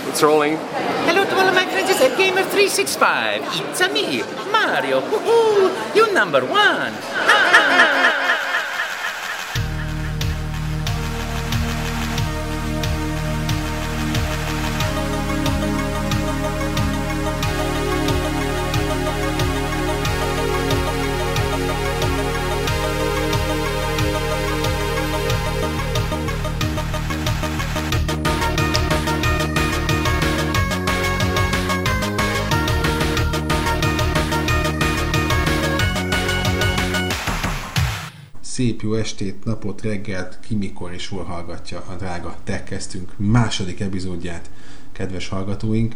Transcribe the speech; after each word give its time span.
It's 0.00 0.22
rolling. 0.22 0.56
Hello 1.06 1.24
to 1.24 1.34
all 1.34 1.48
of 1.48 1.54
my 1.54 1.66
friends 1.66 1.90
at 1.90 2.16
Gamer 2.16 2.42
365. 2.42 3.42
It's 3.70 3.80
a 3.80 3.92
me, 3.92 4.22
Mario. 4.50 5.00
Woohoo! 5.00 5.94
You 5.94 6.12
number 6.12 6.40
one. 6.46 6.92
Szép 38.62 38.82
jó 38.82 38.94
estét, 38.94 39.44
napot, 39.44 39.82
reggelt, 39.82 40.38
ki 40.40 40.54
mikor 40.54 40.92
és 40.92 41.08
hol 41.08 41.24
hallgatja 41.24 41.84
a 41.88 41.94
drága 41.94 42.36
Techkeztünk 42.44 43.12
második 43.16 43.80
epizódját, 43.80 44.50
kedves 44.92 45.28
hallgatóink. 45.28 45.94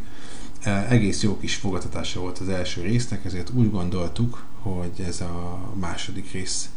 E, 0.62 0.86
egész 0.88 1.22
jó 1.22 1.38
kis 1.38 1.54
fogadtatása 1.54 2.20
volt 2.20 2.38
az 2.38 2.48
első 2.48 2.82
résznek, 2.82 3.24
ezért 3.24 3.50
úgy 3.50 3.70
gondoltuk, 3.70 4.44
hogy 4.60 5.04
ez 5.06 5.20
a 5.20 5.60
második 5.74 6.32
rész 6.32 6.70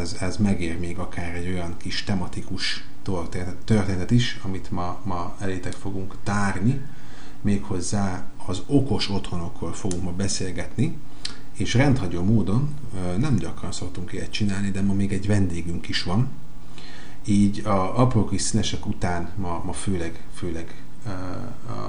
ez, 0.00 0.16
ez 0.20 0.36
megér 0.36 0.78
még 0.78 0.98
akár 0.98 1.34
egy 1.34 1.48
olyan 1.48 1.76
kis 1.76 2.04
tematikus 2.04 2.84
történetet 3.64 4.10
is, 4.10 4.38
amit 4.42 4.70
ma, 4.70 5.00
ma 5.04 5.36
elétek 5.40 5.72
fogunk 5.72 6.14
tárni, 6.22 6.80
méghozzá 7.40 8.30
az 8.46 8.62
okos 8.66 9.10
otthonokról 9.10 9.72
fogunk 9.72 10.02
ma 10.02 10.12
beszélgetni, 10.12 10.98
és 11.60 11.74
rendhagyó 11.74 12.22
módon 12.22 12.68
nem 13.18 13.36
gyakran 13.36 13.72
szoktunk 13.72 14.12
ilyet 14.12 14.30
csinálni, 14.30 14.70
de 14.70 14.82
ma 14.82 14.92
még 14.92 15.12
egy 15.12 15.26
vendégünk 15.26 15.88
is 15.88 16.02
van. 16.02 16.28
Így 17.24 17.62
a 17.64 18.00
apró 18.00 18.24
kis 18.24 18.42
színesek 18.42 18.86
után 18.86 19.30
ma, 19.36 19.62
ma 19.64 19.72
főleg, 19.72 20.24
főleg 20.34 20.74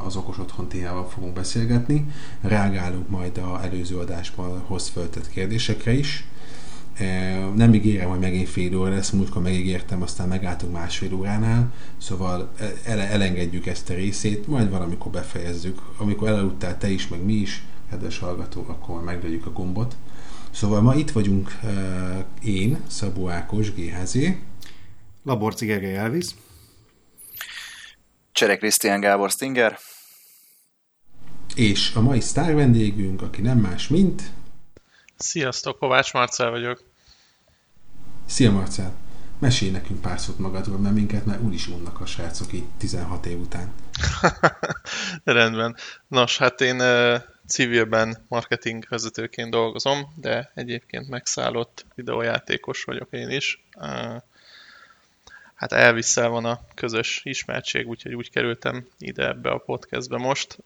az 0.06 0.16
okos 0.16 0.38
otthon 0.40 0.68
témával 0.68 1.10
fogunk 1.10 1.34
beszélgetni. 1.34 2.06
Reagálunk 2.42 3.10
majd 3.10 3.38
a 3.38 3.60
előző 3.64 3.98
adásban 3.98 4.60
hoz 4.66 4.88
föltett 4.88 5.30
kérdésekre 5.30 5.92
is. 5.92 6.26
Nem 7.56 7.74
ígérem, 7.74 8.10
hogy 8.10 8.20
megint 8.20 8.50
fél 8.50 8.78
óra 8.78 8.90
lesz, 8.90 9.10
múltkor 9.10 9.42
megígértem, 9.42 10.02
aztán 10.02 10.28
megálltunk 10.28 10.74
másfél 10.74 11.14
óránál, 11.14 11.74
szóval 11.98 12.52
ele- 12.84 13.12
elengedjük 13.12 13.66
ezt 13.66 13.90
a 13.90 13.94
részét, 13.94 14.48
majd 14.48 14.70
valamikor 14.70 15.12
befejezzük. 15.12 15.82
Amikor 15.98 16.28
elaludtál 16.28 16.78
te 16.78 16.90
is, 16.90 17.08
meg 17.08 17.24
mi 17.24 17.34
is, 17.34 17.64
kedves 17.92 18.20
hallgató, 18.20 18.66
akkor 18.68 19.04
megvegyük 19.04 19.46
a 19.46 19.52
gombot. 19.52 19.96
Szóval 20.52 20.82
ma 20.82 20.96
itt 20.96 21.12
vagyunk 21.12 21.60
uh, 21.64 22.26
én, 22.42 22.84
Szabó 22.88 23.30
Ákos, 23.30 23.74
GHZ. 23.74 24.18
Laborci 25.24 25.66
Gergely 25.66 25.96
Elvis. 25.96 26.26
Cserek 28.32 28.60
Krisztián 28.60 29.00
Gábor 29.00 29.30
Stinger. 29.30 29.80
És 31.56 31.92
a 31.96 32.02
mai 32.02 32.20
sztár 32.20 32.56
vendégünk, 32.56 33.22
aki 33.22 33.42
nem 33.42 33.58
más, 33.58 33.88
mint... 33.88 34.22
Sziasztok, 35.18 35.80
Kovács 35.80 36.14
Marcel 36.14 36.50
vagyok. 36.50 36.84
Szia 38.26 38.52
Marcel! 38.52 38.94
Mesélj 39.40 39.72
nekünk 39.72 40.02
pár 40.02 40.20
szót 40.20 40.40
magadról, 40.40 40.78
mert 40.78 40.96
minket 40.96 41.26
már 41.26 41.42
úgyis 41.42 41.68
unnak 41.68 42.02
a 42.02 42.06
srácok 42.06 42.54
így 42.54 42.66
16 42.78 43.26
év 43.26 43.40
után. 43.40 43.74
Rendben. 45.24 45.76
Nos, 46.08 46.38
hát 46.38 46.62
én 46.62 46.82
civilben 47.48 48.26
marketing 48.28 48.86
vezetőként 48.90 49.52
dolgozom, 49.52 50.14
de 50.16 50.52
egyébként 50.54 51.10
megszállott 51.10 51.86
videójátékos 51.96 52.84
vagyok 52.84 53.08
én 53.12 53.30
is. 53.30 53.64
Hát 55.54 55.72
elviszel 55.72 56.30
van 56.30 56.46
a 56.46 56.60
közös 56.74 57.22
ismertség, 57.24 57.88
úgyhogy 57.88 58.14
úgy 58.14 58.30
kerültem 58.30 58.88
ide 58.98 59.28
ebbe 59.28 59.50
a 59.50 59.58
podcastbe 59.58 60.18
most. 60.18 60.58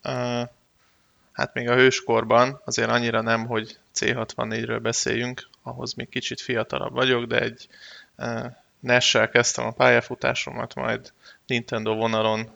Hát 1.32 1.54
még 1.54 1.70
a 1.70 1.76
hőskorban 1.76 2.62
azért 2.66 2.90
annyira 2.90 3.22
nem, 3.22 3.46
hogy 3.46 3.78
C64-ről 3.96 4.80
beszéljünk, 4.82 5.48
ahhoz 5.62 5.94
még 5.94 6.10
kicsit 6.10 6.42
fiatalabb 6.42 6.94
vagyok, 6.94 7.26
de 7.26 7.40
egy 7.40 7.68
NES-sel 8.80 9.30
kezdtem 9.30 9.66
a 9.66 9.72
pályafutásomat, 9.72 10.76
majd 10.76 11.14
Nintendo 11.48 11.96
vonalon 11.96 12.50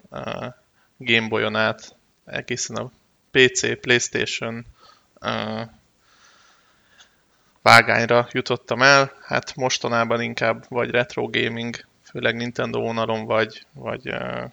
Gameboy-on 0.97 1.55
át 1.55 1.95
egészen 2.25 2.75
a 2.75 2.91
PC, 3.31 3.79
Playstation 3.79 4.65
uh, 5.21 5.61
vágányra 7.61 8.27
jutottam 8.31 8.81
el, 8.81 9.11
hát 9.21 9.55
mostanában 9.55 10.21
inkább 10.21 10.65
vagy 10.69 10.89
retro 10.89 11.29
gaming, 11.29 11.85
főleg 12.03 12.35
Nintendo 12.35 12.79
vonalon, 12.79 13.25
vagy, 13.25 13.65
vagy 13.73 14.09
uh, 14.09 14.43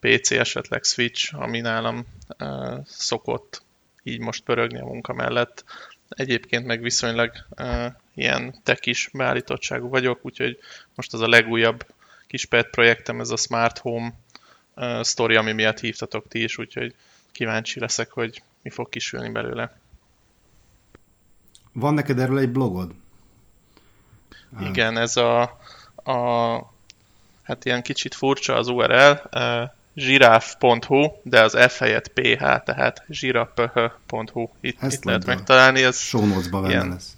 PC, 0.00 0.30
esetleg 0.30 0.84
Switch, 0.84 1.34
ami 1.34 1.60
nálam 1.60 2.06
uh, 2.38 2.78
szokott 2.84 3.62
így 4.02 4.20
most 4.20 4.44
pörögni 4.44 4.80
a 4.80 4.84
munka 4.84 5.12
mellett. 5.12 5.64
Egyébként 6.08 6.66
meg 6.66 6.82
viszonylag 6.82 7.32
uh, 7.58 7.86
ilyen 8.14 8.54
tekis 8.62 9.10
beállítottságú 9.12 9.88
vagyok, 9.88 10.18
úgyhogy 10.22 10.58
most 10.94 11.12
az 11.12 11.20
a 11.20 11.28
legújabb 11.28 11.86
kis 12.26 12.44
pet 12.44 12.70
projektem, 12.70 13.20
ez 13.20 13.30
a 13.30 13.36
Smart 13.36 13.78
Home 13.78 14.12
uh, 14.74 15.04
story, 15.04 15.36
ami 15.36 15.52
miatt 15.52 15.80
hívtatok 15.80 16.28
ti 16.28 16.42
is, 16.42 16.58
úgyhogy 16.58 16.94
kíváncsi 17.32 17.80
leszek, 17.80 18.10
hogy 18.10 18.42
mi 18.62 18.70
fog 18.70 18.88
kisülni 18.88 19.30
belőle. 19.30 19.76
Van 21.72 21.94
neked 21.94 22.18
erről 22.18 22.38
egy 22.38 22.50
blogod? 22.50 22.94
Igen, 24.60 24.96
ez 24.96 25.16
a, 25.16 25.42
a 25.94 26.56
hát 27.42 27.64
ilyen 27.64 27.82
kicsit 27.82 28.14
furcsa 28.14 28.54
az 28.54 28.68
URL, 28.68 29.20
uh, 29.32 29.70
zsiráf.hu, 29.94 31.10
de 31.22 31.42
az 31.42 31.58
F 31.68 31.78
helyett 31.78 32.08
PH, 32.08 32.38
tehát 32.38 33.04
zsiraph.hu. 33.08 34.48
Itt, 34.60 34.82
itt 34.82 35.04
lehet 35.04 35.26
megtalálni. 35.26 35.82
Ez 35.82 35.98
show 35.98 36.40
ilyen 36.68 36.88
lesz. 36.88 37.16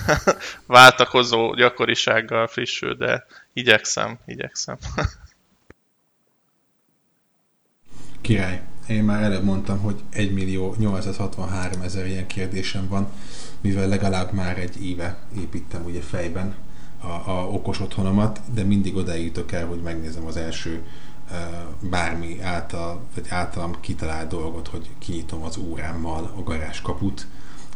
váltakozó 0.66 1.54
gyakorisággal 1.54 2.46
frissül, 2.46 2.94
de 2.94 3.26
igyekszem, 3.52 4.18
igyekszem. 4.26 4.76
Király 8.20 8.62
én 8.90 9.04
már 9.04 9.22
előbb 9.22 9.44
mondtam, 9.44 9.78
hogy 9.78 10.02
1 10.10 10.32
millió 10.32 10.74
863 10.78 11.80
ezer 11.80 12.06
ilyen 12.06 12.26
kérdésem 12.26 12.88
van, 12.88 13.08
mivel 13.60 13.88
legalább 13.88 14.32
már 14.32 14.58
egy 14.58 14.84
éve 14.84 15.18
építem 15.38 15.84
ugye 15.84 16.00
fejben 16.00 16.54
a, 17.00 17.30
a 17.30 17.48
okos 17.50 17.80
otthonomat, 17.80 18.40
de 18.54 18.62
mindig 18.62 18.96
odaírtok 18.96 19.52
el, 19.52 19.66
hogy 19.66 19.80
megnézem 19.82 20.26
az 20.26 20.36
első 20.36 20.82
bármi 21.80 22.40
által, 22.42 23.00
vagy 23.14 23.26
általam 23.28 23.80
kitalált 23.80 24.28
dolgot, 24.28 24.68
hogy 24.68 24.90
kinyitom 24.98 25.42
az 25.42 25.56
órámmal 25.56 26.32
a 26.36 26.42
garázs 26.42 26.80
kaput, 26.80 27.26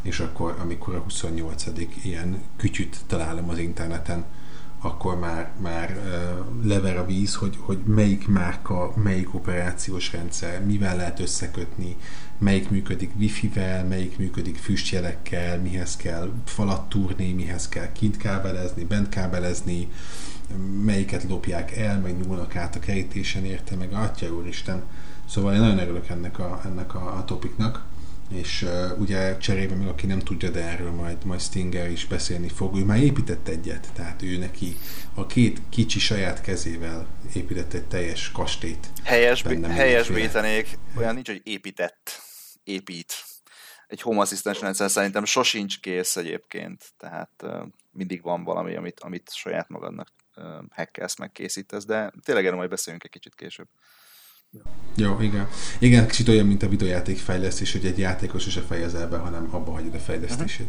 és 0.01 0.19
akkor, 0.19 0.55
amikor 0.61 0.95
a 0.95 0.99
28. 0.99 1.65
ilyen 2.03 2.43
kütyüt 2.57 2.99
találom 3.07 3.49
az 3.49 3.57
interneten, 3.57 4.25
akkor 4.85 5.19
már, 5.19 5.51
már 5.61 5.99
lever 6.63 6.97
a 6.97 7.05
víz, 7.05 7.35
hogy, 7.35 7.57
hogy 7.59 7.77
melyik 7.85 8.27
márka, 8.27 8.93
melyik 9.03 9.33
operációs 9.33 10.11
rendszer, 10.11 10.65
mivel 10.65 10.95
lehet 10.95 11.19
összekötni, 11.19 11.97
melyik 12.37 12.69
működik 12.69 13.11
wifi-vel, 13.17 13.85
melyik 13.85 14.17
működik 14.17 14.57
füstjelekkel, 14.57 15.59
mihez 15.59 15.95
kell 15.95 16.31
falat 16.45 16.89
túrni, 16.89 17.33
mihez 17.33 17.69
kell 17.69 17.91
kint 17.91 18.17
kábelezni, 18.17 18.83
bent 18.83 19.09
kábelezni, 19.09 19.91
melyiket 20.83 21.23
lopják 21.23 21.77
el, 21.77 21.99
meg 21.99 22.17
nyúlnak 22.17 22.55
át 22.55 22.75
a 22.75 22.79
kerítésen 22.79 23.45
érte, 23.45 23.75
meg 23.75 23.93
atya 23.93 24.27
úristen. 24.27 24.83
Szóval 25.29 25.53
én 25.53 25.59
nagyon 25.59 25.79
örülök 25.79 26.09
ennek 26.09 26.39
a, 26.39 26.61
ennek 26.65 26.95
a, 26.95 27.17
a 27.17 27.25
topiknak 27.25 27.83
és 28.29 28.61
uh, 28.61 28.99
ugye 28.99 29.37
cserébe 29.37 29.75
meg 29.75 29.87
aki 29.87 30.05
nem 30.05 30.19
tudja, 30.19 30.49
de 30.49 30.63
erről 30.63 30.91
majd, 30.91 31.25
majd 31.25 31.41
Stinger 31.41 31.91
is 31.91 32.05
beszélni 32.05 32.49
fog, 32.49 32.77
ő 32.77 32.83
már 32.83 33.03
épített 33.03 33.47
egyet, 33.47 33.93
tehát 33.93 34.21
ő 34.21 34.37
neki 34.37 34.75
a 35.13 35.25
két 35.25 35.61
kicsi 35.69 35.99
saját 35.99 36.41
kezével 36.41 37.07
épített 37.33 37.73
egy 37.73 37.85
teljes 37.87 38.31
kastét. 38.31 38.87
Helyes, 39.03 39.43
helyesbítenék, 39.67 40.77
olyan 40.97 41.13
nincs, 41.13 41.27
hogy 41.27 41.41
épített, 41.43 42.21
épít. 42.63 43.13
Egy 43.87 44.01
home 44.01 44.21
assistant 44.21 44.59
rendszer 44.59 44.89
szerintem 44.89 45.25
sosincs 45.25 45.79
kész 45.79 46.15
egyébként, 46.15 46.83
tehát 46.97 47.31
uh, 47.43 47.61
mindig 47.91 48.21
van 48.21 48.43
valami, 48.43 48.75
amit, 48.75 48.99
amit 48.99 49.31
saját 49.33 49.69
magadnak 49.69 50.07
uh, 50.35 50.43
hackelsz, 50.69 51.17
megkészítesz, 51.17 51.85
de 51.85 52.11
tényleg 52.23 52.45
erről 52.45 52.57
majd 52.57 52.69
beszélünk 52.69 53.03
egy 53.03 53.09
kicsit 53.09 53.35
később. 53.35 53.67
Jó, 54.95 55.21
igen. 55.21 55.47
Igen, 55.79 56.07
kicsit 56.07 56.27
olyan, 56.27 56.45
mint 56.45 56.63
a 56.63 56.69
videójáték 56.69 57.17
fejlesztés, 57.17 57.71
hogy 57.71 57.85
egy 57.85 57.97
játékos 57.97 58.49
se 58.49 58.61
fejez 58.61 58.93
be, 58.93 59.17
hanem 59.17 59.47
abba 59.51 59.71
hagyod 59.71 59.93
a 59.93 59.97
fejlesztését. 59.97 60.67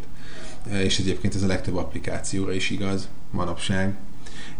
Uh-huh. 0.67 0.85
És 0.85 0.99
egyébként 0.99 1.35
ez 1.35 1.43
a 1.43 1.47
legtöbb 1.47 1.77
applikációra 1.77 2.53
is 2.53 2.71
igaz 2.71 3.09
manapság. 3.31 3.97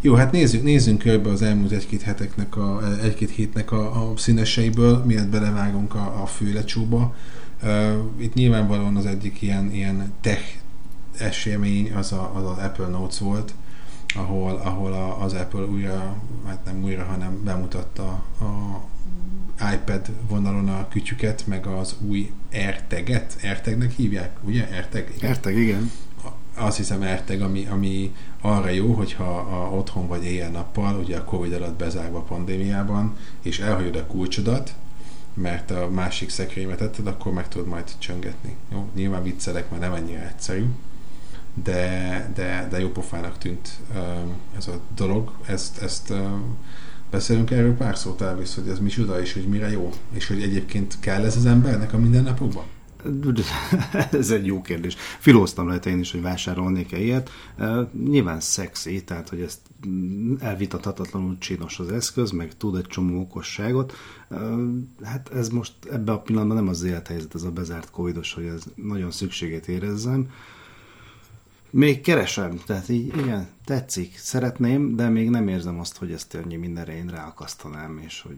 Jó, 0.01 0.13
hát 0.13 0.31
nézzük, 0.31 0.63
nézzünk 0.63 0.99
körbe 0.99 1.29
az 1.29 1.41
elmúlt 1.41 1.71
egy-két 1.71 2.01
heteknek 2.01 2.55
a, 2.55 2.81
egy-két 3.03 3.29
hétnek 3.29 3.71
a, 3.71 4.11
a 4.11 4.17
színeseiből, 4.17 5.03
miért 5.05 5.29
belevágunk 5.29 5.95
a, 5.95 6.21
a 6.21 6.25
főlecsóba. 6.25 7.15
Uh, 7.63 7.93
itt 8.17 8.33
nyilvánvalóan 8.33 8.95
az 8.95 9.05
egyik 9.05 9.41
ilyen, 9.41 9.71
ilyen 9.71 10.13
tech 10.21 10.43
esemény 11.17 11.93
az, 11.93 12.11
a, 12.11 12.31
az 12.35 12.43
az 12.43 12.57
Apple 12.57 12.87
Notes 12.87 13.19
volt, 13.19 13.53
ahol, 14.15 14.61
ahol 14.63 14.93
a, 14.93 15.23
az 15.23 15.33
Apple 15.33 15.65
újra, 15.65 16.15
hát 16.45 16.65
nem 16.65 16.83
újra, 16.83 17.03
hanem 17.03 17.43
bemutatta 17.43 18.23
a 18.39 18.81
iPad 19.73 20.05
vonalon 20.29 20.69
a 20.69 20.87
kütyüket, 20.87 21.47
meg 21.47 21.65
az 21.65 21.95
új 22.07 22.31
AirTag-et, 22.53 23.37
AirTag-nek 23.43 23.91
hívják, 23.91 24.37
ugye? 24.43 24.67
AirTag? 24.71 25.07
AirTag, 25.21 25.57
igen. 25.57 25.91
Azt 26.55 26.77
hiszem 26.77 27.01
AirTag, 27.01 27.41
ami, 27.41 27.65
ami 27.65 28.15
arra 28.41 28.69
jó, 28.69 28.93
hogyha 28.93 29.37
a, 29.37 29.75
otthon 29.75 30.07
vagy 30.07 30.23
éjjel-nappal, 30.23 30.99
ugye 30.99 31.17
a 31.17 31.23
Covid 31.23 31.53
alatt 31.53 31.77
bezárva 31.77 32.17
a 32.17 32.21
pandémiában, 32.21 33.17
és 33.41 33.59
elhagyod 33.59 33.95
a 33.95 34.05
kulcsodat, 34.05 34.73
mert 35.33 35.71
a 35.71 35.89
másik 35.89 36.29
szekrénybe 36.29 36.75
tetted, 36.75 37.07
akkor 37.07 37.33
meg 37.33 37.47
tudod 37.47 37.67
majd 37.67 37.91
csöngetni. 37.97 38.55
Jó, 38.71 38.89
nyilván 38.95 39.23
viccelek, 39.23 39.69
mert 39.69 39.81
nem 39.81 39.93
ennyire 39.93 40.27
egyszerű, 40.27 40.65
de, 41.63 42.31
de, 42.35 42.67
de 42.69 42.79
jó 42.79 42.89
pofának 42.89 43.37
tűnt 43.37 43.79
ez 44.57 44.67
a 44.67 44.79
dolog. 44.95 45.31
Ezt, 45.45 45.81
ezt 45.81 46.13
beszélünk 47.09 47.51
erről 47.51 47.73
pár 47.73 47.97
szót 47.97 48.21
elvisz, 48.21 48.55
hogy 48.55 48.67
ez 48.67 48.87
csoda, 48.87 49.21
és 49.21 49.33
hogy 49.33 49.47
mire 49.47 49.71
jó, 49.71 49.89
és 50.13 50.27
hogy 50.27 50.41
egyébként 50.41 50.99
kell 50.99 51.23
ez 51.23 51.35
az 51.35 51.45
embernek 51.45 51.93
a 51.93 51.97
mindennapokban? 51.97 52.63
Ez 54.11 54.31
egy 54.31 54.45
jó 54.45 54.61
kérdés. 54.61 54.95
Filóztam 55.19 55.67
lehet 55.67 55.85
én 55.85 55.99
is, 55.99 56.11
hogy 56.11 56.21
vásárolnék-e 56.21 56.99
ilyet. 56.99 57.29
Nyilván 58.03 58.39
szexi, 58.39 59.03
tehát 59.03 59.29
hogy 59.29 59.41
ezt 59.41 59.59
elvitathatatlanul 60.39 61.37
csinos 61.37 61.79
az 61.79 61.91
eszköz, 61.91 62.31
meg 62.31 62.57
tud 62.57 62.75
egy 62.75 62.85
csomó 62.85 63.19
okosságot. 63.19 63.93
Hát 65.03 65.29
ez 65.33 65.49
most 65.49 65.73
ebben 65.91 66.15
a 66.15 66.21
pillanatban 66.21 66.57
nem 66.57 66.67
az 66.67 66.83
élethelyzet, 66.83 67.35
ez 67.35 67.43
a 67.43 67.51
bezárt 67.51 67.91
covidos, 67.91 68.33
hogy 68.33 68.45
ez 68.45 68.63
nagyon 68.75 69.11
szükségét 69.11 69.67
érezzem. 69.67 70.29
Még 71.69 72.01
keresem, 72.01 72.61
tehát 72.65 72.89
így 72.89 73.17
igen, 73.17 73.47
tetszik, 73.65 74.17
szeretném, 74.17 74.95
de 74.95 75.09
még 75.09 75.29
nem 75.29 75.47
érzem 75.47 75.79
azt, 75.79 75.97
hogy 75.97 76.11
ezt 76.11 76.35
annyi 76.35 76.55
mindenre 76.55 76.95
én 76.95 77.07
ráakasztanám, 77.07 78.01
és 78.05 78.21
hogy 78.21 78.37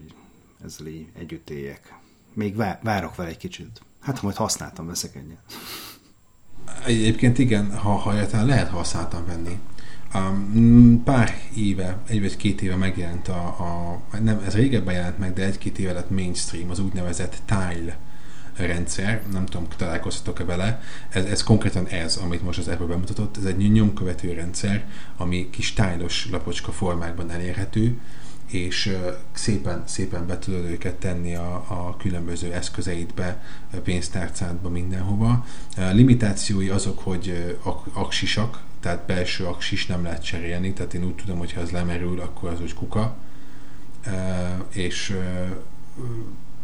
ezzel 0.63 0.87
így 0.87 1.07
együtt 1.19 1.49
éljek. 1.49 1.93
Még 2.33 2.55
várok 2.81 3.15
vele 3.15 3.29
egy 3.29 3.37
kicsit. 3.37 3.81
Hát 4.01 4.21
majd 4.21 4.35
használtam, 4.35 4.87
veszek 4.87 5.15
egyet. 5.15 5.39
Egyébként 6.85 7.37
igen, 7.37 7.77
ha, 7.77 7.91
ha 7.91 8.13
lehet 8.31 8.69
használtam 8.69 9.25
venni. 9.25 9.59
Um, 10.13 11.03
pár 11.03 11.33
éve, 11.55 11.97
egy 12.07 12.21
vagy 12.21 12.37
két 12.37 12.61
éve 12.61 12.75
megjelent 12.75 13.27
a, 13.27 13.45
a 13.47 14.01
nem, 14.21 14.41
ez 14.45 14.53
régebben 14.53 14.93
jelent 14.93 15.17
meg, 15.17 15.33
de 15.33 15.45
egy-két 15.45 15.79
éve 15.79 15.93
lett 15.93 16.09
mainstream, 16.09 16.69
az 16.69 16.79
úgynevezett 16.79 17.41
Tile 17.45 17.97
rendszer, 18.65 19.23
nem 19.31 19.45
tudom, 19.45 19.67
találkoztatok-e 19.77 20.43
vele, 20.43 20.81
ez, 21.09 21.25
ez 21.25 21.43
konkrétan 21.43 21.87
ez, 21.87 22.15
amit 22.15 22.43
most 22.43 22.59
az 22.59 22.67
Apple 22.67 22.85
bemutatott, 22.85 23.37
ez 23.37 23.43
egy 23.43 23.71
nyomkövető 23.71 24.33
rendszer, 24.33 24.85
ami 25.17 25.49
kis 25.49 25.73
tájlos 25.73 26.27
lapocska 26.31 26.71
formákban 26.71 27.31
elérhető, 27.31 27.99
és 28.51 28.97
szépen, 29.31 29.83
szépen 29.85 30.27
be 30.27 30.39
tudod 30.39 30.65
őket 30.65 30.95
tenni 30.95 31.35
a, 31.35 31.53
a 31.67 31.95
különböző 31.97 32.53
eszközeidbe, 32.53 33.43
pénztárcádba, 33.83 34.69
mindenhova. 34.69 35.45
Limitációi 35.91 36.69
azok, 36.69 36.99
hogy 36.99 37.55
aksisak, 37.93 38.63
tehát 38.79 39.05
belső 39.05 39.45
aksis 39.45 39.85
nem 39.85 40.03
lehet 40.03 40.23
cserélni, 40.23 40.73
tehát 40.73 40.93
én 40.93 41.05
úgy 41.05 41.15
tudom, 41.15 41.37
hogy 41.37 41.53
ha 41.53 41.61
ez 41.61 41.69
lemerül, 41.69 42.19
akkor 42.19 42.49
az 42.49 42.61
úgy 42.61 42.73
kuka. 42.73 43.15
És 44.69 45.17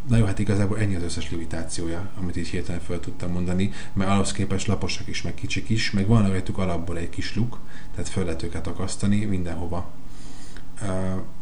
Na 0.07 0.17
jó, 0.17 0.25
hát 0.25 0.39
igazából 0.39 0.79
ennyi 0.79 0.95
az 0.95 1.03
összes 1.03 1.31
limitációja, 1.31 2.09
amit 2.19 2.37
így 2.37 2.47
hirtelen 2.47 2.81
fel 2.81 2.99
tudtam 2.99 3.31
mondani, 3.31 3.71
mert 3.93 4.09
ahhoz 4.09 4.31
képest 4.31 4.67
laposak 4.67 5.07
is, 5.07 5.21
meg 5.21 5.33
kicsik 5.33 5.69
is, 5.69 5.91
meg 5.91 6.07
van 6.07 6.27
rajtuk 6.27 6.57
alapból 6.57 6.97
egy 6.97 7.09
kis 7.09 7.35
luk, 7.35 7.59
tehát 7.91 8.09
föl 8.09 8.23
lehet 8.23 8.43
őket 8.43 8.67
akasztani 8.67 9.25
mindenhova. 9.25 9.91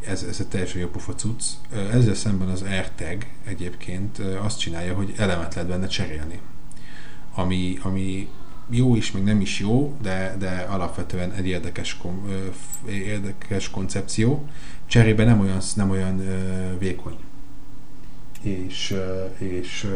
Ez, 0.08 0.24
ez 0.24 0.40
egy 0.40 0.48
teljesen 0.48 0.82
jó 0.82 0.88
pofa 0.88 1.14
cucc. 1.14 1.44
Ezzel 1.92 2.14
szemben 2.14 2.48
az 2.48 2.62
AirTag 2.62 3.26
egyébként 3.44 4.18
azt 4.18 4.60
csinálja, 4.60 4.94
hogy 4.94 5.14
elemet 5.18 5.54
lehet 5.54 5.70
benne 5.70 5.88
cserélni. 5.88 6.40
Ami, 7.34 7.78
ami 7.82 8.30
jó 8.70 8.96
is, 8.96 9.12
meg 9.12 9.24
nem 9.24 9.42
is 9.42 9.60
jó, 9.60 9.98
de, 10.02 10.36
de 10.40 10.66
alapvetően 10.70 11.32
egy 11.32 11.48
érdekes, 11.48 11.98
kom, 11.98 12.28
érdekes 12.90 13.70
koncepció. 13.70 14.48
Cserébe 14.86 15.24
nem 15.24 15.40
olyan, 15.40 15.60
nem 15.76 15.90
olyan 15.90 16.22
vékony 16.80 17.18
és, 18.44 18.96
és 19.38 19.88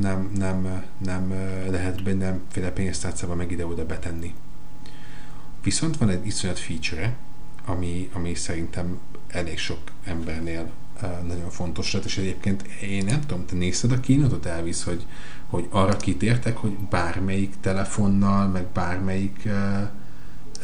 nem, 0.00 0.30
nem, 0.36 0.84
nem 0.98 1.32
lehet 1.70 2.04
mindenféle 2.04 2.70
pénztárcába 2.70 3.34
meg 3.34 3.50
ide-oda 3.50 3.86
betenni. 3.86 4.34
Viszont 5.62 5.96
van 5.96 6.08
egy 6.08 6.26
iszonyat 6.26 6.58
feature 6.58 7.16
ami, 7.66 8.10
ami 8.12 8.34
szerintem 8.34 8.98
elég 9.28 9.58
sok 9.58 9.78
embernél 10.04 10.70
nagyon 11.26 11.50
fontos 11.50 11.92
lett, 11.92 12.04
és 12.04 12.18
egyébként 12.18 12.62
én 12.82 13.04
nem 13.04 13.20
tudom, 13.20 13.46
te 13.46 13.54
nézted 13.54 13.92
a 13.92 14.00
kínotot, 14.00 14.46
elvisz, 14.46 14.82
hogy, 14.82 15.06
hogy 15.46 15.66
arra 15.70 15.96
kitértek, 15.96 16.56
hogy 16.56 16.76
bármelyik 16.90 17.54
telefonnal, 17.60 18.48
meg 18.48 18.66
bármelyik 18.66 19.42
uh, 19.44 19.52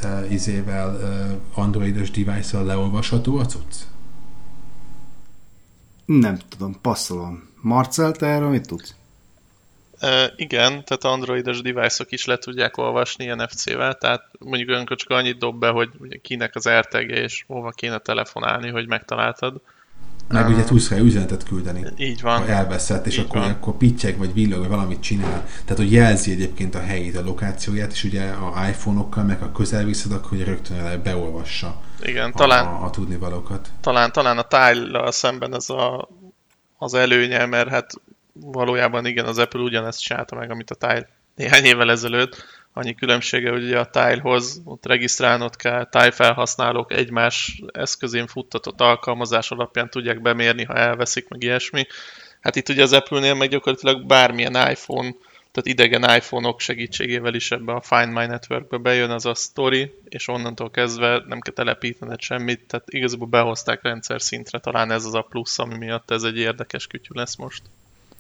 uh, 0.03 0.33
izével 0.33 0.95
uh, 0.95 1.63
androidos 1.65 2.11
device-al 2.11 2.65
leolvasható 2.65 3.39
a 3.39 3.47
cucc? 3.47 3.75
Nem 6.05 6.39
tudom, 6.49 6.81
passzolom. 6.81 7.51
Marcel, 7.61 8.13
te 8.13 8.27
erről 8.27 8.49
mit 8.49 8.67
tudsz? 8.67 8.95
E, 9.99 10.33
igen, 10.37 10.85
tehát 10.85 11.05
androidos 11.05 11.61
device-ok 11.61 12.13
is 12.13 12.25
le 12.25 12.37
tudják 12.37 12.77
olvasni 12.77 13.27
NFC-vel, 13.27 13.95
tehát 13.95 14.31
mondjuk 14.39 14.69
olyankor 14.69 14.97
csak 14.97 15.11
annyit 15.11 15.39
dob 15.39 15.59
be, 15.59 15.69
hogy 15.69 16.21
kinek 16.23 16.55
az 16.55 16.69
rtg 16.69 17.11
és 17.11 17.45
hova 17.47 17.71
kéne 17.71 17.99
telefonálni, 17.99 18.71
hogy 18.71 18.87
megtaláltad. 18.87 19.61
Meg 20.33 20.49
ugye 20.49 20.65
tudsz 20.65 20.91
rá 20.91 20.97
üzenetet 20.97 21.45
küldeni. 21.45 21.85
Így 21.97 22.21
van. 22.21 22.39
Ha 22.39 22.49
elveszett, 22.49 23.07
és 23.07 23.19
akkor, 23.19 23.41
akkor 23.41 23.77
pittyeg, 23.77 24.19
vagy 24.19 24.33
villog, 24.33 24.59
vagy 24.59 24.69
valamit 24.69 25.01
csinál. 25.01 25.47
Tehát, 25.65 25.77
hogy 25.77 25.93
jelzi 25.93 26.31
egyébként 26.31 26.75
a 26.75 26.81
helyét, 26.81 27.17
a 27.17 27.23
lokációját, 27.23 27.93
és 27.93 28.05
ugye 28.05 28.23
a 28.23 28.67
iPhone-okkal 28.69 29.25
meg 29.25 29.43
a 29.43 29.53
közel 29.53 29.85
viszed, 29.85 30.13
akkor 30.13 30.29
hogy 30.29 30.45
rögtön 30.45 31.01
beolvassa 31.03 31.81
Igen, 32.03 32.31
a, 32.31 32.35
talán, 32.35 32.67
a, 32.67 32.85
a 32.85 32.91
tudnivalókat. 32.91 33.69
Talán, 33.81 34.13
talán 34.13 34.39
a 34.39 34.43
tile 34.43 35.11
szemben 35.11 35.55
ez 35.55 35.71
a, 35.71 36.09
az 36.79 36.95
előnye, 36.95 37.47
mert 37.47 37.69
hát 37.69 37.93
valójában 38.33 39.07
igen, 39.07 39.27
az 39.27 39.39
Apple 39.39 39.61
ugyanezt 39.61 40.03
csinálta 40.03 40.37
meg, 40.37 40.51
amit 40.51 40.71
a 40.71 40.75
Tile 40.75 41.09
néhány 41.35 41.65
évvel 41.65 41.91
ezelőtt. 41.91 42.45
Annyi 42.73 42.95
különbsége, 42.95 43.51
hogy 43.51 43.65
ugye 43.65 43.79
a 43.79 43.91
Tilehoz 43.91 44.63
ott 44.65 44.87
regisztrálnod 44.87 45.57
kell, 45.57 45.85
Tile 45.85 46.11
felhasználók 46.11 46.93
egymás 46.93 47.63
eszközén 47.73 48.27
futtatott 48.27 48.81
alkalmazás 48.81 49.51
alapján 49.51 49.91
tudják 49.91 50.23
bemérni, 50.23 50.65
ha 50.65 50.75
elveszik, 50.75 51.29
meg 51.29 51.43
ilyesmi. 51.43 51.87
Hát 52.41 52.57
itt 52.57 52.69
ugye 52.69 52.83
az 52.83 52.93
Apple-nél 52.93 53.35
meg 53.35 53.49
gyakorlatilag 53.49 54.07
bármilyen 54.07 54.71
iPhone, 54.71 55.15
tehát 55.53 55.69
idegen 55.69 56.17
iPhone-ok 56.17 56.61
segítségével 56.61 57.35
is 57.35 57.51
ebbe 57.51 57.73
a 57.73 57.81
Find 57.81 58.13
My 58.13 58.27
Networkbe 58.27 58.77
bejön 58.77 59.11
az 59.11 59.27
a 59.27 59.35
story, 59.35 59.95
és 60.09 60.29
onnantól 60.29 60.71
kezdve 60.71 61.23
nem 61.27 61.41
kell 61.41 61.55
telepítened 61.55 62.21
semmit, 62.21 62.67
tehát 62.67 62.91
igazából 62.91 63.27
behozták 63.27 63.83
rendszer 63.83 64.23
szintre, 64.23 64.59
talán 64.59 64.91
ez 64.91 65.05
az 65.05 65.15
a 65.15 65.27
plusz, 65.31 65.59
ami 65.59 65.77
miatt 65.77 66.11
ez 66.11 66.23
egy 66.23 66.39
érdekes 66.39 66.87
kütyű 66.87 67.11
lesz 67.13 67.37
most. 67.37 67.63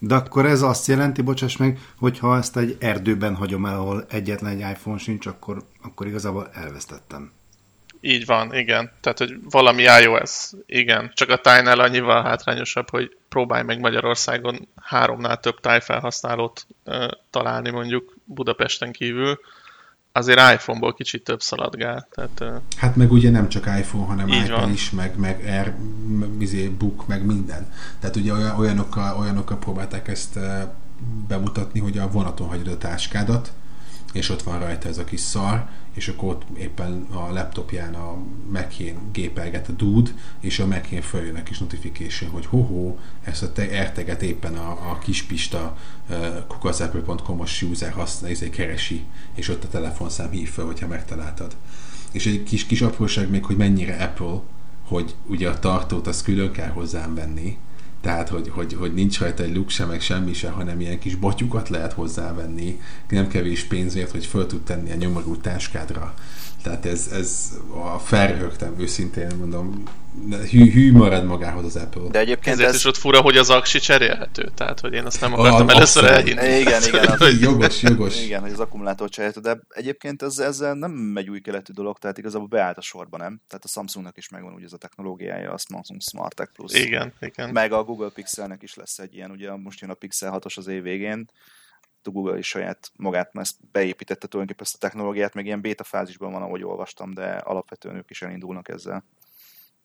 De 0.05 0.15
akkor 0.15 0.47
ez 0.47 0.63
azt 0.63 0.87
jelenti, 0.87 1.23
bocsáss 1.23 1.57
meg, 1.57 1.79
hogy 1.99 2.19
ha 2.19 2.37
ezt 2.37 2.57
egy 2.57 2.77
erdőben 2.81 3.35
hagyom 3.35 3.67
el, 3.67 3.79
ahol 3.79 4.05
egyetlen 4.09 4.53
egy 4.53 4.71
iPhone 4.71 4.99
sincs, 4.99 5.27
akkor, 5.27 5.63
akkor 5.83 6.07
igazából 6.07 6.51
elvesztettem. 6.53 7.33
Így 8.01 8.27
van, 8.27 8.55
igen. 8.55 8.91
Tehát, 9.01 9.19
hogy 9.19 9.35
valami 9.51 9.83
iOS, 9.83 10.51
igen. 10.67 11.11
Csak 11.15 11.29
a 11.29 11.37
tájnál 11.37 11.81
annyival 11.81 12.23
hátrányosabb, 12.23 12.91
hogy 12.91 13.17
próbálj 13.29 13.63
meg 13.63 13.81
Magyarországon 13.81 14.69
háromnál 14.83 15.41
több 15.41 15.61
táj 15.61 15.81
felhasználót 15.81 16.67
uh, 16.85 17.11
találni 17.31 17.71
mondjuk 17.71 18.15
Budapesten 18.25 18.93
kívül, 18.93 19.41
azért 20.13 20.53
iPhone-ból 20.53 20.95
kicsit 20.95 21.25
több 21.25 21.43
szaladgál. 21.43 22.09
Tehát, 22.11 22.63
hát 22.77 22.97
meg 22.97 23.13
ugye 23.13 23.31
nem 23.31 23.49
csak 23.49 23.67
iPhone, 23.67 24.07
hanem 24.07 24.29
iPad 24.29 24.51
van. 24.51 24.71
is, 24.71 24.91
meg, 24.91 25.19
meg 25.19 25.45
Air, 25.47 25.75
izé, 26.39 26.69
Book, 26.69 27.07
meg 27.07 27.25
minden. 27.25 27.73
Tehát 27.99 28.17
ugye 28.17 28.33
olyanokkal, 28.33 29.17
olyanokkal 29.19 29.59
próbálták 29.59 30.09
ezt 30.09 30.39
bemutatni, 31.29 31.81
hogy 31.81 31.99
a 31.99 32.11
vonaton 32.11 32.49
hagyod 32.49 32.69
a 32.69 32.79
táskádat, 32.79 33.53
és 34.13 34.29
ott 34.29 34.43
van 34.43 34.59
rajta 34.59 34.89
ez 34.89 34.99
a 34.99 35.05
kis 35.05 35.21
szar, 35.21 35.69
és 35.95 36.09
akkor 36.09 36.29
ott 36.29 36.59
éppen 36.59 37.07
a 37.11 37.33
laptopján 37.33 37.95
a 37.95 38.17
Mac-én 38.53 38.99
gépelget 39.13 39.69
a 39.69 39.73
dude, 39.73 40.11
és 40.41 40.59
a 40.59 40.67
Mac-én 40.67 41.03
följön 41.03 41.37
a 41.37 41.43
kis 41.43 41.59
notification, 41.59 42.31
hogy 42.31 42.47
hoho, 42.47 42.97
ezt 43.25 43.43
a 43.43 43.63
erteget 43.63 44.23
éppen 44.23 44.55
a, 44.55 44.71
a 44.71 44.99
kispista 44.99 45.77
uh, 46.09 46.47
kukaszapple.com-os 46.47 47.63
user 47.63 47.93
használ, 47.93 48.31
ezért 48.31 48.53
keresi, 48.53 49.05
és 49.35 49.49
ott 49.49 49.65
a 49.65 49.69
telefonszám 49.69 50.31
hív 50.31 50.51
fel, 50.51 50.65
hogyha 50.65 50.87
megtaláltad. 50.87 51.57
és 52.13 52.27
egy 52.27 52.43
kis, 52.43 52.67
kis 52.67 52.83
apróság 52.83 53.31
még, 53.31 53.45
hogy 53.45 53.57
mennyire 53.57 53.95
Apple, 54.05 54.41
hogy 54.89 55.15
ugye 55.27 55.49
a 55.49 55.59
tartót 55.59 56.07
az 56.07 56.23
külön 56.23 56.53
kell 56.53 56.71
hozzám 56.71 57.15
venni, 57.15 57.59
tehát 58.03 58.29
hogy, 58.29 58.49
hogy, 58.49 58.75
hogy 58.75 58.95
nincs 58.95 59.19
rajta 59.19 59.43
egy 59.43 59.55
luk 59.55 59.71
se, 59.71 59.85
meg 59.85 60.01
semmi 60.01 60.33
se, 60.33 60.51
hanem 60.51 60.81
ilyen 60.81 60.99
kis 60.99 61.15
batyukat 61.15 61.69
lehet 61.69 61.93
hozzávenni, 61.93 62.81
nem 63.09 63.29
kevés 63.29 63.65
pénzért, 63.65 64.11
hogy 64.11 64.27
föl 64.27 64.47
tud 64.47 64.63
tenni 64.63 64.91
a 64.91 64.95
nyomorú 64.95 65.37
táskádra. 65.37 66.15
Tehát 66.63 66.87
ez, 66.87 67.09
ez 67.13 67.59
a 67.95 67.99
felrögtem 67.99 68.75
őszintén, 68.79 69.37
mondom, 69.39 69.83
hű, 70.51 70.71
hű 70.73 70.93
marad 70.93 71.25
magához 71.25 71.65
az 71.65 71.77
Apple. 71.77 72.11
De 72.11 72.19
egyébként 72.19 72.55
Ezért 72.55 72.69
ez... 72.69 72.75
is 72.75 72.85
ott 72.85 72.97
fura, 72.97 73.21
hogy 73.21 73.37
az 73.37 73.51
aksi 73.51 73.79
cserélhető, 73.79 74.51
tehát 74.55 74.81
hogy 74.81 74.93
én 74.93 75.05
azt 75.05 75.21
nem 75.21 75.33
akartam 75.33 75.69
a, 75.69 75.71
először 75.71 76.05
elhinni. 76.05 76.59
Igen, 76.59 76.83
igen. 76.83 77.07
Az, 77.19 77.41
jogos, 77.41 77.83
jogos. 77.83 78.23
Igen, 78.23 78.41
hogy 78.41 78.53
az 78.53 78.61
akkumulátor 78.61 79.09
cserélhető, 79.09 79.41
de 79.41 79.61
egyébként 79.69 80.23
ez, 80.23 80.39
ezzel 80.39 80.75
nem 80.75 80.91
megy 80.91 81.31
új 81.31 81.41
keletű 81.41 81.73
dolog, 81.73 81.99
tehát 81.99 82.19
igazából 82.19 82.47
beállt 82.47 82.77
a 82.77 82.81
sorba, 82.81 83.17
nem? 83.17 83.41
Tehát 83.49 83.65
a 83.65 83.69
Samsungnak 83.69 84.17
is 84.17 84.29
megvan 84.29 84.53
ugye 84.53 84.65
ez 84.65 84.73
a 84.73 84.77
technológiája, 84.77 85.53
a 85.53 85.59
Samsung 85.59 86.01
Smart 86.01 86.35
Tech 86.35 86.53
Plus. 86.53 86.73
Igen, 86.73 87.13
igen. 87.21 87.51
Meg 87.51 87.73
a 87.73 87.85
Google 87.85 88.11
Pixelnek 88.15 88.63
is 88.63 88.75
lesz 88.75 88.99
egy 88.99 89.15
ilyen, 89.15 89.31
ugye 89.31 89.57
most 89.57 89.81
jön 89.81 89.91
a 89.91 89.95
Pixel 89.95 90.39
6-os 90.41 90.59
az 90.59 90.67
év 90.67 90.83
végén, 90.83 91.31
a 92.07 92.11
Google 92.11 92.39
is 92.39 92.47
saját 92.47 92.91
magát 92.97 93.31
ezt 93.33 93.57
beépítette 93.73 94.27
tulajdonképpen 94.27 94.67
ezt 94.67 94.75
a 94.75 94.87
technológiát, 94.87 95.35
meg 95.35 95.47
ilyen 95.47 95.61
beta 95.61 95.85
fázisban 95.85 96.33
van, 96.33 96.43
ahogy 96.43 96.65
olvastam, 96.65 97.15
de 97.15 97.31
alapvetően 97.31 97.97
ők 97.97 98.11
is 98.11 98.23
elindulnak 98.23 98.69
ezzel. 98.69 99.05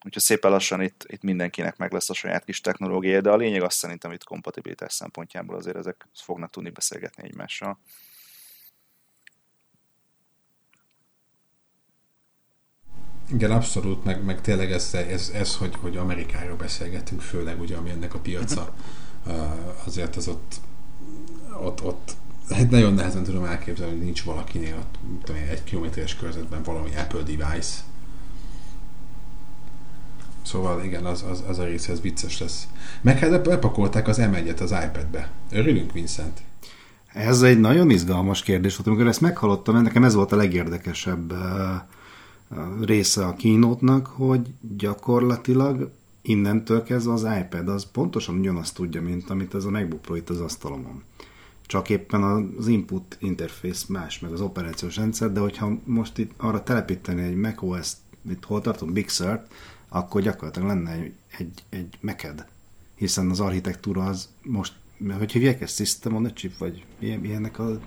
Úgyhogy 0.05 0.21
szépen 0.21 0.51
lassan 0.51 0.81
itt, 0.81 1.05
itt 1.07 1.21
mindenkinek 1.21 1.77
meg 1.77 1.91
lesz 1.91 2.09
a 2.09 2.13
saját 2.13 2.45
kis 2.45 2.61
technológiája, 2.61 3.21
de 3.21 3.29
a 3.29 3.35
lényeg 3.35 3.61
azt 3.61 3.77
szerintem 3.77 4.11
itt 4.11 4.23
kompatibilitás 4.23 4.93
szempontjából 4.93 5.55
azért 5.55 5.77
ezek 5.77 6.07
fognak 6.13 6.49
tudni 6.49 6.69
beszélgetni 6.69 7.23
egymással. 7.23 7.79
Igen, 13.33 13.51
abszolút, 13.51 14.03
meg, 14.03 14.23
meg 14.23 14.41
tényleg 14.41 14.71
ez, 14.71 14.93
ez, 14.93 15.29
ez 15.33 15.55
hogy, 15.55 15.75
hogy 15.75 15.97
Amerikáról 15.97 16.55
beszélgetünk, 16.55 17.21
főleg 17.21 17.59
ugye, 17.59 17.75
ami 17.75 17.89
ennek 17.89 18.13
a 18.13 18.19
piaca, 18.19 18.75
uh, 19.25 19.85
azért 19.85 20.15
az 20.15 20.27
ott, 20.27 20.55
ott, 21.61 21.83
ott 21.83 22.15
hát 22.49 22.69
nagyon 22.69 22.93
nehezen 22.93 23.23
tudom 23.23 23.45
elképzelni, 23.45 23.93
hogy 23.93 24.03
nincs 24.03 24.23
valakinél 24.23 24.75
ott, 24.75 24.95
tudom, 25.23 25.41
egy 25.49 25.63
kilométeres 25.63 26.15
körzetben 26.15 26.63
valami 26.63 26.95
Apple 26.95 27.21
device, 27.21 27.79
Szóval 30.47 30.83
igen, 30.83 31.05
az, 31.05 31.25
az, 31.29 31.43
az 31.47 31.59
a 31.59 31.63
rész, 31.63 31.87
ez 31.87 32.01
vicces 32.01 32.39
lesz. 32.39 32.67
Meg 33.01 33.19
hát 33.19 33.43
bepakolták 33.43 34.07
az 34.07 34.17
M1-et 34.21 34.61
az 34.61 34.71
iPad-be. 34.71 35.31
Örülünk, 35.51 35.91
Vincent? 35.91 36.41
Ez 37.13 37.41
egy 37.41 37.59
nagyon 37.59 37.89
izgalmas 37.89 38.43
kérdés 38.43 38.75
volt. 38.75 38.87
Amikor 38.87 39.07
ezt 39.07 39.21
meghallottam, 39.21 39.81
nekem 39.81 40.03
ez 40.03 40.13
volt 40.13 40.31
a 40.31 40.35
legérdekesebb 40.35 41.33
része 42.81 43.25
a 43.25 43.33
kínótnak, 43.33 44.07
hogy 44.07 44.53
gyakorlatilag 44.77 45.91
innentől 46.21 46.83
kezdve 46.83 47.13
az 47.13 47.27
iPad 47.39 47.69
az 47.69 47.91
pontosan 47.91 48.37
ugyanazt 48.37 48.75
tudja, 48.75 49.01
mint 49.01 49.29
amit 49.29 49.55
ez 49.55 49.65
a 49.65 49.69
MacBook 49.69 50.01
Pro 50.01 50.15
itt 50.15 50.29
az 50.29 50.39
asztalomon. 50.39 51.03
Csak 51.65 51.89
éppen 51.89 52.23
az 52.23 52.67
input 52.67 53.17
interface 53.19 53.85
más, 53.89 54.19
meg 54.19 54.31
az 54.31 54.41
operációs 54.41 54.95
rendszer, 54.95 55.31
de 55.31 55.39
hogyha 55.39 55.77
most 55.83 56.17
itt 56.17 56.31
arra 56.37 56.63
telepíteni 56.63 57.21
egy 57.21 57.35
macOS, 57.35 57.91
itt 58.29 58.43
hol 58.43 58.61
tartom, 58.61 58.93
Big 58.93 59.09
Sur-t, 59.09 59.47
akkor 59.89 60.21
gyakorlatilag 60.21 60.67
lenne 60.67 60.91
egy, 60.91 61.13
egy, 61.37 61.63
egy 61.69 61.97
meked, 61.99 62.47
hiszen 62.95 63.29
az 63.29 63.39
architektúra 63.39 64.03
az 64.03 64.29
most, 64.41 64.73
hogy 65.17 65.31
hívják 65.31 65.61
ezt 65.61 65.75
System 65.75 66.15
on 66.15 66.25
a 66.25 66.33
chip, 66.33 66.57
vagy 66.57 66.85
ilyennek 66.99 67.59
a, 67.59 67.79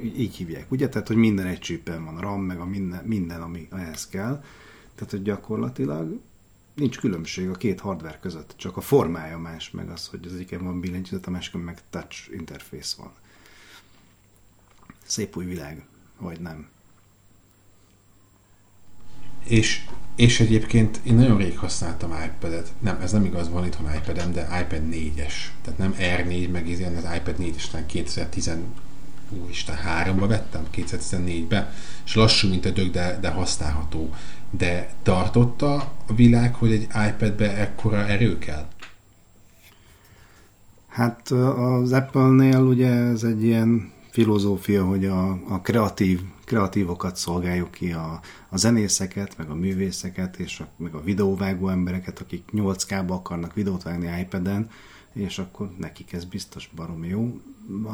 így 0.00 0.34
hívják, 0.34 0.70
ugye? 0.70 0.88
Tehát, 0.88 1.06
hogy 1.06 1.16
minden 1.16 1.46
egy 1.46 1.58
chipen 1.58 2.04
van, 2.04 2.16
a 2.16 2.20
RAM, 2.20 2.42
meg 2.42 2.60
a 2.60 2.64
minden, 2.64 3.04
minden, 3.04 3.42
ami 3.42 3.68
ehhez 3.70 4.08
kell. 4.08 4.44
Tehát, 4.94 5.10
hogy 5.10 5.22
gyakorlatilag 5.22 6.20
nincs 6.74 6.98
különbség 6.98 7.48
a 7.48 7.54
két 7.54 7.80
hardware 7.80 8.18
között, 8.18 8.54
csak 8.56 8.76
a 8.76 8.80
formája 8.80 9.38
más, 9.38 9.70
meg 9.70 9.90
az, 9.90 10.06
hogy 10.06 10.26
az 10.26 10.34
egyiken 10.34 10.64
van 10.64 10.80
billentyűzet, 10.80 11.26
a 11.26 11.30
másikon 11.30 11.60
meg 11.60 11.80
touch 11.90 12.32
interface 12.32 12.94
van. 12.98 13.12
Szép 15.04 15.36
új 15.36 15.44
világ, 15.44 15.86
vagy 16.18 16.40
nem. 16.40 16.68
És 19.48 19.80
és 20.18 20.40
egyébként 20.40 21.00
én 21.02 21.14
nagyon 21.14 21.36
rég 21.36 21.58
használtam 21.58 22.10
iPad-et. 22.24 22.72
Nem, 22.78 22.98
ez 23.02 23.12
nem 23.12 23.24
igaz, 23.24 23.50
van 23.50 23.66
itthon 23.66 23.94
iPad-em, 23.94 24.32
de 24.32 24.48
iPad 24.60 24.82
4-es. 24.92 25.32
Tehát 25.62 25.78
nem 25.78 25.94
R4, 25.98 26.50
meg 26.50 26.68
ilyen 26.68 26.96
az 26.96 27.06
iPad 27.16 27.34
4-es, 27.40 27.82
2010 27.86 28.50
Úristen, 29.30 29.76
háromba 29.76 30.26
vettem, 30.26 30.66
2014-be, 30.74 31.72
és 32.04 32.14
lassú, 32.14 32.48
mint 32.48 32.64
a 32.64 32.70
dög, 32.70 32.90
de, 32.90 33.18
de 33.20 33.28
használható. 33.28 34.14
De 34.50 34.90
tartotta 35.02 35.74
a 36.06 36.14
világ, 36.14 36.54
hogy 36.54 36.72
egy 36.72 36.82
iPad-be 36.82 37.56
ekkora 37.56 38.06
erő 38.06 38.38
kell? 38.38 38.66
Hát 40.88 41.30
az 41.30 41.92
Apple-nél 41.92 42.60
ugye 42.60 42.90
ez 42.90 43.22
egy 43.22 43.44
ilyen 43.44 43.92
filozófia, 44.10 44.84
hogy 44.84 45.04
a, 45.06 45.30
a 45.30 45.60
kreatív, 45.60 46.20
kreatívokat 46.48 47.16
szolgáljuk 47.16 47.70
ki, 47.70 47.92
a, 47.92 48.20
a 48.48 48.56
zenészeket, 48.56 49.36
meg 49.36 49.50
a 49.50 49.54
művészeket, 49.54 50.36
és 50.36 50.60
a, 50.60 50.68
meg 50.76 50.94
a 50.94 51.02
videóvágó 51.02 51.68
embereket, 51.68 52.20
akik 52.20 52.48
8K-ba 52.52 53.10
akarnak 53.10 53.54
videót 53.54 53.82
vágni 53.82 54.20
iPad-en, 54.20 54.70
és 55.12 55.38
akkor 55.38 55.70
nekik 55.78 56.12
ez 56.12 56.24
biztos 56.24 56.68
barom 56.74 57.04
jó. 57.04 57.40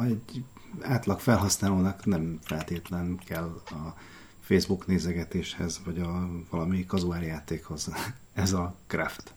Egy 0.04 0.44
átlag 0.80 1.20
felhasználónak 1.20 2.04
nem 2.04 2.38
feltétlen 2.42 3.18
kell 3.26 3.60
a 3.66 3.94
Facebook 4.40 4.86
nézegetéshez, 4.86 5.80
vagy 5.84 5.98
a 5.98 6.28
valami 6.50 6.86
kazuár 6.86 7.22
játékhoz 7.22 7.90
ez 8.44 8.52
a 8.52 8.74
craft. 8.86 9.34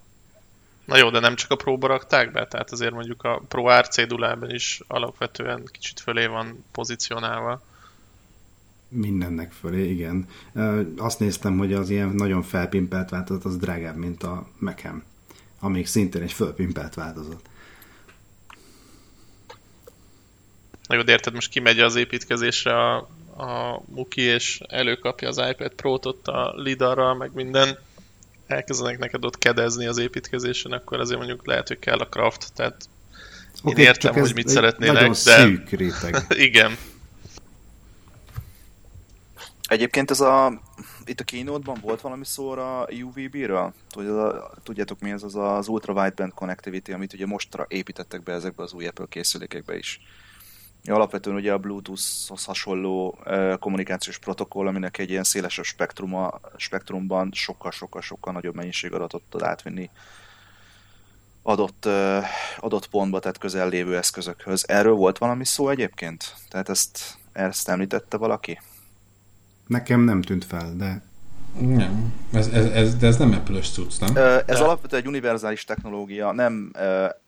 Na 0.85 0.97
jó, 0.97 1.09
de 1.09 1.19
nem 1.19 1.35
csak 1.35 1.51
a 1.51 1.55
próba 1.55 1.87
rakták 1.87 2.31
be, 2.31 2.47
tehát 2.47 2.71
azért 2.71 2.93
mondjuk 2.93 3.23
a 3.23 3.41
Pro 3.47 3.79
R 3.79 3.87
cédulában 3.87 4.49
is 4.49 4.81
alapvetően 4.87 5.69
kicsit 5.71 5.99
fölé 5.99 6.25
van 6.25 6.65
pozícionálva. 6.71 7.61
Mindennek 8.89 9.51
fölé, 9.51 9.89
igen. 9.89 10.27
Azt 10.97 11.19
néztem, 11.19 11.57
hogy 11.57 11.73
az 11.73 11.89
ilyen 11.89 12.09
nagyon 12.09 12.41
felpimpelt 12.41 13.09
változat 13.09 13.45
az 13.45 13.57
drágább, 13.57 13.95
mint 13.95 14.23
a 14.23 14.47
Mekem, 14.59 15.03
amíg 15.59 15.87
szintén 15.87 16.21
egy 16.21 16.33
fölpimpelt 16.33 16.93
változat. 16.93 17.41
Na 20.87 20.95
jó, 20.95 21.01
de 21.01 21.11
érted, 21.11 21.33
most 21.33 21.51
kimegy 21.51 21.79
az 21.79 21.95
építkezésre 21.95 22.91
a, 22.91 22.95
a 23.37 23.81
Muki, 23.85 24.21
és 24.21 24.61
előkapja 24.67 25.27
az 25.27 25.41
iPad 25.49 25.73
Pro-t 25.73 26.05
ott 26.05 26.27
a 26.27 26.53
lidarral, 26.55 27.15
meg 27.15 27.33
minden, 27.33 27.77
elkezdenek 28.47 28.97
neked 28.97 29.25
ott 29.25 29.37
kedezni 29.37 29.85
az 29.85 29.97
építkezésen, 29.97 30.71
akkor 30.71 30.99
azért 30.99 31.17
mondjuk 31.17 31.45
lehet, 31.45 31.67
hogy 31.67 31.79
kell 31.79 31.97
a 31.97 32.07
craft, 32.07 32.53
tehát 32.55 32.89
okay, 33.63 33.81
én 33.81 33.87
értem, 33.87 34.13
hogy 34.13 34.33
mit 34.35 34.47
szeretnének, 34.47 35.07
de... 35.07 35.13
szűk 35.13 35.69
réteg. 35.69 36.15
Igen. 36.47 36.77
Egyébként 39.67 40.11
ez 40.11 40.19
a, 40.19 40.61
itt 41.05 41.19
a 41.19 41.23
keynote 41.23 41.71
volt 41.81 42.01
valami 42.01 42.25
szó 42.25 42.49
a 42.49 42.87
UVB-ről? 43.03 43.73
Tudjátok 44.63 44.99
mi 44.99 45.11
ez 45.11 45.23
az 45.23 45.35
az 45.35 45.67
Ultra 45.67 45.93
Wideband 45.93 46.33
Connectivity, 46.33 46.91
amit 46.91 47.13
ugye 47.13 47.25
mostra 47.25 47.65
építettek 47.67 48.23
be 48.23 48.33
ezekbe 48.33 48.63
az 48.63 48.73
új 48.73 48.87
Apple 48.87 49.05
készülékekbe 49.09 49.77
is. 49.77 49.99
Alapvetően 50.85 51.35
ugye 51.35 51.53
a 51.53 51.57
Bluetooth-hoz 51.57 52.45
hasonló 52.45 53.17
kommunikációs 53.59 54.17
protokoll, 54.17 54.67
aminek 54.67 54.97
egy 54.97 55.09
ilyen 55.09 55.23
szélesebb 55.23 55.65
spektruma, 55.65 56.39
spektrumban 56.55 57.31
sokkal-sokkal-sokkal 57.33 58.33
nagyobb 58.33 58.55
mennyiség 58.55 58.93
adatot 58.93 59.23
tud 59.29 59.41
átvinni 59.41 59.89
adott, 61.41 61.85
adott 62.57 62.87
pontba, 62.87 63.19
tehát 63.19 63.37
közel 63.37 63.69
lévő 63.69 63.97
eszközökhöz. 63.97 64.69
Erről 64.69 64.93
volt 64.93 65.17
valami 65.17 65.45
szó 65.45 65.69
egyébként? 65.69 66.35
Tehát 66.49 66.69
ezt, 66.69 67.17
ezt 67.33 67.69
említette 67.69 68.17
valaki? 68.17 68.59
Nekem 69.67 70.01
nem 70.01 70.21
tűnt 70.21 70.45
fel, 70.45 70.73
de... 70.75 71.01
Nem, 71.59 72.13
ez, 72.31 72.47
ez, 72.47 72.65
ez, 72.65 72.95
de 72.95 73.07
ez 73.07 73.17
nem 73.17 73.31
Apple-ös 73.31 73.69
cucc, 73.69 73.99
nem? 73.99 74.15
Ez 74.25 74.45
de... 74.45 74.63
alapvetően 74.63 75.01
egy 75.01 75.07
univerzális 75.07 75.63
technológia, 75.63 76.31
nem, 76.31 76.71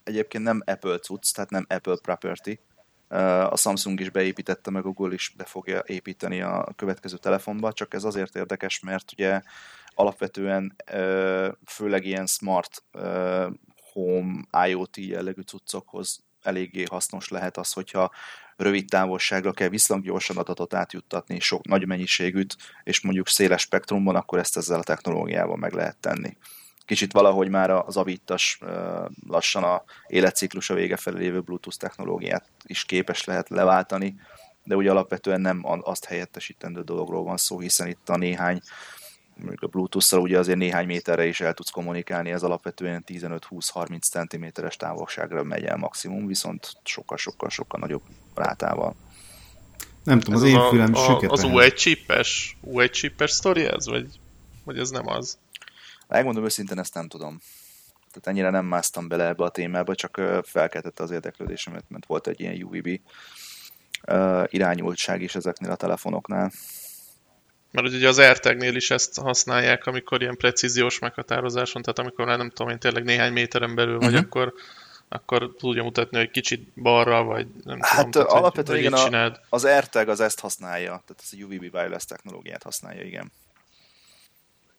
egyébként 0.03 0.43
nem 0.43 0.61
Apple 0.65 0.97
cucc, 0.97 1.33
tehát 1.33 1.49
nem 1.49 1.65
Apple 1.69 1.97
property, 2.01 2.59
a 3.49 3.57
Samsung 3.57 3.99
is 3.99 4.09
beépítette, 4.09 4.71
meg 4.71 4.85
a 4.85 4.89
Google 4.89 5.13
is 5.13 5.33
be 5.37 5.43
fogja 5.43 5.83
építeni 5.85 6.41
a 6.41 6.73
következő 6.75 7.17
telefonba, 7.17 7.73
csak 7.73 7.93
ez 7.93 8.03
azért 8.03 8.35
érdekes, 8.35 8.79
mert 8.79 9.11
ugye 9.11 9.41
alapvetően 9.95 10.75
főleg 11.65 12.05
ilyen 12.05 12.25
smart 12.25 12.83
home 13.93 14.67
IoT 14.67 14.97
jellegű 14.97 15.41
cuccokhoz 15.41 16.23
eléggé 16.41 16.83
hasznos 16.89 17.29
lehet 17.29 17.57
az, 17.57 17.71
hogyha 17.71 18.11
rövid 18.59 18.89
távolságra 18.89 19.51
kell 19.51 19.69
viszonylag 19.69 20.05
gyorsan 20.05 20.37
adatot 20.37 20.73
átjuttatni, 20.73 21.39
sok 21.39 21.67
nagy 21.67 21.87
mennyiségűt, 21.87 22.57
és 22.83 23.01
mondjuk 23.01 23.27
széles 23.27 23.61
spektrumban, 23.61 24.15
akkor 24.15 24.39
ezt 24.39 24.57
ezzel 24.57 24.79
a 24.79 24.83
technológiával 24.83 25.57
meg 25.57 25.73
lehet 25.73 25.97
tenni. 25.97 26.37
Kicsit 26.85 27.11
valahogy 27.11 27.49
már 27.49 27.69
az 27.69 27.97
avítas 27.97 28.59
lassan 29.27 29.63
a 29.63 29.83
életciklusa 30.07 30.73
vége 30.73 30.97
felé 30.97 31.19
lévő 31.19 31.41
Bluetooth 31.41 31.77
technológiát 31.77 32.49
is 32.63 32.85
képes 32.85 33.23
lehet 33.23 33.49
leváltani, 33.49 34.15
de 34.63 34.75
ugye 34.75 34.91
alapvetően 34.91 35.41
nem 35.41 35.61
azt 35.63 36.05
helyettesítendő 36.05 36.81
dologról 36.81 37.23
van 37.23 37.37
szó, 37.37 37.59
hiszen 37.59 37.87
itt 37.87 38.09
a 38.09 38.17
néhány 38.17 38.61
a 39.55 39.67
Bluetooth-szal 39.67 40.19
ugye 40.19 40.37
azért 40.37 40.57
néhány 40.57 40.85
méterre 40.85 41.25
is 41.25 41.41
el 41.41 41.53
tudsz 41.53 41.69
kommunikálni, 41.69 42.31
ez 42.31 42.43
alapvetően 42.43 43.03
15-20-30 43.07 44.01
cm-es 44.01 44.75
távolságra 44.75 45.43
megy 45.43 45.63
el 45.63 45.77
maximum, 45.77 46.27
viszont 46.27 46.73
sokkal-sokkal-sokkal 46.83 47.79
nagyobb 47.79 48.01
rátával. 48.35 48.95
Nem 50.03 50.19
tudom, 50.19 50.39
az 50.39 50.47
én 50.47 50.69
fülem 50.69 50.95
a, 50.95 50.97
süket. 50.97 51.31
Az 51.31 51.43
U1 51.43 51.75
chipes, 51.75 52.57
U1 52.65 52.91
chipes 52.91 53.31
sztori 53.31 53.65
ez, 53.65 53.87
vagy, 53.87 54.07
vagy 54.63 54.79
ez 54.79 54.89
nem 54.89 55.07
az? 55.07 55.37
Megmondom 56.07 56.43
őszintén, 56.43 56.79
ezt 56.79 56.93
nem 56.93 57.07
tudom. 57.07 57.41
Tehát 58.07 58.27
ennyire 58.27 58.49
nem 58.49 58.65
másztam 58.65 59.07
bele 59.07 59.27
ebbe 59.27 59.43
a 59.43 59.49
témába, 59.49 59.95
csak 59.95 60.21
felkeltette 60.43 61.03
az 61.03 61.11
érdeklődésemet, 61.11 61.83
mert 61.87 62.05
volt 62.05 62.27
egy 62.27 62.39
ilyen 62.39 62.63
UVB 62.63 62.99
irányultság 64.45 65.21
is 65.21 65.35
ezeknél 65.35 65.71
a 65.71 65.75
telefonoknál. 65.75 66.51
Mert 67.71 67.87
ugye 67.87 68.07
az 68.07 68.17
AirTag-nél 68.17 68.75
is 68.75 68.91
ezt 68.91 69.19
használják, 69.19 69.85
amikor 69.85 70.21
ilyen 70.21 70.37
precíziós 70.37 70.99
meghatározáson, 70.99 71.81
tehát 71.81 71.99
amikor 71.99 72.25
már 72.25 72.37
nem 72.37 72.49
tudom 72.49 72.71
én 72.71 72.79
tényleg 72.79 73.03
néhány 73.03 73.33
méteren 73.33 73.75
belül 73.75 73.97
vagy, 73.97 74.13
uh-huh. 74.13 74.25
akkor 74.25 74.53
akkor 75.11 75.55
tudja 75.57 75.83
mutatni, 75.83 76.17
hogy 76.17 76.31
kicsit 76.31 76.67
balra, 76.75 77.23
vagy 77.23 77.47
nem 77.63 77.79
hát 77.81 78.09
tudom. 78.09 78.27
Hát 78.27 78.37
alapvetően 78.37 78.79
igen, 78.79 78.93
a, 78.93 79.31
az 79.49 79.65
AirTag 79.65 80.09
az 80.09 80.19
ezt 80.19 80.39
használja, 80.39 80.87
tehát 80.87 81.21
az 81.21 81.37
a 81.39 81.43
UVB 81.43 81.73
wireless 81.73 82.05
technológiát 82.05 82.63
használja, 82.63 83.03
igen. 83.03 83.31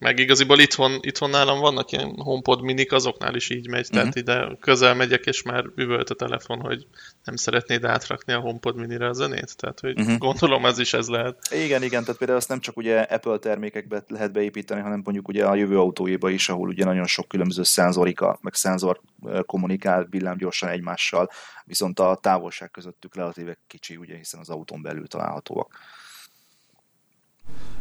Meg 0.01 0.19
igaziból 0.19 0.59
itthon, 0.59 0.99
itthon 1.01 1.31
nálam 1.31 1.59
vannak 1.59 1.93
ilyen 1.93 2.15
HomePod 2.17 2.63
minik, 2.63 2.93
azoknál 2.93 3.35
is 3.35 3.51
így 3.51 3.69
megy, 3.69 3.81
uh-huh. 3.81 3.97
tehát 3.97 4.15
mhm. 4.15 4.19
ide 4.19 4.57
közel 4.61 4.95
megyek, 4.95 5.27
és 5.27 5.43
már 5.43 5.65
üvölt 5.77 6.11
a 6.11 6.15
telefon, 6.15 6.61
hogy 6.61 6.87
nem 7.25 7.37
szeretnéd 7.37 7.85
átrakni 7.85 8.33
a 8.33 8.41
HomePod 8.41 8.77
minire 8.77 9.09
a 9.09 9.13
zenét, 9.13 9.57
tehát 9.57 9.81
hogy 9.81 10.01
uh-huh. 10.01 10.19
gondolom 10.19 10.67
ez 10.67 10.79
is 10.79 10.93
ez 10.93 11.09
lehet. 11.09 11.37
Igen, 11.51 11.83
igen, 11.83 12.03
tehát 12.03 12.19
például 12.19 12.39
azt 12.39 12.49
nem 12.49 12.61
csak 12.61 12.77
ugye 12.77 13.01
Apple 13.01 13.39
termékekbe 13.39 14.05
lehet 14.09 14.33
beépíteni, 14.33 14.81
hanem 14.81 15.01
mondjuk 15.05 15.29
ugye 15.29 15.47
a 15.47 15.55
jövő 15.55 15.79
autóiba 15.79 16.31
is, 16.31 16.49
ahol 16.49 16.69
ugye 16.69 16.85
nagyon 16.85 17.07
sok 17.07 17.29
különböző 17.29 17.63
szenzorika, 17.63 18.39
meg 18.43 18.55
szenzor 18.55 19.01
kommunikál 19.47 20.07
villámgyorsan 20.11 20.69
egymással, 20.69 21.31
viszont 21.65 21.99
a 21.99 22.19
távolság 22.23 22.71
közöttük 22.71 23.15
relatíve 23.15 23.59
kicsi, 23.67 23.97
ugye, 23.97 24.17
hiszen 24.17 24.41
az 24.41 24.49
autón 24.49 24.83
belül 24.83 25.07
találhatóak. 25.07 25.79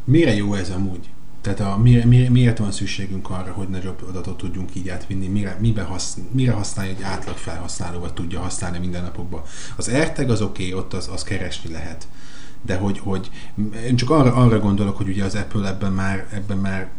Mire 0.05 0.33
jó 0.33 0.53
ez 0.53 0.69
amúgy? 0.69 1.09
Tehát 1.41 1.59
a, 1.59 1.77
mire, 1.77 2.05
mire, 2.05 2.29
miért 2.29 2.57
van 2.57 2.71
szükségünk 2.71 3.29
arra, 3.29 3.51
hogy 3.51 3.69
nagyobb 3.69 4.05
adatot 4.07 4.37
tudjunk 4.37 4.75
így 4.75 4.89
átvinni? 4.89 5.27
Mire, 5.27 5.57
mibe 5.59 5.81
hasz, 5.81 6.17
mire 6.31 6.51
használja 6.51 6.91
egy 6.91 7.01
átlag 7.01 7.37
felhasználó, 7.37 7.99
vagy 7.99 8.13
tudja 8.13 8.39
használni 8.39 8.77
minden 8.77 9.03
napokban? 9.03 9.41
Az 9.75 9.87
AirTag 9.87 10.29
az 10.29 10.41
oké, 10.41 10.67
okay, 10.67 10.79
ott 10.79 10.93
az, 10.93 11.09
az 11.13 11.23
keresni 11.23 11.71
lehet. 11.71 12.07
De 12.61 12.75
hogy, 12.75 12.99
hogy 12.99 13.29
én 13.87 13.95
csak 13.95 14.09
arra, 14.09 14.33
arra 14.33 14.59
gondolok, 14.59 14.97
hogy 14.97 15.07
ugye 15.07 15.23
az 15.23 15.35
Apple 15.35 15.67
ebben 15.67 15.91
már, 15.91 16.27
ebben 16.33 16.57
már 16.57 16.89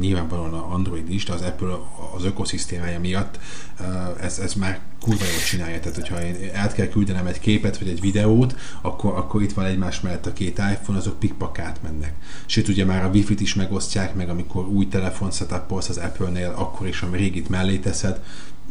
nyilvánvalóan 0.00 0.54
a 0.54 0.72
Android 0.72 1.24
de 1.26 1.32
az 1.32 1.40
Apple 1.40 1.78
az 2.16 2.24
ökoszisztémája 2.24 3.00
miatt 3.00 3.38
ez, 4.20 4.38
ez 4.38 4.54
már 4.54 4.80
kurva 5.00 5.24
jól 5.24 5.42
csinálja. 5.48 5.80
Tehát, 5.80 5.94
hogyha 5.94 6.24
én 6.24 6.36
át 6.54 6.74
kell 6.74 6.86
küldenem 6.86 7.26
egy 7.26 7.40
képet 7.40 7.78
vagy 7.78 7.88
egy 7.88 8.00
videót, 8.00 8.56
akkor, 8.80 9.12
akkor 9.16 9.42
itt 9.42 9.52
van 9.52 9.64
egymás 9.64 10.00
mellett 10.00 10.26
a 10.26 10.32
két 10.32 10.58
iPhone, 10.58 10.98
azok 10.98 11.18
pikpakát 11.18 11.82
mennek. 11.82 12.14
Sőt, 12.46 12.68
ugye 12.68 12.84
már 12.84 13.04
a 13.04 13.08
Wi-Fi-t 13.08 13.40
is 13.40 13.54
megosztják, 13.54 14.14
meg 14.14 14.28
amikor 14.28 14.66
új 14.66 14.88
telefon 14.88 15.30
setupolsz 15.30 15.88
az 15.88 15.96
Apple-nél, 15.96 16.52
akkor 16.56 16.86
is, 16.86 17.02
ami 17.02 17.16
régit 17.16 17.48
mellé 17.48 17.78
teszed, 17.78 18.22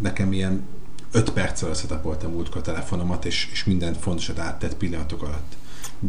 nekem 0.02 0.34
ilyen 0.34 0.64
5 1.12 1.32
perccel 1.32 1.74
setupoltam 1.74 2.32
múltkor 2.32 2.58
a 2.58 2.64
telefonomat, 2.64 3.26
és, 3.26 3.50
és 3.52 3.64
minden 3.64 3.94
fontosat 3.94 4.40
áttett 4.40 4.76
pillanatok 4.76 5.22
alatt. 5.22 5.56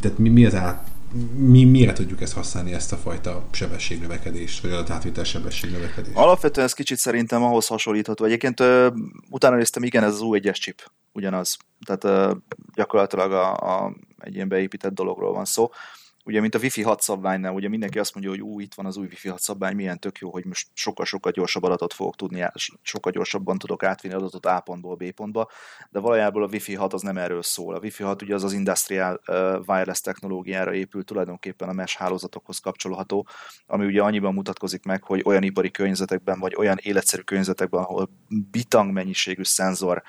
Tehát 0.01 0.19
mi, 0.19 0.29
mi 0.29 0.45
az 0.45 0.55
át, 0.55 0.89
mi 1.37 1.65
mire 1.65 1.93
tudjuk 1.93 2.21
ezt 2.21 2.35
használni, 2.35 2.73
ezt 2.73 2.93
a 2.93 2.97
fajta 2.97 3.45
sebességnövekedést, 3.51 4.63
vagy 4.63 4.71
adatátvitel 4.73 5.25
sebességnövekedést? 5.25 6.17
Alapvetően 6.17 6.67
ez 6.67 6.73
kicsit 6.73 6.99
szerintem 6.99 7.43
ahhoz 7.43 7.67
hasonlítható. 7.67 8.25
Egyébként 8.25 8.61
ö, 8.61 8.89
utána 9.31 9.57
néztem, 9.57 9.83
igen, 9.83 10.05
ez 10.05 10.13
az 10.13 10.21
U1-es 10.23 10.61
chip, 10.61 10.91
ugyanaz. 11.13 11.57
Tehát 11.87 12.05
ö, 12.05 12.35
gyakorlatilag 12.75 13.33
a, 13.33 13.53
a, 13.57 13.95
egy 14.19 14.35
ilyen 14.35 14.49
beépített 14.49 14.95
dologról 14.95 15.33
van 15.33 15.45
szó 15.45 15.71
ugye, 16.25 16.41
mint 16.41 16.55
a 16.55 16.59
Wi-Fi 16.59 16.83
6 16.83 17.01
szabványnál, 17.01 17.53
ugye 17.53 17.69
mindenki 17.69 17.99
azt 17.99 18.15
mondja, 18.15 18.33
hogy 18.33 18.43
ú, 18.43 18.61
itt 18.61 18.75
van 18.75 18.87
az 18.87 18.97
új 18.97 19.07
Wi-Fi 19.07 19.29
6 19.29 19.41
szabvány, 19.41 19.75
milyen 19.75 19.99
tök 19.99 20.19
jó, 20.19 20.31
hogy 20.31 20.45
most 20.45 20.69
sokkal-sokkal 20.73 21.33
gyorsabb 21.33 21.63
adatot 21.63 21.93
fogok 21.93 22.17
tudni, 22.17 22.47
sokkal 22.83 23.13
gyorsabban 23.13 23.59
tudok 23.59 23.83
átvinni 23.83 24.15
adatot 24.15 24.47
A 24.47 24.61
pontból 24.61 24.95
B 24.95 25.11
pontba, 25.11 25.51
de 25.91 26.01
valójában 26.01 26.43
a 26.43 26.47
Wi-Fi 26.47 26.75
6 26.75 26.93
az 26.93 27.03
nem 27.03 27.17
erről 27.17 27.43
szól. 27.43 27.75
A 27.75 27.79
Wi-Fi 27.79 28.03
6 28.03 28.23
ugye 28.23 28.35
az 28.35 28.45
az 28.45 28.53
industrial 28.53 29.21
wireless 29.67 30.01
technológiára 30.01 30.75
épül, 30.75 31.05
tulajdonképpen 31.05 31.69
a 31.69 31.73
mesh 31.73 31.99
hálózatokhoz 31.99 32.59
kapcsolható, 32.59 33.27
ami 33.67 33.87
ugye 33.87 34.03
annyiban 34.03 34.35
mutatkozik 34.35 34.85
meg, 34.85 35.03
hogy 35.03 35.23
olyan 35.25 35.43
ipari 35.43 35.71
környezetekben, 35.71 36.39
vagy 36.39 36.55
olyan 36.57 36.79
életszerű 36.83 37.23
környezetekben, 37.23 37.83
ahol 37.83 38.11
bitang 38.51 38.93
mennyiségű 38.93 39.43
szenzor 39.43 40.03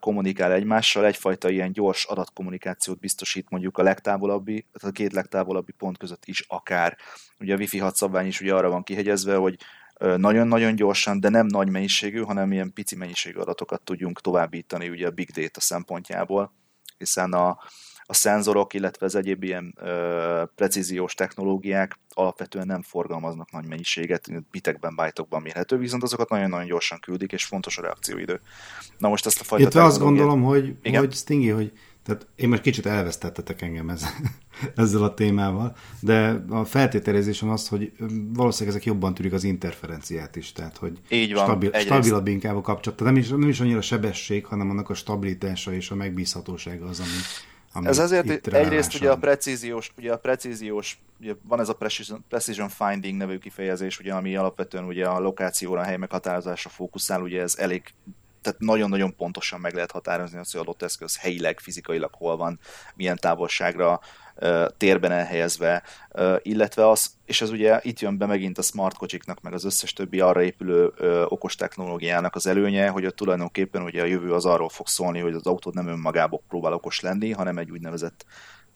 kommunikál 0.00 0.52
egymással, 0.52 1.06
egyfajta 1.06 1.48
ilyen 1.48 1.72
gyors 1.72 2.04
adatkommunikációt 2.04 2.98
biztosít 2.98 3.50
mondjuk 3.50 3.78
a 3.78 3.82
legtávolabbi, 3.82 4.66
a 4.72 4.90
két 4.90 5.12
legtávolabbi 5.12 5.72
pont 5.72 5.98
között 5.98 6.24
is 6.24 6.44
akár. 6.48 6.96
Ugye 7.40 7.54
a 7.54 7.56
Wi-Fi 7.56 7.78
6 7.78 7.94
szabvány 7.94 8.26
is 8.26 8.40
ugye 8.40 8.54
arra 8.54 8.68
van 8.68 8.82
kihegyezve, 8.82 9.36
hogy 9.36 9.56
nagyon-nagyon 9.98 10.74
gyorsan, 10.74 11.20
de 11.20 11.28
nem 11.28 11.46
nagy 11.46 11.68
mennyiségű, 11.68 12.20
hanem 12.20 12.52
ilyen 12.52 12.72
pici 12.72 12.96
mennyiségű 12.96 13.38
adatokat 13.38 13.82
tudjunk 13.82 14.20
továbbítani 14.20 14.88
ugye 14.88 15.06
a 15.06 15.10
big 15.10 15.30
data 15.30 15.60
szempontjából, 15.60 16.52
hiszen 16.98 17.32
a, 17.32 17.58
a 18.06 18.14
szenzorok, 18.14 18.74
illetve 18.74 19.06
az 19.06 19.14
egyéb 19.14 19.42
ilyen 19.42 19.74
ö, 19.78 20.42
precíziós 20.54 21.14
technológiák 21.14 21.98
alapvetően 22.10 22.66
nem 22.66 22.82
forgalmaznak 22.82 23.50
nagy 23.50 23.66
mennyiséget, 23.66 24.28
bitekben, 24.50 24.94
bájtokban 24.96 25.42
mérhető, 25.42 25.76
viszont 25.76 26.02
azokat 26.02 26.28
nagyon-nagyon 26.28 26.66
gyorsan 26.66 26.98
küldik, 27.00 27.32
és 27.32 27.44
fontos 27.44 27.78
a 27.78 27.82
reakcióidő. 27.82 28.40
Na 28.98 29.08
most 29.08 29.26
ezt 29.26 29.40
a 29.40 29.44
fajta 29.44 29.62
Illetve 29.62 29.82
azt 29.82 29.98
gondolom, 29.98 30.42
hogy, 30.42 30.74
Igen? 30.82 31.00
hogy 31.00 31.12
Stingy, 31.12 31.50
hogy 31.50 31.72
tehát 32.06 32.26
én 32.36 32.48
most 32.48 32.62
kicsit 32.62 32.86
elvesztettetek 32.86 33.62
engem 33.62 33.88
ez, 33.88 34.06
ezzel 34.74 35.02
a 35.02 35.14
témával, 35.14 35.76
de 36.00 36.44
a 36.48 36.64
feltételezésem 36.64 37.48
az, 37.48 37.68
hogy 37.68 37.92
valószínűleg 38.32 38.76
ezek 38.76 38.86
jobban 38.86 39.14
tűrik 39.14 39.32
az 39.32 39.44
interferenciát 39.44 40.36
is, 40.36 40.52
tehát 40.52 40.76
hogy 40.76 41.00
Így 41.08 41.32
van, 41.34 41.44
stabil, 41.44 41.72
stabilabb 41.72 42.26
inkább 42.26 42.56
a 42.56 42.60
kapcsolat. 42.60 43.00
Nem 43.00 43.16
is, 43.16 43.28
nem 43.28 43.48
is 43.48 43.60
annyira 43.60 43.80
sebesség, 43.80 44.46
hanem 44.46 44.70
annak 44.70 44.90
a 44.90 44.94
stabilitása 44.94 45.72
és 45.72 45.90
a 45.90 45.94
megbízhatósága 45.94 46.86
az, 46.86 47.00
ami 47.00 47.18
Ez 47.84 47.98
ezért 47.98 48.46
egyrészt 48.46 48.94
ugye 48.94 49.10
a 49.10 49.16
precíziós, 49.16 49.92
ugye 49.98 50.12
a 50.12 50.18
precíziós 50.18 50.98
ugye 51.20 51.34
van 51.42 51.60
ez 51.60 51.68
a 51.68 51.74
precision, 51.74 52.24
precision 52.28 52.68
finding 52.68 53.16
nevű 53.16 53.38
kifejezés, 53.38 53.98
ugye, 53.98 54.12
ami 54.12 54.36
alapvetően 54.36 54.84
ugye 54.84 55.06
a 55.06 55.20
lokációra, 55.20 55.80
a 55.80 55.84
hely 55.84 55.96
meghatározásra 55.96 56.70
fókuszál, 56.70 57.22
ugye 57.22 57.40
ez 57.40 57.56
elég 57.58 57.82
tehát 58.46 58.60
nagyon-nagyon 58.60 59.16
pontosan 59.16 59.60
meg 59.60 59.74
lehet 59.74 59.90
határozni 59.90 60.38
azt, 60.38 60.52
hogy 60.52 60.60
adott 60.60 60.82
eszköz 60.82 61.18
helyileg, 61.18 61.60
fizikailag 61.60 62.14
hol 62.14 62.36
van, 62.36 62.58
milyen 62.94 63.16
távolságra 63.16 64.00
térben 64.76 65.12
elhelyezve, 65.12 65.82
illetve 66.42 66.88
az, 66.88 67.10
és 67.24 67.40
ez 67.40 67.50
ugye 67.50 67.80
itt 67.82 68.00
jön 68.00 68.18
be 68.18 68.26
megint 68.26 68.58
a 68.58 68.62
smart 68.62 68.96
kocsiknak, 68.96 69.40
meg 69.40 69.52
az 69.52 69.64
összes 69.64 69.92
többi 69.92 70.20
arra 70.20 70.42
épülő 70.42 70.92
okos 71.28 71.54
technológiának 71.54 72.34
az 72.34 72.46
előnye, 72.46 72.88
hogy 72.88 73.06
ott 73.06 73.16
tulajdonképpen 73.16 73.82
ugye 73.82 74.02
a 74.02 74.06
jövő 74.06 74.32
az 74.32 74.44
arról 74.44 74.68
fog 74.68 74.86
szólni, 74.86 75.20
hogy 75.20 75.34
az 75.34 75.46
autó 75.46 75.70
nem 75.74 75.88
önmagából 75.88 76.42
próbál 76.48 76.72
okos 76.72 77.00
lenni, 77.00 77.32
hanem 77.32 77.58
egy 77.58 77.70
úgynevezett 77.70 78.24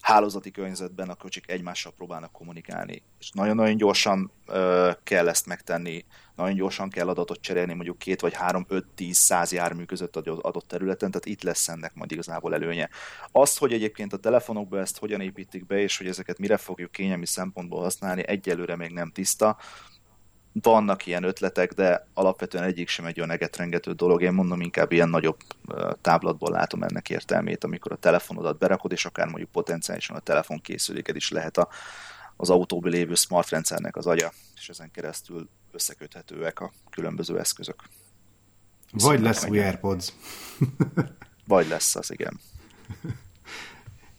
hálózati 0.00 0.50
környezetben 0.50 1.08
a 1.08 1.14
kocsik 1.14 1.50
egymással 1.50 1.92
próbálnak 1.92 2.32
kommunikálni. 2.32 3.02
És 3.18 3.30
nagyon-nagyon 3.30 3.76
gyorsan 3.76 4.32
ö, 4.46 4.90
kell 5.02 5.28
ezt 5.28 5.46
megtenni, 5.46 6.04
nagyon 6.36 6.54
gyorsan 6.54 6.88
kell 6.88 7.08
adatot 7.08 7.40
cserélni 7.40 7.74
mondjuk 7.74 7.98
két 7.98 8.20
vagy 8.20 8.34
három, 8.34 8.64
öt, 8.68 8.86
tíz, 8.94 9.16
száz 9.16 9.52
jármű 9.52 9.84
között 9.84 10.16
adott 10.16 10.68
területen, 10.68 11.10
tehát 11.10 11.26
itt 11.26 11.42
lesz 11.42 11.68
ennek 11.68 11.94
majd 11.94 12.12
igazából 12.12 12.54
előnye. 12.54 12.88
Azt, 13.32 13.58
hogy 13.58 13.72
egyébként 13.72 14.12
a 14.12 14.16
telefonokba 14.16 14.78
ezt 14.78 14.98
hogyan 14.98 15.20
építik 15.20 15.66
be, 15.66 15.78
és 15.78 15.98
hogy 15.98 16.06
ezeket 16.06 16.38
mire 16.38 16.56
fogjuk 16.56 16.92
kényelmi 16.92 17.26
szempontból 17.26 17.82
használni, 17.82 18.26
egyelőre 18.26 18.76
még 18.76 18.92
nem 18.92 19.10
tiszta 19.10 19.56
vannak 20.52 21.06
ilyen 21.06 21.22
ötletek, 21.22 21.72
de 21.72 22.06
alapvetően 22.14 22.64
egyik 22.64 22.88
sem 22.88 23.04
egy 23.04 23.18
olyan 23.18 23.30
egetrengető 23.30 23.92
dolog. 23.92 24.22
Én 24.22 24.32
mondom, 24.32 24.60
inkább 24.60 24.92
ilyen 24.92 25.08
nagyobb 25.08 25.36
táblatból 26.00 26.50
látom 26.50 26.82
ennek 26.82 27.10
értelmét, 27.10 27.64
amikor 27.64 27.92
a 27.92 27.96
telefonodat 27.96 28.58
berakod, 28.58 28.92
és 28.92 29.04
akár 29.04 29.26
mondjuk 29.26 29.50
potenciálisan 29.50 30.16
a 30.16 30.20
telefon 30.20 30.60
készüléked 30.60 31.16
is 31.16 31.30
lehet 31.30 31.56
a, 31.56 31.68
az 32.36 32.50
autóban 32.50 32.90
lévő 32.90 33.14
smart 33.14 33.48
rendszernek 33.48 33.96
az 33.96 34.06
agya, 34.06 34.32
és 34.56 34.68
ezen 34.68 34.90
keresztül 34.90 35.48
összeköthetőek 35.72 36.60
a 36.60 36.72
különböző 36.90 37.38
eszközök. 37.38 37.82
Vagy 38.92 39.20
lesz 39.20 39.44
új 39.44 39.60
AirPods. 39.60 40.12
Vagy 41.46 41.68
lesz 41.68 41.96
az, 41.96 42.12
igen. 42.12 42.40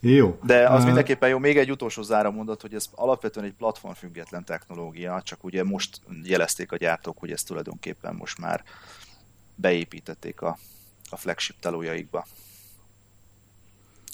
Jó. 0.04 0.38
De 0.42 0.68
az 0.68 0.78
uh... 0.78 0.86
mindenképpen 0.86 1.28
jó. 1.28 1.38
Még 1.38 1.58
egy 1.58 1.70
utolsó 1.70 2.02
zára 2.02 2.30
mondat, 2.30 2.60
hogy 2.60 2.74
ez 2.74 2.88
alapvetően 2.94 3.46
egy 3.46 3.52
platform 3.52 3.94
független 3.94 4.44
technológia, 4.44 5.22
csak 5.22 5.44
ugye 5.44 5.64
most 5.64 6.00
jelezték 6.22 6.72
a 6.72 6.76
gyártók, 6.76 7.18
hogy 7.18 7.30
ezt 7.30 7.46
tulajdonképpen 7.46 8.14
most 8.14 8.38
már 8.38 8.64
beépítették 9.54 10.40
a, 10.40 10.58
a 11.10 11.16
flagship 11.16 11.56
telójaikba, 11.60 12.26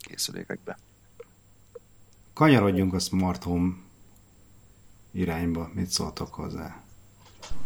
készülékekbe. 0.03 0.79
Kanyarodjunk 2.33 2.95
a 2.95 2.99
smart 2.99 3.43
home 3.43 3.75
irányba. 5.11 5.71
Mit 5.73 5.91
szóltok 5.91 6.35
hozzá? 6.35 6.83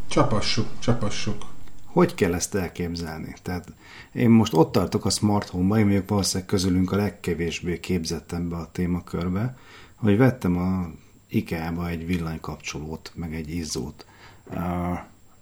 Csapassuk, 0.09 0.79
csapassuk. 0.79 1.45
Hogy 1.93 2.15
kell 2.15 2.35
ezt 2.35 2.55
elképzelni? 2.55 3.35
Tehát 3.43 3.73
én 4.13 4.31
most 4.31 4.55
ott 4.55 4.73
tartok 4.73 5.05
a 5.05 5.11
smart 5.11 5.49
home-ba, 5.49 5.79
én 5.79 5.87
vagyok 5.87 6.09
valószínűleg 6.09 6.49
közülünk 6.49 6.93
a 6.93 6.97
legkevésbé 6.97 7.81
képzett 7.81 8.33
ebbe 8.33 8.57
a 8.57 8.69
témakörbe, 8.73 9.57
hogy 9.95 10.17
vettem 10.17 10.57
a 10.57 10.91
IKEA-ba 11.29 11.89
egy 11.89 12.07
villanykapcsolót, 12.07 13.13
meg 13.15 13.35
egy 13.35 13.55
izzót. 13.55 14.07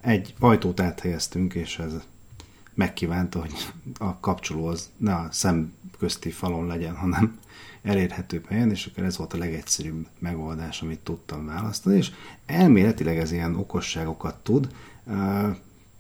Egy 0.01 0.35
ajtót 0.39 0.81
áthelyeztünk, 0.81 1.55
és 1.55 1.79
ez 1.79 1.93
megkívánta, 2.75 3.41
hogy 3.41 3.53
a 3.99 4.21
kapcsoló 4.21 4.67
az 4.67 4.91
ne 4.97 5.15
a 5.15 5.29
szemközti 5.31 6.31
falon 6.31 6.67
legyen, 6.67 6.97
hanem 6.97 7.39
elérhető 7.83 8.45
helyen, 8.49 8.71
és 8.71 8.87
akkor 8.87 9.05
ez 9.05 9.17
volt 9.17 9.33
a 9.33 9.39
legegyszerűbb 9.39 10.07
megoldás, 10.19 10.83
amit 10.83 10.99
tudtam 10.99 11.47
választani, 11.47 11.97
és 11.97 12.11
elméletileg 12.47 13.19
ez 13.19 13.33
ilyen 13.33 13.57
okosságokat 13.57 14.37
tud. 14.43 14.69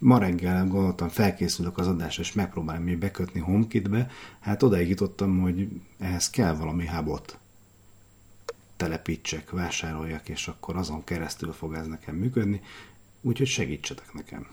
Ma 0.03 0.19
reggel 0.19 0.67
gondoltam, 0.67 1.09
felkészülök 1.09 1.79
az 1.79 1.87
adásra, 1.87 2.23
és 2.23 2.33
megpróbálom 2.33 2.83
még 2.83 2.99
bekötni 2.99 3.41
HomeKit-be, 3.41 4.11
hát 4.41 4.63
odaig 4.63 4.89
jutottam, 4.89 5.41
hogy 5.41 5.69
ehhez 5.99 6.31
kell 6.31 6.55
valami 6.55 6.87
hubot 6.87 7.39
telepítsek, 8.77 9.51
vásároljak, 9.51 10.29
és 10.29 10.49
akkor 10.49 10.77
azon 10.77 11.05
keresztül 11.05 11.53
fog 11.53 11.75
ez 11.75 11.87
nekem 11.87 12.15
működni, 12.15 12.61
úgyhogy 13.21 13.47
segítsetek 13.47 14.13
nekem. 14.13 14.47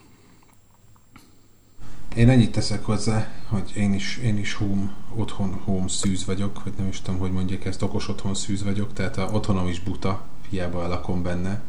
Én 2.16 2.28
ennyit 2.28 2.52
teszek 2.52 2.84
hozzá, 2.84 3.32
hogy 3.48 3.72
én 3.76 3.92
is, 3.92 4.16
én 4.16 4.38
is 4.38 4.54
home, 4.54 4.96
otthon 5.14 5.52
home 5.52 5.88
szűz 5.88 6.24
vagyok, 6.24 6.64
vagy 6.64 6.72
nem 6.76 6.88
is 6.88 7.00
tudom, 7.00 7.20
hogy 7.20 7.32
mondják 7.32 7.64
ezt, 7.64 7.82
okos 7.82 8.08
otthon 8.08 8.34
szűz 8.34 8.62
vagyok, 8.62 8.92
tehát 8.92 9.16
a 9.16 9.28
otthonom 9.32 9.66
is 9.66 9.80
buta, 9.80 10.26
hiába 10.48 10.88
lakom 10.88 11.22
benne, 11.22 11.62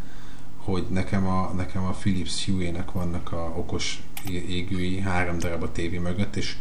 hogy 0.70 0.86
nekem 0.90 1.28
a, 1.28 1.54
nekem 1.56 1.84
a 1.84 1.92
Philips 1.92 2.46
Hue-nek 2.46 2.92
vannak 2.92 3.32
a 3.32 3.54
okos 3.58 4.04
égői, 4.30 5.00
három 5.00 5.40
darab 5.40 5.64
a 5.64 5.72
tévé 5.72 5.98
mögött, 5.98 6.36
és 6.36 6.56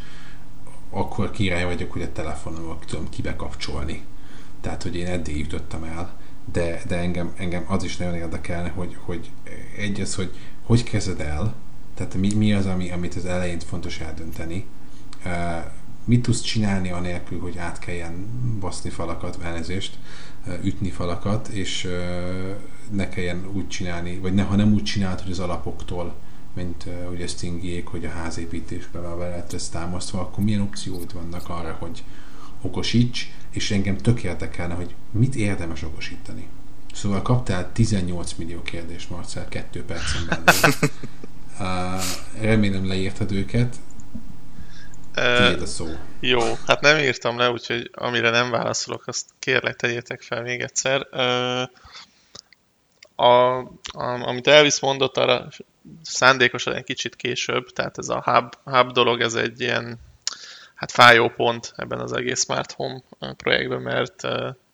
akkor 0.91 1.31
király 1.31 1.65
vagyok, 1.65 1.93
hogy 1.93 2.03
a 2.03 2.13
telefonomat 2.13 2.85
tudom 2.87 3.09
kibekapcsolni. 3.09 4.05
Tehát, 4.61 4.83
hogy 4.83 4.97
én 4.97 5.07
eddig 5.07 5.39
jutottam 5.39 5.85
el, 5.85 6.17
de, 6.53 6.83
de 6.87 6.97
engem, 6.97 7.33
engem 7.37 7.65
az 7.67 7.85
is 7.85 7.97
nagyon 7.97 8.15
érdekelne, 8.15 8.69
hogy, 8.69 8.97
hogy 9.01 9.31
egy 9.77 10.01
az, 10.01 10.15
hogy 10.15 10.35
hogy 10.63 10.83
kezded 10.83 11.21
el, 11.21 11.55
tehát 11.95 12.15
mi, 12.15 12.35
mi 12.35 12.53
az, 12.53 12.67
ami, 12.67 12.91
amit 12.91 13.15
az 13.15 13.25
elején 13.25 13.59
fontos 13.59 14.01
eldönteni, 14.01 14.67
uh, 15.25 15.33
mit 16.05 16.23
tudsz 16.23 16.41
csinálni 16.41 16.91
anélkül, 16.91 17.41
hogy 17.41 17.59
át 17.59 17.79
kelljen 17.79 18.29
baszni 18.61 18.91
falakat, 18.91 19.39
elnézést, 19.43 19.99
ütni 20.63 20.91
falakat, 20.91 21.49
és 21.49 21.89
ne 22.91 23.09
kelljen 23.09 23.49
úgy 23.53 23.69
csinálni, 23.69 24.19
vagy 24.19 24.35
ne, 24.35 24.43
ha 24.43 24.57
nem 24.57 24.73
úgy 24.73 24.83
csinált, 24.83 25.21
hogy 25.21 25.31
az 25.31 25.39
alapoktól, 25.39 26.15
mint 26.55 26.85
uh, 26.87 27.11
ugye 27.11 27.27
Stingiék, 27.27 27.87
hogy 27.87 28.05
a 28.05 28.11
házépítésben 28.11 29.03
már 29.03 29.17
lehet 29.17 29.53
ezt 29.53 29.73
támasztva, 29.73 30.21
akkor 30.21 30.45
milyen 30.45 30.61
opcióid 30.61 31.13
vannak 31.13 31.49
arra, 31.49 31.77
hogy 31.79 32.05
okosíts, 32.61 33.31
és 33.51 33.71
engem 33.71 33.97
tök 33.97 34.23
érdekelne, 34.23 34.75
hogy 34.75 34.95
mit 35.11 35.35
érdemes 35.35 35.83
okosítani. 35.83 36.49
Szóval 36.95 37.23
kaptál 37.23 37.73
18 37.73 38.35
millió 38.35 38.63
kérdést, 38.63 39.11
Marcel, 39.11 39.49
kettő 39.49 39.85
percen 39.85 40.23
belül. 40.29 40.73
Uh, 41.61 42.03
remélem 42.41 42.87
leírtad 42.87 43.33
őket. 43.33 43.77
Tiéd 45.15 45.63
a 45.63 45.67
szó. 45.67 45.87
Jó, 46.21 46.41
hát 46.67 46.81
nem 46.81 46.99
írtam 46.99 47.39
le, 47.39 47.51
úgyhogy 47.51 47.91
amire 47.93 48.31
nem 48.31 48.51
válaszolok, 48.51 49.07
azt 49.07 49.27
kérlek 49.39 49.77
tegyétek 49.77 50.23
fel 50.23 50.43
még 50.43 50.61
egyszer. 50.61 51.07
Uh, 51.13 51.69
a, 53.21 53.59
a, 53.59 53.67
amit 54.03 54.47
Elvis 54.47 54.81
mondott, 54.81 55.17
arra 55.17 55.49
szándékosan 56.03 56.75
egy 56.75 56.85
kicsit 56.85 57.17
később, 57.17 57.71
tehát 57.71 57.99
ez 57.99 58.09
a 58.09 58.23
hub, 58.25 58.55
hub 58.65 58.93
dolog, 58.93 59.21
ez 59.21 59.35
egy 59.35 59.61
ilyen 59.61 59.99
hát 60.75 60.91
fájó 60.91 61.29
pont 61.29 61.73
ebben 61.77 62.01
az 62.01 62.13
egész 62.13 62.43
Smart 62.43 62.73
Home 62.73 63.01
projektben, 63.37 63.81
mert 63.81 64.23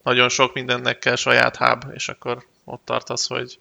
nagyon 0.03 0.29
sok 0.29 0.53
mindennek 0.53 0.99
kell 0.99 1.15
saját 1.15 1.55
hub, 1.55 1.83
és 1.93 2.09
akkor 2.09 2.45
ott 2.63 2.81
tartasz, 2.85 3.27
hogy 3.27 3.59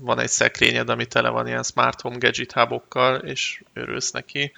van 0.00 0.18
egy 0.18 0.28
szekrényed, 0.28 0.88
ami 0.88 1.06
tele 1.06 1.28
van 1.28 1.46
ilyen 1.46 1.62
smart 1.62 2.00
home 2.00 2.16
gadget 2.18 2.52
hubokkal, 2.52 3.16
és 3.16 3.62
örülsz 3.72 4.10
neki. 4.10 4.52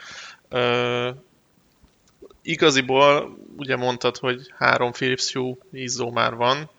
Igaziból 2.42 3.38
ugye 3.56 3.76
mondtad, 3.76 4.16
hogy 4.16 4.52
három 4.56 4.92
Philips 4.92 5.32
Hue 5.32 5.56
izzó 5.72 6.10
már 6.10 6.34
van, 6.34 6.70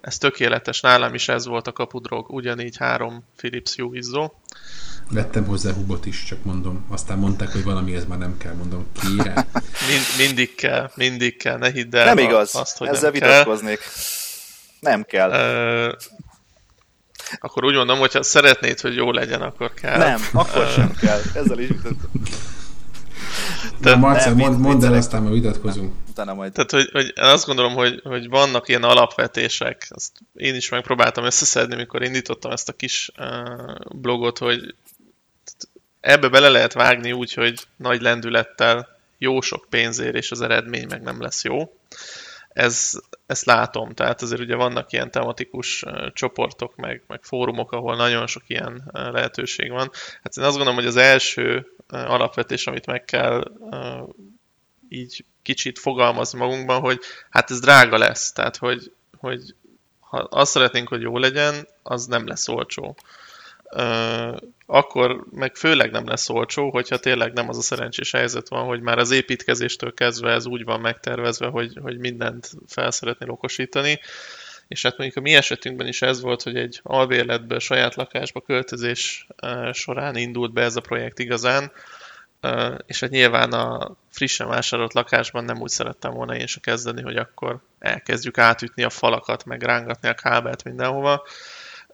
ez 0.00 0.18
tökéletes, 0.18 0.80
nálam 0.80 1.14
is 1.14 1.28
ez 1.28 1.46
volt 1.46 1.66
a 1.66 1.72
kapudrog, 1.72 2.30
ugyanígy 2.30 2.76
három 2.76 3.24
Philips 3.36 3.76
Hue 3.76 3.96
izzó. 3.96 4.32
Vettem 5.10 5.44
hozzá 5.44 5.72
hubot 5.72 6.06
is, 6.06 6.24
csak 6.24 6.44
mondom. 6.44 6.86
Aztán 6.88 7.18
mondták, 7.18 7.52
hogy 7.52 7.64
valami 7.64 7.94
ez 7.94 8.04
már 8.04 8.18
nem 8.18 8.36
kell, 8.38 8.54
mondom, 8.54 8.86
kire. 9.00 9.32
Mind, 9.88 10.04
mindig 10.18 10.54
kell, 10.54 10.90
mindig 10.94 11.36
kell, 11.36 11.58
ne 11.58 11.70
hidd 11.70 11.96
el 11.96 12.04
Nem 12.04 12.18
igaz, 12.18 12.54
azt, 12.54 12.78
hogy 12.78 12.88
ezzel 12.88 13.10
nem 13.10 13.12
vitatkoznék. 13.12 13.78
Kell. 13.78 14.92
Nem 14.92 15.02
kell. 15.02 15.30
Akkor 17.40 17.64
úgy 17.64 17.74
mondom, 17.74 17.98
hogyha 17.98 18.22
szeretnéd, 18.22 18.80
hogy 18.80 18.94
jó 18.94 19.10
legyen, 19.10 19.42
akkor 19.42 19.74
kell. 19.74 19.98
Nem, 19.98 20.20
akkor 20.32 20.68
sem 20.68 20.94
kell. 21.00 21.20
Ezzel 21.34 21.58
is 21.58 21.68
de, 23.80 23.96
Marcel, 23.96 24.32
nem, 24.32 24.36
mond, 24.36 24.60
mondd 24.60 24.84
el, 24.84 24.94
aztán 24.94 25.22
majd 25.22 25.34
vitatkozunk. 25.34 25.94
Utána 26.10 26.34
majd. 26.34 26.52
Tehát, 26.52 26.70
hogy, 26.70 26.88
hogy 26.92 27.12
azt 27.16 27.46
gondolom, 27.46 27.74
hogy, 27.74 28.00
hogy 28.04 28.28
vannak 28.28 28.68
ilyen 28.68 28.82
alapvetések. 28.82 29.86
Azt 29.88 30.12
én 30.34 30.54
is 30.54 30.68
megpróbáltam 30.68 31.24
összeszedni, 31.24 31.76
mikor 31.76 32.02
indítottam 32.02 32.50
ezt 32.50 32.68
a 32.68 32.72
kis 32.72 33.10
uh, 33.18 33.74
blogot, 33.94 34.38
hogy 34.38 34.74
ebbe 36.00 36.28
bele 36.28 36.48
lehet 36.48 36.72
vágni 36.72 37.12
úgy, 37.12 37.32
hogy 37.32 37.60
nagy 37.76 38.00
lendülettel 38.00 38.88
jó 39.18 39.40
sok 39.40 39.66
pénzért, 39.70 40.14
és 40.14 40.30
az 40.30 40.40
eredmény 40.40 40.86
meg 40.88 41.02
nem 41.02 41.22
lesz 41.22 41.44
jó 41.44 41.72
ez, 42.56 42.92
ezt 43.26 43.44
látom. 43.44 43.94
Tehát 43.94 44.22
azért 44.22 44.40
ugye 44.40 44.54
vannak 44.54 44.92
ilyen 44.92 45.10
tematikus 45.10 45.84
csoportok, 46.12 46.76
meg, 46.76 47.02
meg 47.06 47.22
fórumok, 47.22 47.72
ahol 47.72 47.96
nagyon 47.96 48.26
sok 48.26 48.42
ilyen 48.46 48.90
lehetőség 48.92 49.70
van. 49.70 49.90
Hát 50.22 50.36
én 50.36 50.44
azt 50.44 50.56
gondolom, 50.56 50.74
hogy 50.74 50.86
az 50.86 50.96
első 50.96 51.72
alapvetés, 51.88 52.66
amit 52.66 52.86
meg 52.86 53.04
kell 53.04 53.52
így 54.88 55.24
kicsit 55.42 55.78
fogalmazni 55.78 56.38
magunkban, 56.38 56.80
hogy 56.80 57.00
hát 57.30 57.50
ez 57.50 57.60
drága 57.60 57.98
lesz. 57.98 58.32
Tehát, 58.32 58.56
hogy, 58.56 58.92
hogy 59.18 59.54
ha 60.00 60.18
azt 60.18 60.50
szeretnénk, 60.50 60.88
hogy 60.88 61.00
jó 61.00 61.18
legyen, 61.18 61.68
az 61.82 62.06
nem 62.06 62.26
lesz 62.26 62.48
olcsó 62.48 62.96
akkor 64.66 65.24
meg 65.30 65.56
főleg 65.56 65.90
nem 65.90 66.06
lesz 66.06 66.28
olcsó, 66.28 66.70
hogyha 66.70 66.98
tényleg 66.98 67.32
nem 67.32 67.48
az 67.48 67.58
a 67.58 67.62
szerencsés 67.62 68.10
helyzet 68.10 68.48
van, 68.48 68.64
hogy 68.64 68.80
már 68.80 68.98
az 68.98 69.10
építkezéstől 69.10 69.94
kezdve 69.94 70.32
ez 70.32 70.46
úgy 70.46 70.64
van 70.64 70.80
megtervezve, 70.80 71.46
hogy, 71.46 71.78
hogy 71.82 71.98
mindent 71.98 72.50
fel 72.68 72.90
szeretnél 72.90 73.30
okosítani. 73.30 74.00
És 74.68 74.82
hát 74.82 74.98
mondjuk 74.98 75.18
a 75.18 75.28
mi 75.28 75.34
esetünkben 75.34 75.86
is 75.86 76.02
ez 76.02 76.20
volt, 76.20 76.42
hogy 76.42 76.56
egy 76.56 76.80
albérletből, 76.82 77.58
saját 77.58 77.94
lakásba 77.94 78.40
költözés 78.40 79.26
során 79.72 80.16
indult 80.16 80.52
be 80.52 80.62
ez 80.62 80.76
a 80.76 80.80
projekt 80.80 81.18
igazán, 81.18 81.72
és 82.86 83.00
hát 83.00 83.10
nyilván 83.10 83.52
a 83.52 83.96
frissen 84.10 84.48
vásárolt 84.48 84.94
lakásban 84.94 85.44
nem 85.44 85.60
úgy 85.60 85.70
szerettem 85.70 86.12
volna 86.12 86.36
én 86.36 86.46
se 86.46 86.60
kezdeni, 86.60 87.02
hogy 87.02 87.16
akkor 87.16 87.58
elkezdjük 87.78 88.38
átütni 88.38 88.82
a 88.82 88.90
falakat, 88.90 89.44
meg 89.44 89.62
rángatni 89.62 90.08
a 90.08 90.14
kábelt 90.14 90.64
mindenhova. 90.64 91.26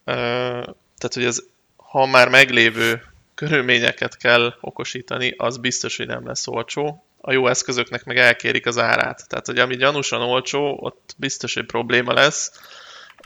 Tehát, 0.04 1.14
hogy 1.14 1.24
ez 1.24 1.42
ha 1.92 2.06
már 2.06 2.28
meglévő 2.28 3.02
körülményeket 3.34 4.16
kell 4.16 4.54
okosítani, 4.60 5.34
az 5.36 5.56
biztos, 5.56 5.96
hogy 5.96 6.06
nem 6.06 6.26
lesz 6.26 6.46
olcsó. 6.48 7.04
A 7.20 7.32
jó 7.32 7.46
eszközöknek 7.46 8.04
meg 8.04 8.18
elkérik 8.18 8.66
az 8.66 8.78
árát. 8.78 9.28
Tehát, 9.28 9.46
hogy 9.46 9.58
ami 9.58 9.76
gyanúsan 9.76 10.20
olcsó, 10.20 10.78
ott 10.80 11.14
biztos, 11.16 11.54
hogy 11.54 11.66
probléma 11.66 12.12
lesz. 12.12 12.52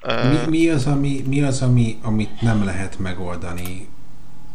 Mi, 0.04 0.38
mi 0.48 0.68
az, 0.68 0.86
ami, 0.86 1.22
mi 1.26 1.42
az 1.42 1.62
ami, 1.62 1.98
amit 2.02 2.40
nem 2.40 2.64
lehet 2.64 2.98
megoldani 2.98 3.88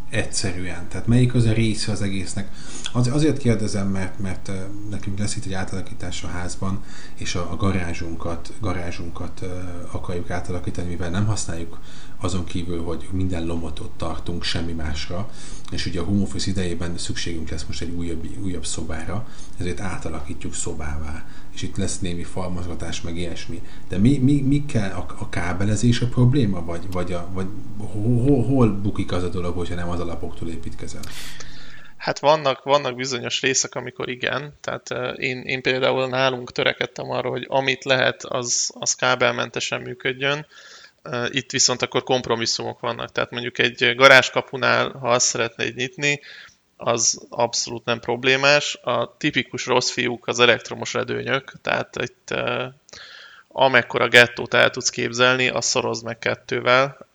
egyszerűen? 0.09 0.87
Tehát 0.89 1.07
melyik 1.07 1.33
az 1.33 1.45
a 1.45 1.53
része 1.53 1.91
az 1.91 2.01
egésznek? 2.01 2.49
Az, 2.93 3.07
azért 3.07 3.37
kérdezem, 3.37 3.87
mert, 3.87 4.19
mert 4.19 4.51
nekünk 4.89 5.19
lesz 5.19 5.35
itt 5.35 5.45
egy 5.45 5.53
átalakítás 5.53 6.23
a 6.23 6.27
házban, 6.27 6.83
és 7.15 7.35
a, 7.35 7.51
a 7.51 7.55
garázsunkat, 7.55 8.53
garázsunkat 8.61 9.41
akarjuk 9.91 10.29
átalakítani, 10.29 10.89
mivel 10.89 11.09
nem 11.09 11.25
használjuk 11.25 11.79
azon 12.21 12.45
kívül, 12.45 12.83
hogy 12.83 13.07
minden 13.11 13.45
lomotot 13.45 13.91
tartunk, 13.97 14.43
semmi 14.43 14.71
másra, 14.71 15.29
és 15.71 15.85
ugye 15.85 15.99
a 15.99 16.03
home 16.03 16.21
office 16.21 16.49
idejében 16.49 16.97
szükségünk 16.97 17.49
lesz 17.49 17.63
most 17.63 17.81
egy 17.81 17.89
újabb, 17.89 18.27
újabb 18.43 18.65
szobára, 18.65 19.27
ezért 19.57 19.79
átalakítjuk 19.79 20.53
szobává, 20.53 21.25
és 21.53 21.61
itt 21.61 21.77
lesz 21.77 21.99
némi 21.99 22.23
falmazgatás, 22.23 23.01
meg 23.01 23.17
ilyesmi. 23.17 23.61
De 23.89 23.97
mi, 23.97 24.17
mi, 24.17 24.41
mi 24.41 24.65
kell 24.65 24.91
a, 24.91 25.05
a 25.19 25.29
kábelezés 25.29 26.01
a 26.01 26.07
probléma, 26.07 26.65
vagy, 26.65 26.91
vagy, 26.91 27.13
a, 27.13 27.27
vagy 27.31 27.47
hol, 27.77 28.43
hol 28.43 28.69
bukik 28.69 29.11
az 29.11 29.23
a 29.23 29.29
dolog, 29.29 29.57
hogyha 29.57 29.75
nem 29.75 29.89
az 29.89 29.99
alapoktól 29.99 30.49
építkezel? 30.49 31.01
Hát 31.97 32.19
vannak, 32.19 32.63
vannak 32.63 32.95
bizonyos 32.95 33.41
részek, 33.41 33.75
amikor 33.75 34.09
igen. 34.09 34.53
Tehát 34.61 34.89
én, 35.17 35.41
én 35.41 35.61
például 35.61 36.07
nálunk 36.07 36.51
törekedtem 36.51 37.09
arra, 37.09 37.29
hogy 37.29 37.45
amit 37.49 37.83
lehet, 37.83 38.23
az, 38.23 38.71
az 38.79 38.93
kábelmentesen 38.93 39.81
működjön 39.81 40.45
Itt 41.29 41.51
viszont 41.51 41.81
akkor 41.81 42.03
kompromisszumok 42.03 42.79
vannak. 42.79 43.11
Tehát 43.11 43.31
mondjuk 43.31 43.57
egy 43.57 43.95
garázskapunál, 43.95 44.89
ha 44.89 45.09
azt 45.09 45.25
szeretnéd 45.25 45.75
nyitni, 45.75 46.19
az 46.77 47.25
abszolút 47.29 47.85
nem 47.85 47.99
problémás. 47.99 48.79
A 48.81 49.17
tipikus 49.17 49.65
rossz 49.65 49.89
fiúk 49.89 50.27
az 50.27 50.39
elektromos 50.39 50.93
redőnyök, 50.93 51.53
tehát 51.61 51.95
itt 52.01 52.33
amekkora 53.47 54.07
gettót 54.07 54.53
el 54.53 54.69
tudsz 54.69 54.89
képzelni, 54.89 55.49
azt 55.49 55.67
szorozd 55.67 56.05
meg 56.05 56.19
kettővel. 56.19 57.07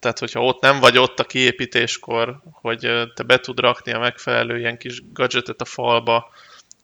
Tehát, 0.00 0.18
hogyha 0.18 0.44
ott 0.44 0.60
nem 0.60 0.80
vagy 0.80 0.98
ott 0.98 1.18
a 1.18 1.24
kiépítéskor, 1.24 2.40
hogy 2.52 2.78
te 3.14 3.22
be 3.22 3.38
tud 3.38 3.60
rakni 3.60 3.92
a 3.92 3.98
megfelelő 3.98 4.58
ilyen 4.58 4.78
kis 4.78 5.02
gadgetet 5.12 5.60
a 5.60 5.64
falba, 5.64 6.30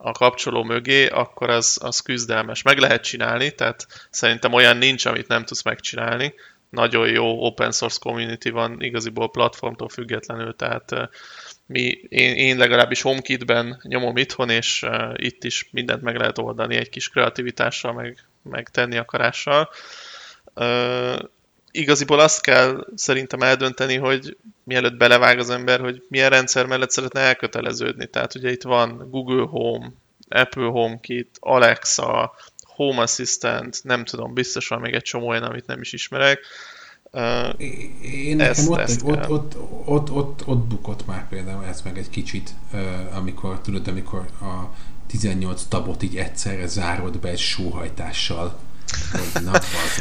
a 0.00 0.12
kapcsoló 0.12 0.62
mögé, 0.62 1.06
akkor 1.06 1.50
az, 1.50 1.78
az 1.82 2.00
küzdelmes. 2.00 2.62
Meg 2.62 2.78
lehet 2.78 3.02
csinálni, 3.02 3.54
tehát 3.54 3.86
szerintem 4.10 4.52
olyan 4.52 4.76
nincs, 4.76 5.04
amit 5.04 5.28
nem 5.28 5.44
tudsz 5.44 5.62
megcsinálni. 5.62 6.34
Nagyon 6.70 7.08
jó 7.08 7.44
open 7.44 7.72
source 7.72 7.98
community 8.00 8.50
van 8.50 8.82
igaziból 8.82 9.30
platformtól 9.30 9.88
függetlenül, 9.88 10.56
tehát 10.56 11.10
mi, 11.66 11.86
én, 12.08 12.34
én 12.34 12.56
legalábbis 12.56 13.02
HomeKit-ben 13.02 13.80
nyomom 13.82 14.16
itthon, 14.16 14.50
és 14.50 14.82
uh, 14.82 15.12
itt 15.14 15.44
is 15.44 15.68
mindent 15.70 16.02
meg 16.02 16.16
lehet 16.16 16.38
oldani 16.38 16.76
egy 16.76 16.88
kis 16.88 17.08
kreativitással, 17.08 17.92
meg, 17.92 18.26
meg 18.42 18.68
tenni 18.68 18.96
akarással. 18.96 19.70
Uh, 20.54 21.18
igaziból 21.78 22.20
azt 22.20 22.40
kell 22.40 22.86
szerintem 22.94 23.40
eldönteni, 23.40 23.96
hogy 23.96 24.36
mielőtt 24.64 24.96
belevág 24.96 25.38
az 25.38 25.50
ember, 25.50 25.80
hogy 25.80 26.02
milyen 26.08 26.30
rendszer 26.30 26.66
mellett 26.66 26.90
szeretne 26.90 27.20
elköteleződni. 27.20 28.06
Tehát 28.06 28.34
ugye 28.34 28.50
itt 28.50 28.62
van 28.62 29.06
Google 29.10 29.46
Home, 29.46 29.92
Apple 30.28 30.66
HomeKit, 30.66 31.36
Alexa, 31.40 32.32
Home 32.62 33.02
Assistant, 33.02 33.80
nem 33.84 34.04
tudom, 34.04 34.34
biztosan 34.34 34.80
még 34.80 34.94
egy 34.94 35.02
csomó 35.02 35.28
olyan, 35.28 35.42
amit 35.42 35.66
nem 35.66 35.80
is 35.80 35.92
ismerek. 35.92 36.40
Uh, 37.12 37.60
Én 38.02 38.40
ezt, 38.40 38.68
nekem 38.68 38.72
ott, 38.72 38.78
ezt 38.78 39.02
ott, 39.02 39.28
ott, 39.28 39.56
ott, 39.84 40.10
ott, 40.10 40.46
ott, 40.46 40.66
bukott 40.66 41.06
már 41.06 41.28
például 41.28 41.64
ez 41.64 41.82
meg 41.82 41.98
egy 41.98 42.10
kicsit, 42.10 42.50
amikor 43.12 43.60
tudod, 43.60 43.88
amikor 43.88 44.26
a 44.40 44.74
18 45.06 45.62
tabot 45.64 46.02
így 46.02 46.16
egyszerre 46.16 46.66
zárod 46.66 47.18
be 47.18 47.28
egy 47.28 47.38
sóhajtással 47.38 48.58
na, 49.44 49.52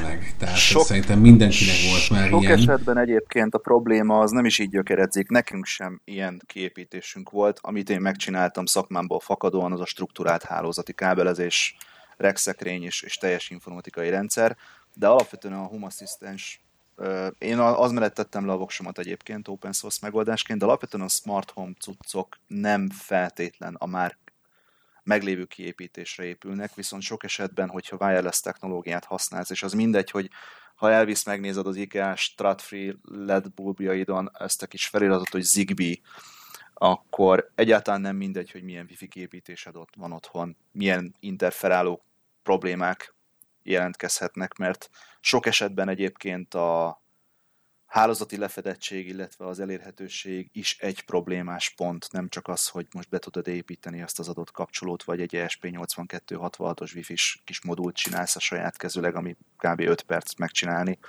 meg. 0.01 0.35
Tehát 0.37 0.57
sok, 0.57 0.85
szerintem 0.85 1.19
mindenkinek 1.19 1.75
volt 1.89 2.09
már 2.09 2.29
sok 2.29 2.41
ilyen. 2.41 2.57
Sok 2.57 2.69
esetben 2.69 2.97
egyébként 2.97 3.53
a 3.53 3.57
probléma 3.57 4.19
az 4.19 4.31
nem 4.31 4.45
is 4.45 4.59
így 4.59 4.69
gyökeredzik. 4.69 5.29
Nekünk 5.29 5.65
sem 5.65 6.01
ilyen 6.03 6.41
kiépítésünk 6.45 7.29
volt. 7.29 7.59
Amit 7.61 7.89
én 7.89 8.01
megcsináltam 8.01 8.65
szakmámból 8.65 9.19
fakadóan, 9.19 9.71
az 9.71 9.79
a 9.79 9.85
struktúrált 9.85 10.43
hálózati 10.43 10.93
kábelezés, 10.93 11.77
regszekrény 12.17 12.83
és, 12.83 13.01
és 13.01 13.17
teljes 13.17 13.49
informatikai 13.49 14.09
rendszer. 14.09 14.57
De 14.93 15.07
alapvetően 15.07 15.53
a 15.53 15.65
Home 15.65 15.85
Assistant 15.85 16.41
én 17.37 17.59
az 17.59 17.91
mellett 17.91 18.13
tettem 18.13 18.45
le 18.45 18.51
a 18.51 18.57
voksomat 18.57 18.99
egyébként 18.99 19.47
open 19.47 19.71
source 19.71 19.99
megoldásként, 20.01 20.59
de 20.59 20.65
alapvetően 20.65 21.03
a 21.03 21.07
smart 21.07 21.51
home 21.51 21.73
cuccok 21.79 22.37
nem 22.47 22.89
feltétlen 22.89 23.75
a 23.77 23.85
már 23.85 24.17
meglévő 25.07 25.45
kiépítésre 25.45 26.23
épülnek, 26.23 26.75
viszont 26.75 27.01
sok 27.01 27.23
esetben, 27.23 27.69
hogyha 27.69 27.97
wireless 27.99 28.39
technológiát 28.39 29.05
használsz, 29.05 29.49
és 29.49 29.63
az 29.63 29.73
mindegy, 29.73 30.11
hogy 30.11 30.29
ha 30.75 30.91
elvisz, 30.91 31.25
megnézed 31.25 31.67
az 31.67 31.75
IKEA 31.75 32.15
Stratfree 32.15 32.93
LED 33.03 33.51
bulbjaidon 33.51 34.31
ezt 34.39 34.61
a 34.61 34.67
kis 34.67 34.87
feliratot, 34.87 35.29
hogy 35.29 35.41
Zigbee, 35.41 35.95
akkor 36.73 37.51
egyáltalán 37.55 38.01
nem 38.01 38.15
mindegy, 38.15 38.51
hogy 38.51 38.63
milyen 38.63 38.85
wifi 38.89 39.07
kiépítésed 39.07 39.75
ott 39.75 39.93
van 39.95 40.11
otthon, 40.11 40.57
milyen 40.71 41.15
interferáló 41.19 42.03
problémák 42.43 43.13
jelentkezhetnek, 43.63 44.57
mert 44.57 44.89
sok 45.19 45.45
esetben 45.45 45.89
egyébként 45.89 46.53
a 46.53 47.01
hálózati 47.87 48.37
lefedettség, 48.37 49.07
illetve 49.07 49.47
az 49.47 49.59
elérhetőség 49.59 50.49
is 50.51 50.77
egy 50.79 51.01
problémás 51.01 51.69
pont, 51.69 52.11
nem 52.11 52.29
csak 52.29 52.47
az, 52.47 52.67
hogy 52.67 52.87
most 52.93 53.09
be 53.09 53.19
tudod 53.19 53.47
építeni 53.47 54.01
azt 54.01 54.19
az 54.19 54.27
adott 54.27 54.51
kapcsolót, 54.51 55.03
vagy 55.03 55.21
egy 55.21 55.33
ESP8266-os 55.33 56.95
wifi-s 56.95 57.39
kis 57.43 57.61
modult 57.61 57.95
csinálsz 57.95 58.35
a 58.35 58.39
saját 58.39 58.77
kezüleg, 58.77 59.15
ami 59.15 59.35
kb. 59.57 59.79
5 59.79 60.01
perc 60.01 60.35
megcsinálni, 60.35 60.99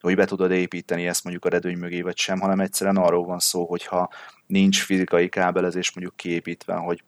hogy 0.00 0.16
be 0.16 0.24
tudod 0.24 0.50
építeni 0.50 1.06
ezt 1.06 1.24
mondjuk 1.24 1.44
a 1.44 1.48
redőny 1.48 1.78
mögé, 1.78 2.00
vagy 2.00 2.16
sem, 2.16 2.40
hanem 2.40 2.60
egyszerűen 2.60 2.96
arról 2.96 3.24
van 3.24 3.38
szó, 3.38 3.66
hogyha 3.66 4.10
nincs 4.46 4.82
fizikai 4.82 5.28
kábelezés 5.28 5.92
mondjuk 5.92 6.16
kiépítve, 6.16 6.74
hogy 6.74 7.02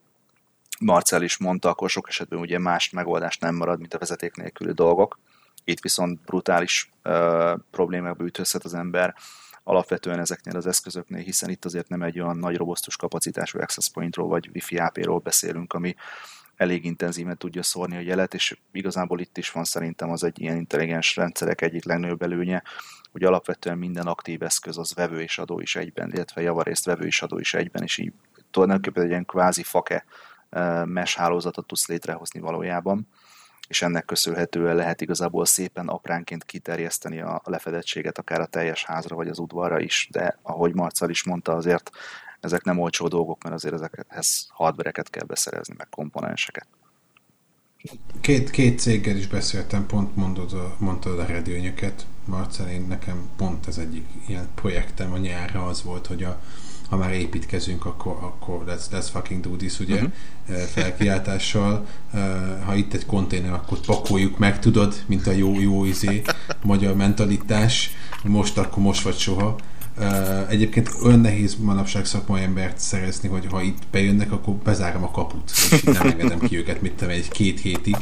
Marcel 0.81 1.23
is 1.23 1.37
mondta, 1.37 1.69
akkor 1.69 1.91
sok 1.91 2.09
esetben 2.09 2.39
ugye 2.39 2.59
más 2.59 2.91
megoldás 2.91 3.39
nem 3.39 3.55
marad, 3.55 3.79
mint 3.79 3.95
a 3.95 3.99
vezeték 3.99 4.35
nélküli 4.35 4.73
dolgok. 4.73 5.19
Itt 5.69 5.81
viszont 5.81 6.21
brutális 6.21 6.91
uh, 7.05 7.59
problémákba 7.71 8.25
üthözhet 8.25 8.65
az 8.65 8.75
ember 8.75 9.15
alapvetően 9.65 10.19
ezeknél 10.19 10.57
az 10.57 10.67
eszközöknél, 10.67 11.23
hiszen 11.23 11.51
itt 11.51 11.65
azért 11.65 11.89
nem 11.89 12.03
egy 12.03 12.21
olyan 12.21 12.37
nagy 12.37 12.57
robosztus 12.57 12.97
kapacitású 12.97 13.61
access 13.61 13.91
pointról 13.91 14.29
vagy 14.29 14.51
Wi-Fi 14.53 14.79
AP-ról 14.79 15.19
beszélünk, 15.19 15.73
ami 15.73 15.95
elég 16.57 16.85
intenzíven 16.85 17.37
tudja 17.37 17.63
szórni 17.63 17.97
a 17.97 18.01
jelet, 18.01 18.35
és 18.35 18.59
igazából 18.73 19.21
itt 19.21 19.39
is 19.39 19.51
van 19.51 19.65
szerintem 19.65 20.11
az 20.11 20.25
egy 20.25 20.41
ilyen 20.41 20.57
intelligens 20.57 21.17
rendszerek 21.17 21.61
egyik 21.61 21.85
legnagyobb 21.85 22.23
előnye, 22.23 22.63
hogy 23.13 23.25
alapvetően 23.25 23.79
minden 23.79 24.07
aktív 24.07 24.43
eszköz 24.43 24.79
az 24.79 24.95
vevő 24.95 25.21
és 25.21 25.39
adó 25.39 25.61
is 25.61 25.77
egyben, 25.77 26.13
illetve 26.13 26.43
javarészt 26.43 26.85
vevő 26.85 27.07
és 27.07 27.23
adó 27.23 27.39
is 27.39 27.55
egyben, 27.55 27.83
és 27.83 27.99
így 27.99 28.13
tulajdonképpen 28.51 29.03
egy 29.03 29.11
ilyen 29.11 29.27
kvázi 29.27 29.63
fake 29.63 30.05
mesh 30.85 31.17
hálózatot 31.17 31.67
tudsz 31.67 31.89
létrehozni 31.89 32.41
valójában, 32.41 33.09
és 33.69 33.83
ennek 33.83 34.05
köszönhetően 34.05 34.77
lehet 34.77 35.01
igazából 35.01 35.45
szépen 35.45 35.89
apránként 35.89 36.45
kiterjeszteni 36.45 37.21
a 37.21 37.43
lefedettséget 37.45 38.19
akár 38.19 38.41
a 38.41 38.47
teljes 38.47 38.85
házra 38.85 39.17
vagy 39.17 39.29
az 39.29 39.39
udvarra 39.39 39.81
is, 39.81 40.09
de 40.11 40.39
ahogy 40.43 40.75
Marcel 40.75 41.11
is 41.11 41.25
mondta, 41.25 41.53
azért 41.53 41.91
ezek 42.41 42.65
nem 42.65 42.79
olcsó 42.79 43.09
dolgok, 43.09 43.43
mert 43.43 43.55
azért 43.55 43.75
ezekhez 43.75 44.47
hardvereket 44.51 45.11
kell 45.11 45.25
beszerezni, 45.25 45.75
meg 45.79 45.89
komponenseket. 45.91 46.67
Két, 48.21 48.51
két 48.51 48.79
céggel 48.79 49.17
is 49.17 49.27
beszéltem, 49.27 49.87
pont 49.87 50.17
mondod, 50.17 50.75
mondtad 50.79 51.19
a 51.19 51.25
redőnyöket, 51.25 52.07
Marcel, 52.25 52.69
én 52.69 52.87
nekem 52.89 53.29
pont 53.37 53.67
ez 53.67 53.79
egyik 53.79 54.07
ilyen 54.27 54.49
projektem 54.55 55.13
a 55.13 55.19
nyárra 55.19 55.67
az 55.67 55.83
volt, 55.83 56.07
hogy 56.07 56.25
a, 56.25 56.41
ha 56.89 56.97
már 56.97 57.13
építkezünk, 57.13 57.85
akkor, 57.85 58.17
akkor 58.21 58.65
let's, 58.67 58.93
let's 58.93 59.07
fucking 59.13 59.41
do 59.41 59.57
this, 59.57 59.81
ugye, 59.81 59.95
uh-huh. 59.95 60.57
felkiáltással. 60.57 61.87
Ha 62.65 62.75
itt 62.75 62.95
egy 62.95 63.07
konténer, 63.07 63.53
akkor 63.53 63.79
pakoljuk 63.81 64.39
meg, 64.39 64.59
tudod, 64.59 64.95
mint 65.07 65.27
a 65.27 65.33
jó, 65.33 65.61
jó 65.61 65.85
izé, 65.85 66.23
magyar 66.63 66.97
mentalitás. 66.97 67.91
Most 68.25 68.59
akkor 68.59 68.83
most 68.83 69.03
vagy 69.03 69.17
soha. 69.17 69.57
Egyébként 70.49 70.91
olyan 71.05 71.21
nehéz 71.21 71.57
manapság 71.57 72.05
szakmai 72.05 72.43
embert 72.43 72.79
szerezni, 72.79 73.29
hogy 73.29 73.47
ha 73.51 73.63
itt 73.63 73.83
bejönnek, 73.91 74.33
akkor 74.33 74.55
bezárom 74.55 75.03
a 75.03 75.11
kaput, 75.11 75.51
és 75.71 75.83
nem 75.83 76.07
engedem 76.07 76.39
ki 76.39 76.57
őket, 76.57 76.83
mit 76.83 76.93
tudom, 76.93 77.15
egy 77.15 77.29
két 77.29 77.61
hétig 77.61 77.97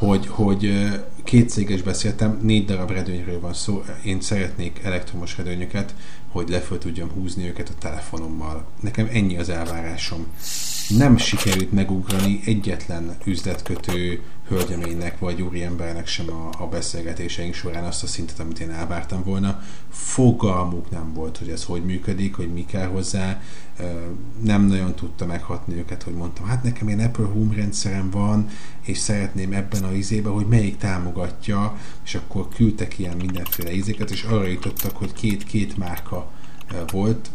hogy, 0.00 0.26
hogy 0.26 0.90
két 1.24 1.50
céges 1.50 1.82
beszéltem, 1.82 2.38
négy 2.42 2.64
darab 2.64 2.90
redőnyről 2.90 3.40
van 3.40 3.54
szó, 3.54 3.84
én 4.04 4.20
szeretnék 4.20 4.80
elektromos 4.84 5.36
redőnyöket, 5.36 5.94
hogy 6.30 6.48
leföl 6.48 6.78
tudjam 6.78 7.10
húzni 7.10 7.46
őket 7.46 7.68
a 7.68 7.78
telefonommal. 7.78 8.66
Nekem 8.80 9.08
ennyi 9.12 9.36
az 9.36 9.48
elvárásom. 9.48 10.26
Nem 10.88 11.16
sikerült 11.16 11.72
megugrani 11.72 12.40
egyetlen 12.44 13.16
üzletkötő 13.24 14.22
hölgyeménynek 14.50 15.18
vagy 15.18 15.42
úriembernek 15.42 16.06
sem 16.06 16.30
a, 16.30 16.50
a 16.58 16.66
beszélgetéseink 16.66 17.54
során 17.54 17.84
azt 17.84 18.02
a 18.02 18.06
szintet, 18.06 18.40
amit 18.40 18.60
én 18.60 18.70
elvártam 18.70 19.22
volna. 19.24 19.62
Fogalmuk 19.88 20.90
nem 20.90 21.12
volt, 21.12 21.38
hogy 21.38 21.48
ez 21.48 21.64
hogy 21.64 21.84
működik, 21.84 22.34
hogy 22.34 22.52
mi 22.52 22.64
kell 22.64 22.86
hozzá. 22.86 23.40
Nem 24.42 24.66
nagyon 24.66 24.94
tudta 24.94 25.26
meghatni 25.26 25.76
őket, 25.76 26.02
hogy 26.02 26.14
mondtam, 26.14 26.46
hát 26.46 26.62
nekem 26.62 26.88
ilyen 26.88 27.00
Apple 27.00 27.24
Home 27.24 27.54
rendszerem 27.54 28.10
van, 28.10 28.48
és 28.80 28.98
szeretném 28.98 29.52
ebben 29.52 29.84
a 29.84 29.92
izébe, 29.92 30.28
hogy 30.28 30.46
melyik 30.46 30.76
támogatja, 30.76 31.76
és 32.04 32.14
akkor 32.14 32.48
küldtek 32.48 32.98
ilyen 32.98 33.16
mindenféle 33.16 33.72
izéket, 33.72 34.10
és 34.10 34.22
arra 34.22 34.46
jutottak, 34.46 34.96
hogy 34.96 35.12
két-két 35.12 35.76
márka 35.76 36.30
volt, 36.92 37.30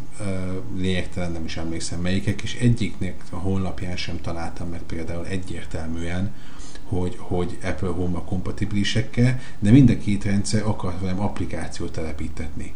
lényegtelen 0.76 1.32
nem 1.32 1.46
is 1.46 1.58
emlékszem 1.58 2.00
melyikek, 2.00 2.42
és 2.42 2.56
egyiknek 2.56 3.24
a 3.30 3.36
honlapján 3.36 3.98
sem 3.98 4.22
találtam 4.22 4.70
meg 4.70 4.82
például 4.82 5.26
egyértelműen, 5.26 6.32
hogy, 6.86 7.16
hogy 7.20 7.58
Apple 7.64 7.90
Home-a 7.90 8.24
kompatibilisekkel, 8.24 9.40
de 9.60 9.72
mind 9.72 9.90
a 9.90 9.98
két 9.98 10.24
rendszer 10.24 10.62
akar 10.66 10.96
velem 11.02 11.20
applikációt 11.20 11.92
telepítetni. 11.92 12.74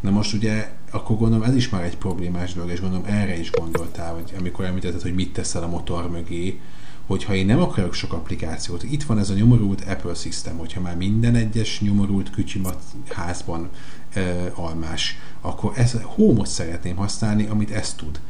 Na 0.00 0.10
most 0.10 0.34
ugye, 0.34 0.70
akkor 0.90 1.16
gondolom 1.16 1.48
ez 1.48 1.54
is 1.54 1.68
már 1.68 1.82
egy 1.82 1.96
problémás 1.96 2.54
dolog, 2.54 2.70
és 2.70 2.80
gondolom 2.80 3.04
erre 3.06 3.38
is 3.38 3.50
gondoltál, 3.50 4.14
hogy 4.14 4.34
amikor 4.38 4.64
említetted, 4.64 5.02
hogy 5.02 5.14
mit 5.14 5.32
teszel 5.32 5.62
a 5.62 5.68
motor 5.68 6.10
mögé, 6.10 6.60
hogyha 7.06 7.34
én 7.34 7.46
nem 7.46 7.60
akarok 7.60 7.94
sok 7.94 8.12
applikációt, 8.12 8.82
itt 8.82 9.02
van 9.02 9.18
ez 9.18 9.30
a 9.30 9.34
nyomorult 9.34 9.84
Apple 9.88 10.14
System, 10.14 10.56
hogyha 10.56 10.80
már 10.80 10.96
minden 10.96 11.34
egyes 11.34 11.80
nyomorult 11.80 12.30
kücsimat 12.30 12.82
házban 13.08 13.68
e, 14.12 14.52
almás, 14.54 15.18
akkor 15.40 15.72
ez 15.76 15.96
home 16.02 16.44
szeretném 16.44 16.96
használni, 16.96 17.46
amit 17.46 17.70
ezt 17.70 17.96
tud. 17.96 18.20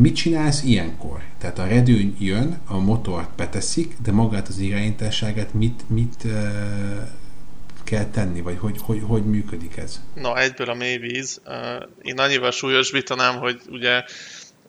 Mit 0.00 0.14
csinálsz 0.14 0.62
ilyenkor? 0.62 1.22
Tehát 1.38 1.58
a 1.58 1.66
redőny 1.66 2.16
jön, 2.18 2.60
a 2.66 2.78
motort 2.78 3.30
beteszik, 3.36 3.96
de 4.02 4.12
magát 4.12 4.48
az 4.48 4.58
irányításságát 4.58 5.54
mit, 5.54 5.90
mit 5.90 6.24
e, 6.24 6.52
kell 7.84 8.04
tenni, 8.04 8.40
vagy 8.40 8.58
hogy, 8.58 8.76
hogy, 8.82 9.02
hogy 9.06 9.24
működik 9.24 9.76
ez? 9.76 10.00
Na, 10.14 10.38
egyből 10.38 10.70
a 10.70 10.74
mélyvíz. 10.74 11.40
Én 12.02 12.18
annyival 12.18 12.50
súlyosbítanám, 12.50 13.38
hogy 13.38 13.60
ugye 13.70 14.04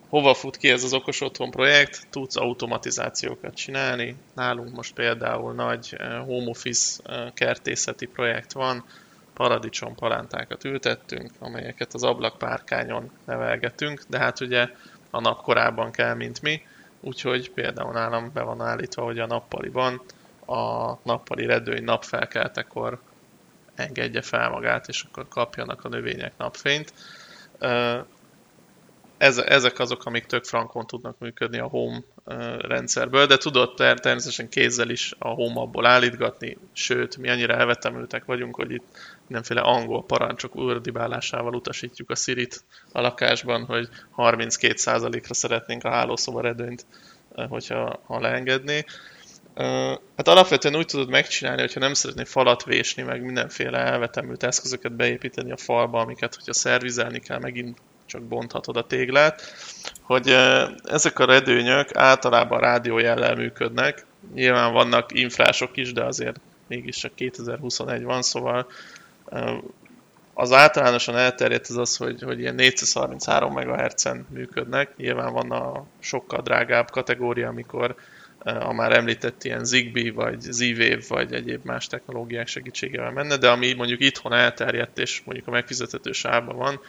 hova 0.07 0.33
fut 0.33 0.57
ki 0.57 0.69
ez 0.69 0.83
az 0.83 0.93
okos 0.93 1.21
otthon 1.21 1.51
projekt, 1.51 2.07
tudsz 2.09 2.35
automatizációkat 2.35 3.55
csinálni. 3.55 4.15
Nálunk 4.35 4.75
most 4.75 4.93
például 4.93 5.53
nagy 5.53 5.97
home 6.25 6.49
office 6.49 7.01
kertészeti 7.33 8.05
projekt 8.05 8.51
van, 8.51 8.85
paradicsom 9.33 9.95
palántákat 9.95 10.63
ültettünk, 10.63 11.31
amelyeket 11.39 11.93
az 11.93 12.03
ablakpárkányon 12.03 13.11
nevelgetünk, 13.25 14.03
de 14.07 14.19
hát 14.19 14.39
ugye 14.39 14.69
a 15.09 15.19
nap 15.19 15.41
korábban 15.41 15.91
kell, 15.91 16.13
mint 16.13 16.41
mi, 16.41 16.61
úgyhogy 16.99 17.51
például 17.51 17.91
nálam 17.91 18.31
be 18.33 18.41
van 18.41 18.61
állítva, 18.61 19.03
hogy 19.03 19.19
a 19.19 19.25
nappaliban 19.25 20.01
a 20.45 20.93
nappali 21.03 21.45
redőny 21.45 21.83
napfelkeltekor 21.83 22.99
engedje 23.75 24.21
fel 24.21 24.49
magát, 24.49 24.87
és 24.87 25.03
akkor 25.03 25.27
kapjanak 25.27 25.83
a 25.83 25.89
növények 25.89 26.33
napfényt. 26.37 26.93
Ez, 29.17 29.37
ezek 29.37 29.79
azok, 29.79 30.05
amik 30.05 30.25
tök 30.25 30.43
frankon 30.43 30.87
tudnak 30.87 31.19
működni 31.19 31.59
a 31.59 31.67
home 31.67 32.01
rendszerből, 32.57 33.25
de 33.25 33.37
tudod 33.37 33.73
természetesen 33.75 34.49
kézzel 34.49 34.89
is 34.89 35.13
a 35.19 35.27
home 35.27 35.59
abból 35.59 35.85
állítgatni, 35.85 36.57
sőt, 36.73 37.17
mi 37.17 37.29
annyira 37.29 37.53
elvetemültek 37.53 38.25
vagyunk, 38.25 38.55
hogy 38.55 38.71
itt 38.71 39.18
mindenféle 39.29 39.61
angol 39.61 40.05
parancsok 40.05 40.55
urdibálásával 40.55 41.55
utasítjuk 41.55 42.09
a 42.09 42.15
Sirit 42.15 42.63
a 42.91 43.01
lakásban, 43.01 43.65
hogy 43.65 43.89
32%-ra 44.17 45.33
szeretnénk 45.33 45.83
a 45.83 45.89
hálószoba 45.89 46.41
redőnyt, 46.41 46.85
hogyha 47.49 47.99
ha 48.05 48.19
leengedné. 48.19 48.85
Hát 50.15 50.27
alapvetően 50.27 50.75
úgy 50.75 50.85
tudod 50.85 51.09
megcsinálni, 51.09 51.61
hogyha 51.61 51.79
nem 51.79 51.93
szeretnél 51.93 52.25
falat 52.25 52.63
vésni, 52.63 53.03
meg 53.03 53.23
mindenféle 53.23 53.77
elvetemült 53.77 54.43
eszközöket 54.43 54.95
beépíteni 54.95 55.51
a 55.51 55.57
falba, 55.57 55.99
amiket, 55.99 56.35
hogyha 56.35 56.53
szervizelni 56.53 57.19
kell, 57.19 57.39
megint 57.39 57.77
csak 58.05 58.21
bonthatod 58.21 58.77
a 58.77 58.87
téglát, 58.87 59.41
hogy 60.01 60.35
ezek 60.83 61.19
a 61.19 61.25
redőnyök 61.25 61.95
általában 61.95 62.59
rádiójellel 62.59 63.35
működnek. 63.35 64.05
Nyilván 64.33 64.73
vannak 64.73 65.13
infrások 65.13 65.77
is, 65.77 65.93
de 65.93 66.03
azért 66.03 66.39
mégis 66.67 66.97
csak 66.97 67.15
2021 67.15 68.03
van, 68.03 68.21
szóval 68.21 68.67
az 70.33 70.51
általánosan 70.51 71.15
elterjedt 71.15 71.67
az 71.67 71.77
az, 71.77 71.95
hogy, 71.95 72.21
hogy 72.21 72.39
ilyen 72.39 72.55
433 72.55 73.53
MHz-en 73.53 74.27
működnek. 74.29 74.97
Nyilván 74.97 75.33
van 75.33 75.51
a 75.51 75.85
sokkal 75.99 76.41
drágább 76.41 76.91
kategória, 76.91 77.47
amikor 77.47 77.95
a 78.43 78.73
már 78.73 78.91
említett 78.91 79.43
ilyen 79.43 79.65
Zigbee, 79.65 80.11
vagy 80.11 80.39
Z-Wave, 80.39 80.99
vagy 81.07 81.33
egyéb 81.33 81.65
más 81.65 81.87
technológiák 81.87 82.47
segítségével 82.47 83.11
menne, 83.11 83.37
de 83.37 83.49
ami 83.49 83.73
mondjuk 83.73 84.01
itthon 84.01 84.33
elterjedt, 84.33 84.99
és 84.99 85.21
mondjuk 85.25 85.47
a 85.47 85.51
megfizethető 85.51 86.11
sávban 86.11 86.55
van, 86.55 86.79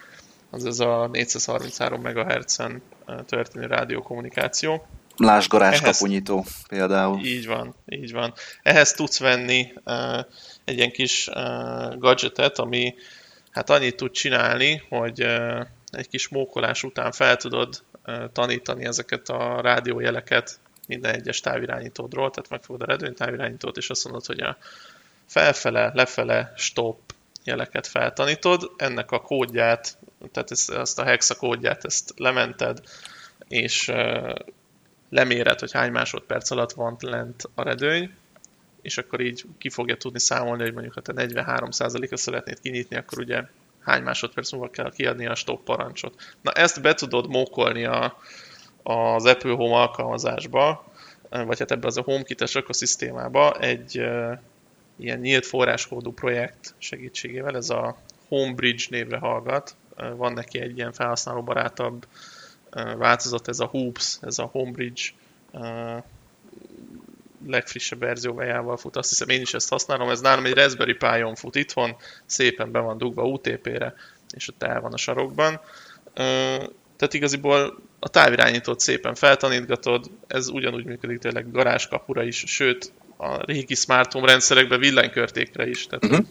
az 0.50 0.64
ez 0.64 0.80
a 0.80 1.08
433 1.12 2.00
MHz-en 2.00 2.82
történő 3.26 3.66
rádiókommunikáció. 3.66 4.86
Lásd 5.16 5.50
garázskapunyító 5.50 6.44
például. 6.68 7.24
Így 7.24 7.46
van, 7.46 7.74
így 7.86 8.12
van. 8.12 8.32
Ehhez 8.62 8.92
tudsz 8.92 9.18
venni 9.18 9.72
uh, 9.84 10.18
egy 10.64 10.76
ilyen 10.76 10.90
kis 10.90 11.28
uh, 11.28 11.98
gadgetet, 11.98 12.58
ami 12.58 12.94
hát 13.50 13.70
annyit 13.70 13.96
tud 13.96 14.10
csinálni, 14.10 14.82
hogy 14.88 15.24
uh, 15.24 15.66
egy 15.90 16.08
kis 16.08 16.28
mókolás 16.28 16.82
után 16.82 17.12
fel 17.12 17.36
tudod 17.36 17.82
uh, 18.06 18.24
tanítani 18.32 18.84
ezeket 18.84 19.28
a 19.28 19.60
rádiójeleket 19.60 20.58
minden 20.86 21.14
egyes 21.14 21.40
távirányítódról, 21.40 22.30
tehát 22.30 22.50
megfogod 22.50 22.82
a 22.82 22.86
redőny 22.86 23.14
távirányítót, 23.14 23.76
és 23.76 23.90
azt 23.90 24.04
mondod, 24.04 24.26
hogy 24.26 24.40
a 24.40 24.56
felfele, 25.26 25.90
lefele, 25.94 26.52
stop 26.56 26.98
jeleket 27.44 27.86
feltanítod, 27.86 28.70
ennek 28.76 29.10
a 29.10 29.20
kódját 29.20 29.98
tehát 30.32 30.50
ezt, 30.50 30.70
azt 30.70 30.98
a 30.98 31.04
hexa 31.04 31.34
kódját 31.34 31.84
ezt 31.84 32.12
lemented, 32.16 32.80
és 33.48 33.88
uh, 33.88 34.34
leméred, 35.08 35.60
hogy 35.60 35.72
hány 35.72 35.92
másodperc 35.92 36.50
alatt 36.50 36.72
van 36.72 36.96
lent 37.00 37.42
a 37.54 37.62
redőny, 37.62 38.14
és 38.82 38.98
akkor 38.98 39.20
így 39.20 39.44
ki 39.58 39.70
fogja 39.70 39.96
tudni 39.96 40.18
számolni, 40.18 40.62
hogy 40.62 40.72
mondjuk 40.72 40.94
ha 40.94 41.00
te 41.00 41.12
43%-ra 41.16 42.16
szeretnéd 42.16 42.60
kinyitni, 42.60 42.96
akkor 42.96 43.18
ugye 43.18 43.42
hány 43.80 44.02
másodperc 44.02 44.52
múlva 44.52 44.70
kell 44.70 44.92
kiadni 44.92 45.26
a 45.26 45.34
stop 45.34 45.64
parancsot. 45.64 46.34
Na 46.40 46.52
ezt 46.52 46.82
be 46.82 46.94
tudod 46.94 47.28
mókolni 47.28 47.84
a, 47.84 48.18
az 48.82 49.24
Apple 49.24 49.52
Home 49.52 49.76
alkalmazásba, 49.76 50.84
vagy 51.28 51.58
hát 51.58 51.70
ebbe 51.70 51.86
az 51.86 51.96
a 51.96 52.02
HomeKit-es 52.02 52.54
ökoszisztémába 52.54 53.58
egy 53.58 53.98
uh, 53.98 54.38
ilyen 54.96 55.18
nyílt 55.18 55.46
forráskódú 55.46 56.12
projekt 56.12 56.74
segítségével, 56.78 57.56
ez 57.56 57.70
a 57.70 57.96
Homebridge 58.28 58.84
névre 58.88 59.18
hallgat, 59.18 59.76
van 60.16 60.32
neki 60.32 60.60
egy 60.60 60.76
ilyen 60.76 60.92
felhasználóbarátabb 60.92 62.06
változat, 62.96 63.48
ez 63.48 63.60
a 63.60 63.66
Hoops, 63.66 64.18
ez 64.20 64.38
a 64.38 64.44
Homebridge 64.44 65.02
legfrissebb 67.46 67.98
verziójával 67.98 68.76
fut. 68.76 68.96
Azt 68.96 69.08
hiszem 69.08 69.28
én 69.28 69.40
is 69.40 69.54
ezt 69.54 69.68
használom, 69.68 70.10
ez 70.10 70.20
nálam 70.20 70.44
egy 70.44 70.54
Raspberry 70.54 70.94
Pi-on 70.94 71.34
fut 71.34 71.56
itthon, 71.56 71.96
szépen 72.26 72.70
be 72.70 72.78
van 72.78 72.98
dugva 72.98 73.22
UTP-re, 73.22 73.94
és 74.30 74.48
ott 74.48 74.62
el 74.62 74.80
van 74.80 74.92
a 74.92 74.96
sarokban. 74.96 75.60
Tehát 76.14 77.14
igaziból 77.14 77.80
a 77.98 78.08
távirányítót 78.08 78.80
szépen 78.80 79.14
feltanítgatod, 79.14 80.10
ez 80.26 80.48
ugyanúgy 80.48 80.84
működik 80.84 81.18
tényleg 81.18 81.50
garázskapura 81.50 82.22
is, 82.22 82.44
sőt 82.46 82.92
a 83.16 83.44
régi 83.44 83.74
smart 83.74 84.12
home 84.12 84.26
rendszerekben 84.26 84.80
villanykörtékre 84.80 85.68
is. 85.68 85.86
Tehát 85.86 86.04
uh-huh. 86.04 86.26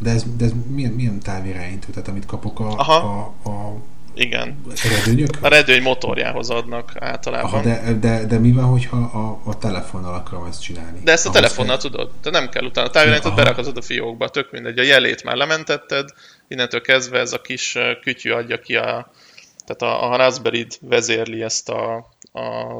De 0.00 0.10
ez, 0.10 0.36
de 0.36 0.44
ez 0.44 0.52
milyen, 0.70 0.92
milyen 0.92 1.20
távirányító? 1.20 1.90
Tehát 1.90 2.08
amit 2.08 2.26
kapok 2.26 2.60
a, 2.60 2.68
Aha. 2.68 2.94
a, 3.42 3.48
a 3.50 3.76
igen. 4.20 4.62
Redőnyök? 5.04 5.30
A 5.40 5.48
redőny 5.48 5.82
motorjához 5.82 6.50
adnak 6.50 6.92
általában. 6.98 7.50
Aha, 7.50 7.62
de, 7.62 7.92
de, 8.00 8.24
de 8.24 8.38
mi 8.38 8.52
van, 8.52 8.64
hogyha 8.64 8.96
a, 8.96 9.40
a 9.44 9.58
telefonnal 9.58 10.14
akarom 10.14 10.46
ezt 10.46 10.62
csinálni? 10.62 11.00
De 11.04 11.12
ezt 11.12 11.26
a 11.26 11.28
Ahhoz 11.28 11.40
telefonnal 11.40 11.78
kell... 11.78 11.90
tudod. 11.90 12.10
Te 12.20 12.30
nem 12.30 12.48
kell 12.48 12.64
utána. 12.64 12.86
A 12.86 12.90
távirányítót 12.90 13.34
berakhatod 13.34 13.76
a 13.76 13.82
fiókba, 13.82 14.28
tök 14.28 14.50
mindegy. 14.50 14.78
A 14.78 14.82
jelét 14.82 15.24
már 15.24 15.36
lementetted, 15.36 16.08
innentől 16.48 16.80
kezdve 16.80 17.18
ez 17.18 17.32
a 17.32 17.40
kis 17.40 17.76
kütyű 18.02 18.30
adja 18.30 18.58
ki 18.60 18.76
a, 18.76 19.10
tehát 19.66 19.96
a, 19.96 20.12
a 20.12 20.16
raspberry 20.16 20.66
vezérli 20.80 21.42
ezt 21.42 21.68
a, 21.68 21.96
a 22.32 22.76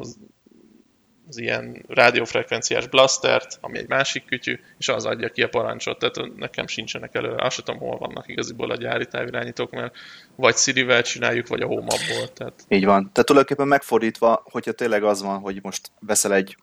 az 1.28 1.38
ilyen 1.38 1.84
rádiófrekvenciás 1.88 2.86
blastert, 2.86 3.58
ami 3.60 3.78
egy 3.78 3.88
másik 3.88 4.24
kütyű, 4.24 4.58
és 4.78 4.88
az 4.88 5.04
adja 5.04 5.28
ki 5.28 5.42
a 5.42 5.48
parancsot. 5.48 5.98
Tehát 5.98 6.36
nekem 6.36 6.66
sincsenek 6.66 7.14
előre, 7.14 7.44
azt 7.44 7.64
tudom, 7.64 7.80
hol 7.80 7.98
vannak 7.98 8.28
igaziból 8.28 8.70
a 8.70 8.76
gyári 8.76 9.06
távirányítók, 9.06 9.70
mert 9.70 9.96
vagy 10.36 10.56
Siri-vel 10.56 11.02
csináljuk, 11.02 11.46
vagy 11.46 11.60
a 11.60 11.66
home 11.66 11.96
Tehát... 12.34 12.64
Így 12.68 12.84
van. 12.84 13.10
Tehát 13.12 13.28
tulajdonképpen 13.28 13.68
megfordítva, 13.68 14.42
hogyha 14.50 14.72
tényleg 14.72 15.04
az 15.04 15.22
van, 15.22 15.38
hogy 15.38 15.58
most 15.62 15.90
veszel 16.00 16.34
egy 16.34 16.56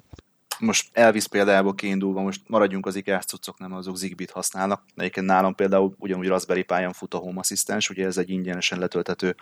most 0.60 0.90
Elvis 0.94 1.28
példából 1.28 1.76
kiindulva, 1.76 2.22
most 2.22 2.42
maradjunk 2.48 2.86
az 2.86 2.96
IKEA 2.96 3.20
cuccok, 3.20 3.60
nem 3.60 3.74
azok 3.74 3.98
Zigbee-t 3.98 4.32
használnak. 4.32 4.84
Egyébként 4.96 5.26
nálam 5.26 5.56
például 5.56 5.96
ugyanúgy 6.00 6.28
Raspberry 6.28 6.64
Pi-on 6.64 6.94
fut 6.94 7.14
a 7.14 7.18
Home 7.18 7.40
Assistant, 7.40 7.90
ugye 7.90 8.06
ez 8.06 8.18
egy 8.18 8.30
ingyenesen 8.30 8.80
letöltető 8.80 9.36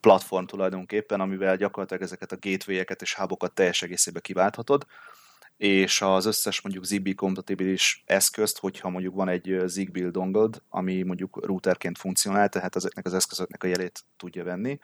platform 0.00 0.44
tulajdonképpen, 0.44 1.20
amivel 1.20 1.56
gyakorlatilag 1.56 2.02
ezeket 2.02 2.32
a 2.32 2.38
gateway-eket 2.40 3.02
és 3.02 3.14
hubokat 3.14 3.52
teljes 3.52 3.82
egészében 3.82 4.22
kiválthatod 4.22 4.86
és 5.56 6.00
az 6.02 6.26
összes 6.26 6.60
mondjuk 6.60 6.84
Zigbee 6.84 7.14
kompatibilis 7.14 8.02
eszközt, 8.06 8.58
hogyha 8.58 8.88
mondjuk 8.88 9.14
van 9.14 9.28
egy 9.28 9.62
Zigbee 9.66 10.10
dongle 10.10 10.48
ami 10.68 11.02
mondjuk 11.02 11.46
routerként 11.46 11.98
funkcionál, 11.98 12.48
tehát 12.48 12.76
ezeknek 12.76 13.06
az 13.06 13.14
eszközöknek 13.14 13.64
a 13.64 13.66
jelét 13.66 14.04
tudja 14.16 14.44
venni, 14.44 14.78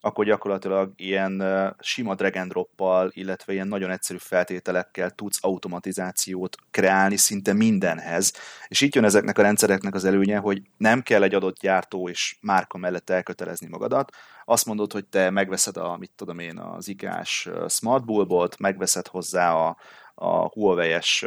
akkor 0.00 0.24
gyakorlatilag 0.24 0.92
ilyen 0.96 1.42
sima 1.80 2.14
drag 2.14 2.36
and 2.36 2.50
droppal, 2.50 3.10
illetve 3.12 3.52
ilyen 3.52 3.68
nagyon 3.68 3.90
egyszerű 3.90 4.18
feltételekkel 4.18 5.10
tudsz 5.10 5.38
automatizációt 5.40 6.56
kreálni 6.70 7.16
szinte 7.16 7.52
mindenhez. 7.52 8.32
És 8.68 8.80
itt 8.80 8.94
jön 8.94 9.04
ezeknek 9.04 9.38
a 9.38 9.42
rendszereknek 9.42 9.94
az 9.94 10.04
előnye, 10.04 10.38
hogy 10.38 10.62
nem 10.76 11.02
kell 11.02 11.22
egy 11.22 11.34
adott 11.34 11.58
gyártó 11.58 12.08
és 12.08 12.36
márka 12.40 12.78
mellett 12.78 13.10
elkötelezni 13.10 13.68
magadat. 13.68 14.12
Azt 14.44 14.66
mondod, 14.66 14.92
hogy 14.92 15.06
te 15.06 15.30
megveszed 15.30 15.76
a, 15.76 15.96
mit 15.96 16.12
tudom 16.16 16.38
én, 16.38 16.58
az 16.58 16.88
IKEA-s 16.88 17.50
Smart 17.68 18.04
Bulbot, 18.04 18.58
megveszed 18.58 19.06
hozzá 19.06 19.54
a, 19.54 19.76
a 20.14 20.48
Huawei-es, 20.48 21.26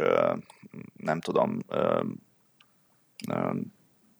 nem 0.96 1.20
tudom, 1.20 1.58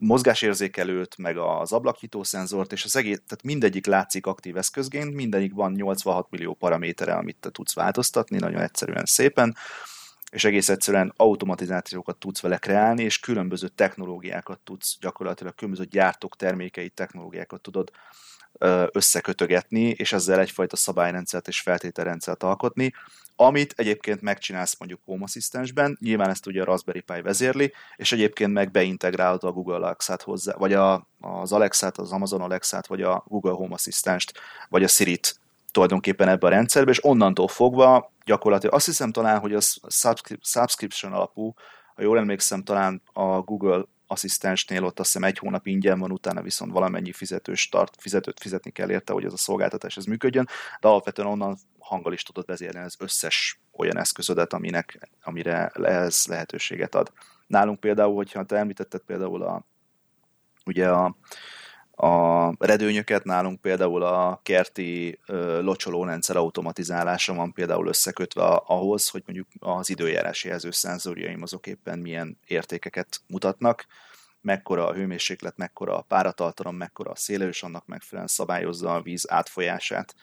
mozgásérzékelőt, 0.03 1.16
meg 1.16 1.36
az 1.36 1.72
ablaknyitó 1.72 2.22
szenzort, 2.22 2.72
és 2.72 2.84
az 2.84 2.96
egész, 2.96 3.16
tehát 3.26 3.44
mindegyik 3.44 3.86
látszik 3.86 4.26
aktív 4.26 4.57
eszközként, 4.57 5.14
mindegyik 5.14 5.53
van 5.55 5.72
86 5.72 6.30
millió 6.30 6.55
paramétere, 6.55 7.14
amit 7.14 7.36
te 7.40 7.50
tudsz 7.50 7.74
változtatni, 7.74 8.38
nagyon 8.38 8.61
egyszerűen 8.61 9.05
szépen, 9.05 9.57
és 10.30 10.44
egész 10.44 10.68
egyszerűen 10.68 11.12
automatizációkat 11.16 12.16
tudsz 12.16 12.40
vele 12.40 12.57
kreálni, 12.57 13.03
és 13.03 13.20
különböző 13.20 13.68
technológiákat 13.68 14.61
tudsz 14.61 14.96
gyakorlatilag, 15.00 15.55
különböző 15.55 15.84
gyártók 15.84 16.36
termékei 16.36 16.88
technológiákat 16.88 17.61
tudod 17.61 17.90
összekötögetni, 18.92 19.88
és 19.88 20.12
ezzel 20.12 20.40
egyfajta 20.40 20.76
szabályrendszert 20.76 21.48
és 21.48 21.60
feltételrendszert 21.60 22.42
alkotni, 22.42 22.92
amit 23.36 23.74
egyébként 23.76 24.20
megcsinálsz 24.20 24.78
mondjuk 24.78 25.00
Home 25.04 25.24
Assistance-ben, 25.24 25.98
nyilván 26.00 26.28
ezt 26.28 26.46
ugye 26.46 26.62
a 26.62 26.64
Raspberry 26.64 27.00
Pi 27.00 27.20
vezérli, 27.20 27.72
és 27.96 28.12
egyébként 28.12 28.52
meg 28.52 28.70
beintegrálod 28.70 29.44
a 29.44 29.52
Google 29.52 29.74
Alexa-t 29.74 30.22
hozzá, 30.22 30.54
vagy 30.56 30.72
a, 30.72 31.08
az 31.20 31.52
Alexa-t, 31.52 31.98
az 31.98 32.12
Amazon 32.12 32.40
Alexa-t, 32.40 32.86
vagy 32.86 33.02
a 33.02 33.24
Google 33.26 33.52
Home 33.52 33.74
Assistant-t, 33.74 34.32
vagy 34.68 34.84
a 34.84 34.88
Siri-t 34.88 35.40
tulajdonképpen 35.70 36.28
ebbe 36.28 36.46
a 36.46 36.50
rendszerbe, 36.50 36.90
és 36.90 37.04
onnantól 37.04 37.48
fogva 37.48 38.12
gyakorlatilag 38.24 38.74
azt 38.74 38.86
hiszem 38.86 39.12
talán, 39.12 39.38
hogy 39.38 39.54
a 39.54 39.60
subscription 40.40 41.12
alapú, 41.12 41.54
ha 41.94 42.02
jól 42.02 42.18
emlékszem, 42.18 42.62
talán 42.62 43.02
a 43.12 43.40
Google 43.40 43.84
asszisztensnél 44.12 44.84
ott 44.84 44.98
azt 44.98 45.12
hiszem 45.12 45.28
egy 45.28 45.38
hónap 45.38 45.66
ingyen 45.66 45.98
van, 45.98 46.12
utána 46.12 46.42
viszont 46.42 46.72
valamennyi 46.72 47.12
fizetős 47.12 47.68
tart, 47.68 47.94
fizetőt 47.98 48.40
fizetni 48.40 48.70
kell 48.70 48.90
érte, 48.90 49.12
hogy 49.12 49.24
ez 49.24 49.32
a 49.32 49.36
szolgáltatás 49.36 49.96
ez 49.96 50.04
működjön, 50.04 50.48
de 50.80 50.88
alapvetően 50.88 51.28
onnan 51.28 51.58
hanggal 51.78 52.12
is 52.12 52.22
tudod 52.22 52.46
vezérelni 52.46 52.86
az 52.86 52.96
összes 52.98 53.60
olyan 53.72 53.98
eszközödet, 53.98 54.52
aminek, 54.52 55.08
amire 55.22 55.66
ez 55.68 56.24
lehetőséget 56.28 56.94
ad. 56.94 57.12
Nálunk 57.46 57.80
például, 57.80 58.14
hogyha 58.14 58.44
te 58.44 58.56
említetted 58.56 59.00
például 59.00 59.42
a, 59.42 59.66
ugye 60.64 60.90
a, 60.90 61.16
a 62.03 62.55
redőnyöket, 62.59 63.24
nálunk 63.24 63.61
például 63.61 64.03
a 64.03 64.40
kerti 64.42 65.18
locsolórendszer 65.61 66.36
automatizálása 66.36 67.34
van 67.34 67.53
például 67.53 67.86
összekötve 67.86 68.44
ahhoz, 68.44 69.09
hogy 69.09 69.22
mondjuk 69.26 69.48
az 69.59 69.90
időjárási 69.90 70.48
jelzőszenzorjaim 70.48 71.42
azok 71.42 71.66
éppen 71.66 71.98
milyen 71.98 72.38
értékeket 72.46 73.20
mutatnak, 73.26 73.86
mekkora 74.40 74.86
a 74.86 74.94
hőmérséklet, 74.94 75.57
mekkora 75.57 75.96
a 75.96 76.03
páratartalom, 76.03 76.76
mekkora 76.76 77.11
a 77.11 77.16
szélős, 77.16 77.62
annak 77.62 77.86
megfelelően 77.86 78.28
szabályozza 78.28 78.94
a 78.94 79.03
víz 79.03 79.30
átfolyását 79.30 80.14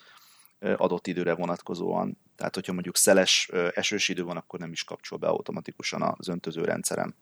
adott 0.59 1.07
időre 1.07 1.33
vonatkozóan. 1.33 2.17
Tehát, 2.35 2.55
hogyha 2.55 2.73
mondjuk 2.73 2.97
szeles, 2.97 3.49
esős 3.73 4.09
idő 4.09 4.23
van, 4.23 4.37
akkor 4.37 4.59
nem 4.59 4.71
is 4.71 4.83
kapcsol 4.83 5.17
be 5.17 5.27
automatikusan 5.27 6.01
az 6.17 6.27
öntöző 6.27 6.63
rendszerem 6.63 7.15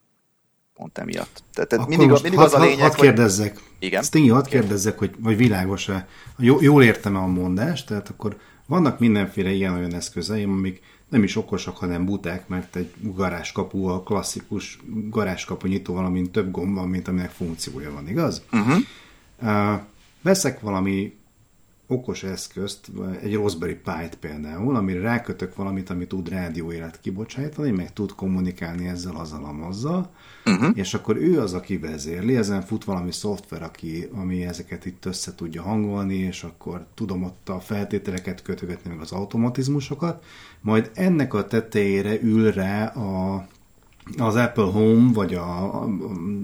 pont 0.77 0.97
emiatt. 0.97 1.43
Tehát, 1.53 1.69
tehát 1.69 1.87
mindig, 1.87 2.09
mindig 2.09 2.39
az 2.39 2.53
a 2.53 2.59
lényeg, 2.59 2.79
hadd 2.79 2.95
kérdezzek. 2.95 3.53
Hogy... 3.53 3.63
Igen. 3.79 4.03
Stingy, 4.03 4.29
hadd 4.29 4.47
kérdezzek, 4.47 4.97
hogy, 4.97 5.15
hogy 5.23 5.37
világos-e. 5.37 6.07
Jó, 6.37 6.61
jól 6.61 6.83
értem 6.83 7.15
a 7.15 7.27
mondást, 7.27 7.87
tehát 7.87 8.09
akkor 8.09 8.37
vannak 8.65 8.99
mindenféle 8.99 9.51
ilyen-olyan 9.51 9.93
eszközeim, 9.93 10.51
amik 10.51 10.81
nem 11.09 11.23
is 11.23 11.35
okosak, 11.35 11.77
hanem 11.77 12.05
buták, 12.05 12.47
mert 12.47 12.75
egy 12.75 12.93
garázskapu 13.01 13.85
a 13.85 14.03
klasszikus 14.03 14.79
garázskapu 15.09 15.67
nyitó, 15.67 15.93
valamint 15.93 16.31
több 16.31 16.51
gomb 16.51 16.75
van, 16.75 16.87
mint 16.87 17.07
aminek 17.07 17.29
funkciója 17.29 17.91
van, 17.91 18.07
igaz? 18.07 18.43
Uh-huh. 18.51 18.77
Uh, 19.41 19.79
veszek 20.21 20.59
valami 20.59 21.17
okos 21.87 22.23
eszközt, 22.23 22.91
egy 23.21 23.35
Raspberry 23.35 23.75
Pi-t 23.75 24.15
például, 24.15 24.75
amire 24.75 24.99
rákötök 24.99 25.55
valamit, 25.55 25.89
ami 25.89 26.07
tud 26.07 26.29
rádióélet 26.29 26.99
kibocsájtani, 26.99 27.71
meg 27.71 27.93
tud 27.93 28.11
kommunikálni 28.11 28.87
ezzel 28.87 29.15
az 29.15 29.31
alamozzal, 29.31 30.11
uh-huh. 30.45 30.69
és 30.73 30.93
akkor 30.93 31.17
ő 31.17 31.39
az, 31.39 31.53
aki 31.53 31.77
vezérli, 31.77 32.35
ezen 32.35 32.61
fut 32.61 32.83
valami 32.83 33.11
szoftver, 33.11 33.63
aki, 33.63 34.07
ami 34.13 34.45
ezeket 34.45 34.85
itt 34.85 35.05
össze 35.05 35.35
tudja 35.35 35.61
hangolni, 35.61 36.15
és 36.15 36.43
akkor 36.43 36.85
tudom 36.93 37.23
ott 37.23 37.49
a 37.49 37.59
feltételeket 37.59 38.41
kötögetni, 38.41 38.89
meg 38.89 38.99
az 38.99 39.11
automatizmusokat, 39.11 40.25
majd 40.61 40.91
ennek 40.93 41.33
a 41.33 41.47
tetejére 41.47 42.21
ül 42.21 42.51
rá 42.51 42.85
a 42.85 43.47
az 44.17 44.35
Apple 44.35 44.63
Home, 44.63 45.13
vagy 45.13 45.33
a 45.33 45.83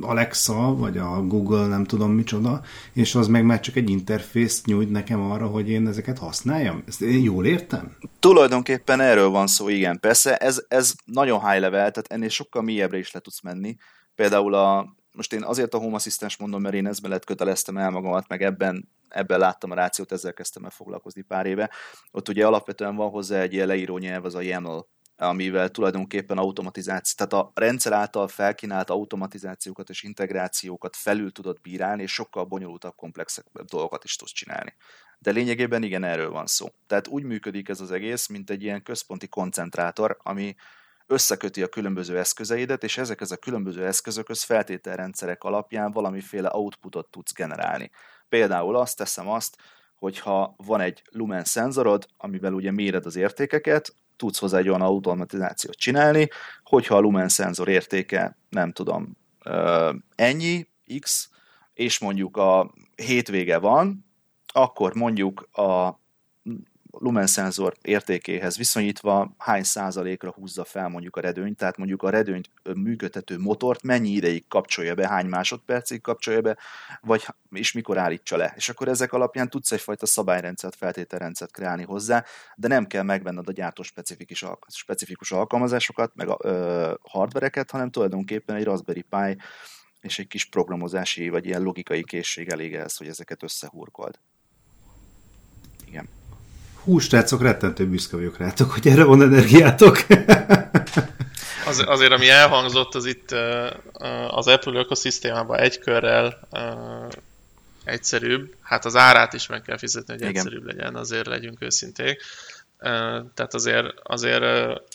Alexa, 0.01 0.75
vagy 0.75 0.97
a 0.97 1.21
Google, 1.21 1.67
nem 1.67 1.83
tudom 1.83 2.11
micsoda, 2.11 2.61
és 2.93 3.15
az 3.15 3.27
meg 3.27 3.45
már 3.45 3.59
csak 3.59 3.75
egy 3.75 3.89
interfészt 3.89 4.65
nyújt 4.65 4.91
nekem 4.91 5.21
arra, 5.21 5.47
hogy 5.47 5.69
én 5.69 5.87
ezeket 5.87 6.17
használjam. 6.17 6.83
Ezt 6.87 7.01
én 7.01 7.23
jól 7.23 7.45
értem? 7.45 7.97
Tulajdonképpen 8.19 8.99
erről 8.99 9.29
van 9.29 9.47
szó, 9.47 9.69
igen. 9.69 9.99
Persze 9.99 10.37
ez, 10.37 10.65
ez 10.67 10.93
nagyon 11.05 11.49
high 11.49 11.61
level, 11.61 11.91
tehát 11.91 12.11
ennél 12.11 12.29
sokkal 12.29 12.61
mélyebbre 12.61 12.97
is 12.97 13.11
le 13.11 13.19
tudsz 13.19 13.41
menni. 13.41 13.75
Például 14.15 14.53
a, 14.53 14.95
most 15.11 15.33
én 15.33 15.43
azért 15.43 15.73
a 15.73 15.77
Home 15.77 15.95
Assistant 15.95 16.39
mondom, 16.39 16.61
mert 16.61 16.75
én 16.75 16.87
ezben 16.87 17.11
lett 17.11 17.25
köteleztem 17.25 17.77
el 17.77 17.89
magamat, 17.89 18.27
meg 18.27 18.41
ebben, 18.41 18.89
ebben 19.09 19.39
láttam 19.39 19.71
a 19.71 19.75
rációt, 19.75 20.11
ezzel 20.11 20.33
kezdtem 20.33 20.63
el 20.63 20.69
foglalkozni 20.69 21.21
pár 21.21 21.45
éve. 21.45 21.69
Ott 22.11 22.29
ugye 22.29 22.45
alapvetően 22.45 22.95
van 22.95 23.09
hozzá 23.09 23.39
egy 23.39 23.53
ilyen 23.53 23.67
leíró 23.67 23.97
nyelv, 23.97 24.25
az 24.25 24.35
a 24.35 24.41
YAML 24.41 24.87
amivel 25.17 25.69
tulajdonképpen 25.69 26.37
automatizáció, 26.37 27.25
tehát 27.25 27.45
a 27.45 27.51
rendszer 27.53 27.91
által 27.91 28.27
felkínált 28.27 28.89
automatizációkat 28.89 29.89
és 29.89 30.03
integrációkat 30.03 30.95
felül 30.95 31.31
tudod 31.31 31.61
bírálni, 31.61 32.01
és 32.01 32.13
sokkal 32.13 32.43
bonyolultabb, 32.43 32.95
komplexebb 32.95 33.45
dolgokat 33.65 34.03
is 34.03 34.15
tudsz 34.15 34.31
csinálni. 34.31 34.73
De 35.19 35.31
lényegében 35.31 35.83
igen, 35.83 36.03
erről 36.03 36.29
van 36.29 36.45
szó. 36.45 36.67
Tehát 36.87 37.07
úgy 37.07 37.23
működik 37.23 37.69
ez 37.69 37.79
az 37.79 37.91
egész, 37.91 38.27
mint 38.27 38.49
egy 38.49 38.63
ilyen 38.63 38.83
központi 38.83 39.27
koncentrátor, 39.27 40.17
ami 40.23 40.55
összeköti 41.07 41.63
a 41.63 41.67
különböző 41.67 42.17
eszközeidet, 42.17 42.83
és 42.83 42.97
ezek 42.97 43.21
a 43.21 43.35
különböző 43.35 43.85
eszközökhöz 43.85 44.43
feltételrendszerek 44.43 45.43
alapján 45.43 45.91
valamiféle 45.91 46.49
outputot 46.53 47.07
tudsz 47.07 47.33
generálni. 47.33 47.91
Például 48.29 48.75
azt 48.75 48.97
teszem 48.97 49.29
azt, 49.29 49.57
hogyha 49.95 50.53
van 50.57 50.81
egy 50.81 51.01
lumen 51.11 51.43
szenzorod, 51.43 52.07
amivel 52.17 52.53
ugye 52.53 52.71
méred 52.71 53.05
az 53.05 53.15
értékeket, 53.15 53.93
tudsz 54.23 54.39
hozzá 54.39 54.57
egy 54.57 54.69
olyan 54.69 54.81
automatizációt 54.81 55.75
csinálni, 55.75 56.27
hogyha 56.63 56.95
a 56.95 56.99
lumen 56.99 57.29
szenzor 57.29 57.67
értéke, 57.67 58.37
nem 58.49 58.71
tudom, 58.71 59.17
ennyi, 60.15 60.67
x, 60.99 61.29
és 61.73 61.99
mondjuk 61.99 62.37
a 62.37 62.73
hétvége 62.95 63.57
van, 63.57 64.05
akkor 64.53 64.95
mondjuk 64.95 65.49
a 65.51 65.99
lumenszenzor 66.99 67.73
értékéhez 67.81 68.57
viszonyítva 68.57 69.35
hány 69.37 69.63
százalékra 69.63 70.31
húzza 70.31 70.63
fel 70.63 70.87
mondjuk 70.87 71.15
a 71.15 71.19
redőnyt, 71.19 71.57
tehát 71.57 71.77
mondjuk 71.77 72.03
a 72.03 72.09
redőnyt 72.09 72.49
működtető 72.75 73.37
motort 73.37 73.83
mennyi 73.83 74.09
ideig 74.09 74.47
kapcsolja 74.47 74.95
be, 74.95 75.07
hány 75.07 75.25
másodpercig 75.25 76.01
kapcsolja 76.01 76.41
be, 76.41 76.57
vagy 77.01 77.25
és 77.51 77.71
mikor 77.71 77.97
állítsa 77.97 78.37
le. 78.37 78.53
És 78.55 78.69
akkor 78.69 78.87
ezek 78.87 79.13
alapján 79.13 79.49
tudsz 79.49 79.71
egyfajta 79.71 80.05
szabályrendszert, 80.05 80.75
feltételrendszert 80.75 81.51
kreálni 81.51 81.83
hozzá, 81.83 82.23
de 82.55 82.67
nem 82.67 82.85
kell 82.85 83.03
megvenned 83.03 83.47
a 83.47 83.51
gyártó 83.51 83.83
specifikus, 83.83 84.45
specifikus 84.67 85.31
alkalmazásokat, 85.31 86.11
meg 86.15 86.27
a 86.27 86.37
ö, 86.41 86.93
hardvereket, 87.01 87.71
hanem 87.71 87.89
tulajdonképpen 87.89 88.55
egy 88.55 88.63
Raspberry 88.63 89.01
Pi 89.01 89.37
és 90.01 90.19
egy 90.19 90.27
kis 90.27 90.45
programozási 90.45 91.29
vagy 91.29 91.45
ilyen 91.45 91.61
logikai 91.61 92.03
készség 92.03 92.49
elég 92.49 92.75
ehhez, 92.75 92.97
hogy 92.97 93.07
ezeket 93.07 93.43
összehurkold. 93.43 94.19
Hú, 96.83 96.99
srácok, 96.99 97.41
rettentő 97.41 97.87
büszke 97.87 98.15
vagyok 98.15 98.37
rátok, 98.37 98.71
hogy 98.71 98.87
erre 98.87 99.03
van 99.03 99.21
energiátok. 99.21 99.97
Az, 101.65 101.83
azért, 101.85 102.11
ami 102.11 102.29
elhangzott, 102.29 102.95
az 102.95 103.05
itt 103.05 103.31
az 104.27 104.47
Apple 104.47 104.79
ökoszisztémában 104.79 105.59
egy 105.59 105.79
körrel 105.79 106.39
egyszerűbb. 107.83 108.53
Hát 108.61 108.85
az 108.85 108.95
árát 108.95 109.33
is 109.33 109.47
meg 109.47 109.61
kell 109.61 109.77
fizetni, 109.77 110.13
hogy 110.13 110.21
Igen. 110.21 110.35
egyszerűbb 110.35 110.65
legyen, 110.65 110.95
azért 110.95 111.25
legyünk 111.25 111.61
őszinték. 111.61 112.21
Tehát 113.33 113.53
azért, 113.53 113.87
azért 114.03 114.43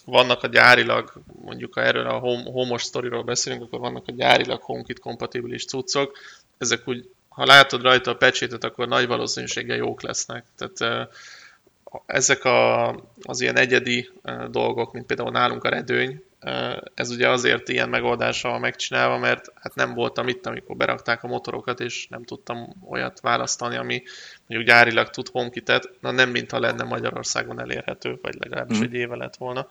vannak 0.05 0.43
a 0.43 0.47
gyárilag, 0.47 1.12
mondjuk 1.45 1.74
ha 1.74 1.80
erről 1.80 2.07
a 2.07 2.18
home, 2.18 2.51
homos 2.51 2.82
sztoriról 2.82 3.22
beszélünk, 3.22 3.62
akkor 3.62 3.78
vannak 3.78 4.05
a 4.07 4.12
gyárilag 4.12 4.62
HomeKit 4.62 4.99
kompatibilis 4.99 5.64
cuccok. 5.64 6.18
Ezek 6.59 6.89
úgy, 6.89 7.11
ha 7.28 7.47
látod 7.47 7.82
rajta 7.82 8.11
a 8.11 8.16
pecsétet, 8.16 8.64
akkor 8.64 8.89
nagy 8.89 9.07
valószínűséggel 9.07 9.76
jók 9.76 10.03
lesznek. 10.03 10.45
Tehát 10.57 11.09
ezek 12.07 12.45
a, 12.45 12.89
az 13.22 13.41
ilyen 13.41 13.57
egyedi 13.57 14.11
dolgok, 14.51 14.93
mint 14.93 15.07
például 15.07 15.30
nálunk 15.30 15.64
a 15.64 15.68
redőny, 15.68 16.22
ez 16.95 17.11
ugye 17.11 17.28
azért 17.28 17.68
ilyen 17.68 17.89
megoldással 17.89 18.59
megcsinálva, 18.59 19.18
mert 19.18 19.53
hát 19.55 19.74
nem 19.74 19.95
voltam 19.95 20.28
itt, 20.28 20.47
amikor 20.47 20.76
berakták 20.76 21.22
a 21.22 21.26
motorokat, 21.26 21.80
és 21.80 22.07
nem 22.09 22.24
tudtam 22.24 22.74
olyat 22.89 23.20
választani, 23.20 23.76
ami 23.76 24.03
mondjuk 24.47 24.70
gyárilag 24.70 25.11
tud 25.11 25.28
HomeKit-et, 25.28 25.91
na 26.01 26.11
nem 26.11 26.30
mintha 26.30 26.59
lenne 26.59 26.84
Magyarországon 26.84 27.61
elérhető, 27.61 28.18
vagy 28.22 28.34
legalábbis 28.39 28.78
mm. 28.78 28.82
egy 28.82 28.95
éve 28.95 29.16
lett 29.16 29.36
volna 29.36 29.66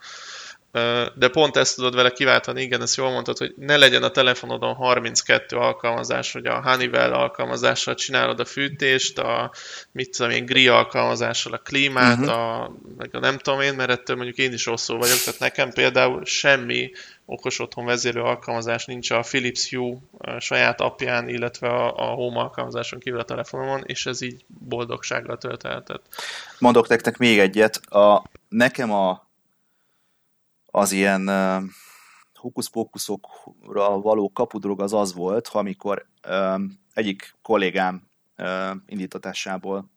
de 1.14 1.28
pont 1.32 1.56
ezt 1.56 1.76
tudod 1.76 1.94
vele 1.94 2.10
kiváltani, 2.10 2.62
igen, 2.62 2.82
ezt 2.82 2.96
jól 2.96 3.10
mondtad, 3.10 3.38
hogy 3.38 3.54
ne 3.56 3.76
legyen 3.76 4.02
a 4.02 4.10
telefonodon 4.10 4.74
32 4.74 5.56
alkalmazás, 5.56 6.32
hogy 6.32 6.46
a 6.46 6.62
Honeywell 6.62 7.12
alkalmazással 7.12 7.94
csinálod 7.94 8.40
a 8.40 8.44
fűtést, 8.44 9.18
a 9.18 9.52
mit 9.92 10.16
tudom 10.16 10.32
én, 10.32 10.44
GRI 10.44 10.68
alkalmazással 10.68 11.52
a 11.52 11.58
klímát, 11.58 12.18
uh-huh. 12.18 12.36
a, 12.36 12.72
meg 12.96 13.14
a 13.14 13.18
nem 13.18 13.38
tudom 13.38 13.60
én, 13.60 13.74
mert 13.74 13.90
ettől 13.90 14.16
mondjuk 14.16 14.38
én 14.38 14.52
is 14.52 14.66
rosszul 14.66 14.98
vagyok, 14.98 15.18
tehát 15.18 15.40
nekem 15.40 15.70
például 15.70 16.24
semmi 16.24 16.90
okos 17.24 17.58
otthon 17.58 17.84
vezérő 17.84 18.20
alkalmazás 18.20 18.84
nincs 18.84 19.10
a 19.10 19.20
Philips 19.20 19.70
Hue 19.70 19.96
saját 20.38 20.80
apján, 20.80 21.28
illetve 21.28 21.68
a, 21.68 21.96
a 21.96 22.14
Home 22.14 22.38
alkalmazáson 22.40 22.98
kívül 22.98 23.20
a 23.20 23.24
telefonomon, 23.24 23.82
és 23.86 24.06
ez 24.06 24.20
így 24.20 24.44
boldogsággal 24.46 25.38
töltelhetett. 25.38 26.02
Mondok 26.58 26.88
nektek 26.88 27.16
még 27.16 27.38
egyet, 27.38 27.76
a, 27.76 28.22
nekem 28.48 28.92
a 28.92 29.27
az 30.70 30.92
ilyen 30.92 31.30
hukuszpókuszokra 32.34 34.00
való 34.00 34.30
kapudrog 34.32 34.80
az 34.80 34.92
az 34.92 35.14
volt, 35.14 35.48
amikor 35.48 36.06
egyik 36.94 37.34
kollégám 37.42 38.02
indítatásából 38.86 39.90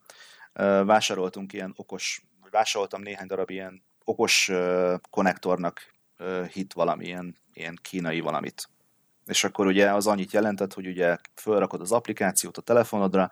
vásároltunk 0.84 1.52
ilyen 1.52 1.72
okos, 1.76 2.22
vásároltam 2.50 3.02
néhány 3.02 3.26
darab 3.26 3.50
ilyen 3.50 3.82
okos 4.04 4.50
konnektornak 5.10 5.94
hit 6.52 6.72
valamilyen 6.72 7.36
ilyen 7.52 7.78
kínai 7.82 8.20
valamit. 8.20 8.68
És 9.26 9.44
akkor 9.44 9.66
ugye 9.66 9.92
az 9.92 10.06
annyit 10.06 10.32
jelentett, 10.32 10.72
hogy 10.72 10.86
ugye 10.86 11.16
felrakod 11.34 11.80
az 11.80 11.92
applikációt 11.92 12.56
a 12.56 12.62
telefonodra, 12.62 13.30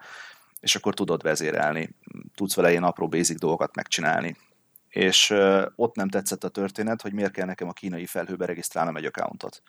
és 0.61 0.75
akkor 0.75 0.95
tudod 0.95 1.23
vezérelni, 1.23 1.97
tudsz 2.35 2.55
vele 2.55 2.71
ilyen 2.71 2.85
apró 2.85 3.09
basic 3.09 3.39
dolgokat 3.39 3.75
megcsinálni. 3.75 4.37
És 4.91 5.35
ott 5.75 5.95
nem 5.95 6.09
tetszett 6.09 6.45
a 6.45 6.49
történet, 6.49 7.03
hogy 7.03 7.13
miért 7.13 7.33
kell 7.33 7.47
nekem 7.47 7.69
a 7.69 7.73
kínai 7.73 8.07
felhőbe 8.07 8.47
regisztrálnom 8.47 8.97
egy 8.97 9.05
accountot 9.05 9.63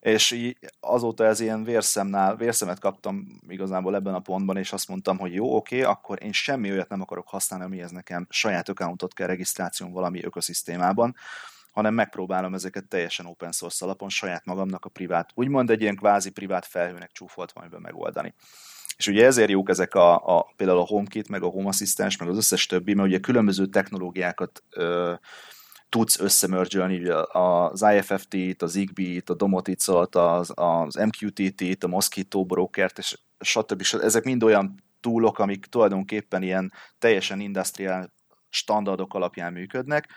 és 0.00 0.30
így 0.30 0.58
azóta 0.80 1.24
ez 1.24 1.40
ilyen 1.40 1.64
vérszemnál, 1.64 2.36
vérszemet 2.36 2.78
kaptam 2.78 3.40
igazából 3.48 3.94
ebben 3.94 4.14
a 4.14 4.20
pontban, 4.20 4.56
és 4.56 4.72
azt 4.72 4.88
mondtam, 4.88 5.18
hogy 5.18 5.34
jó, 5.34 5.56
oké, 5.56 5.82
akkor 5.82 6.22
én 6.22 6.32
semmi 6.32 6.70
olyat 6.70 6.88
nem 6.88 7.00
akarok 7.00 7.28
használni, 7.28 7.64
amihez 7.64 7.90
nekem 7.90 8.26
saját 8.30 8.68
accountot 8.68 9.14
kell 9.14 9.26
regisztráción 9.26 9.92
valami 9.92 10.24
ökoszisztémában, 10.24 11.16
hanem 11.72 11.94
megpróbálom 11.94 12.54
ezeket 12.54 12.88
teljesen 12.88 13.26
open 13.26 13.52
source 13.52 13.84
alapon 13.84 14.08
saját 14.08 14.44
magamnak 14.44 14.84
a 14.84 14.88
privát, 14.88 15.30
úgymond 15.34 15.70
egy 15.70 15.80
ilyen 15.80 15.96
kvázi 15.96 16.30
privát 16.30 16.66
felhőnek 16.66 17.12
csúfolt 17.12 17.52
valamiben 17.52 17.80
megoldani. 17.80 18.34
És 19.00 19.06
ugye 19.06 19.26
ezért 19.26 19.50
jók 19.50 19.68
ezek 19.68 19.94
a, 19.94 20.38
a 20.38 20.52
például 20.56 20.78
a 20.78 20.86
HomeKit, 20.86 21.28
meg 21.28 21.42
a 21.42 21.48
Home 21.48 21.68
Assistant, 21.68 22.18
meg 22.18 22.28
az 22.28 22.36
összes 22.36 22.66
többi, 22.66 22.94
mert 22.94 23.08
ugye 23.08 23.18
különböző 23.18 23.66
technológiákat 23.66 24.62
ö, 24.70 25.12
tudsz 25.88 26.20
összemörgyölni 26.20 27.08
az 27.32 27.84
IFFT-t, 27.94 28.62
az 28.62 28.70
Zigbee-t, 28.70 29.30
a 29.30 29.34
Domoticot, 29.34 30.14
az, 30.14 30.52
az 30.54 30.94
MQTT-t, 30.94 31.84
a 31.84 31.88
Mosquito 31.88 32.44
Brokert, 32.44 32.98
és 32.98 33.18
stb. 33.38 33.82
Ezek 34.00 34.24
mind 34.24 34.42
olyan 34.42 34.82
túlok, 35.00 35.38
amik 35.38 35.66
tulajdonképpen 35.66 36.42
ilyen 36.42 36.72
teljesen 36.98 37.40
industrial 37.40 38.12
standardok 38.48 39.14
alapján 39.14 39.52
működnek, 39.52 40.08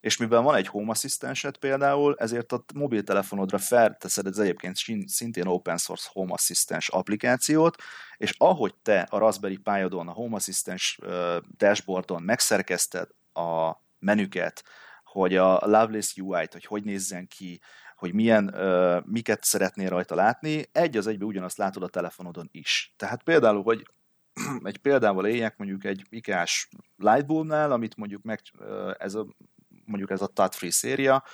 és 0.00 0.16
mivel 0.16 0.40
van 0.40 0.54
egy 0.54 0.66
Home 0.66 0.90
assistant 0.90 1.56
például, 1.56 2.14
ezért 2.18 2.52
a 2.52 2.64
mobiltelefonodra 2.74 3.58
felteszed 3.58 4.26
az 4.26 4.38
egyébként 4.38 4.76
szintén 5.06 5.46
open 5.46 5.76
source 5.76 6.08
Home 6.12 6.32
Assistant 6.32 6.82
applikációt, 6.86 7.76
és 8.16 8.34
ahogy 8.38 8.74
te 8.82 9.06
a 9.10 9.18
Raspberry 9.18 9.56
Pi-odon, 9.56 10.08
a 10.08 10.12
Home 10.12 10.36
Assistant 10.36 10.80
dashboardon 11.56 12.22
megszerkezted 12.22 13.08
a 13.32 13.72
menüket, 13.98 14.64
hogy 15.04 15.36
a 15.36 15.66
Loveless 15.66 16.16
UI-t, 16.16 16.52
hogy 16.52 16.64
hogy 16.64 16.84
nézzen 16.84 17.28
ki, 17.28 17.60
hogy 17.96 18.14
milyen, 18.14 18.54
uh, 18.54 19.04
miket 19.04 19.44
szeretnél 19.44 19.88
rajta 19.88 20.14
látni, 20.14 20.64
egy 20.72 20.96
az 20.96 21.06
egybe 21.06 21.24
ugyanazt 21.24 21.56
látod 21.56 21.82
a 21.82 21.88
telefonodon 21.88 22.48
is. 22.52 22.94
Tehát 22.96 23.22
például, 23.22 23.62
hogy 23.62 23.86
egy 24.62 24.78
példával 24.78 25.26
éljek 25.26 25.56
mondjuk 25.56 25.84
egy 25.84 26.06
ikás 26.08 26.68
Lightbulb-nál, 26.96 27.72
amit 27.72 27.96
mondjuk 27.96 28.22
meg, 28.22 28.40
ez 28.98 29.14
a, 29.14 29.26
mondjuk 29.86 30.10
ez 30.10 30.20
a 30.20 30.26
touch-free 30.26 30.70
széria, 30.70 31.24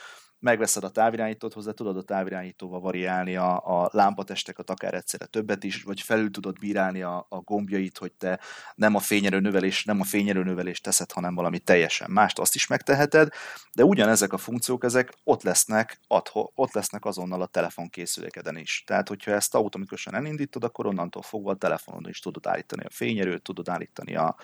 megveszed 0.42 0.84
a 0.84 0.90
távirányítót, 0.90 1.52
hozzá 1.52 1.72
tudod 1.72 1.96
a 1.96 2.02
távirányítóval 2.02 2.80
variálni 2.80 3.36
a, 3.36 3.82
a 3.82 3.88
lámpatesteket, 3.92 4.70
akár 4.70 4.94
egyszerre 4.94 5.26
többet 5.26 5.64
is, 5.64 5.82
vagy 5.82 6.00
felül 6.00 6.30
tudod 6.30 6.58
bírálni 6.58 7.02
a, 7.02 7.26
a 7.28 7.40
gombjait, 7.40 7.98
hogy 7.98 8.12
te 8.12 8.40
nem 8.74 8.94
a 8.94 8.98
fényerő 8.98 9.40
növelés, 9.40 9.84
nem 9.84 10.00
a 10.00 10.04
fényerő 10.04 10.42
növelés 10.42 10.80
teszed, 10.80 11.12
hanem 11.12 11.34
valami 11.34 11.58
teljesen 11.58 12.10
mást, 12.10 12.38
azt 12.38 12.54
is 12.54 12.66
megteheted, 12.66 13.32
de 13.72 13.84
ugyanezek 13.84 14.32
a 14.32 14.38
funkciók, 14.38 14.84
ezek 14.84 15.12
ott 15.24 15.42
lesznek, 15.42 16.00
adho, 16.06 16.50
ott 16.54 16.72
lesznek 16.72 17.04
azonnal 17.04 17.42
a 17.42 17.46
telefonkészülékeden 17.46 18.56
is. 18.56 18.82
Tehát, 18.86 19.08
hogyha 19.08 19.30
ezt 19.30 19.54
automatikusan 19.54 20.14
elindítod, 20.14 20.64
akkor 20.64 20.86
onnantól 20.86 21.22
fogva 21.22 21.50
a 21.50 21.56
telefonon 21.56 22.08
is 22.08 22.20
tudod 22.20 22.46
állítani 22.46 22.84
a 22.84 22.90
fényerőt, 22.90 23.42
tudod 23.42 23.68
állítani 23.68 24.16
a 24.16 24.36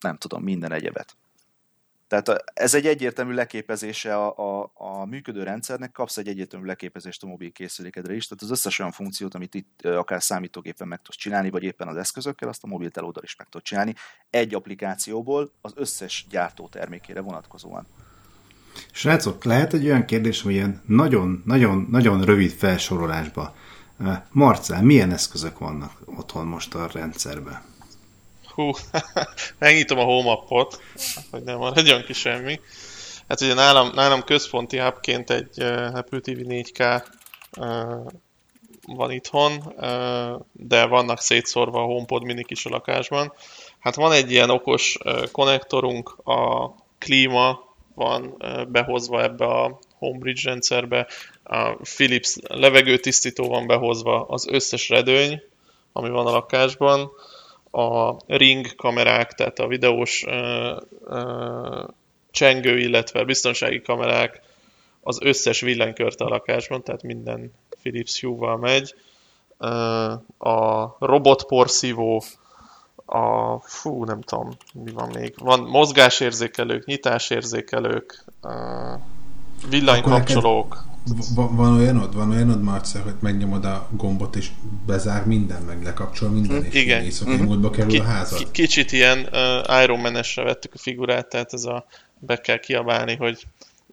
nem 0.00 0.16
tudom, 0.16 0.42
minden 0.42 0.72
egyebet. 0.72 1.16
Tehát 2.12 2.44
ez 2.54 2.74
egy 2.74 2.86
egyértelmű 2.86 3.34
leképezése 3.34 4.16
a, 4.16 4.60
a, 4.60 4.72
a 4.74 5.04
működő 5.04 5.42
rendszernek, 5.42 5.92
kapsz 5.92 6.16
egy 6.16 6.28
egyértelmű 6.28 6.66
leképezést 6.66 7.22
a 7.22 7.26
mobil 7.26 7.52
készülékedre 7.52 8.14
is, 8.14 8.26
tehát 8.26 8.42
az 8.42 8.50
összes 8.50 8.78
olyan 8.78 8.92
funkciót, 8.92 9.34
amit 9.34 9.54
itt 9.54 9.86
akár 9.86 10.22
számítógépen 10.22 10.88
meg 10.88 11.02
tudsz 11.02 11.16
csinálni, 11.16 11.50
vagy 11.50 11.62
éppen 11.62 11.88
az 11.88 11.96
eszközökkel, 11.96 12.48
azt 12.48 12.64
a 12.64 12.66
mobiltelóddal 12.66 13.22
is 13.22 13.36
meg 13.36 13.48
tudsz 13.48 13.64
csinálni, 13.64 13.94
egy 14.30 14.54
applikációból 14.54 15.52
az 15.60 15.72
összes 15.74 16.26
gyártó 16.30 16.68
termékére 16.68 17.20
vonatkozóan. 17.20 17.86
Srácok, 18.90 19.44
lehet 19.44 19.72
egy 19.72 19.84
olyan 19.84 20.04
kérdés, 20.04 20.42
hogy 20.42 20.52
ilyen 20.52 20.82
nagyon-nagyon-nagyon 20.86 22.24
rövid 22.24 22.50
felsorolásba. 22.50 23.54
Marcel, 24.30 24.82
milyen 24.82 25.12
eszközök 25.12 25.58
vannak 25.58 25.92
otthon 26.04 26.46
most 26.46 26.74
a 26.74 26.88
rendszerben? 26.92 27.71
Hú, 28.54 28.70
megnyitom 29.58 29.98
a 29.98 30.04
home 30.04 30.30
appot, 30.30 30.80
hogy 31.30 31.42
nem 31.42 31.58
maradjon 31.58 32.04
ki 32.04 32.12
semmi. 32.12 32.60
Hát 33.28 33.40
ugye 33.40 33.54
nálam, 33.54 33.90
nálam 33.94 34.22
központi 34.22 34.78
hubként 34.78 35.30
egy 35.30 35.62
uh, 35.62 35.90
Apple 35.94 36.20
TV 36.20 36.38
4K 36.48 37.02
uh, 37.58 38.12
van 38.86 39.10
itthon, 39.10 39.52
uh, 39.52 40.40
de 40.52 40.86
vannak 40.86 41.18
szétszórva 41.20 41.80
a 41.80 41.84
HomePod 41.84 42.24
minik 42.24 42.50
is 42.50 42.66
a 42.66 42.70
lakásban. 42.70 43.32
Hát 43.78 43.94
van 43.94 44.12
egy 44.12 44.30
ilyen 44.30 44.50
okos 44.50 44.96
uh, 45.04 45.30
konnektorunk, 45.30 46.08
a 46.24 46.70
klíma 46.98 47.74
van 47.94 48.34
uh, 48.38 48.66
behozva 48.66 49.22
ebbe 49.22 49.44
a 49.44 49.78
Homebridge 49.98 50.48
rendszerbe, 50.48 51.06
a 51.42 51.72
Philips 51.72 52.36
levegőtisztító 52.48 53.48
van 53.48 53.66
behozva, 53.66 54.26
az 54.28 54.46
összes 54.48 54.88
redőny, 54.88 55.42
ami 55.92 56.08
van 56.08 56.26
a 56.26 56.30
lakásban, 56.30 57.10
a 57.74 58.16
ring 58.26 58.74
kamerák, 58.74 59.32
tehát 59.32 59.58
a 59.58 59.66
videós 59.66 60.24
ö, 60.26 60.76
ö, 61.04 61.84
csengő, 62.30 62.78
illetve 62.78 63.24
biztonsági 63.24 63.82
kamerák 63.82 64.40
az 65.00 65.18
összes 65.22 65.60
villanykört 65.60 66.20
a 66.20 66.28
lakásban, 66.28 66.82
tehát 66.82 67.02
minden 67.02 67.52
Philips 67.82 68.20
Hue-val 68.20 68.56
megy. 68.56 68.94
A 70.38 70.86
robotporszívó, 70.98 72.22
a 73.04 73.58
fú, 73.60 74.04
nem 74.04 74.20
tudom, 74.20 74.50
mi 74.72 74.90
van 74.90 75.10
még. 75.14 75.34
Van 75.38 75.60
mozgásérzékelők, 75.60 76.84
nyitásérzékelők, 76.84 78.24
villanykapcsolók. 79.68 80.84
Van 81.34 81.72
olyanod, 81.72 82.14
van 82.14 82.30
olyanod, 82.30 82.62
Marcel, 82.62 83.02
hogy 83.02 83.14
megnyomod 83.20 83.64
a 83.64 83.88
gombot, 83.90 84.36
és 84.36 84.50
bezár 84.86 85.26
minden, 85.26 85.62
meg 85.62 85.82
lekapcsol 85.82 86.28
minden, 86.28 86.64
és 86.64 86.74
Igen. 86.74 87.02
éjszakai 87.02 87.36
mm. 87.36 87.44
módba 87.44 87.70
kerül 87.70 87.90
Ki, 87.90 87.98
a 87.98 88.02
házad? 88.02 88.50
Kicsit 88.50 88.92
ilyen 88.92 89.18
uh, 89.18 89.82
Iron 89.82 90.00
Man-esre 90.00 90.42
vettük 90.42 90.74
a 90.74 90.78
figurát, 90.78 91.28
tehát 91.28 91.52
ez 91.52 91.64
a 91.64 91.86
be 92.18 92.40
kell 92.40 92.58
kiabálni, 92.58 93.16
hogy 93.16 93.46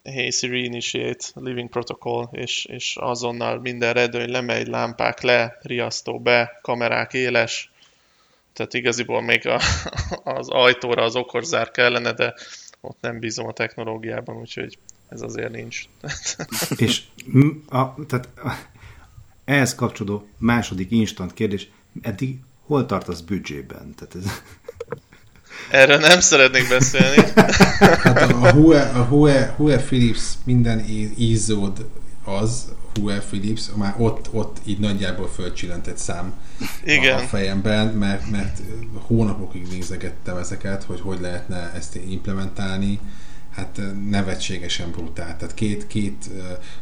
Hey 0.03 0.31
Siri 0.31 0.63
initiate 0.63 1.25
living 1.33 1.69
protocol, 1.69 2.29
és, 2.31 2.65
és 2.65 2.95
azonnal 2.99 3.59
minden 3.59 3.93
redőny 3.93 4.29
lemegy, 4.29 4.67
lámpák 4.67 5.21
le, 5.21 5.57
riasztó 5.61 6.19
be, 6.19 6.59
kamerák 6.61 7.13
éles, 7.13 7.71
tehát 8.53 8.73
igaziból 8.73 9.21
még 9.21 9.47
a, 9.47 9.61
az 10.37 10.49
ajtóra 10.49 11.03
az 11.03 11.15
okorzár 11.15 11.71
kellene, 11.71 12.13
de 12.13 12.33
ott 12.81 12.97
nem 13.01 13.19
bízom 13.19 13.47
a 13.47 13.53
technológiában, 13.53 14.37
úgyhogy 14.37 14.77
ez 15.09 15.21
azért 15.21 15.51
nincs. 15.51 15.83
És 16.75 17.01
a, 17.69 18.05
tehát 18.05 18.29
ehhez 19.45 19.75
kapcsolódó 19.75 20.27
második 20.37 20.91
instant 20.91 21.33
kérdés, 21.33 21.69
eddig 22.01 22.39
hol 22.65 22.85
tartasz 22.85 23.21
büdzsében? 23.21 23.93
Tehát 23.95 24.15
ez... 24.15 24.31
Erről 25.71 25.97
nem 25.97 26.19
szeretnék 26.19 26.69
beszélni. 26.69 27.23
Hát 27.75 28.31
a 28.31 28.51
Hue, 28.51 28.81
a 28.81 29.03
Hue, 29.03 29.53
Hue 29.57 29.77
Philips 29.77 30.33
minden 30.43 30.85
ízód 31.17 31.85
az, 32.23 32.71
Hue 32.93 33.19
Philips, 33.19 33.69
már 33.75 33.95
ott, 33.97 34.29
ott 34.31 34.57
így 34.65 34.79
nagyjából 34.79 35.27
fölcsillent 35.27 35.87
egy 35.87 35.97
szám 35.97 36.33
Igen. 36.83 37.17
a 37.17 37.27
fejemben, 37.27 37.87
mert, 37.87 38.29
mert 38.29 38.59
hónapokig 38.93 39.67
nézegettem 39.67 40.37
ezeket, 40.37 40.83
hogy 40.83 41.01
hogy 41.01 41.19
lehetne 41.19 41.71
ezt 41.75 41.95
implementálni 41.95 42.99
hát 43.59 43.81
nevetségesen 44.09 44.91
brutál. 44.91 45.37
Tehát 45.37 45.53
két, 45.53 45.87
két 45.87 46.29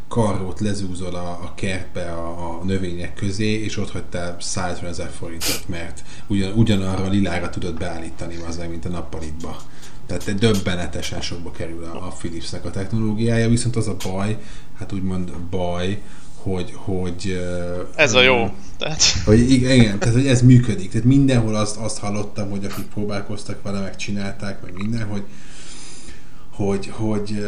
karrót 0.07 0.59
lezúzol 0.59 1.15
a, 1.15 1.29
a 1.29 1.53
kertbe 1.55 2.11
a, 2.11 2.59
a 2.59 2.63
növények 2.63 3.13
közé, 3.13 3.63
és 3.63 3.77
ott 3.77 3.91
hagytál 3.91 4.35
150 4.39 4.89
ezer 4.89 5.09
forintot, 5.09 5.63
mert 5.67 6.03
ugyan, 6.27 6.53
ugyanarra 6.53 7.03
a 7.03 7.09
lilára 7.09 7.49
tudod 7.49 7.77
beállítani 7.77 8.35
az 8.47 8.61
mint 8.69 8.85
a 8.85 8.89
nappalitba. 8.89 9.57
Tehát 10.05 10.35
döbbenetesen 10.35 11.21
sokba 11.21 11.51
kerül 11.51 11.83
a, 11.83 12.07
a 12.07 12.13
Philipsnek 12.17 12.65
a 12.65 12.69
technológiája, 12.69 13.49
viszont 13.49 13.75
az 13.75 13.87
a 13.87 13.95
baj, 14.03 14.37
hát 14.77 14.93
úgymond 14.93 15.31
baj, 15.31 16.01
hogy, 16.35 16.71
hogy 16.75 17.47
ez 17.95 18.13
a 18.13 18.21
jó. 18.21 18.53
Tehát... 18.77 19.03
Hogy 19.25 19.51
igen, 19.51 19.99
tehát 19.99 20.15
hogy 20.15 20.27
ez 20.27 20.41
működik. 20.41 20.91
Tehát 20.91 21.07
mindenhol 21.07 21.55
azt, 21.55 21.77
azt 21.77 21.99
hallottam, 21.99 22.49
hogy 22.49 22.65
akik 22.65 22.85
próbálkoztak 22.85 23.61
vele, 23.61 23.79
meg 23.79 23.95
csinálták, 23.95 24.61
meg 24.61 24.73
minden, 24.73 25.07
hogy, 25.07 25.23
hogy, 26.57 26.91
hogy 26.91 27.45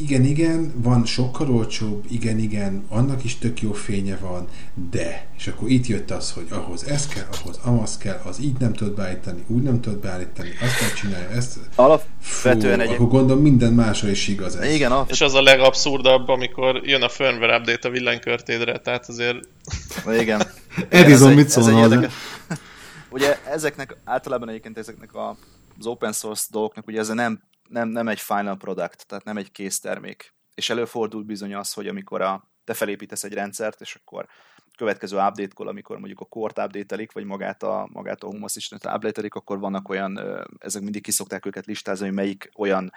igen, 0.00 0.24
igen, 0.24 0.72
van 0.76 1.04
sokkal 1.04 1.50
olcsóbb, 1.50 2.04
igen, 2.10 2.38
igen, 2.38 2.84
annak 2.88 3.24
is 3.24 3.38
tök 3.38 3.62
jó 3.62 3.72
fénye 3.72 4.16
van, 4.16 4.48
de, 4.90 5.26
és 5.36 5.46
akkor 5.46 5.70
itt 5.70 5.86
jött 5.86 6.10
az, 6.10 6.32
hogy 6.32 6.46
ahhoz 6.50 6.86
ez 6.86 7.06
kell, 7.06 7.26
ahhoz 7.40 7.58
amaz 7.62 7.98
kell, 7.98 8.20
az 8.24 8.40
így 8.40 8.58
nem 8.58 8.72
tudod 8.72 8.94
beállítani, 8.94 9.44
úgy 9.46 9.62
nem 9.62 9.80
tudod 9.80 9.98
beállítani, 9.98 10.48
azt 10.48 10.80
nem 10.80 10.90
csinálja, 10.96 11.28
ezt... 11.28 11.58
Alapvetően 11.74 12.80
egy... 12.80 12.90
Akkor 12.90 13.08
gondolom 13.08 13.42
minden 13.42 13.72
másra 13.72 14.08
is 14.08 14.28
igaz 14.28 14.56
ez. 14.56 14.74
Igen, 14.74 14.92
alapvetően... 14.92 15.30
És 15.30 15.34
az 15.34 15.34
a 15.34 15.42
legabszurdabb, 15.42 16.28
amikor 16.28 16.80
jön 16.84 17.02
a 17.02 17.08
firmware 17.08 17.56
update 17.56 17.88
a 17.88 17.90
villanykörtédre, 17.90 18.78
tehát 18.78 19.08
azért... 19.08 19.38
Igen. 20.20 20.42
Edison 20.88 21.32
mit 21.32 21.48
szólna 21.48 22.10
Ugye 23.10 23.38
ezeknek, 23.50 23.96
általában 24.04 24.48
egyébként 24.48 24.78
ezeknek 24.78 25.14
a, 25.14 25.36
az 25.78 25.86
open 25.86 26.12
source 26.12 26.44
dolgoknak 26.50 26.86
ugye 26.86 26.98
ez 26.98 27.08
nem 27.08 27.40
nem, 27.72 27.88
nem 27.88 28.08
egy 28.08 28.20
final 28.20 28.56
product, 28.56 29.06
tehát 29.06 29.24
nem 29.24 29.36
egy 29.36 29.50
kész 29.50 29.80
termék. 29.80 30.34
És 30.54 30.70
előfordul 30.70 31.22
bizony 31.22 31.54
az, 31.54 31.72
hogy 31.72 31.88
amikor 31.88 32.20
a, 32.20 32.48
te 32.64 32.74
felépítesz 32.74 33.24
egy 33.24 33.32
rendszert, 33.32 33.80
és 33.80 33.94
akkor 33.94 34.26
következő 34.76 35.16
update-kor, 35.16 35.68
amikor 35.68 35.98
mondjuk 35.98 36.20
a 36.20 36.24
kort 36.24 36.58
update 36.58 37.06
vagy 37.12 37.24
magát 37.24 37.62
a, 37.62 37.88
magát 37.92 38.22
a 38.22 38.26
Home 38.26 38.44
Assistant 38.44 38.84
update 38.84 39.28
akkor 39.28 39.58
vannak 39.58 39.88
olyan, 39.88 40.20
ezek 40.58 40.82
mindig 40.82 41.02
kiszokták 41.02 41.46
őket 41.46 41.66
listázni, 41.66 42.06
hogy 42.06 42.14
melyik 42.14 42.50
olyan 42.56 42.92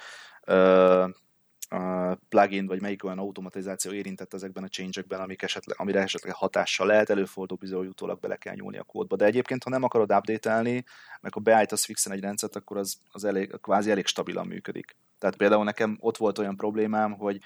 plugin, 2.29 2.65
vagy 2.65 2.81
melyik 2.81 3.03
olyan 3.03 3.19
automatizáció 3.19 3.91
érintett 3.91 4.33
ezekben 4.33 4.63
a 4.63 4.67
change-ekben, 4.67 5.19
amik 5.19 5.41
esetleg, 5.41 5.79
amire 5.79 6.01
esetleg 6.01 6.33
hatással 6.33 6.87
lehet, 6.87 7.09
előfordul 7.09 7.57
bizony, 7.57 7.87
utólag 7.87 8.19
bele 8.19 8.35
kell 8.35 8.55
nyúlni 8.55 8.77
a 8.77 8.83
kódba. 8.83 9.15
De 9.15 9.25
egyébként, 9.25 9.63
ha 9.63 9.69
nem 9.69 9.83
akarod 9.83 10.11
update-elni, 10.11 10.83
meg 11.21 11.33
ha 11.33 11.39
beállítasz 11.39 11.85
fixen 11.85 12.13
egy 12.13 12.21
rendszert, 12.21 12.55
akkor 12.55 12.77
az, 12.77 12.97
az 13.11 13.23
elég, 13.23 13.55
kvázi 13.61 13.91
elég 13.91 14.05
stabilan 14.05 14.47
működik. 14.47 14.95
Tehát 15.19 15.35
például 15.35 15.63
nekem 15.63 15.97
ott 15.99 16.17
volt 16.17 16.37
olyan 16.37 16.55
problémám, 16.55 17.11
hogy 17.11 17.41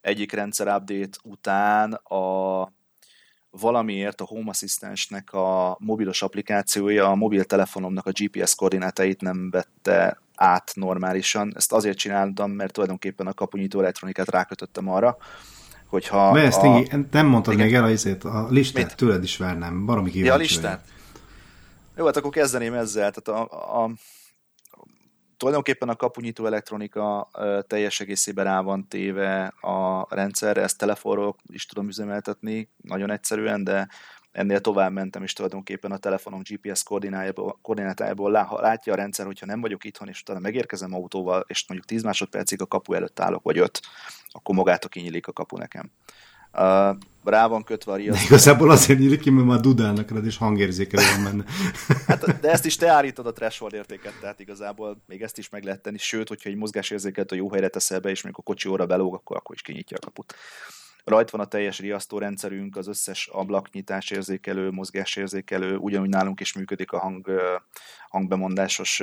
egyik 0.00 0.32
rendszer 0.32 0.66
update 0.66 1.18
után 1.22 1.92
a 1.92 2.72
valamiért 3.60 4.20
a 4.20 4.24
Home 4.24 4.50
Assistant-nek 4.50 5.32
a 5.32 5.76
mobilos 5.80 6.22
applikációja 6.22 7.10
a 7.10 7.14
mobiltelefonomnak 7.14 8.06
a 8.06 8.10
GPS 8.10 8.54
koordinátait 8.54 9.20
nem 9.20 9.50
vette 9.50 10.18
át 10.34 10.72
normálisan. 10.74 11.52
Ezt 11.56 11.72
azért 11.72 11.98
csináltam, 11.98 12.50
mert 12.50 12.72
tulajdonképpen 12.72 13.26
a 13.26 13.32
kapunyító 13.32 13.80
elektronikát 13.80 14.30
rákötöttem 14.30 14.88
arra, 14.88 15.16
hogyha... 15.86 16.32
Mert 16.32 16.46
ezt 16.46 16.62
a... 16.62 16.82
nem 17.10 17.26
mondtad 17.26 17.54
igen. 17.54 17.66
még 17.66 17.74
el 17.74 17.84
a, 18.22 18.36
a 18.36 18.48
listát, 18.50 18.84
Mit? 18.84 18.96
tőled 18.96 19.22
is 19.22 19.36
várnám, 19.36 19.86
baromi 19.86 20.10
kíváncsi 20.10 20.28
Ja, 20.28 20.34
a 20.34 20.38
listát? 20.38 20.84
Jó, 21.96 22.04
hát 22.04 22.16
akkor 22.16 22.30
kezdeném 22.30 22.74
ezzel. 22.74 23.12
Tehát 23.12 23.42
a, 23.42 23.82
a, 23.82 23.90
tulajdonképpen 25.36 25.88
a 25.88 25.96
kapunyító 25.96 26.46
elektronika 26.46 27.30
teljes 27.66 28.00
egészében 28.00 28.44
rá 28.44 28.60
van 28.60 28.88
téve 28.88 29.46
a 29.46 30.06
rendszerre, 30.14 30.62
ezt 30.62 30.78
telefonról 30.78 31.36
is 31.46 31.66
tudom 31.66 31.88
üzemeltetni, 31.88 32.70
nagyon 32.76 33.10
egyszerűen, 33.10 33.64
de 33.64 33.88
ennél 34.32 34.60
tovább 34.60 34.92
mentem, 34.92 35.22
és 35.22 35.32
tulajdonképpen 35.32 35.92
a 35.92 35.98
telefonom 35.98 36.40
GPS 36.42 36.82
koordinátájából 37.62 38.30
látja 38.60 38.92
a 38.92 38.96
rendszer, 38.96 39.26
hogyha 39.26 39.46
nem 39.46 39.60
vagyok 39.60 39.84
itthon, 39.84 40.08
és 40.08 40.20
utána 40.20 40.38
megérkezem 40.38 40.94
autóval, 40.94 41.44
és 41.46 41.64
mondjuk 41.68 41.88
10 41.88 42.02
másodpercig 42.02 42.60
a 42.60 42.66
kapu 42.66 42.94
előtt 42.94 43.20
állok, 43.20 43.42
vagy 43.42 43.58
5, 43.58 43.80
akkor 44.28 44.54
magától 44.54 44.90
kinyílik 44.90 45.26
a 45.26 45.32
kapu 45.32 45.56
nekem. 45.56 45.90
Rá 47.24 47.46
van 47.46 47.64
kötve 47.64 47.92
a 47.92 47.96
riasztó. 47.96 48.20
De 48.20 48.26
igazából 48.26 48.70
azért 48.70 48.98
nyílik 48.98 49.20
ki, 49.20 49.30
mert 49.30 49.46
már 49.46 49.60
dudálnak 49.60 50.10
rád, 50.10 50.26
és 50.26 50.36
hangérzékelő 50.36 51.02
van 51.14 51.24
benne. 51.24 51.44
hát, 52.06 52.40
de 52.40 52.50
ezt 52.50 52.66
is 52.66 52.76
te 52.76 52.88
állítod 52.90 53.26
a 53.26 53.32
threshold 53.32 53.72
értéket, 53.72 54.12
tehát 54.20 54.40
igazából 54.40 55.02
még 55.06 55.22
ezt 55.22 55.38
is 55.38 55.48
meg 55.48 55.64
lehet 55.64 55.80
tenni, 55.80 55.98
sőt, 55.98 56.28
hogyha 56.28 56.48
egy 56.48 56.56
mozgásérzéket 56.56 57.32
a 57.32 57.34
jó 57.34 57.50
helyre 57.50 57.68
teszel 57.68 58.00
be, 58.00 58.10
és 58.10 58.24
amikor 58.24 58.44
a 58.46 58.50
kocsi 58.50 58.68
óra 58.68 58.86
belóg, 58.86 59.14
akkor, 59.14 59.36
akkor 59.36 59.54
is 59.54 59.62
kinyitja 59.62 59.96
a 60.00 60.04
kaput. 60.04 60.34
Rajt 61.04 61.30
van 61.30 61.40
a 61.40 61.46
teljes 61.46 61.78
riasztórendszerünk, 61.78 62.76
az 62.76 62.88
összes 62.88 63.28
ablaknyitás 63.32 64.10
érzékelő, 64.10 64.70
mozgásérzékelő, 64.70 65.76
ugyanúgy 65.76 66.08
nálunk 66.08 66.40
is 66.40 66.52
működik 66.52 66.92
a 66.92 66.98
hang, 66.98 67.30
hangbemondásos 68.08 69.02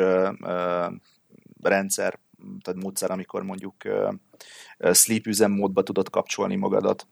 rendszer, 1.62 2.20
tehát 2.62 2.82
módszer, 2.82 3.12
amikor 3.12 3.43
mondjuk 3.43 3.76
sleep 4.91 5.28
üzemmódba 5.28 5.84
tudod 5.84 6.10
kapcsolni 6.10 6.56
magadat, 6.56 7.08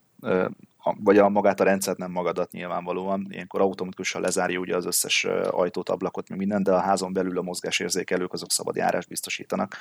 vagy 1.04 1.18
a 1.18 1.30
magát 1.30 1.60
a 1.60 1.64
rendszert, 1.64 1.98
nem 1.98 2.12
magadat 2.12 2.52
nyilvánvalóan. 2.52 3.28
Ilyenkor 3.30 3.62
automatikusan 3.62 4.22
lezárja 4.22 4.60
ugye 4.60 4.76
az 4.76 4.86
összes 4.86 5.24
ajtót, 5.50 5.90
ablakot, 5.90 6.30
meg 6.30 6.38
minden, 6.38 6.64
de 6.64 6.72
a 6.72 6.80
házon 6.80 7.14
belül 7.14 7.38
a 7.38 7.42
mozgásérzékelők 7.42 8.34
azok 8.34 8.52
szabad 8.52 8.76
járás 8.76 9.06
biztosítanak. 9.06 9.78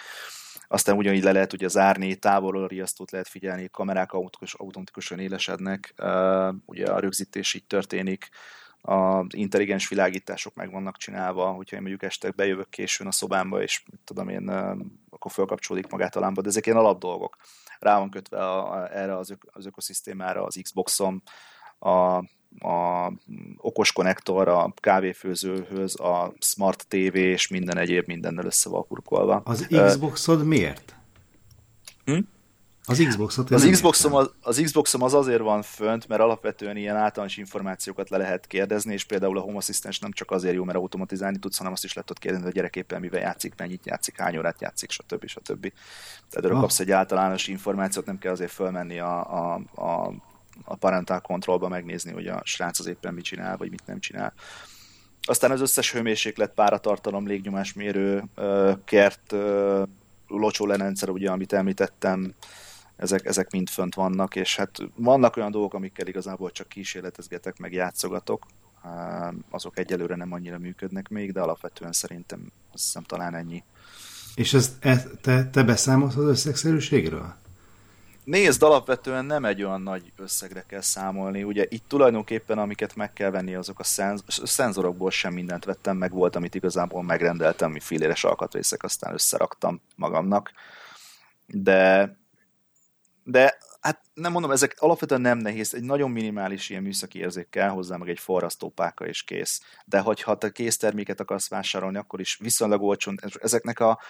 Aztán 0.68 0.96
ugyanígy 0.96 1.22
le 1.22 1.32
lehet 1.32 1.52
ugye 1.52 1.68
zárni, 1.68 2.14
távolról 2.14 2.66
riasztót 2.66 3.10
lehet 3.10 3.28
figyelni, 3.28 3.68
kamerák 3.70 4.12
automatikusan 4.12 5.18
élesednek, 5.18 5.94
ugye 6.64 6.86
a 6.86 6.98
rögzítés 6.98 7.54
így 7.54 7.64
történik, 7.66 8.28
az 8.80 9.26
intelligens 9.28 9.88
világítások 9.88 10.54
meg 10.54 10.70
vannak 10.70 10.96
csinálva, 10.96 11.50
hogyha 11.50 11.76
én 11.76 11.82
mondjuk 11.82 12.02
este 12.02 12.30
bejövök 12.30 12.68
későn 12.68 13.06
a 13.06 13.12
szobámba, 13.12 13.62
és 13.62 13.82
tudom 14.04 14.28
én, 14.28 14.48
akkor 15.10 15.30
felkapcsolódik 15.30 15.90
magát 15.90 16.16
a 16.16 16.20
lámpa, 16.20 16.40
de 16.40 16.48
ezek 16.48 16.66
ilyen 16.66 16.78
alapdolgok. 16.78 17.36
Rá 17.78 17.98
van 17.98 18.10
kötve 18.10 18.38
a, 18.38 18.72
a, 18.72 18.96
erre 18.96 19.16
az, 19.16 19.30
ök, 19.30 19.46
az 19.52 19.66
ökoszisztémára 19.66 20.44
az 20.44 20.58
Xboxom, 20.62 21.22
a 21.78 22.22
a 22.58 23.12
okos 23.56 23.92
konnektor 23.92 24.48
a 24.48 24.72
kávéfőzőhöz, 24.76 26.00
a 26.00 26.34
smart 26.38 26.86
TV 26.88 27.14
és 27.14 27.48
minden 27.48 27.78
egyéb 27.78 28.06
mindennel 28.06 28.44
össze 28.44 28.68
van 28.68 28.86
kurkolva. 28.86 29.40
Az 29.44 29.66
Xboxod 29.86 30.44
miért? 30.44 30.94
Hm? 32.04 32.18
Az 32.88 33.04
Xboxot 33.08 33.50
az, 33.50 33.68
Xboxom 33.70 34.14
az, 34.14 34.30
az 34.40 34.60
Xboxom 34.64 35.02
az 35.02 35.14
azért 35.14 35.40
van 35.40 35.62
fönt, 35.62 36.08
mert 36.08 36.20
alapvetően 36.20 36.76
ilyen 36.76 36.96
általános 36.96 37.36
információkat 37.36 38.10
le 38.10 38.16
lehet 38.16 38.46
kérdezni, 38.46 38.92
és 38.92 39.04
például 39.04 39.38
a 39.38 39.40
Home 39.40 39.56
Assistant 39.56 40.00
nem 40.00 40.12
csak 40.12 40.30
azért 40.30 40.54
jó, 40.54 40.64
mert 40.64 40.78
automatizálni 40.78 41.38
tudsz, 41.38 41.56
hanem 41.56 41.72
azt 41.72 41.84
is 41.84 41.92
lehet 41.92 42.08
tudod 42.08 42.22
kérdezni, 42.22 42.46
hogy 42.46 42.56
a 42.56 42.60
gyerek 42.60 42.76
éppen 42.76 43.00
mivel 43.00 43.20
játszik, 43.20 43.54
mennyit 43.56 43.86
játszik, 43.86 44.20
hány 44.20 44.38
órát 44.38 44.60
játszik, 44.60 44.90
stb. 44.90 45.26
stb. 45.26 45.72
Tehát 46.30 46.50
ah. 46.50 46.60
kapsz 46.60 46.80
egy 46.80 46.90
általános 46.90 47.46
információt, 47.48 48.06
nem 48.06 48.18
kell 48.18 48.32
azért 48.32 48.50
fölmenni 48.50 48.98
a, 48.98 49.52
a, 49.54 49.54
a 49.74 50.12
a 50.64 50.76
parental 50.76 51.20
controlba 51.20 51.68
megnézni, 51.68 52.12
hogy 52.12 52.26
a 52.26 52.40
srác 52.44 52.78
az 52.78 52.86
éppen 52.86 53.14
mit 53.14 53.24
csinál, 53.24 53.56
vagy 53.56 53.70
mit 53.70 53.86
nem 53.86 54.00
csinál. 54.00 54.32
Aztán 55.22 55.50
az 55.50 55.60
összes 55.60 55.92
hőmérséklet, 55.92 56.54
páratartalom, 56.54 57.26
légnyomásmérő, 57.26 58.24
kert, 58.84 59.34
lerendszer, 60.58 61.08
ugye, 61.08 61.30
amit 61.30 61.52
említettem, 61.52 62.34
ezek, 62.98 63.24
ezek 63.24 63.50
mind 63.50 63.68
fönt 63.68 63.94
vannak, 63.94 64.36
és 64.36 64.56
hát 64.56 64.78
vannak 64.94 65.36
olyan 65.36 65.50
dolgok, 65.50 65.74
amikkel 65.74 66.06
igazából 66.06 66.50
csak 66.50 66.68
kísérletezgetek, 66.68 67.58
meg 67.58 67.72
játszogatok, 67.72 68.46
azok 69.50 69.78
egyelőre 69.78 70.16
nem 70.16 70.32
annyira 70.32 70.58
működnek 70.58 71.08
még, 71.08 71.32
de 71.32 71.40
alapvetően 71.40 71.92
szerintem 71.92 72.52
azt 72.72 72.84
hiszem 72.84 73.02
talán 73.02 73.34
ennyi. 73.34 73.62
És 74.34 74.54
ez, 74.54 74.76
e, 74.80 75.02
te, 75.20 75.48
te 75.50 75.62
beszámolsz 75.62 76.16
az 76.16 76.24
összegszerűségről? 76.24 77.34
Nézd, 78.24 78.62
alapvetően 78.62 79.24
nem 79.24 79.44
egy 79.44 79.62
olyan 79.62 79.80
nagy 79.80 80.12
összegre 80.16 80.64
kell 80.66 80.80
számolni. 80.80 81.42
Ugye 81.42 81.66
itt 81.68 81.84
tulajdonképpen 81.88 82.58
amiket 82.58 82.96
meg 82.96 83.12
kell 83.12 83.30
venni, 83.30 83.54
azok 83.54 83.78
a 83.78 83.84
szenz- 83.84 84.46
szenzorokból 84.46 85.10
sem 85.10 85.32
mindent 85.32 85.64
vettem, 85.64 85.96
meg 85.96 86.12
volt, 86.12 86.36
amit 86.36 86.54
igazából 86.54 87.02
megrendeltem, 87.02 87.70
mi 87.70 87.80
filéres 87.80 88.24
alkatrészek, 88.24 88.82
aztán 88.82 89.12
összeraktam 89.12 89.80
magamnak. 89.96 90.52
De, 91.46 92.16
de 93.30 93.58
hát 93.80 94.00
nem 94.14 94.32
mondom, 94.32 94.50
ezek 94.50 94.76
alapvetően 94.78 95.20
nem 95.20 95.38
nehéz, 95.38 95.74
egy 95.74 95.82
nagyon 95.82 96.10
minimális 96.10 96.70
ilyen 96.70 96.82
műszaki 96.82 97.18
érzék 97.18 97.48
kell 97.48 97.68
hozzá, 97.68 97.96
meg 97.96 98.08
egy 98.08 98.18
forrasztópáka 98.18 99.06
és 99.06 99.22
kész. 99.22 99.60
De 99.84 100.00
hogyha 100.00 100.38
te 100.38 100.50
készterméket 100.50 101.20
akarsz 101.20 101.48
vásárolni, 101.48 101.98
akkor 101.98 102.20
is 102.20 102.38
viszonylag 102.40 102.82
olcsón, 102.82 103.18
ezeknek 103.40 103.80
a 103.80 104.00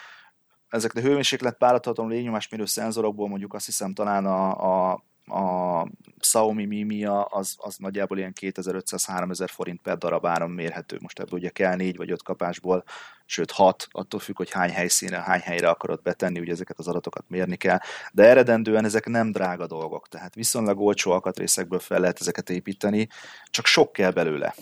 ezeknek 0.68 1.04
a 1.04 1.06
hőmérséklet 1.06 1.58
párathatatlan 1.58 2.08
légnyomásmérő 2.08 2.64
szenzorokból 2.64 3.28
mondjuk 3.28 3.54
azt 3.54 3.66
hiszem 3.66 3.94
talán 3.94 4.26
a, 4.26 4.90
a, 4.90 5.04
a 5.30 5.86
Xiaomi 6.18 6.64
Mi 6.64 6.82
Mia 6.82 7.22
az, 7.22 7.54
az 7.56 7.76
nagyjából 7.76 8.18
ilyen 8.18 8.32
2500-3000 8.40 9.48
forint 9.50 9.80
per 9.82 9.98
darab 9.98 10.26
áron 10.26 10.50
mérhető. 10.50 10.96
Most 11.00 11.18
ebből 11.18 11.38
ugye 11.38 11.48
kell 11.48 11.76
négy 11.76 11.96
vagy 11.96 12.10
öt 12.10 12.22
kapásból, 12.22 12.84
sőt 13.26 13.50
hat, 13.50 13.86
attól 13.90 14.20
függ, 14.20 14.36
hogy 14.36 14.50
hány 14.50 14.70
helyszínre, 14.70 15.20
hány 15.20 15.40
helyre 15.40 15.68
akarod 15.68 16.02
betenni, 16.02 16.40
ugye 16.40 16.52
ezeket 16.52 16.78
az 16.78 16.88
adatokat 16.88 17.24
mérni 17.28 17.56
kell. 17.56 17.78
De 18.12 18.24
eredendően 18.24 18.84
ezek 18.84 19.06
nem 19.06 19.32
drága 19.32 19.66
dolgok, 19.66 20.08
tehát 20.08 20.34
viszonylag 20.34 20.80
olcsó 20.80 21.10
alkatrészekből 21.10 21.78
fel 21.78 22.00
lehet 22.00 22.20
ezeket 22.20 22.50
építeni, 22.50 23.08
csak 23.50 23.66
sok 23.66 23.92
kell 23.92 24.10
belőle. 24.10 24.54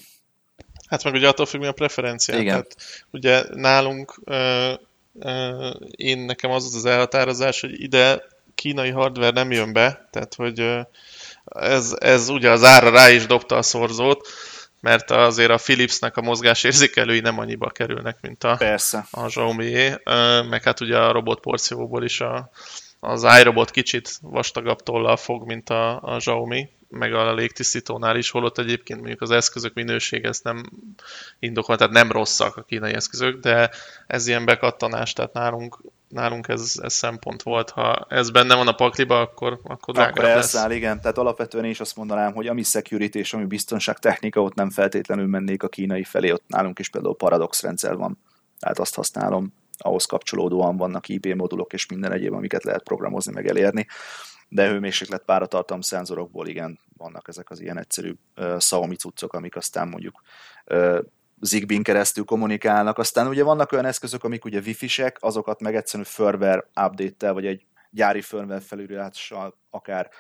Hát 0.89 1.05
meg 1.05 1.14
ugye 1.14 1.29
attól 1.29 1.47
függ, 1.47 1.61
mi 1.61 1.67
a 1.67 1.73
preferencia. 1.73 2.39
Igen. 2.39 2.53
Tehát 2.53 2.77
ugye 3.11 3.45
nálunk 3.55 4.21
én 5.91 6.19
nekem 6.19 6.51
az 6.51 6.75
az 6.75 6.85
elhatározás, 6.85 7.61
hogy 7.61 7.81
ide 7.81 8.23
kínai 8.57 8.91
hardware 8.91 9.31
nem 9.31 9.51
jön 9.51 9.73
be, 9.73 10.09
tehát 10.11 10.35
hogy 10.35 10.87
ez, 11.45 11.95
ez 11.99 12.29
ugye 12.29 12.51
az 12.51 12.65
ára 12.65 12.91
rá 12.91 13.11
is 13.11 13.27
dobta 13.27 13.57
a 13.57 13.63
szorzót, 13.63 14.29
mert 14.81 15.11
azért 15.11 15.51
a 15.51 15.57
Philipsnek 15.57 16.17
a 16.17 16.23
mozgásérzékelői 16.23 17.21
nem 17.21 17.39
annyiba 17.39 17.71
kerülnek, 17.71 18.19
mint 18.21 18.45
a, 18.45 18.57
Persze. 18.57 19.07
a 19.11 19.27
Xiaomi, 19.27 19.93
meg 20.49 20.63
hát 20.63 20.81
ugye 20.81 20.99
a 20.99 21.13
robotporcióból 21.13 22.05
is 22.05 22.21
a, 22.21 22.51
az 23.01 23.27
iRobot 23.41 23.71
kicsit 23.71 24.19
vastagabb 24.21 24.83
tollal 24.83 25.17
fog, 25.17 25.47
mint 25.47 25.71
a, 25.71 26.03
a 26.03 26.17
Xiaomi, 26.17 26.69
meg 26.89 27.15
a 27.15 27.35
légtisztítónál 27.35 28.17
is, 28.17 28.31
holott 28.31 28.59
egyébként 28.59 28.99
mondjuk 28.99 29.21
az 29.21 29.31
eszközök 29.31 29.75
minősége 29.75 30.29
ez 30.29 30.41
nem 30.43 30.71
indokol, 31.39 31.77
tehát 31.77 31.93
nem 31.93 32.13
rosszak 32.13 32.57
a 32.57 32.63
kínai 32.63 32.95
eszközök, 32.95 33.41
de 33.41 33.71
ez 34.07 34.27
ilyen 34.27 34.45
bekattanás, 34.45 35.13
tehát 35.13 35.33
nálunk, 35.33 35.79
nálunk 36.09 36.49
ez, 36.49 36.75
ez 36.83 36.93
szempont 36.93 37.43
volt. 37.43 37.71
Ha 37.71 38.07
ez 38.09 38.31
benne 38.31 38.55
van 38.55 38.69
a 38.69 38.75
pakliba, 38.75 39.21
akkor, 39.21 39.61
akkor 39.65 39.95
drágább 39.95 40.13
Akkor 40.13 40.25
lesz. 40.25 40.35
elszáll, 40.35 40.71
igen. 40.71 41.01
Tehát 41.01 41.19
alapvetően 41.19 41.65
én 41.65 41.71
is 41.71 41.81
azt 41.81 41.97
mondanám, 41.97 42.35
hogy 42.35 42.47
ami 42.47 42.63
security 42.63 43.15
és 43.15 43.33
ami 43.33 43.45
biztonságtechnika, 43.45 44.43
ott 44.43 44.55
nem 44.55 44.71
feltétlenül 44.71 45.27
mennék 45.27 45.63
a 45.63 45.69
kínai 45.69 46.05
felé, 46.05 46.31
ott 46.31 46.45
nálunk 46.47 46.79
is 46.79 46.91
például 46.91 47.17
paradox 47.17 47.63
rendszer 47.63 47.97
van. 47.97 48.19
Tehát 48.59 48.79
azt 48.79 48.95
használom, 48.95 49.55
ahhoz 49.79 50.05
kapcsolódóan 50.05 50.77
vannak 50.77 51.09
IP 51.09 51.35
modulok 51.35 51.73
és 51.73 51.87
minden 51.87 52.13
egyéb, 52.13 52.33
amiket 52.33 52.65
lehet 52.65 52.83
programozni, 52.83 53.33
meg 53.33 53.49
elérni. 53.49 53.87
De 54.49 54.69
hőmérséklet 54.69 55.23
páratartalom 55.25 55.81
szenzorokból 55.81 56.47
igen, 56.47 56.79
vannak 56.97 57.29
ezek 57.29 57.51
az 57.51 57.61
ilyen 57.61 57.79
egyszerű 57.79 58.15
uh, 58.37 58.57
Xiaomi 58.57 58.97
cuccok, 58.97 59.33
amik 59.33 59.57
aztán 59.57 59.89
mondjuk 59.89 60.23
uh, 60.67 60.99
Zigbee-n 61.41 61.82
keresztül 61.82 62.24
kommunikálnak. 62.24 62.99
Aztán 62.99 63.26
ugye 63.26 63.43
vannak 63.43 63.72
olyan 63.72 63.84
eszközök, 63.84 64.24
amik 64.24 64.45
ugye 64.45 64.61
wifi-sek, 64.61 65.16
azokat 65.20 65.61
meg 65.61 65.74
egyszerűen 65.74 66.09
firmware 66.09 66.70
update-tel, 66.74 67.32
vagy 67.32 67.47
egy 67.47 67.66
gyári 67.91 68.20
firmware 68.20 68.61
felülírással 68.61 69.59
akár 69.70 70.11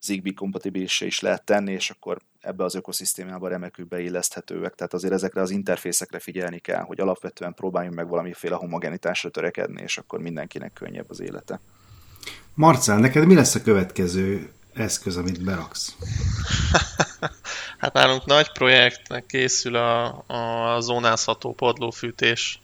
Zigbee 0.00 0.32
kompatibilis 0.32 1.00
is 1.00 1.20
lehet 1.20 1.44
tenni, 1.44 1.72
és 1.72 1.90
akkor 1.90 2.18
ebbe 2.40 2.64
az 2.64 2.74
ökoszisztémába 2.74 3.48
remekül 3.48 3.84
beilleszthetőek. 3.84 4.74
Tehát 4.74 4.94
azért 4.94 5.12
ezekre 5.12 5.40
az 5.40 5.50
interfészekre 5.50 6.18
figyelni 6.18 6.58
kell, 6.58 6.82
hogy 6.82 7.00
alapvetően 7.00 7.54
próbáljunk 7.54 7.96
meg 7.96 8.08
valamiféle 8.08 8.54
homogenitásra 8.54 9.30
törekedni, 9.30 9.82
és 9.82 9.98
akkor 9.98 10.20
mindenkinek 10.20 10.72
könnyebb 10.72 11.10
az 11.10 11.20
élete. 11.20 11.60
Marcel, 12.54 12.98
neked 12.98 13.26
mi 13.26 13.34
lesz 13.34 13.54
a 13.54 13.62
következő 13.62 14.52
eszköz, 14.72 15.16
amit 15.16 15.44
beraksz? 15.44 15.96
Hát 17.78 17.92
nálunk 17.92 18.24
nagy 18.24 18.52
projektnek 18.52 19.26
készül 19.26 19.76
a, 19.76 20.24
a 20.26 20.80
zónázható 20.80 21.54
padlófűtés 21.54 22.60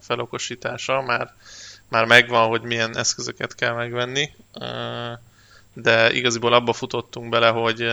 felokosítása, 0.00 1.02
már, 1.02 1.34
már 1.88 2.04
megvan, 2.04 2.48
hogy 2.48 2.62
milyen 2.62 2.96
eszközöket 2.96 3.54
kell 3.54 3.72
megvenni, 3.74 4.34
de 5.72 6.12
igaziból 6.12 6.52
abba 6.52 6.72
futottunk 6.72 7.28
bele, 7.28 7.48
hogy 7.48 7.86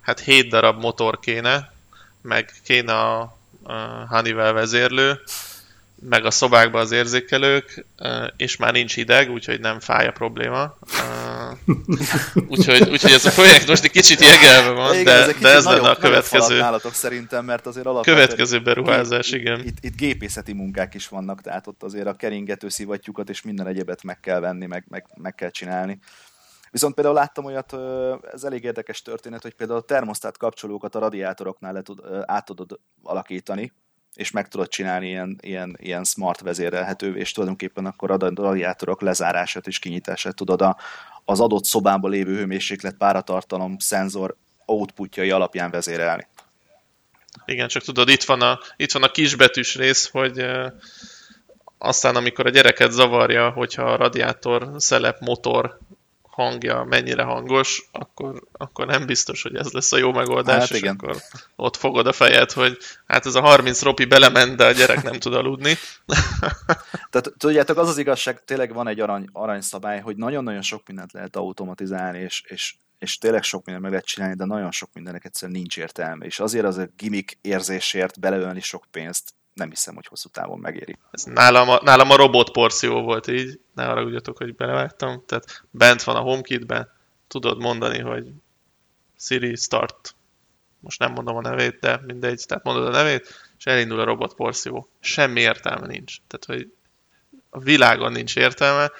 hát 0.00 0.20
7 0.20 0.48
darab 0.48 0.80
motor 0.80 1.18
kéne, 1.18 1.72
meg 2.20 2.52
kéne 2.64 2.92
a, 2.92 3.36
Honeywell 4.08 4.52
vezérlő, 4.52 5.20
meg 6.04 6.24
a 6.24 6.30
szobákban 6.30 6.80
az 6.80 6.90
érzékelők, 6.90 7.86
és 8.36 8.56
már 8.56 8.72
nincs 8.72 8.94
hideg, 8.94 9.30
úgyhogy 9.30 9.60
nem 9.60 9.80
fáj 9.80 10.06
a 10.06 10.12
probléma. 10.12 10.74
Úgyhogy, 12.48 12.90
úgyhogy 12.90 13.12
ez 13.12 13.24
a 13.24 13.30
projekt 13.30 13.68
most 13.68 13.84
egy 13.84 13.90
kicsit 13.90 14.20
jegelve 14.20 14.70
van, 14.70 14.94
igen, 14.94 15.04
de, 15.04 15.32
de 15.40 15.48
ez 15.48 15.64
lenne 15.64 15.90
a 15.90 15.96
következő. 15.96 16.58
nálatok 16.58 16.92
szerintem, 16.92 17.44
mert 17.44 17.66
azért 17.66 17.86
alapvetően... 17.86 18.24
Következő 18.24 18.62
beruházás, 18.62 19.30
igen. 19.30 19.60
Itt, 19.64 19.76
itt 19.80 19.96
gépészeti 19.96 20.52
munkák 20.52 20.94
is 20.94 21.08
vannak, 21.08 21.40
tehát 21.40 21.66
ott 21.66 21.82
azért 21.82 22.06
a 22.06 22.14
keringető 22.14 22.68
szivattyúkat 22.68 23.28
és 23.28 23.42
minden 23.42 23.66
egyebet 23.66 24.02
meg 24.02 24.20
kell 24.20 24.40
venni, 24.40 24.66
meg, 24.66 24.84
meg, 24.88 25.06
meg 25.14 25.34
kell 25.34 25.50
csinálni. 25.50 25.98
Viszont 26.70 26.94
például 26.94 27.14
láttam 27.16 27.44
olyat, 27.44 27.76
ez 28.32 28.44
elég 28.44 28.64
érdekes 28.64 29.02
történet, 29.02 29.42
hogy 29.42 29.54
például 29.54 29.78
a 29.78 29.82
termosztát 29.82 30.36
kapcsolókat 30.36 30.94
a 30.94 30.98
radiátoroknál 30.98 31.72
le 31.72 31.82
tud, 31.82 32.00
át 32.26 32.44
tudod 32.44 32.80
alakítani, 33.02 33.72
és 34.14 34.30
meg 34.30 34.48
tudod 34.48 34.68
csinálni 34.68 35.08
ilyen, 35.08 35.38
ilyen, 35.40 35.76
ilyen 35.80 36.04
smart 36.04 36.40
vezérelhető, 36.40 37.16
és 37.16 37.32
tulajdonképpen 37.32 37.86
akkor 37.86 38.10
a 38.10 38.16
radiátorok 38.34 39.00
lezárását 39.00 39.66
és 39.66 39.78
kinyitását 39.78 40.36
tudod 40.36 40.62
a, 40.62 40.76
az 41.24 41.40
adott 41.40 41.64
szobában 41.64 42.10
lévő 42.10 42.36
hőmérséklet, 42.36 42.96
páratartalom, 42.96 43.78
szenzor 43.78 44.36
outputjai 44.64 45.30
alapján 45.30 45.70
vezérelni. 45.70 46.26
Igen, 47.44 47.68
csak 47.68 47.82
tudod, 47.82 48.08
itt 48.08 48.22
van 48.22 48.40
a, 48.40 48.58
itt 48.76 48.92
van 48.92 49.02
a 49.02 49.10
kisbetűs 49.10 49.74
rész, 49.74 50.10
hogy 50.10 50.46
aztán 51.78 52.16
amikor 52.16 52.46
a 52.46 52.50
gyereket 52.50 52.90
zavarja, 52.90 53.50
hogyha 53.50 53.82
a 53.82 53.96
radiátor, 53.96 54.70
szelep, 54.76 55.20
motor 55.20 55.78
hangja 56.32 56.84
mennyire 56.84 57.22
hangos, 57.22 57.88
akkor, 57.92 58.42
akkor 58.52 58.86
nem 58.86 59.06
biztos, 59.06 59.42
hogy 59.42 59.56
ez 59.56 59.72
lesz 59.72 59.92
a 59.92 59.96
jó 59.96 60.12
megoldás, 60.12 60.58
hát, 60.60 60.70
és 60.70 60.76
igen. 60.76 60.94
akkor 60.94 61.16
ott 61.56 61.76
fogod 61.76 62.06
a 62.06 62.12
fejed, 62.12 62.52
hogy 62.52 62.78
hát 63.06 63.26
ez 63.26 63.34
a 63.34 63.40
30 63.40 63.82
ropi 63.82 64.04
belement, 64.04 64.56
de 64.56 64.66
a 64.66 64.72
gyerek 64.72 65.02
nem 65.02 65.18
tud 65.18 65.34
aludni. 65.34 65.74
Tehát 67.10 67.32
tudjátok, 67.36 67.76
az 67.78 67.88
az 67.88 67.98
igazság, 67.98 68.44
tényleg 68.44 68.72
van 68.72 68.88
egy 68.88 69.00
arany, 69.00 69.28
aranyszabály, 69.32 70.00
hogy 70.00 70.16
nagyon-nagyon 70.16 70.62
sok 70.62 70.86
mindent 70.86 71.12
lehet 71.12 71.36
automatizálni, 71.36 72.18
és, 72.18 72.42
és, 72.46 72.74
és 72.98 73.18
tényleg 73.18 73.42
sok 73.42 73.64
mindent 73.64 73.84
meg 73.84 73.92
lehet 73.92 74.06
csinálni, 74.06 74.36
de 74.36 74.44
nagyon 74.44 74.70
sok 74.70 74.90
mindennek 74.92 75.24
egyszerűen 75.24 75.58
nincs 75.58 75.78
értelme, 75.78 76.24
és 76.24 76.40
azért 76.40 76.64
az 76.64 76.76
a 76.76 76.88
gimmick 76.96 77.38
érzésért 77.40 78.20
beleölni 78.20 78.60
sok 78.60 78.84
pénzt, 78.90 79.32
nem 79.54 79.68
hiszem, 79.68 79.94
hogy 79.94 80.06
hosszú 80.06 80.28
távon 80.28 80.58
megéri. 80.58 80.98
Ez 81.10 81.22
nálam, 81.22 81.68
a, 81.68 81.80
nálam 81.82 82.10
a 82.10 82.16
robot 82.16 82.50
porció 82.50 83.02
volt 83.02 83.26
így, 83.26 83.60
ne 83.74 83.88
arra 83.88 84.02
ugyatok, 84.02 84.36
hogy 84.36 84.54
belevágtam. 84.54 85.22
Tehát 85.26 85.64
bent 85.70 86.02
van 86.02 86.16
a 86.16 86.20
HomeKit-ben, 86.20 86.90
tudod 87.28 87.58
mondani, 87.58 87.98
hogy 87.98 88.26
Siri 89.18 89.56
start, 89.56 90.14
most 90.80 90.98
nem 90.98 91.12
mondom 91.12 91.36
a 91.36 91.40
nevét, 91.40 91.78
de 91.80 92.00
mindegy, 92.06 92.44
tehát 92.46 92.64
mondod 92.64 92.86
a 92.86 92.90
nevét, 92.90 93.52
és 93.58 93.66
elindul 93.66 94.00
a 94.00 94.04
robot 94.04 94.34
porció. 94.34 94.88
Semmi 95.00 95.40
értelme 95.40 95.86
nincs. 95.86 96.16
Tehát, 96.26 96.44
hogy 96.44 96.72
a 97.50 97.58
világon 97.58 98.12
nincs 98.12 98.36
értelme, 98.36 98.90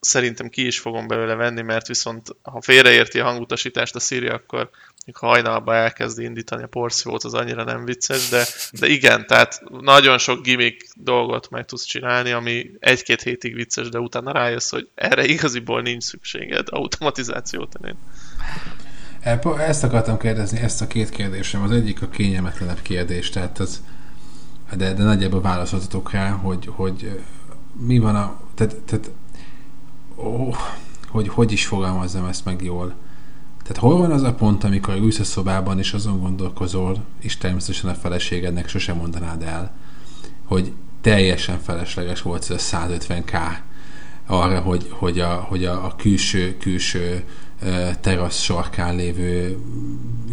szerintem 0.00 0.48
ki 0.48 0.66
is 0.66 0.78
fogom 0.78 1.06
belőle 1.06 1.34
venni, 1.34 1.62
mert 1.62 1.86
viszont 1.86 2.28
ha 2.42 2.60
félreérti 2.60 3.20
a 3.20 3.24
hangutasítást 3.24 3.94
a 3.94 4.00
Siri, 4.00 4.28
akkor 4.28 4.70
ha 5.14 5.26
hajnalba 5.26 5.74
elkezdi 5.74 6.24
indítani 6.24 6.62
a 6.62 6.66
porciót, 6.66 7.24
az 7.24 7.34
annyira 7.34 7.64
nem 7.64 7.84
vicces, 7.84 8.28
de, 8.28 8.44
de 8.80 8.86
igen, 8.86 9.26
tehát 9.26 9.62
nagyon 9.80 10.18
sok 10.18 10.42
gimmick 10.42 10.88
dolgot 10.94 11.50
meg 11.50 11.64
tudsz 11.64 11.84
csinálni, 11.84 12.30
ami 12.30 12.70
egy-két 12.78 13.22
hétig 13.22 13.54
vicces, 13.54 13.88
de 13.88 13.98
utána 13.98 14.32
rájössz, 14.32 14.70
hogy 14.70 14.88
erre 14.94 15.24
igaziból 15.24 15.82
nincs 15.82 16.02
szükséged 16.02 16.66
automatizációt 16.70 17.76
tenni. 17.78 17.94
Ezt 19.58 19.84
akartam 19.84 20.18
kérdezni, 20.18 20.58
ezt 20.58 20.82
a 20.82 20.86
két 20.86 21.10
kérdésem. 21.10 21.62
Az 21.62 21.70
egyik 21.70 22.02
a 22.02 22.08
kényelmetlenebb 22.08 22.82
kérdés, 22.82 23.30
tehát 23.30 23.58
az, 23.58 23.82
de, 24.76 24.92
de 24.92 25.02
nagyjából 25.02 25.40
válaszoltatok 25.40 26.10
rá, 26.10 26.30
hogy, 26.30 26.68
hogy 26.70 27.20
mi 27.80 27.98
van 27.98 28.16
a, 28.16 28.40
tehát, 28.54 28.76
tehát 28.76 29.10
ó, 30.16 30.54
hogy 31.08 31.28
hogy 31.28 31.52
is 31.52 31.66
fogalmazzam 31.66 32.26
ezt 32.26 32.44
meg 32.44 32.62
jól. 32.62 32.94
Tehát 33.66 33.82
hol 33.82 33.96
van 33.96 34.10
az 34.10 34.22
a 34.22 34.34
pont, 34.34 34.64
amikor 34.64 34.94
ülsz 34.94 35.18
a 35.18 35.24
szobában, 35.24 35.78
és 35.78 35.92
azon 35.92 36.20
gondolkozol, 36.20 37.04
és 37.20 37.36
természetesen 37.36 37.90
a 37.90 37.94
feleségednek 37.94 38.68
sosem 38.68 38.96
mondanád 38.96 39.42
el, 39.42 39.74
hogy 40.44 40.72
teljesen 41.00 41.58
felesleges 41.58 42.22
volt 42.22 42.50
ez 42.50 42.70
a 42.72 42.76
150k 42.88 43.56
arra, 44.26 44.60
hogy, 44.60 44.86
hogy, 44.90 45.20
a, 45.20 45.46
hogy 45.48 45.64
a, 45.64 45.84
a 45.84 45.94
külső, 45.96 46.56
külső 46.56 47.24
terasz 48.00 48.40
sarkán 48.40 48.96
lévő 48.96 49.58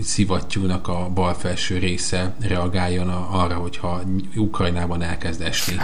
szivattyúnak 0.02 0.88
a 0.88 1.10
bal 1.14 1.34
felső 1.34 1.78
része 1.78 2.36
reagáljon 2.40 3.10
a, 3.10 3.44
arra, 3.44 3.56
hogyha 3.56 4.02
Ukrajnában 4.36 5.02
elkezd 5.02 5.42
esni. 5.42 5.76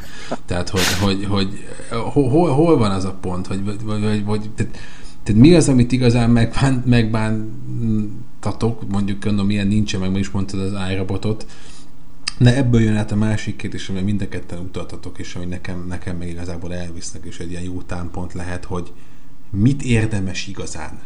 Tehát, 0.45 0.69
hogy, 0.69 0.93
hogy, 0.99 1.25
hogy 1.25 1.67
hol, 2.13 2.49
hol 2.49 2.77
van 2.77 2.91
az 2.91 3.05
a 3.05 3.17
pont, 3.21 3.47
hogy, 3.47 3.63
vagy, 3.63 3.83
vagy, 3.83 4.25
vagy 4.25 4.49
tehát, 4.55 4.77
tehát 5.29 5.43
mi 5.43 5.55
az, 5.55 5.69
amit 5.69 5.91
igazán 5.91 6.29
megbán, 6.29 6.83
megbántatok, 6.85 8.89
mondjuk 8.89 9.23
gondolom, 9.23 9.47
milyen 9.47 9.67
nincsen, 9.67 9.99
meg 9.99 10.15
is 10.15 10.29
mondtad 10.29 10.59
az 10.59 10.91
iRobotot, 10.91 11.45
de 12.37 12.55
ebből 12.55 12.81
jön 12.81 12.95
át 12.95 13.11
a 13.11 13.15
másik 13.15 13.55
kérdés, 13.55 13.89
amely 13.89 14.03
mind 14.03 14.21
a 14.21 14.27
ketten 14.27 14.59
utaltatok, 14.59 15.19
és 15.19 15.35
ami 15.35 15.45
nekem, 15.45 15.85
nekem 15.87 16.17
meg 16.17 16.27
igazából 16.27 16.73
elvisznek, 16.73 17.25
és 17.25 17.39
egy 17.39 17.49
ilyen 17.49 17.63
jó 17.63 17.81
támpont 17.81 18.33
lehet, 18.33 18.65
hogy 18.65 18.93
mit 19.51 19.83
érdemes 19.83 20.47
igazán 20.47 20.99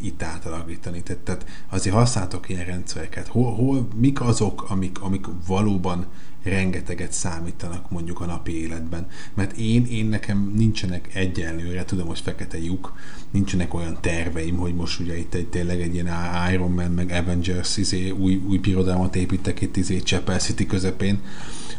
itt 0.00 0.22
átalakítani. 0.22 1.02
Tehát, 1.02 1.22
tehát 1.22 1.46
azért 1.68 1.96
használtok 1.96 2.48
ilyen 2.48 2.64
rendszereket. 2.64 3.26
Hol, 3.26 3.54
hol, 3.54 3.88
mik 3.96 4.20
azok, 4.20 4.70
amik, 4.70 5.00
amik 5.00 5.26
valóban 5.46 6.06
rengeteget 6.48 7.12
számítanak 7.12 7.90
mondjuk 7.90 8.20
a 8.20 8.24
napi 8.24 8.60
életben. 8.62 9.06
Mert 9.34 9.56
én, 9.56 9.86
én 9.86 10.06
nekem 10.06 10.52
nincsenek 10.54 11.14
egyenlőre, 11.14 11.84
tudom, 11.84 12.06
hogy 12.06 12.20
fekete 12.20 12.58
lyuk, 12.58 12.92
nincsenek 13.30 13.74
olyan 13.74 13.98
terveim, 14.00 14.56
hogy 14.56 14.74
most 14.74 15.00
ugye 15.00 15.18
itt 15.18 15.34
egy, 15.34 15.46
tényleg 15.46 15.80
egy 15.80 15.94
ilyen 15.94 16.10
Iron 16.52 16.70
Man, 16.70 16.90
meg 16.90 17.10
Avengers 17.10 17.76
izé, 17.76 18.10
új, 18.10 18.42
új 18.46 18.58
pirodalmat 18.58 19.16
építek 19.16 19.60
itt 19.60 19.76
izé 19.76 19.98
Chapel 19.98 20.38
City 20.38 20.66
közepén, 20.66 21.20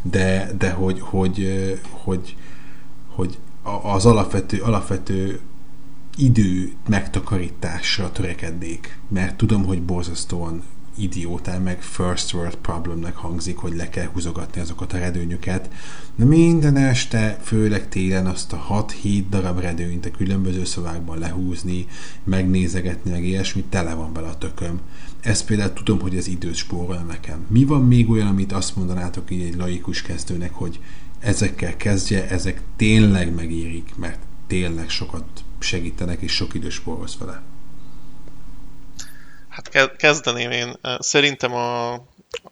de, 0.02 0.52
de 0.58 0.72
hogy, 0.72 1.00
hogy, 1.00 1.48
hogy, 1.90 2.36
hogy 3.08 3.38
az 3.84 4.06
alapvető, 4.06 4.62
alapvető 4.62 5.40
idő 6.18 6.74
megtakarításra 6.88 8.12
törekednék, 8.12 9.00
mert 9.08 9.38
tudom, 9.38 9.66
hogy 9.66 9.82
borzasztóan 9.82 10.64
idiótán, 10.98 11.62
meg 11.62 11.82
first 11.82 12.34
world 12.34 12.56
problemnek 12.56 13.16
hangzik, 13.16 13.58
hogy 13.58 13.76
le 13.76 13.90
kell 13.90 14.06
húzogatni 14.06 14.62
azokat 14.62 14.94
a 14.94 14.98
redőnyöket. 14.98 15.70
De 16.16 16.26
minden 16.26 16.76
este, 16.76 17.40
főleg 17.44 17.90
télen 17.90 18.26
azt 18.26 18.54
a 18.54 18.86
6-7 19.04 19.24
darab 19.30 19.60
redőnyt 19.60 20.06
a 20.06 20.12
különböző 20.12 20.66
szobákban 20.66 21.18
lehúzni, 21.18 21.88
megnézegetni, 22.24 23.12
meg 23.12 23.26
ilyesmi, 23.26 23.64
tele 23.70 23.94
van 23.94 24.14
vele 24.14 24.28
a 24.28 24.38
tököm. 24.38 24.80
Ezt 25.22 25.46
például 25.46 25.74
tudom, 25.74 26.00
hogy 26.00 26.16
ez 26.16 26.28
időt 26.28 26.56
spórol 26.56 27.06
nekem. 27.08 27.46
Mi 27.48 27.64
van 27.64 27.86
még 27.86 28.10
olyan, 28.10 28.28
amit 28.28 28.52
azt 28.52 28.76
mondanátok 28.76 29.32
így 29.32 29.42
egy 29.42 29.56
laikus 29.56 30.02
kezdőnek, 30.02 30.54
hogy 30.54 30.80
ezekkel 31.20 31.78
kezdje, 31.78 32.30
ezek 32.30 32.62
tényleg 32.76 33.36
megérik, 33.36 33.94
mert 33.96 34.20
tényleg 34.48 34.90
sokat 34.90 35.26
segítenek, 35.60 36.22
és 36.22 36.32
sok 36.32 36.54
idős 36.54 36.74
spórolsz 36.74 37.18
vele. 37.18 37.42
Hát 39.58 39.96
kezdeném 39.96 40.52
én. 40.52 40.80
Szerintem 41.00 41.54
a 41.54 41.98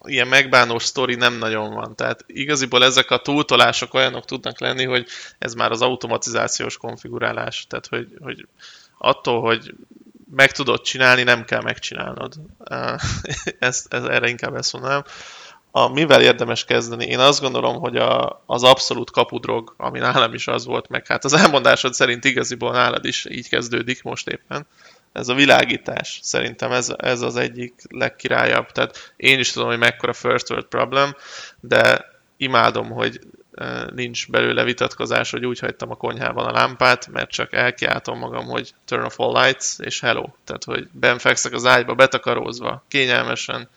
ilyen 0.04 0.28
megbánós 0.28 0.84
sztori 0.84 1.16
nem 1.16 1.38
nagyon 1.38 1.74
van. 1.74 1.96
Tehát 1.96 2.24
igaziból 2.28 2.84
ezek 2.84 3.12
a 3.12 3.18
túltolások 3.22 3.94
olyanok 3.94 4.26
tudnak 4.26 4.60
lenni, 4.60 4.86
hogy 4.86 5.08
ez 5.38 5.54
már 5.54 5.72
az 5.72 5.82
automatizációs 5.82 6.78
konfigurálás. 6.78 7.66
Tehát, 7.70 7.88
hogy, 7.88 8.08
hogy 8.22 8.48
attól, 8.98 9.42
hogy 9.42 9.76
meg 10.32 10.52
tudod 10.52 10.82
csinálni, 10.82 11.24
nem 11.24 11.46
kell 11.46 11.62
megcsinálnod. 11.62 12.34
ezt, 13.60 13.94
ez, 13.94 14.04
erre 14.04 14.28
inkább 14.28 14.56
ezt 14.56 14.74
mondanám. 14.74 15.04
A, 15.72 15.88
mivel 15.88 16.22
érdemes 16.22 16.66
kezdeni? 16.66 17.06
Én 17.06 17.20
azt 17.20 17.42
gondolom, 17.42 17.80
hogy 17.80 17.98
a, 17.98 18.44
az 18.46 18.64
abszolút 18.64 19.12
kapudrog, 19.12 19.74
ami 19.78 20.00
nálam 20.00 20.34
is 20.34 20.48
az 20.48 20.66
volt, 20.66 20.88
meg 20.88 21.08
hát 21.08 21.24
az 21.24 21.34
elmondásod 21.34 21.94
szerint 21.94 22.26
igaziból 22.26 22.72
nálad 22.72 23.06
is 23.06 23.26
így 23.30 23.50
kezdődik 23.50 24.04
most 24.04 24.28
éppen, 24.28 24.68
ez 25.16 25.28
a 25.28 25.34
világítás. 25.34 26.20
Szerintem 26.24 26.72
ez, 26.72 26.94
ez 26.98 27.22
az 27.22 27.36
egyik 27.36 27.74
legkirályabb. 27.90 28.72
Tehát 28.72 29.14
én 29.16 29.40
is 29.40 29.52
tudom, 29.52 29.68
hogy 29.68 29.78
mekkora 29.78 30.14
first 30.14 30.50
world 30.50 30.66
problem, 30.66 31.16
de 31.60 32.12
imádom, 32.38 32.90
hogy 32.90 33.20
e, 33.54 33.86
nincs 33.94 34.30
belőle 34.30 34.64
vitatkozás, 34.64 35.32
hogy 35.32 35.46
úgy 35.46 35.60
hagytam 35.60 35.92
a 35.92 35.96
konyhában 35.96 36.46
a 36.46 36.52
lámpát, 36.52 37.08
mert 37.08 37.30
csak 37.30 37.54
elkiáltom 37.54 38.20
magam, 38.20 38.46
hogy 38.46 38.74
turn 38.86 39.04
off 39.04 39.20
all 39.20 39.44
lights, 39.44 39.80
és 39.80 40.00
hello. 40.00 40.30
Tehát, 40.44 40.64
hogy 40.64 40.88
benfekszek 40.92 41.54
az 41.54 41.66
ágyba, 41.66 41.96
betakarózva, 41.96 42.84
kényelmesen, 42.88 43.70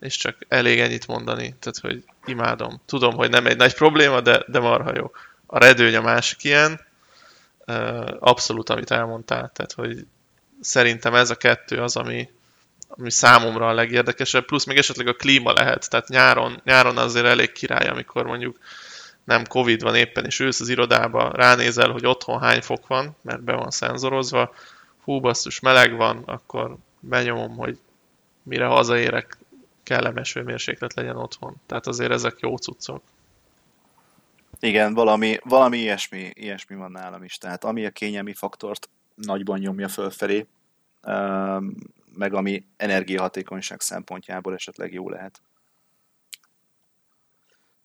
és 0.00 0.16
csak 0.16 0.36
elég 0.48 0.80
ennyit 0.80 1.06
mondani. 1.06 1.54
Tehát, 1.60 1.78
hogy 1.80 2.04
imádom. 2.24 2.80
Tudom, 2.86 3.14
hogy 3.14 3.30
nem 3.30 3.46
egy 3.46 3.56
nagy 3.56 3.74
probléma, 3.74 4.20
de, 4.20 4.44
de 4.46 4.58
marha 4.58 4.92
jó. 4.94 5.10
A 5.46 5.58
redőny 5.58 5.96
a 5.96 6.00
másik 6.00 6.44
ilyen, 6.44 6.80
e, 7.64 7.74
abszolút, 8.18 8.70
amit 8.70 8.90
elmondtál. 8.90 9.50
Tehát, 9.54 9.72
hogy 9.72 10.06
szerintem 10.62 11.14
ez 11.14 11.30
a 11.30 11.34
kettő 11.34 11.76
az, 11.82 11.96
ami, 11.96 12.28
ami 12.88 13.10
számomra 13.10 13.68
a 13.68 13.74
legérdekesebb, 13.74 14.44
plusz 14.44 14.64
még 14.64 14.76
esetleg 14.76 15.06
a 15.06 15.14
klíma 15.14 15.52
lehet, 15.52 15.90
tehát 15.90 16.08
nyáron, 16.08 16.60
nyáron 16.64 16.98
azért 16.98 17.26
elég 17.26 17.52
király, 17.52 17.88
amikor 17.88 18.26
mondjuk 18.26 18.58
nem 19.24 19.46
Covid 19.46 19.82
van 19.82 19.94
éppen, 19.94 20.24
és 20.24 20.40
ősz 20.40 20.60
az 20.60 20.68
irodába, 20.68 21.30
ránézel, 21.34 21.90
hogy 21.90 22.06
otthon 22.06 22.40
hány 22.40 22.62
fok 22.62 22.86
van, 22.86 23.16
mert 23.22 23.42
be 23.42 23.52
van 23.52 23.70
szenzorozva, 23.70 24.54
hú, 25.04 25.20
basszus, 25.20 25.60
meleg 25.60 25.96
van, 25.96 26.22
akkor 26.26 26.76
benyomom, 27.00 27.56
hogy 27.56 27.78
mire 28.42 28.66
hazaérek, 28.66 29.38
kellemes 29.82 30.32
hőmérséklet 30.32 30.94
legyen 30.94 31.16
otthon. 31.16 31.56
Tehát 31.66 31.86
azért 31.86 32.10
ezek 32.10 32.38
jó 32.40 32.56
cuccok. 32.56 33.02
Igen, 34.60 34.94
valami, 34.94 35.38
valami 35.42 35.78
ilyesmi, 35.78 36.30
ilyesmi 36.34 36.76
van 36.76 36.90
nálam 36.90 37.24
is. 37.24 37.38
Tehát 37.38 37.64
ami 37.64 37.84
a 37.86 37.90
kényelmi 37.90 38.34
faktort 38.34 38.88
nagyban 39.26 39.58
nyomja 39.58 39.88
fölfelé, 39.88 40.46
meg 42.14 42.34
ami 42.34 42.66
energiahatékonyság 42.76 43.80
szempontjából 43.80 44.54
esetleg 44.54 44.92
jó 44.92 45.10
lehet. 45.10 45.42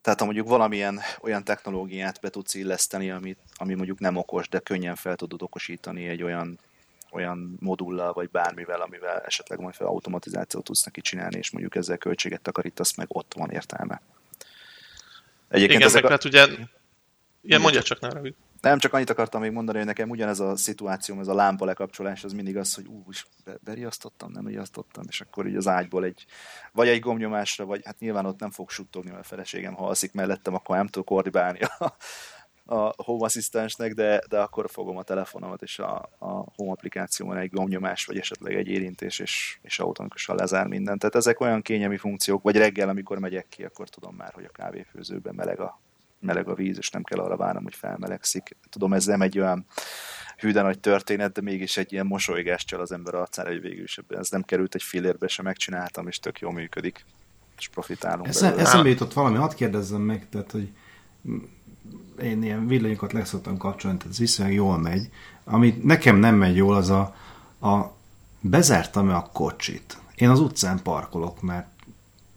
Tehát 0.02 0.20
ha 0.20 0.26
mondjuk 0.26 0.48
valamilyen 0.48 1.00
olyan 1.22 1.44
technológiát 1.44 2.22
be 2.22 2.30
tudsz 2.30 2.54
illeszteni, 2.54 3.12
ami, 3.12 3.36
ami 3.56 3.74
mondjuk 3.74 4.00
nem 4.00 4.16
okos, 4.16 4.50
de 4.50 4.60
könnyen 4.60 4.96
fel 4.96 5.16
tudod 5.16 5.42
okosítani 5.42 6.08
egy 6.08 6.24
olyan, 6.24 6.60
olyan 7.12 7.58
modullal, 7.60 8.14
vagy 8.14 8.30
bármivel, 8.30 8.82
amivel 8.82 9.20
esetleg 9.20 9.60
majd 9.60 9.76
fel 9.76 9.88
automatizációt 9.88 10.64
tudsz 10.64 10.84
neki 10.84 11.02
csinálni, 11.02 11.38
és 11.38 11.52
mondjuk 11.52 11.76
ezzel 11.76 11.98
költséget 11.98 12.42
takarítasz, 12.42 12.96
meg 12.96 13.08
ott 13.10 13.34
van 13.34 13.50
értelme. 13.50 14.02
Egyébként 15.48 15.80
Igen, 15.80 15.92
ezek 15.92 16.04
a... 16.04 16.10
hát 16.10 16.24
ugye... 16.24 16.48
Igen, 17.42 17.62
mondja 17.62 17.82
csak, 17.82 18.00
ne 18.00 18.10
nem, 18.68 18.80
csak 18.80 18.94
annyit 18.94 19.10
akartam 19.10 19.42
még 19.42 19.52
mondani, 19.52 19.78
hogy 19.78 19.88
nekem 19.88 20.10
ugyanez 20.10 20.40
a 20.40 20.56
szituáció, 20.56 21.20
ez 21.20 21.28
a 21.28 21.34
lámpa 21.34 21.66
lekapcsolás, 21.66 22.24
az 22.24 22.34
mindig 22.34 22.58
az, 22.58 22.74
hogy 22.74 22.88
ú, 22.88 23.04
is 23.10 23.26
be, 23.46 23.58
beriasztottam, 23.64 24.32
nem 24.32 24.48
riasztottam, 24.48 25.04
és 25.08 25.22
akkor 25.22 25.48
így 25.48 25.56
az 25.56 25.68
ágyból 25.68 26.04
egy, 26.04 26.26
vagy 26.72 26.88
egy 26.88 27.00
gomnyomásra, 27.00 27.66
vagy 27.66 27.82
hát 27.86 28.00
nyilván 28.00 28.26
ott 28.26 28.40
nem 28.40 28.52
fog 28.52 28.70
suttogni, 28.70 29.10
mert 29.10 29.24
a 29.24 29.28
feleségem, 29.28 29.74
ha 29.74 29.88
alszik 29.88 30.14
mellettem, 30.14 30.54
akkor 30.54 30.76
nem 30.76 30.88
tudok 30.88 31.08
koordinálni 31.08 31.60
a, 31.78 31.96
a 32.66 32.94
Home 33.04 33.26
Assistance-nek, 33.26 33.94
de, 33.94 34.22
de 34.30 34.40
akkor 34.40 34.70
fogom 34.70 34.98
a 34.98 35.04
telefonomat, 35.04 35.62
és 35.62 35.80
a, 35.80 36.10
a 36.18 36.46
Home 36.56 36.72
applikációban 36.72 37.38
egy 37.38 37.50
gomnyomás, 37.50 38.06
vagy 38.06 38.18
esetleg 38.18 38.56
egy 38.56 38.68
érintés, 38.68 39.20
és, 39.20 39.60
és 39.62 39.80
automatikusan 39.80 40.36
lezár 40.36 40.68
mindent. 40.68 41.00
Tehát 41.00 41.16
ezek 41.16 41.40
olyan 41.40 41.62
kényelmi 41.62 41.98
funkciók, 41.98 42.44
vagy 42.44 42.58
reggel, 42.58 42.90
amikor 42.90 43.20
megyek 43.20 43.48
ki, 43.50 43.64
akkor 43.64 43.90
tudom 43.90 44.16
már, 44.16 44.34
hogy 44.34 44.46
a 44.46 44.52
kávéfőzőben 44.52 45.36
meleg 45.36 45.60
a, 45.60 45.80
meleg 46.20 46.48
a 46.48 46.54
víz, 46.54 46.78
és 46.78 46.90
nem 46.90 47.04
kell 47.04 47.20
arra 47.20 47.38
várnom, 47.38 47.64
hogy 47.64 47.76
felmelegszik. 47.76 48.58
Tudom, 48.70 48.94
ez 48.94 49.06
nem 49.06 49.22
egy 49.22 49.40
olyan 49.40 49.66
hű 50.38 50.52
de 50.52 50.62
nagy 50.62 50.80
történet, 50.80 51.32
de 51.32 51.42
mégis 51.42 51.78
egy 51.78 51.94
ilyen 51.94 52.06
mosolygás 52.06 52.66
csal 52.66 52.80
az 52.80 52.92
ember 52.92 53.16
arcára, 53.16 53.50
hogy 53.50 53.62
végül 53.62 53.84
is 53.84 54.00
ez 54.08 54.30
nem 54.30 54.44
került 54.44 54.76
egy 54.76 54.84
filérbe, 54.84 55.28
sem 55.28 55.46
megcsináltam, 55.46 56.08
és 56.08 56.20
tök 56.20 56.40
jól 56.40 56.54
működik, 56.54 57.06
és 57.58 57.68
profitálunk 57.68 58.28
Esze, 58.28 58.56
Eszembe 58.56 58.90
jutott 58.90 59.14
valami, 59.14 59.38
hadd 59.38 59.56
kérdezzem 59.56 60.02
meg, 60.02 60.30
tehát, 60.30 60.52
hogy 60.52 60.72
én 62.22 62.44
ilyen 62.44 62.68
villanyokat 62.68 63.14
leszoktam 63.14 63.58
kapcsolni, 63.58 63.98
tehát 63.98 64.14
ez 64.14 64.20
viszonylag 64.20 64.56
jól 64.56 64.78
megy. 64.78 65.10
Ami 65.44 65.80
nekem 65.84 66.16
nem 66.16 66.36
megy 66.36 66.56
jól, 66.56 66.76
az 66.76 66.90
a, 66.90 67.16
a 67.68 67.96
bezártam-e 68.40 69.16
a 69.16 69.30
kocsit. 69.34 69.98
Én 70.16 70.30
az 70.30 70.40
utcán 70.40 70.82
parkolok, 70.82 71.42
mert, 71.42 71.68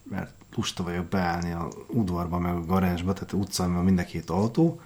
mert 0.03 0.33
lusta 0.57 0.82
vagyok 0.82 1.05
beállni 1.05 1.53
a 1.53 1.68
udvarba, 1.86 2.38
meg 2.38 2.55
a 2.55 2.64
garázsba, 2.64 3.12
tehát 3.12 3.32
utcán 3.32 3.74
van 3.74 3.84
mind 3.84 3.98
a 3.98 4.05
két 4.05 4.30
autó. 4.30 4.80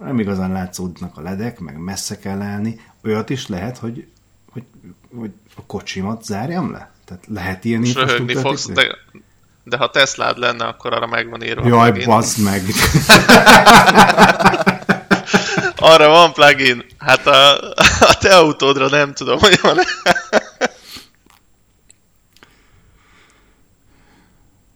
Nem 0.00 0.18
igazán 0.18 0.52
látszódnak 0.52 1.16
a 1.16 1.20
ledek, 1.20 1.58
meg 1.58 1.78
messze 1.78 2.18
kell 2.18 2.40
állni. 2.40 2.80
Olyat 3.04 3.30
is 3.30 3.48
lehet, 3.48 3.78
hogy, 3.78 4.06
hogy, 4.52 4.64
hogy 5.16 5.32
a 5.56 5.62
kocsimat 5.66 6.24
zárjam 6.24 6.70
le? 6.70 6.92
Tehát 7.04 7.24
lehet 7.28 7.64
ilyen 7.64 7.82
Röhögni 7.82 8.34
fogsz, 8.34 8.68
de, 8.68 8.96
de 9.64 9.76
ha 9.76 9.90
Teslád 9.90 10.38
lenne, 10.38 10.64
akkor 10.64 10.92
arra 10.92 11.06
megvan 11.06 11.42
írva. 11.42 11.66
Jaj, 11.66 12.04
bazd 12.04 12.42
meg! 12.42 12.62
arra 15.84 16.08
van 16.08 16.32
plugin. 16.32 16.84
Hát 16.98 17.26
a, 17.26 17.58
a 18.00 18.14
te 18.20 18.36
autódra 18.36 18.88
nem 18.88 19.12
tudom, 19.12 19.38
hogy 19.38 19.58
van 19.62 19.78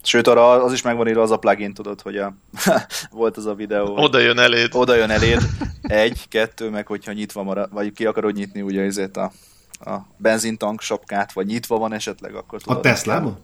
Sőt, 0.08 0.26
arra 0.26 0.64
az 0.64 0.72
is 0.72 0.82
megvan 0.82 1.08
írva 1.08 1.22
az 1.22 1.30
a 1.30 1.36
plugin, 1.36 1.74
tudod, 1.74 2.00
hogy 2.00 2.16
a, 2.16 2.34
volt 3.10 3.36
az 3.36 3.46
a 3.46 3.54
videó. 3.54 3.96
Oda 3.96 4.18
jön 4.18 4.38
eléd. 4.38 4.74
Oda 4.74 4.94
jön 4.94 5.10
eléd. 5.10 5.40
Egy, 5.82 6.28
kettő, 6.28 6.70
meg 6.70 6.86
hogyha 6.86 7.12
nyitva 7.12 7.42
marad, 7.42 7.72
vagy 7.72 7.92
ki 7.92 8.06
akarod 8.06 8.34
nyitni 8.34 8.62
ugye 8.62 8.82
ezért 8.82 9.16
a, 9.16 9.32
a 9.80 9.96
benzintank 10.16 10.80
sapkát, 10.80 11.32
vagy 11.32 11.46
nyitva 11.46 11.78
van 11.78 11.92
esetleg, 11.92 12.34
akkor 12.34 12.62
tudod. 12.62 12.78
A 12.78 12.80
Teslában? 12.80 13.40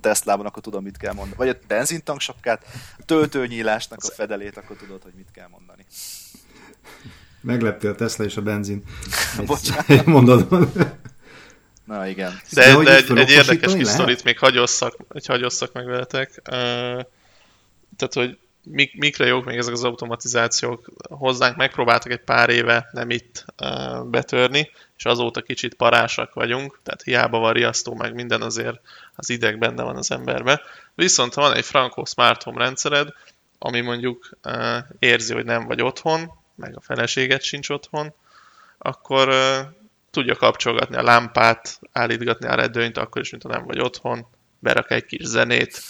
Teslában, 0.00 0.46
akkor 0.46 0.62
tudom, 0.62 0.82
mit 0.82 0.96
kell 0.96 1.12
mondani. 1.12 1.36
Vagy 1.36 1.48
a 1.48 1.54
benzintank 1.66 2.20
sapkát, 2.20 2.64
töltőnyílásnak 3.06 3.98
a 4.02 4.12
fedelét, 4.14 4.56
akkor 4.56 4.76
tudod, 4.76 5.02
hogy 5.02 5.12
mit 5.16 5.28
kell 5.32 5.48
mondani. 5.50 5.86
Megleptél 7.40 7.90
a 7.90 7.94
Tesla 7.94 8.24
és 8.24 8.36
a 8.36 8.42
benzin. 8.42 8.82
Bocsánat. 9.46 10.06
Mondatban. 10.06 10.72
Na 11.90 12.06
igen. 12.06 12.40
De, 12.52 12.76
de, 12.76 12.82
de 12.82 12.96
egy, 12.96 13.18
egy 13.18 13.30
érdekes 13.30 13.74
kis 13.74 13.88
sztorit 13.88 14.24
még 14.24 14.38
hagyosszak, 14.38 14.96
hogy 15.08 15.26
hagyosszak 15.26 15.72
meg 15.72 15.86
veletek. 15.86 16.30
Uh, 16.36 16.52
tehát, 17.96 18.14
hogy 18.14 18.38
mik, 18.64 18.98
mikre 18.98 19.26
jók 19.26 19.44
még 19.44 19.56
ezek 19.56 19.72
az 19.72 19.84
automatizációk. 19.84 20.90
Hozzánk 21.08 21.56
megpróbáltak 21.56 22.12
egy 22.12 22.20
pár 22.20 22.48
éve 22.48 22.88
nem 22.92 23.10
itt 23.10 23.44
uh, 23.62 24.04
betörni, 24.04 24.70
és 24.96 25.04
azóta 25.04 25.42
kicsit 25.42 25.74
parásak 25.74 26.34
vagyunk, 26.34 26.78
tehát 26.82 27.02
hiába 27.02 27.38
van 27.38 27.52
riasztó, 27.52 27.94
meg 27.94 28.14
minden 28.14 28.42
azért 28.42 28.80
az 29.14 29.30
ideg 29.30 29.58
benne 29.58 29.82
van 29.82 29.96
az 29.96 30.10
emberbe. 30.10 30.60
Viszont 30.94 31.34
ha 31.34 31.40
van 31.40 31.54
egy 31.54 31.64
Franco 31.64 32.04
Smart 32.04 32.42
Home 32.42 32.64
rendszered, 32.64 33.08
ami 33.58 33.80
mondjuk 33.80 34.30
uh, 34.44 34.76
érzi, 34.98 35.34
hogy 35.34 35.44
nem 35.44 35.66
vagy 35.66 35.82
otthon, 35.82 36.30
meg 36.54 36.76
a 36.76 36.80
feleséget 36.80 37.42
sincs 37.42 37.68
otthon, 37.68 38.14
akkor 38.78 39.28
uh, 39.28 39.78
tudja 40.10 40.34
kapcsolgatni 40.34 40.96
a 40.96 41.02
lámpát, 41.02 41.80
állítgatni 41.92 42.46
a 42.46 42.54
redőnyt, 42.54 42.98
akkor 42.98 43.22
is, 43.22 43.30
mint 43.30 43.48
nem 43.48 43.64
vagy 43.64 43.80
otthon, 43.80 44.26
berak 44.58 44.90
egy 44.90 45.04
kis 45.04 45.24
zenét, 45.24 45.82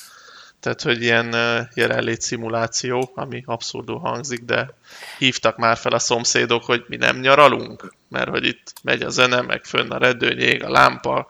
tehát, 0.60 0.82
hogy 0.82 1.02
ilyen 1.02 1.34
jelenlét 1.74 2.20
szimuláció, 2.20 3.10
ami 3.14 3.42
abszurdul 3.46 3.98
hangzik, 3.98 4.44
de 4.44 4.70
hívtak 5.18 5.56
már 5.56 5.76
fel 5.76 5.92
a 5.92 5.98
szomszédok, 5.98 6.64
hogy 6.64 6.84
mi 6.88 6.96
nem 6.96 7.18
nyaralunk, 7.18 7.94
mert 8.08 8.28
hogy 8.28 8.46
itt 8.46 8.72
megy 8.82 9.02
a 9.02 9.10
zene, 9.10 9.40
meg 9.40 9.64
fönn 9.64 9.90
a 9.90 9.98
redőny, 9.98 10.38
ég, 10.38 10.64
a 10.64 10.70
lámpa, 10.70 11.28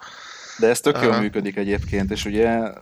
De 0.59 0.69
ez 0.69 0.81
tök 0.81 1.03
jól 1.03 1.21
működik 1.21 1.57
egyébként, 1.57 2.11
és 2.11 2.25
ugye 2.25 2.59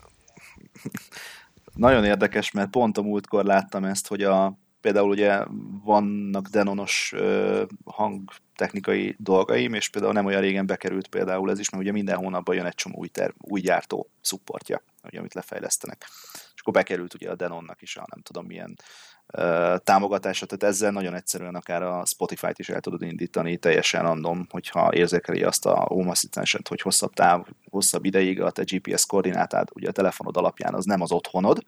nagyon 1.75 2.05
érdekes, 2.05 2.51
mert 2.51 2.71
pont 2.71 2.99
a 2.99 3.03
múltkor 3.03 3.45
láttam 3.45 3.85
ezt, 3.85 4.09
hogy 4.09 4.23
a, 4.23 4.59
például 4.81 5.11
ugye 5.11 5.45
vannak 5.85 6.47
Denonos 6.47 7.13
uh, 7.17 7.63
hangtechnikai 7.85 9.17
dolgaim, 9.19 9.75
és 9.75 9.89
például 9.89 10.13
nem 10.13 10.27
olyan 10.27 10.41
régen 10.41 10.67
bekerült 10.67 11.09
például 11.09 11.51
ez 11.51 11.59
is, 11.59 11.71
mert 11.71 11.83
ugye 11.83 11.93
minden 11.93 12.17
hónapban 12.17 12.55
jön 12.55 12.67
egy 12.67 12.75
csomó 12.75 12.97
új, 12.99 13.09
terv, 13.09 13.33
új 13.39 13.61
gyártó 13.61 14.11
szupportja, 14.21 14.83
ugye, 15.03 15.19
amit 15.19 15.35
lefejlesztenek. 15.35 16.07
És 16.33 16.61
akkor 16.61 16.73
bekerült 16.73 17.15
ugye 17.15 17.31
a 17.31 17.35
Denonnak 17.35 17.83
is 17.83 17.97
a 17.97 18.05
nem 18.11 18.23
tudom 18.23 18.47
milyen 18.47 18.77
támogatása, 19.85 20.47
tehát 20.47 20.75
ezzel 20.75 20.91
nagyon 20.91 21.15
egyszerűen 21.15 21.55
akár 21.55 21.83
a 21.83 22.05
Spotify-t 22.07 22.59
is 22.59 22.69
el 22.69 22.81
tudod 22.81 23.03
indítani 23.03 23.57
teljesen 23.57 24.03
random, 24.03 24.47
hogyha 24.51 24.95
érzékeli 24.95 25.43
azt 25.43 25.67
a 25.67 25.75
Home 25.75 26.11
assistant 26.11 26.69
hogy 26.69 26.81
hosszabb 26.81 27.13
táv, 27.13 27.47
hosszabb 27.71 28.05
ideig 28.05 28.41
a 28.41 28.51
te 28.51 28.63
GPS 28.63 29.07
koordinátád, 29.07 29.69
ugye 29.75 29.89
a 29.89 29.93
telefonod 29.93 30.37
alapján 30.37 30.75
az 30.75 30.85
nem 30.85 31.01
az 31.01 31.13
otthonod, 31.13 31.65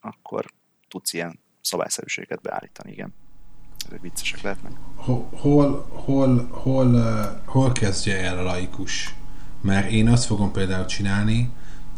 akkor 0.00 0.44
tudsz 0.88 1.12
ilyen 1.12 1.40
szabályszerűséget 1.66 2.40
beállítani, 2.40 2.92
igen. 2.92 3.14
Ezek 3.86 4.00
viccesek 4.00 4.40
lehetnek. 4.40 4.72
Hol, 4.94 5.28
hol, 5.32 5.86
hol, 5.88 6.48
hol, 6.50 7.02
hol 7.44 7.72
kezdje 7.72 8.20
el 8.20 8.38
a 8.38 8.42
laikus? 8.42 9.14
Mert 9.60 9.90
én 9.90 10.08
azt 10.08 10.24
fogom 10.24 10.52
például 10.52 10.86
csinálni, 10.86 11.50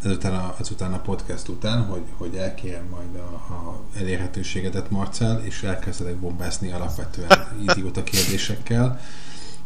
ezután 0.04 0.34
a, 0.34 0.54
azután 0.58 0.92
a 0.92 1.00
podcast 1.00 1.48
után, 1.48 1.84
hogy, 1.84 2.02
hogy 2.16 2.34
elkérem 2.34 2.86
majd 2.90 3.14
a, 3.14 3.54
a 3.54 3.82
elérhetőségedet, 3.96 4.90
Marcel, 4.90 5.44
és 5.44 5.62
elkezdek 5.62 6.16
bombászni 6.16 6.72
alapvetően 6.72 7.48
idióta 7.68 8.02
kérdésekkel. 8.02 9.00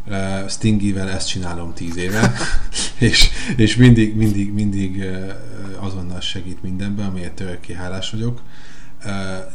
Uh, 0.06 0.48
Stingivel 0.48 1.10
ezt 1.10 1.28
csinálom 1.28 1.74
tíz 1.74 1.96
éve, 1.96 2.32
és, 2.98 3.30
és 3.56 3.76
mindig, 3.76 4.16
mindig, 4.16 4.52
mindig 4.52 4.96
uh, 4.96 5.84
azonnal 5.84 6.20
segít 6.20 6.62
mindenben, 6.62 7.06
amiért 7.06 7.40
örökké 7.40 7.74
hálás 7.74 8.10
vagyok. 8.10 8.40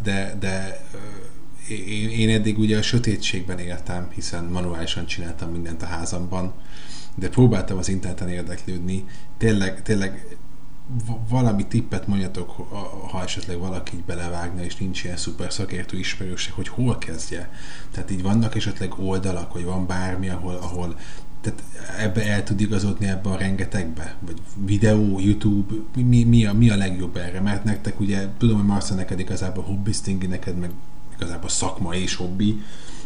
De, 0.03 0.35
de 0.39 0.85
én, 1.69 2.09
én 2.09 2.29
eddig 2.29 2.57
ugye 2.57 2.77
a 2.77 2.81
sötétségben 2.81 3.59
éltem, 3.59 4.07
hiszen 4.13 4.43
manuálisan 4.43 5.05
csináltam 5.05 5.51
mindent 5.51 5.81
a 5.81 5.85
házamban, 5.85 6.53
de 7.15 7.29
próbáltam 7.29 7.77
az 7.77 7.89
interneten 7.89 8.29
érdeklődni. 8.29 9.05
Tényleg, 9.37 9.81
tényleg 9.81 10.37
valami 11.29 11.67
tippet 11.67 12.07
mondjatok, 12.07 12.49
ha 13.11 13.23
esetleg 13.23 13.57
valaki 13.57 13.95
így 13.95 14.03
belevágna, 14.03 14.63
és 14.63 14.75
nincs 14.75 15.03
ilyen 15.03 15.17
szuper 15.17 15.53
szakértő 15.53 15.97
ismerőség, 15.97 16.53
hogy 16.53 16.67
hol 16.67 16.97
kezdje. 16.97 17.51
Tehát 17.91 18.11
így 18.11 18.21
vannak 18.21 18.55
esetleg 18.55 18.99
oldalak, 18.99 19.53
vagy 19.53 19.63
van 19.63 19.87
bármi, 19.87 20.29
ahol, 20.29 20.55
ahol 20.55 20.99
tehát 21.47 21.63
ebbe 21.97 22.25
el 22.25 22.43
tud 22.43 22.61
igazodni 22.61 23.07
ebbe 23.07 23.29
a 23.29 23.37
rengetegbe? 23.37 24.15
Vagy 24.19 24.41
videó, 24.65 25.19
YouTube, 25.19 25.73
mi, 25.95 26.23
mi, 26.23 26.45
a, 26.45 26.53
mi 26.53 26.69
a 26.69 26.75
legjobb 26.75 27.17
erre? 27.17 27.41
Mert 27.41 27.63
nektek 27.63 27.99
ugye, 27.99 28.27
tudom, 28.37 28.57
hogy 28.57 28.65
Marcia 28.65 28.95
neked 28.95 29.19
igazából 29.19 29.63
hobbistingi, 29.63 30.25
neked 30.25 30.57
meg 30.57 30.71
igazából 31.15 31.49
szakma 31.49 31.95
és 31.95 32.15
hobbi, 32.15 32.61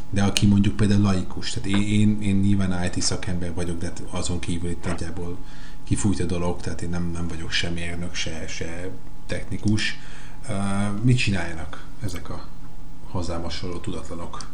de 0.10 0.24
aki 0.24 0.46
mondjuk 0.46 0.76
például 0.76 1.02
laikus, 1.02 1.52
tehát 1.52 1.70
én, 1.70 1.82
én, 1.82 2.22
én 2.22 2.36
nyilván 2.36 2.84
IT 2.84 3.02
szakember 3.02 3.54
vagyok, 3.54 3.78
de 3.78 3.94
azon 4.10 4.40
kívül 4.40 4.70
itt 4.70 4.86
nagyjából 4.86 5.38
kifújt 5.84 6.20
a 6.20 6.26
dolog, 6.26 6.62
tehát 6.62 6.82
én 6.82 6.90
nem, 6.90 7.10
nem 7.14 7.28
vagyok 7.28 7.52
sem 7.52 7.74
mérnök, 7.74 8.14
se, 8.14 8.48
se 8.48 8.90
technikus. 9.26 10.00
Uh, 10.50 11.02
mit 11.02 11.18
csináljanak 11.18 11.86
ezek 12.04 12.30
a 12.30 12.46
hozzám 13.10 13.42
hasonló 13.42 13.78
tudatlanok? 13.78 14.48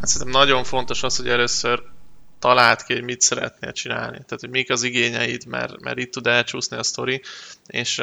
Hát 0.00 0.08
szerintem 0.08 0.40
nagyon 0.40 0.64
fontos 0.64 1.02
az, 1.02 1.16
hogy 1.16 1.28
először 1.28 1.82
talált 2.44 2.82
ki, 2.82 2.92
hogy 2.92 3.02
mit 3.02 3.20
szeretnél 3.20 3.72
csinálni. 3.72 4.16
Tehát, 4.16 4.40
hogy 4.40 4.50
mik 4.50 4.70
az 4.70 4.82
igényeid, 4.82 5.46
mert, 5.46 5.80
mert 5.80 5.98
itt 5.98 6.12
tud 6.12 6.26
elcsúszni 6.26 6.76
a 6.76 6.82
sztori. 6.82 7.22
És 7.66 7.98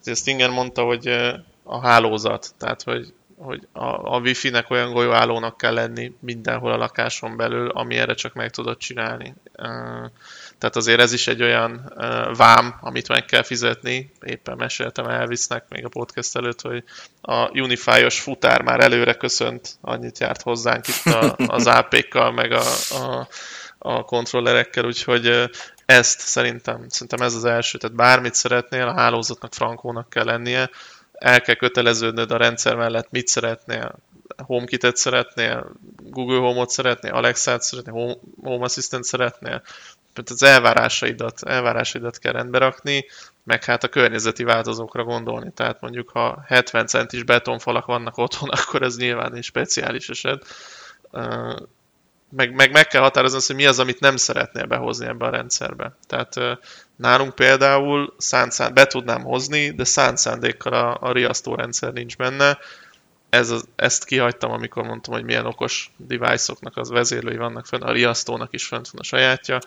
azért 0.00 0.18
Stinger 0.18 0.50
mondta, 0.50 0.82
hogy 0.82 1.06
a 1.62 1.80
hálózat, 1.80 2.54
tehát, 2.58 2.82
hogy 2.82 3.12
hogy 3.38 3.68
a, 3.72 4.14
a 4.14 4.18
wifi-nek 4.18 4.70
olyan 4.70 4.92
golyóállónak 4.92 5.56
kell 5.56 5.74
lenni 5.74 6.12
mindenhol 6.20 6.72
a 6.72 6.76
lakáson 6.76 7.36
belül, 7.36 7.68
ami 7.68 7.96
erre 7.96 8.14
csak 8.14 8.34
meg 8.34 8.50
tudod 8.50 8.76
csinálni. 8.76 9.34
Tehát 10.58 10.76
azért 10.76 11.00
ez 11.00 11.12
is 11.12 11.26
egy 11.26 11.42
olyan 11.42 11.92
vám, 12.36 12.78
amit 12.80 13.08
meg 13.08 13.24
kell 13.24 13.42
fizetni. 13.42 14.12
Éppen 14.22 14.56
meséltem 14.56 15.06
Elvisnek 15.06 15.64
még 15.68 15.84
a 15.84 15.88
podcast 15.88 16.36
előtt, 16.36 16.60
hogy 16.60 16.84
a 17.20 17.60
Unify-os 17.60 18.20
futár 18.20 18.62
már 18.62 18.80
előre 18.80 19.14
köszönt, 19.14 19.78
annyit 19.80 20.18
járt 20.18 20.42
hozzánk 20.42 20.88
itt 20.88 21.12
a, 21.12 21.34
az 21.46 21.66
AP-kkal, 21.66 22.32
meg 22.32 22.52
a, 22.52 22.64
a, 22.90 23.28
a 23.86 24.04
kontrollerekkel, 24.04 24.84
úgyhogy 24.84 25.50
ezt 25.86 26.20
szerintem, 26.20 26.88
szerintem 26.88 27.26
ez 27.26 27.34
az 27.34 27.44
első, 27.44 27.78
tehát 27.78 27.96
bármit 27.96 28.34
szeretnél, 28.34 28.86
a 28.86 28.94
hálózatnak 28.94 29.54
frankónak 29.54 30.10
kell 30.10 30.24
lennie, 30.24 30.70
el 31.12 31.40
kell 31.40 31.54
köteleződnöd 31.54 32.30
a 32.30 32.36
rendszer 32.36 32.76
mellett, 32.76 33.10
mit 33.10 33.26
szeretnél, 33.26 33.94
HomeKit-et 34.36 34.96
szeretnél, 34.96 35.72
Google 36.02 36.38
Home-ot 36.38 36.70
szeretnél, 36.70 37.12
Alexa-t 37.12 37.62
szeretnél, 37.62 37.94
Home, 37.94 38.14
Home 38.42 38.64
Assistant 38.64 39.04
szeretnél, 39.04 39.62
tehát 40.12 40.30
az 40.30 40.42
elvárásaidat, 40.42 41.42
elvárásaidat 41.42 42.18
kell 42.18 42.32
rendbe 42.32 42.58
rakni, 42.58 43.06
meg 43.44 43.64
hát 43.64 43.84
a 43.84 43.88
környezeti 43.88 44.44
változókra 44.44 45.04
gondolni. 45.04 45.52
Tehát 45.54 45.80
mondjuk, 45.80 46.10
ha 46.10 46.44
70 46.46 46.86
centis 46.86 47.22
betonfalak 47.22 47.86
vannak 47.86 48.18
otthon, 48.18 48.48
akkor 48.58 48.82
ez 48.82 48.96
nyilván 48.96 49.34
egy 49.34 49.44
speciális 49.44 50.08
eset. 50.08 50.46
Meg, 52.30 52.54
meg, 52.54 52.72
meg 52.72 52.86
kell 52.86 53.02
határozni 53.02 53.40
hogy 53.46 53.56
mi 53.56 53.66
az, 53.66 53.78
amit 53.78 54.00
nem 54.00 54.16
szeretnél 54.16 54.66
behozni 54.66 55.06
ebbe 55.06 55.26
a 55.26 55.30
rendszerbe. 55.30 55.96
Tehát 56.06 56.34
nálunk 56.96 57.34
például 57.34 58.14
szánt, 58.18 58.74
be 58.74 58.86
tudnám 58.86 59.22
hozni, 59.22 59.70
de 59.70 59.84
szánt 59.84 60.18
szándékkal 60.18 60.72
a, 60.72 60.96
a 61.00 61.12
riasztórendszer 61.12 61.92
nincs 61.92 62.16
benne, 62.16 62.58
ez 63.28 63.54
ezt 63.76 64.04
kihagytam, 64.04 64.50
amikor 64.50 64.84
mondtam, 64.84 65.14
hogy 65.14 65.24
milyen 65.24 65.46
okos 65.46 65.90
device-oknak 65.96 66.76
az 66.76 66.90
vezérlői 66.90 67.36
vannak 67.36 67.66
fenn, 67.66 67.82
a 67.82 67.92
riasztónak 67.92 68.52
is 68.52 68.66
fent 68.66 68.88
van 68.88 69.00
a 69.00 69.04
sajátja. 69.04 69.58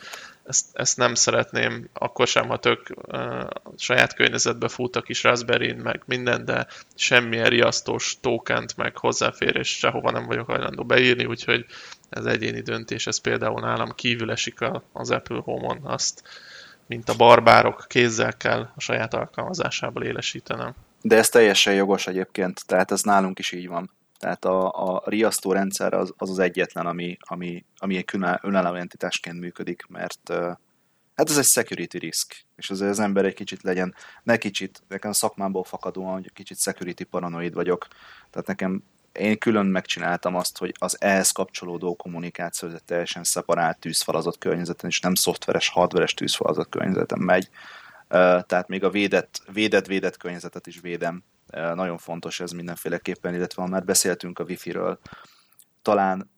Ezt, 0.46 0.66
ezt 0.74 0.98
nem 0.98 1.16
szeretném, 1.16 1.90
akkor 1.94 2.28
sem, 2.28 2.48
ha 2.48 2.58
tök 2.58 2.90
uh, 2.96 3.48
saját 3.78 4.14
környezetbe 4.14 4.68
fut 4.68 4.96
a 4.96 5.02
kis 5.02 5.24
raspberry 5.24 5.74
meg 5.74 6.04
minden, 6.06 6.46
de 6.46 6.68
semmilyen 6.96 7.50
riasztós 7.50 8.18
tókent, 8.22 8.78
meg 8.78 8.98
hozzáférés 8.98 9.78
sehova 9.78 10.12
nem 10.12 10.26
vagyok 10.26 10.48
hajlandó 10.48 10.84
beírni, 10.84 11.26
úgyhogy 11.26 11.66
ez 12.10 12.26
egyéni 12.26 12.62
döntés, 12.62 13.08
ez 13.08 13.18
például 13.18 13.62
nálam 13.62 13.92
kívül 13.96 14.32
esik 14.32 14.62
a, 14.62 14.84
az 14.94 15.12
Apple 15.12 15.42
Home-on, 15.44 15.80
azt 15.84 16.24
mint 16.90 17.10
a 17.10 17.16
barbárok 17.16 17.86
kézzel 17.88 18.38
kell 18.38 18.62
a 18.76 18.80
saját 18.80 19.14
alkalmazásából 19.14 20.04
élesítenem. 20.04 20.76
De 21.02 21.16
ez 21.16 21.30
teljesen 21.30 21.74
jogos 21.74 22.08
egyébként, 22.08 22.66
tehát 22.66 22.92
ez 22.92 23.02
nálunk 23.02 23.40
is 23.40 23.52
így 23.52 23.68
van. 23.68 23.92
Tehát 24.20 24.46
a, 24.46 24.94
a 24.94 25.02
riasztó 25.06 25.52
rendszer 25.52 25.94
az, 25.94 26.14
az 26.18 26.30
az 26.30 26.40
egyetlen, 26.40 26.86
ami, 26.86 27.18
ami, 27.20 27.66
ami 27.78 27.98
egy 27.98 28.10
önálló 28.42 28.74
entitásként 28.74 29.40
működik, 29.40 29.86
mert 29.88 30.34
hát 31.16 31.30
ez 31.30 31.38
egy 31.38 31.46
security 31.46 31.98
risk, 31.98 32.36
és 32.56 32.70
azért 32.70 32.92
az 32.92 33.00
ember 33.00 33.26
egy 33.26 33.34
kicsit 33.34 33.64
legyen, 33.64 33.96
ne 34.24 34.38
kicsit, 34.38 34.84
nekem 34.88 35.12
szakmámból 35.12 35.64
fakadóan, 35.64 36.14
hogy 36.14 36.34
kicsit 36.34 36.60
security 36.60 37.04
paranoid 37.04 37.54
vagyok, 37.54 37.88
tehát 38.30 38.48
nekem 38.48 38.84
én 39.12 39.38
külön 39.38 39.66
megcsináltam 39.66 40.36
azt, 40.36 40.58
hogy 40.58 40.74
az 40.80 41.02
ehhez 41.02 41.32
kapcsolódó 41.32 41.96
kommunikáció 41.96 42.70
ez 42.70 42.82
teljesen 42.86 43.24
szeparált 43.24 43.80
tűzfalazott 43.80 44.38
környezeten, 44.38 44.90
és 44.90 45.00
nem 45.00 45.16
szoftveres, 45.16 45.70
hardveres 45.70 46.14
tűzfalazott 46.14 46.70
környezeten 46.70 47.20
megy, 47.20 47.50
tehát 48.08 48.68
még 48.68 48.84
a 48.84 48.90
védett, 48.90 49.42
védett, 49.54 49.86
védett 49.86 50.18
környezetet 50.18 50.68
is 50.68 50.80
védem. 50.80 51.24
Nagyon 51.52 51.98
fontos 51.98 52.40
ez 52.40 52.52
mindenféleképpen, 52.52 53.34
illetve 53.34 53.62
ha 53.62 53.68
már 53.68 53.84
beszéltünk 53.84 54.40
a 54.40 54.44
Wi-Fi-ről, 54.44 55.00
talán 55.82 56.32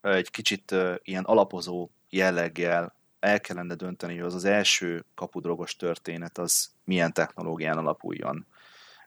egy 0.00 0.30
kicsit 0.30 0.74
ilyen 1.02 1.24
alapozó 1.24 1.90
jelleggel 2.10 2.96
el 3.20 3.40
kellene 3.40 3.74
dönteni, 3.74 4.16
hogy 4.16 4.26
az 4.26 4.34
az 4.34 4.44
első 4.44 5.04
kapudrogos 5.14 5.76
történet 5.76 6.38
az 6.38 6.70
milyen 6.84 7.12
technológián 7.12 7.78
alapuljon. 7.78 8.46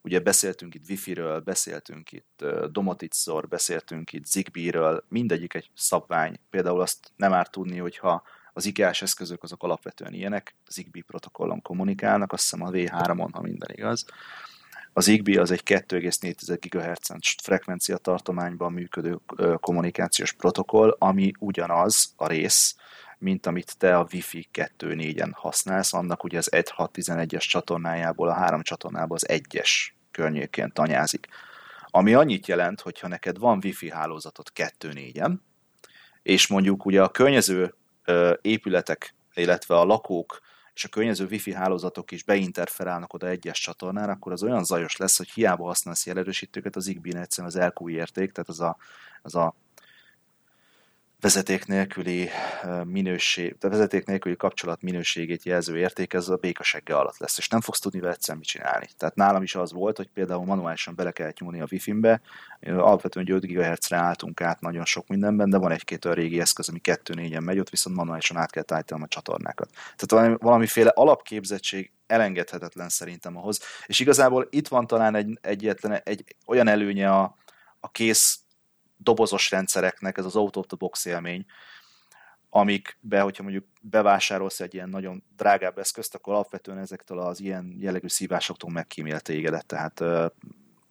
Ugye 0.02 0.20
beszéltünk 0.20 0.76
itt 0.76 0.90
Wi-Fi-ről, 0.90 1.40
beszéltünk 1.40 2.12
itt 2.12 2.46
Domoticról, 2.72 3.42
beszéltünk 3.42 4.14
itt 4.14 4.26
Zigbee-ről, 4.26 5.06
mindegyik 5.08 5.54
egy 5.54 5.72
szabvány. 5.76 6.40
Például 6.50 6.82
azt 6.82 7.12
nem 7.16 7.34
árt 7.34 7.52
tudni, 7.52 7.78
hogyha 7.78 8.24
az 8.54 8.66
IKEA-s 8.66 9.02
eszközök 9.02 9.44
azok 9.44 9.64
alapvetően 9.64 10.14
ilyenek, 10.14 10.56
Zigbee 10.70 11.04
protokollon 11.08 11.62
kommunikálnak, 11.62 12.34
azt 12.34 12.42
hiszem 12.42 12.66
a 12.66 12.70
V3-on, 12.70 13.30
ha 13.32 13.42
minden 13.42 13.70
igaz. 13.72 14.06
Az 14.94 15.04
Zigbee 15.04 15.42
az 15.42 15.52
egy 15.52 15.64
2,4 15.66 16.58
GHz 16.70 17.42
frekvencia 17.44 17.98
tartományban 17.98 18.72
működő 18.72 19.20
kommunikációs 19.56 20.34
protokoll, 20.34 20.96
ami 21.00 21.32
ugyanaz 21.40 22.14
a 22.16 22.28
rész, 22.28 22.76
mint 23.22 23.46
amit 23.46 23.78
te 23.78 23.98
a 23.98 24.08
Wi-Fi 24.12 24.50
2.4-en 24.54 25.32
használsz, 25.34 25.94
annak 25.94 26.24
ugye 26.24 26.38
az 26.38 26.50
1.6.11-es 26.52 27.48
csatornájából 27.50 28.30
a 28.30 28.34
három 28.34 28.62
csatornából 28.62 29.16
az 29.16 29.30
egyes 29.30 29.96
környékén 30.12 30.72
tanyázik. 30.74 31.28
Ami 31.86 32.14
annyit 32.14 32.48
jelent, 32.48 32.82
hogy 32.82 33.00
ha 33.00 33.08
neked 33.08 33.38
van 33.38 33.60
Wi-Fi 33.64 33.90
hálózatot 33.90 34.52
2.4-en, 34.56 35.34
és 36.22 36.48
mondjuk 36.48 36.86
ugye 36.86 37.04
a 37.04 37.10
környező 37.10 37.76
épületek, 38.42 39.16
illetve 39.34 39.78
a 39.78 39.84
lakók 39.84 40.42
és 40.74 40.84
a 40.84 40.90
környező 40.90 41.26
wifi 41.26 41.54
hálózatok 41.54 42.12
is 42.12 42.24
beinterferálnak 42.24 43.14
oda 43.14 43.28
egyes 43.28 43.60
csatornára, 43.60 44.12
akkor 44.12 44.32
az 44.32 44.44
olyan 44.44 44.64
zajos 44.64 44.98
lesz, 44.98 45.18
hogy 45.18 45.30
hiába 45.30 45.66
használsz 45.66 46.06
jelerősítőket, 46.06 46.76
az 46.76 46.84
Zigbee 46.84 47.22
egyszerűen 47.22 47.54
az 47.54 47.62
LQ 47.66 47.90
érték, 47.90 48.32
tehát 48.32 48.50
az 48.50 48.60
a, 48.60 48.78
az 49.22 49.36
a 49.36 49.56
vezeték 51.22 51.66
nélküli 51.66 52.30
minőség, 52.84 53.56
de 53.60 53.70
vezeték 53.70 54.06
nélküli 54.06 54.36
kapcsolat 54.36 54.82
minőségét 54.82 55.44
jelző 55.44 55.78
érték, 55.78 56.14
ez 56.14 56.30
a 56.30 56.36
békasegge 56.36 56.96
alatt 56.96 57.18
lesz, 57.18 57.38
és 57.38 57.48
nem 57.48 57.62
fogsz 57.62 57.80
tudni 57.80 58.00
vele 58.00 58.12
egyszerűen 58.14 58.38
mit 58.38 58.48
csinálni. 58.48 58.88
Tehát 58.98 59.16
nálam 59.16 59.44
is 59.44 59.56
az 59.56 59.72
volt, 59.72 59.98
hogy 59.98 60.10
például 60.14 60.46
manuálisan 60.46 60.96
bele 60.96 61.12
kellett 61.12 61.40
nyúlni 61.40 61.62
a 61.62 61.68
Wi-Fi-be, 61.72 62.22
alapvetően 62.62 63.32
5 63.32 63.46
GHz-re 63.46 63.98
álltunk 63.98 64.42
át 64.42 64.62
nagyon 64.62 64.86
sok 64.86 65.08
mindenben, 65.08 65.50
de 65.50 65.58
van 65.58 65.72
egy-két 65.72 66.06
olyan 66.06 66.18
régi 66.18 66.40
eszköz, 66.40 66.70
ami 66.70 66.80
2-4-en 66.84 67.44
megy, 67.44 67.60
ott 67.60 67.70
viszont 67.70 67.96
manuálisan 67.96 68.38
át 68.38 68.52
kell 68.52 68.64
állítanom 68.68 69.04
a 69.04 69.08
csatornákat. 69.08 69.70
Tehát 69.72 70.12
valami, 70.12 70.36
valamiféle 70.40 70.90
alapképzettség 70.90 71.92
elengedhetetlen 72.08 72.90
szerintem 72.90 73.38
ahhoz, 73.38 73.60
és 73.86 74.00
igazából 74.00 74.48
itt 74.50 74.68
van 74.68 74.88
talán 74.88 75.16
egy, 75.16 75.40
egyetlen 75.42 76.02
egy 76.04 76.36
olyan 76.46 76.68
előnye 76.68 77.10
a, 77.10 77.36
a 77.80 77.92
kész 77.92 78.40
dobozos 79.04 79.52
rendszereknek, 79.52 80.18
ez 80.18 80.26
az 80.26 80.36
out 80.36 80.56
of 80.56 80.66
the 80.66 80.78
box 80.78 81.06
élmény, 81.06 81.46
amikbe, 82.50 83.22
hogyha 83.22 83.44
mondjuk 83.44 83.66
bevásárolsz 83.82 84.60
egy 84.60 84.74
ilyen 84.74 84.90
nagyon 84.90 85.24
drágább 85.38 85.78
eszközt, 85.78 86.16
akkor 86.16 86.34
alapvetően 86.34 86.78
ezektől 86.78 87.20
az 87.20 87.40
ilyen 87.40 87.76
jellegű 87.80 88.08
szívásoktól 88.08 88.72
megkímél 88.72 89.20
tégedet, 89.20 89.66
tehát 89.66 90.00
uh, 90.00 90.26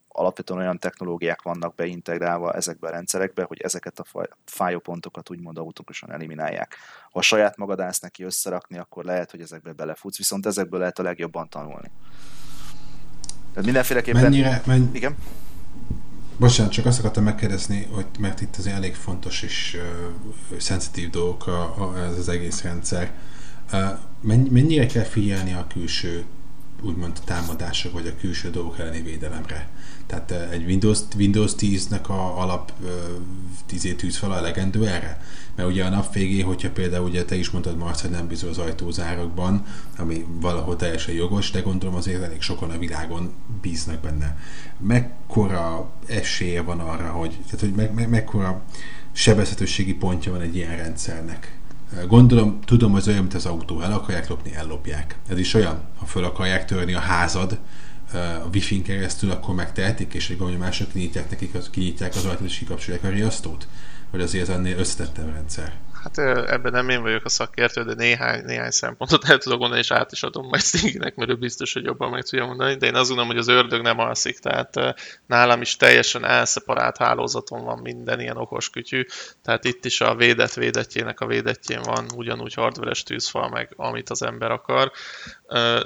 alapvetően 0.08 0.61
olyan 0.61 0.78
technológiák 0.78 1.42
vannak 1.42 1.74
beintegrálva 1.74 2.52
ezekbe 2.52 2.88
a 2.88 2.90
rendszerekbe, 2.90 3.42
hogy 3.42 3.61
ezeket 3.61 3.98
a 3.98 4.26
fájópontokat 4.44 5.30
úgymond 5.30 5.58
automatikusan 5.58 6.12
eliminálják. 6.12 6.76
Ha 7.11 7.18
a 7.18 7.22
saját 7.22 7.56
magad 7.56 7.80
állsz 7.80 8.00
neki 8.00 8.22
összerakni, 8.22 8.78
akkor 8.78 9.04
lehet, 9.04 9.30
hogy 9.30 9.40
ezekbe 9.40 9.72
belefutsz, 9.72 10.16
viszont 10.16 10.46
ezekből 10.46 10.78
lehet 10.78 10.98
a 10.98 11.02
legjobban 11.02 11.48
tanulni. 11.48 11.90
Tehát 13.48 13.64
mindenféleképpen... 13.64 14.22
Mennyire, 14.22 14.62
menny... 14.66 14.94
Igen? 14.94 15.16
Bocsánat, 16.41 16.72
csak 16.72 16.86
azt 16.86 16.99
akartam 16.99 17.24
megkérdezni, 17.24 17.88
hogy 17.91 18.07
mert 18.18 18.41
itt 18.41 18.57
azért 18.57 18.76
elég 18.76 18.95
fontos 18.95 19.43
és 19.43 19.76
uh, 20.51 20.59
szenzitív 20.59 21.11
dolgok 21.11 21.47
a, 21.47 21.61
a, 21.61 21.99
ez 21.99 22.18
az 22.18 22.28
egész 22.28 22.62
rendszer. 22.62 23.12
Uh, 23.72 24.49
mennyire 24.51 24.86
kell 24.86 25.03
figyelni 25.03 25.53
a 25.53 25.66
külső 25.72 26.24
úgymond 26.82 27.20
támadások, 27.24 27.93
vagy 27.93 28.07
a 28.07 28.20
külső 28.20 28.51
dolgok 28.51 28.78
elleni 28.78 29.03
védelemre? 29.03 29.68
Tehát 30.07 30.30
egy 30.30 30.64
Windows, 30.64 30.99
Windows 31.16 31.53
10-nek 31.59 32.07
a 32.07 32.41
alap 32.41 32.72
uh, 32.82 32.91
10 33.66 33.95
tűzfala 33.97 34.36
elegendő 34.36 34.86
erre? 34.86 35.20
Mert 35.55 35.68
ugye 35.68 35.84
a 35.84 35.88
nap 35.88 36.12
végén, 36.12 36.45
hogyha 36.45 36.70
például 36.70 37.05
ugye 37.05 37.24
te 37.24 37.34
is 37.34 37.51
mondtad, 37.51 37.76
Marc, 37.76 38.01
hogy 38.01 38.11
nem 38.11 38.26
bizony 38.26 38.51
az 38.51 38.59
ajtózárakban, 38.59 39.64
ami 39.97 40.26
valahol 40.41 40.76
teljesen 40.76 41.14
jogos, 41.14 41.51
de 41.51 41.61
gondolom 41.61 41.95
azért 41.95 42.22
elég 42.22 42.41
sokan 42.41 42.70
a 42.70 42.78
világon 42.78 43.32
bíznak 43.61 44.00
benne. 44.00 44.38
Mekkora 44.78 45.90
esélye 46.06 46.62
van 46.62 46.80
arra, 46.80 47.11
hogy, 47.11 47.38
tehát, 47.44 47.61
hogy 47.61 47.72
me, 47.72 47.90
me, 47.94 48.06
mekkora 48.06 48.62
sebezhetőségi 49.12 49.94
pontja 49.94 50.32
van 50.32 50.40
egy 50.40 50.56
ilyen 50.56 50.76
rendszernek? 50.76 51.58
Gondolom, 52.06 52.61
tudom, 52.64 52.92
hogy 52.92 53.04
olyan, 53.06 53.20
mint 53.20 53.34
az 53.34 53.46
autó, 53.46 53.80
el 53.80 53.92
akarják 53.92 54.28
lopni, 54.28 54.54
ellopják. 54.54 55.18
Ez 55.28 55.38
is 55.38 55.54
olyan, 55.54 55.82
ha 55.98 56.04
föl 56.04 56.24
akarják 56.24 56.64
törni 56.64 56.94
a 56.94 56.98
házad, 56.98 57.58
a 58.12 58.48
wifi-n 58.52 58.82
keresztül, 58.82 59.30
akkor 59.30 59.54
megtehetik, 59.54 60.14
és 60.14 60.30
egy 60.30 60.58
mások 60.58 60.92
kinyitják 60.92 61.30
nekik, 61.30 61.54
az, 61.54 61.70
kinyitják 61.70 62.14
az 62.14 62.24
ajtót 62.24 62.46
és 62.46 62.58
kikapcsolják 62.58 63.04
a 63.04 63.08
riasztót? 63.08 63.68
Vagy 64.11 64.20
azért 64.20 64.48
ennél 64.48 64.78
összetettebb 64.78 65.32
rendszer? 65.32 65.72
Hát 66.03 66.18
ebben 66.48 66.72
nem 66.72 66.88
én 66.88 67.03
vagyok 67.03 67.24
a 67.24 67.28
szakértő, 67.28 67.82
de 67.82 67.94
néhány, 67.94 68.44
néhány 68.44 68.70
szempontot 68.70 69.28
el 69.28 69.38
tudok 69.38 69.59
mondani, 69.59 69.80
és 69.80 69.90
át 69.90 70.12
is 70.12 70.22
adom 70.22 70.46
majd 70.46 70.62
Stingynek, 70.62 71.14
mert 71.14 71.30
ő 71.30 71.34
biztos, 71.34 71.72
hogy 71.72 71.84
jobban 71.84 72.11
meg 72.11 72.22
tudja 72.22 72.46
mondani, 72.46 72.74
de 72.74 72.86
én 72.86 72.94
azt 72.94 73.09
gondolom, 73.09 73.30
hogy 73.30 73.40
az 73.40 73.48
ördög 73.48 73.82
nem 73.82 73.98
alszik, 73.98 74.38
tehát 74.38 74.74
nálam 75.26 75.61
is 75.61 75.76
teljesen 75.76 76.24
elszeparált 76.24 76.96
hálózaton 76.96 77.64
van 77.64 77.78
minden 77.78 78.20
ilyen 78.20 78.36
okos 78.36 78.70
kütyű, 78.70 79.05
tehát 79.42 79.64
itt 79.64 79.84
is 79.84 80.01
a 80.01 80.14
védett 80.14 80.55
védetjének 80.55 81.20
a 81.20 81.26
védetjén 81.26 81.82
van 81.82 82.07
ugyanúgy 82.14 82.55
hardveres 82.55 83.03
tűzfal, 83.03 83.48
meg 83.48 83.72
amit 83.76 84.11
az 84.11 84.22
ember 84.22 84.51
akar, 84.51 84.92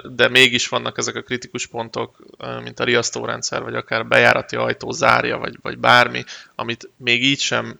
de 0.02 0.28
mégis 0.28 0.68
vannak 0.68 0.98
ezek 0.98 1.14
a 1.14 1.22
kritikus 1.22 1.66
pontok, 1.66 2.16
mint 2.62 2.80
a 2.80 2.84
riasztórendszer, 2.84 3.62
vagy 3.62 3.74
akár 3.74 4.06
bejárati 4.06 4.56
ajtó 4.56 4.90
zárja, 4.90 5.38
vagy, 5.38 5.58
vagy 5.62 5.78
bármi, 5.78 6.24
amit 6.54 6.90
még 6.96 7.24
így 7.24 7.40
sem 7.40 7.78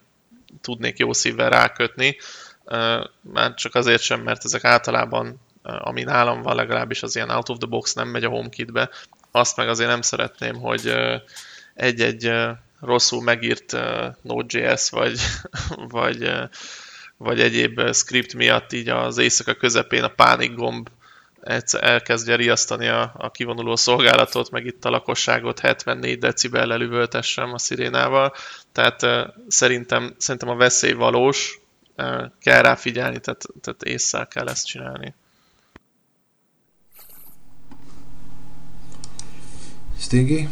tudnék 0.61 0.99
jó 0.99 1.13
szívvel 1.13 1.51
rákötni, 1.51 2.17
már 3.21 3.55
csak 3.55 3.75
azért 3.75 4.03
sem, 4.03 4.21
mert 4.21 4.45
ezek 4.45 4.65
általában, 4.65 5.41
ami 5.63 6.03
nálam 6.03 6.43
van 6.43 6.57
legalábbis 6.57 7.03
az 7.03 7.17
ilyen 7.17 7.31
out 7.31 7.49
of 7.49 7.59
the 7.59 7.67
box 7.67 7.93
nem 7.93 8.09
megy 8.09 8.25
a 8.25 8.29
HomeKit-be, 8.29 8.91
azt 9.31 9.57
meg 9.57 9.69
azért 9.69 9.91
nem 9.91 10.03
szeretném, 10.03 10.55
hogy 10.55 10.95
egy-egy 11.75 12.33
rosszul 12.81 13.23
megírt 13.23 13.73
Node.js 14.23 14.91
vagy, 14.91 15.21
vagy, 15.99 16.33
vagy 17.17 17.41
egyéb 17.41 17.93
script 17.93 18.35
miatt 18.35 18.73
így 18.73 18.89
az 18.89 19.19
éjszaka 19.19 19.55
közepén 19.55 20.03
a 20.03 20.09
pánik 20.09 20.55
gomb 20.55 20.89
elkezdje 21.80 22.36
riasztani 22.36 22.88
a, 22.88 23.14
a 23.16 23.30
kivonuló 23.30 23.76
szolgálatot, 23.76 24.51
meg 24.51 24.66
itt 24.66 24.84
a 24.84 24.90
lakosságot 24.90 25.61
74 25.61 26.18
decibellel 26.18 26.80
üvöltessem 26.80 27.53
a 27.53 27.59
szirénával. 27.59 28.32
Tehát 28.72 29.01
szerintem, 29.49 30.14
szerintem 30.18 30.49
a 30.49 30.57
veszély 30.57 30.92
valós, 30.92 31.61
kell 32.40 32.62
rá 32.62 32.74
figyelni, 32.74 33.20
tehát, 33.20 33.45
tehát 33.61 33.82
észre 33.82 34.24
kell 34.24 34.49
ezt 34.49 34.66
csinálni. 34.66 35.14
Stingy? 39.99 40.47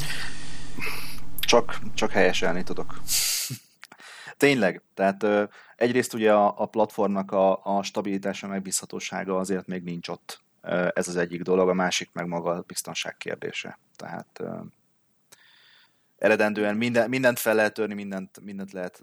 Csak, 1.41 1.79
csak 1.95 2.11
helyeselni 2.11 2.63
tudok. 2.63 3.01
Tényleg, 4.37 4.83
tehát 4.95 5.27
egyrészt 5.77 6.15
ugye 6.15 6.33
a, 6.33 6.55
a 6.57 6.67
platformnak 6.67 7.33
a, 7.33 7.65
a 7.65 7.83
stabilitása, 7.83 8.47
megbízhatósága 8.47 9.39
azért 9.39 9.67
még 9.67 9.83
nincs 9.83 10.09
ott 10.09 10.42
ez 10.95 11.09
az 11.09 11.17
egyik 11.17 11.43
dolog, 11.43 11.69
a 11.69 11.75
másik 11.75 12.11
meg 12.13 12.27
maga 12.27 12.51
a 12.51 12.65
biztonság 12.67 13.17
kérdése. 13.17 13.79
Tehát 13.97 14.43
eredendően 16.19 16.77
minden, 16.77 17.09
mindent 17.09 17.39
fel 17.39 17.55
lehet 17.55 17.75
törni, 17.75 17.95
mindent, 17.95 18.41
mindent 18.41 18.73
lehet, 18.73 19.03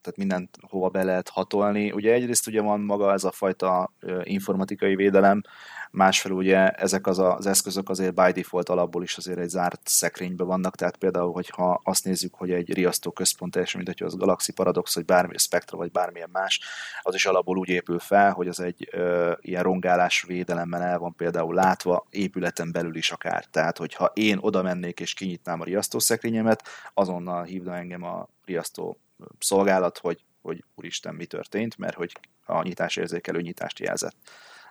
tehát 0.00 0.16
mindent 0.16 0.58
hova 0.60 0.88
be 0.88 1.02
lehet 1.02 1.28
hatolni. 1.28 1.92
Ugye 1.92 2.12
egyrészt 2.12 2.46
ugye 2.46 2.60
van 2.60 2.80
maga 2.80 3.12
ez 3.12 3.24
a 3.24 3.30
fajta 3.30 3.92
informatikai 4.22 4.94
védelem, 4.94 5.42
másfelől 5.90 6.38
ugye 6.38 6.70
ezek 6.70 7.06
az, 7.06 7.18
az 7.18 7.46
eszközök 7.46 7.88
azért 7.88 8.14
by 8.14 8.32
default 8.32 8.68
alapból 8.68 9.02
is 9.02 9.16
azért 9.16 9.38
egy 9.38 9.48
zárt 9.48 9.80
szekrényben 9.84 10.46
vannak, 10.46 10.76
tehát 10.76 10.96
például, 10.96 11.32
hogyha 11.32 11.80
azt 11.84 12.04
nézzük, 12.04 12.34
hogy 12.34 12.50
egy 12.50 12.74
riasztó 12.74 13.10
központ 13.10 13.52
teljesen, 13.52 13.82
mint 13.84 13.98
hogy 13.98 14.06
az 14.06 14.16
Galaxy 14.16 14.52
Paradox, 14.52 14.94
vagy 14.94 15.04
bármi 15.04 15.38
Spectra, 15.38 15.78
vagy 15.78 15.90
bármilyen 15.90 16.30
más, 16.32 16.60
az 17.02 17.14
is 17.14 17.26
alapból 17.26 17.58
úgy 17.58 17.68
épül 17.68 17.98
fel, 17.98 18.32
hogy 18.32 18.48
az 18.48 18.60
egy 18.60 18.88
ö, 18.90 19.32
ilyen 19.40 19.62
rongálás 19.62 20.22
védelemmel 20.22 20.82
el 20.82 20.98
van 20.98 21.14
például 21.14 21.54
látva, 21.54 22.06
épületen 22.10 22.72
belül 22.72 22.96
is 22.96 23.10
akár. 23.10 23.44
Tehát, 23.44 23.78
hogyha 23.78 24.10
én 24.14 24.38
oda 24.40 24.62
mennék 24.62 25.00
és 25.00 25.14
kinyitnám 25.14 25.60
a 25.60 25.64
riasztószekrényemet, 25.64 26.68
azonnal 26.94 27.44
hívna 27.44 27.76
engem 27.76 28.02
a 28.02 28.28
riasztó 28.44 29.00
szolgálat, 29.38 29.98
hogy, 29.98 30.24
hogy 30.42 30.64
úristen, 30.74 31.14
mi 31.14 31.26
történt, 31.26 31.78
mert 31.78 31.96
hogy 31.96 32.12
a 32.44 32.62
nyitásérzékelő 32.62 33.40
nyitást 33.40 33.78
jelzett. 33.78 34.16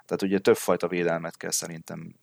Tehát 0.06 0.22
ugye 0.22 0.40
többfajta 0.40 0.88
védelmet 0.88 1.38
kell 1.38 1.52
szerintem 1.52 2.16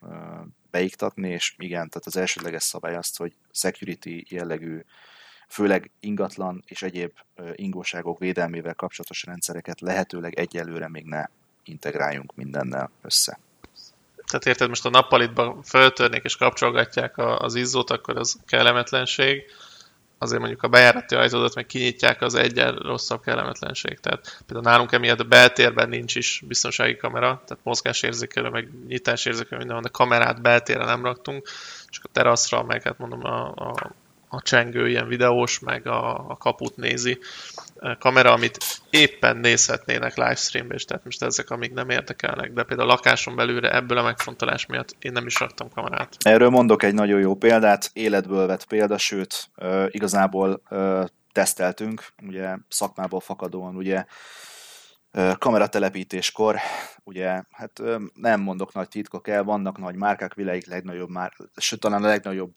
beiktatni, 0.70 1.28
és 1.28 1.54
igen, 1.58 1.88
tehát 1.88 2.06
az 2.06 2.16
elsődleges 2.16 2.62
szabály 2.62 2.96
azt, 2.96 3.16
hogy 3.16 3.32
security 3.50 4.24
jellegű, 4.28 4.80
főleg 5.48 5.90
ingatlan 6.00 6.62
és 6.66 6.82
egyéb 6.82 7.12
ingóságok 7.54 8.18
védelmével 8.18 8.74
kapcsolatos 8.74 9.24
rendszereket 9.24 9.80
lehetőleg 9.80 10.38
egyelőre 10.38 10.88
még 10.88 11.04
ne 11.04 11.24
integráljunk 11.64 12.34
mindennel 12.34 12.90
össze. 13.02 13.38
Tehát 14.26 14.46
érted, 14.46 14.68
most 14.68 14.84
a 14.84 14.90
nappalitba 14.90 15.58
föltörnék 15.64 16.24
és 16.24 16.36
kapcsolgatják 16.36 17.18
az 17.18 17.54
izzót, 17.54 17.90
akkor 17.90 18.16
az 18.16 18.40
kellemetlenség, 18.46 19.42
azért 20.22 20.40
mondjuk 20.40 20.62
a 20.62 20.68
bejárati 20.68 21.14
ajtódat 21.14 21.54
meg 21.54 21.66
kinyitják, 21.66 22.22
az 22.22 22.34
egyen 22.34 22.74
rosszabb 22.74 23.22
kellemetlenség. 23.22 24.00
Tehát 24.00 24.42
például 24.46 24.72
nálunk 24.72 24.92
emiatt 24.92 25.20
a 25.20 25.24
beltérben 25.24 25.88
nincs 25.88 26.14
is 26.14 26.42
biztonsági 26.46 26.96
kamera, 26.96 27.42
tehát 27.46 27.64
mozgásérzékelő, 27.64 28.48
meg 28.48 28.68
nyitásérzékelő, 28.86 29.56
minden 29.56 29.74
van, 29.74 29.84
de 29.84 29.90
kamerát 29.92 30.42
beltérre 30.42 30.84
nem 30.84 31.04
raktunk, 31.04 31.48
csak 31.88 32.04
a 32.04 32.10
teraszra, 32.12 32.62
meg 32.62 32.82
hát 32.82 32.98
mondom 32.98 33.24
a, 33.24 33.48
a 33.48 33.92
a 34.34 34.42
csengő 34.42 34.88
ilyen 34.88 35.08
videós, 35.08 35.58
meg 35.58 35.86
a, 35.86 36.30
a 36.30 36.36
kaput 36.36 36.76
nézi 36.76 37.18
kamera, 37.98 38.32
amit 38.32 38.82
éppen 38.90 39.36
nézhetnének 39.36 40.16
livestreambe 40.16 40.74
is, 40.74 40.84
tehát 40.84 41.04
most 41.04 41.22
ezek, 41.22 41.50
amik 41.50 41.72
nem 41.72 41.90
érdekelnek, 41.90 42.52
de 42.52 42.62
például 42.62 42.88
a 42.88 42.92
lakáson 42.92 43.36
belülre 43.36 43.74
ebből 43.74 43.98
a 43.98 44.02
megfontolás 44.02 44.66
miatt 44.66 44.96
én 44.98 45.12
nem 45.12 45.26
is 45.26 45.40
raktam 45.40 45.70
kamerát. 45.70 46.16
Erről 46.20 46.50
mondok 46.50 46.82
egy 46.82 46.94
nagyon 46.94 47.20
jó 47.20 47.34
példát, 47.34 47.90
életből 47.92 48.46
vett 48.46 48.64
példa, 48.64 48.98
sőt, 48.98 49.50
igazából 49.86 50.62
teszteltünk, 51.32 52.04
ugye 52.26 52.56
szakmából 52.68 53.20
fakadóan, 53.20 53.76
ugye 53.76 54.04
kameratelepítéskor, 55.38 56.56
ugye, 57.04 57.42
hát 57.50 57.82
nem 58.14 58.40
mondok 58.40 58.72
nagy 58.72 58.88
titkok 58.88 59.28
el, 59.28 59.42
vannak 59.42 59.78
nagy 59.78 59.94
márkák, 59.94 60.34
világig 60.34 60.66
legnagyobb 60.66 61.10
már, 61.10 61.32
sőt 61.56 61.80
talán 61.80 62.04
a 62.04 62.06
legnagyobb 62.06 62.54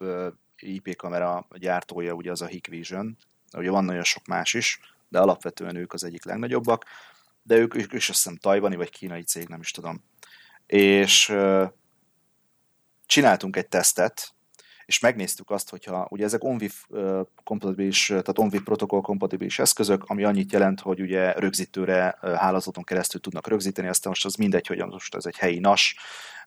IP 0.60 0.96
kamera 0.96 1.48
gyártója 1.56 2.14
ugye 2.14 2.32
az 2.32 2.42
a 2.42 2.46
Hikvision, 2.46 3.18
ugye 3.58 3.70
van 3.70 3.86
nagyon 3.86 4.04
sok 4.04 4.26
más 4.26 4.54
is, 4.54 4.80
de 5.10 5.20
alapvetően 5.20 5.76
ők 5.76 5.94
az 5.94 6.04
egyik 6.04 6.26
legnagyobbak, 6.26 6.86
de 7.44 7.56
ők, 7.56 7.76
ők 7.76 7.94
is 7.94 8.10
azt 8.10 8.24
hiszem 8.24 8.38
tajvani 8.38 8.76
vagy 8.76 8.90
kínai 8.90 9.24
cég, 9.24 9.48
nem 9.48 9.60
is 9.60 9.72
tudom. 9.72 10.04
És 10.66 11.36
csináltunk 13.06 13.56
egy 13.56 13.68
tesztet, 13.68 14.36
és 14.86 15.00
megnéztük 15.00 15.50
azt, 15.50 15.70
hogyha 15.70 16.08
ugye 16.10 16.24
ezek 16.24 16.44
ONVIF 16.44 16.86
kompatibilis, 17.44 18.06
tehát 18.06 18.40
ONVIF 18.40 18.64
protokoll 18.64 19.02
kompatibilis 19.02 19.60
eszközök, 19.60 20.04
ami 20.04 20.24
annyit 20.24 20.52
jelent, 20.52 20.80
hogy 20.80 21.02
ugye 21.02 21.32
rögzítőre 21.32 22.18
hálózaton 22.22 22.84
keresztül 22.84 23.22
tudnak 23.22 23.48
rögzíteni, 23.48 23.88
aztán 23.88 24.10
most 24.10 24.26
az 24.26 24.36
mindegy, 24.36 24.68
hogy 24.68 24.78
most 24.78 25.16
ez 25.16 25.26
egy 25.26 25.38
helyi 25.38 25.60
NAS, 25.60 25.96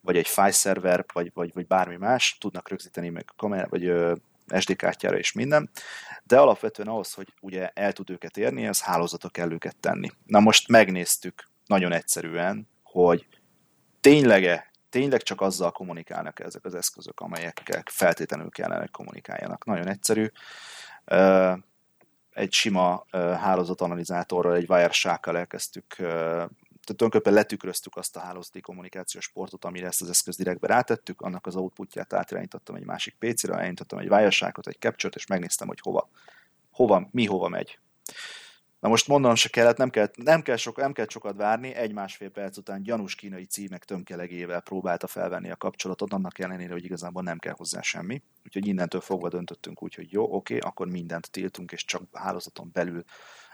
vagy 0.01 0.17
egy 0.17 0.29
file 0.29 0.51
server, 0.51 1.05
vagy, 1.13 1.31
vagy, 1.35 1.51
vagy 1.55 1.67
bármi 1.67 1.97
más, 1.97 2.37
tudnak 2.41 2.69
rögzíteni 2.69 3.09
meg 3.09 3.25
kamera, 3.37 3.67
vagy 3.69 3.93
SD 4.59 4.77
kártyára 4.77 5.19
és 5.19 5.33
minden, 5.33 5.71
de 6.25 6.39
alapvetően 6.39 6.89
ahhoz, 6.89 7.15
hogy 7.15 7.33
ugye 7.41 7.71
el 7.75 7.93
tud 7.93 8.11
őket 8.11 8.37
érni, 8.37 8.67
az 8.67 8.83
hálózatok 8.83 9.33
kell 9.33 9.53
őket 9.53 9.77
tenni. 9.77 10.11
Na 10.27 10.41
most 10.41 10.69
megnéztük 10.69 11.49
nagyon 11.67 11.93
egyszerűen, 11.93 12.69
hogy 12.83 13.27
tényleg 14.01 14.69
tényleg 14.91 15.23
csak 15.23 15.41
azzal 15.41 15.73
kommunikálnak 15.73 16.41
ezek 16.41 16.65
az 16.65 16.75
eszközök, 16.75 17.21
amelyekkel 17.21 17.83
feltétlenül 17.85 18.51
kellene, 18.51 18.87
kommunikáljanak. 18.87 19.65
Nagyon 19.65 19.89
egyszerű. 19.89 20.31
Egy 22.31 22.53
sima 22.53 23.05
hálózatanalizátorral, 23.13 24.55
egy 24.55 24.71
Wireshark-kal 24.71 25.39
elkezdtük 25.39 25.97
tulajdonképpen 26.97 27.39
letükröztük 27.39 27.97
azt 27.97 28.17
a 28.17 28.21
hálózati 28.21 28.61
kommunikációs 28.61 29.29
portot, 29.29 29.65
amire 29.65 29.87
ezt 29.87 30.03
az 30.03 30.09
eszköz 30.09 30.37
direktbe 30.37 30.67
rátettük, 30.67 31.21
annak 31.21 31.47
az 31.47 31.57
outputját 31.57 32.13
átirányítottam 32.13 32.77
egy 32.77 32.85
másik 32.85 33.17
PC-re, 33.19 33.55
elindítottam 33.55 33.99
egy 33.99 34.11
Wiresharkot, 34.11 34.67
egy 34.67 34.79
capture 34.79 35.15
és 35.17 35.27
megnéztem, 35.27 35.69
hogy 35.69 35.81
hova, 35.81 36.11
hova, 36.71 37.09
mi 37.11 37.25
hova 37.25 37.49
megy. 37.49 37.79
Na 38.81 38.89
most 38.89 39.09
mondanom 39.09 39.37
se 39.37 39.49
kellett, 39.49 39.77
nem 39.77 39.91
kell, 39.91 40.11
nem 40.15 40.43
kell, 40.43 40.57
sok, 40.57 40.77
nem 40.77 40.93
kell 40.93 41.07
sokat 41.09 41.37
várni, 41.37 41.75
egy-másfél 41.75 42.31
perc 42.31 42.57
után 42.57 42.83
gyanús 42.83 43.15
kínai 43.15 43.45
címek 43.45 43.85
tömkelegével 43.85 44.61
próbálta 44.61 45.07
felvenni 45.07 45.51
a 45.51 45.57
kapcsolatot, 45.57 46.13
annak 46.13 46.39
ellenére, 46.39 46.73
hogy 46.73 46.85
igazából 46.85 47.23
nem 47.23 47.39
kell 47.39 47.55
hozzá 47.57 47.81
semmi. 47.81 48.23
Úgyhogy 48.45 48.67
innentől 48.67 49.01
fogva 49.01 49.29
döntöttünk 49.29 49.83
úgy, 49.83 49.95
hogy 49.95 50.13
jó, 50.13 50.35
oké, 50.35 50.59
akkor 50.59 50.89
mindent 50.89 51.31
tiltunk, 51.31 51.73
és 51.73 51.85
csak 51.85 52.03
hálózaton 52.13 52.71
belül 52.73 53.05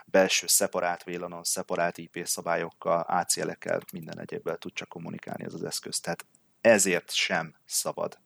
belső 0.05 0.47
szeparált 0.47 1.03
vélanon, 1.03 1.43
szeparált 1.43 1.97
IP 1.97 2.21
szabályokkal, 2.23 2.99
ACL-ekkel, 3.01 3.79
minden 3.91 4.19
egyébben 4.19 4.59
tud 4.59 4.73
csak 4.73 4.89
kommunikálni 4.89 5.43
ez 5.43 5.53
az 5.53 5.63
eszköz. 5.63 5.99
Tehát 5.99 6.25
ezért 6.61 7.13
sem 7.13 7.55
szabad 7.65 8.17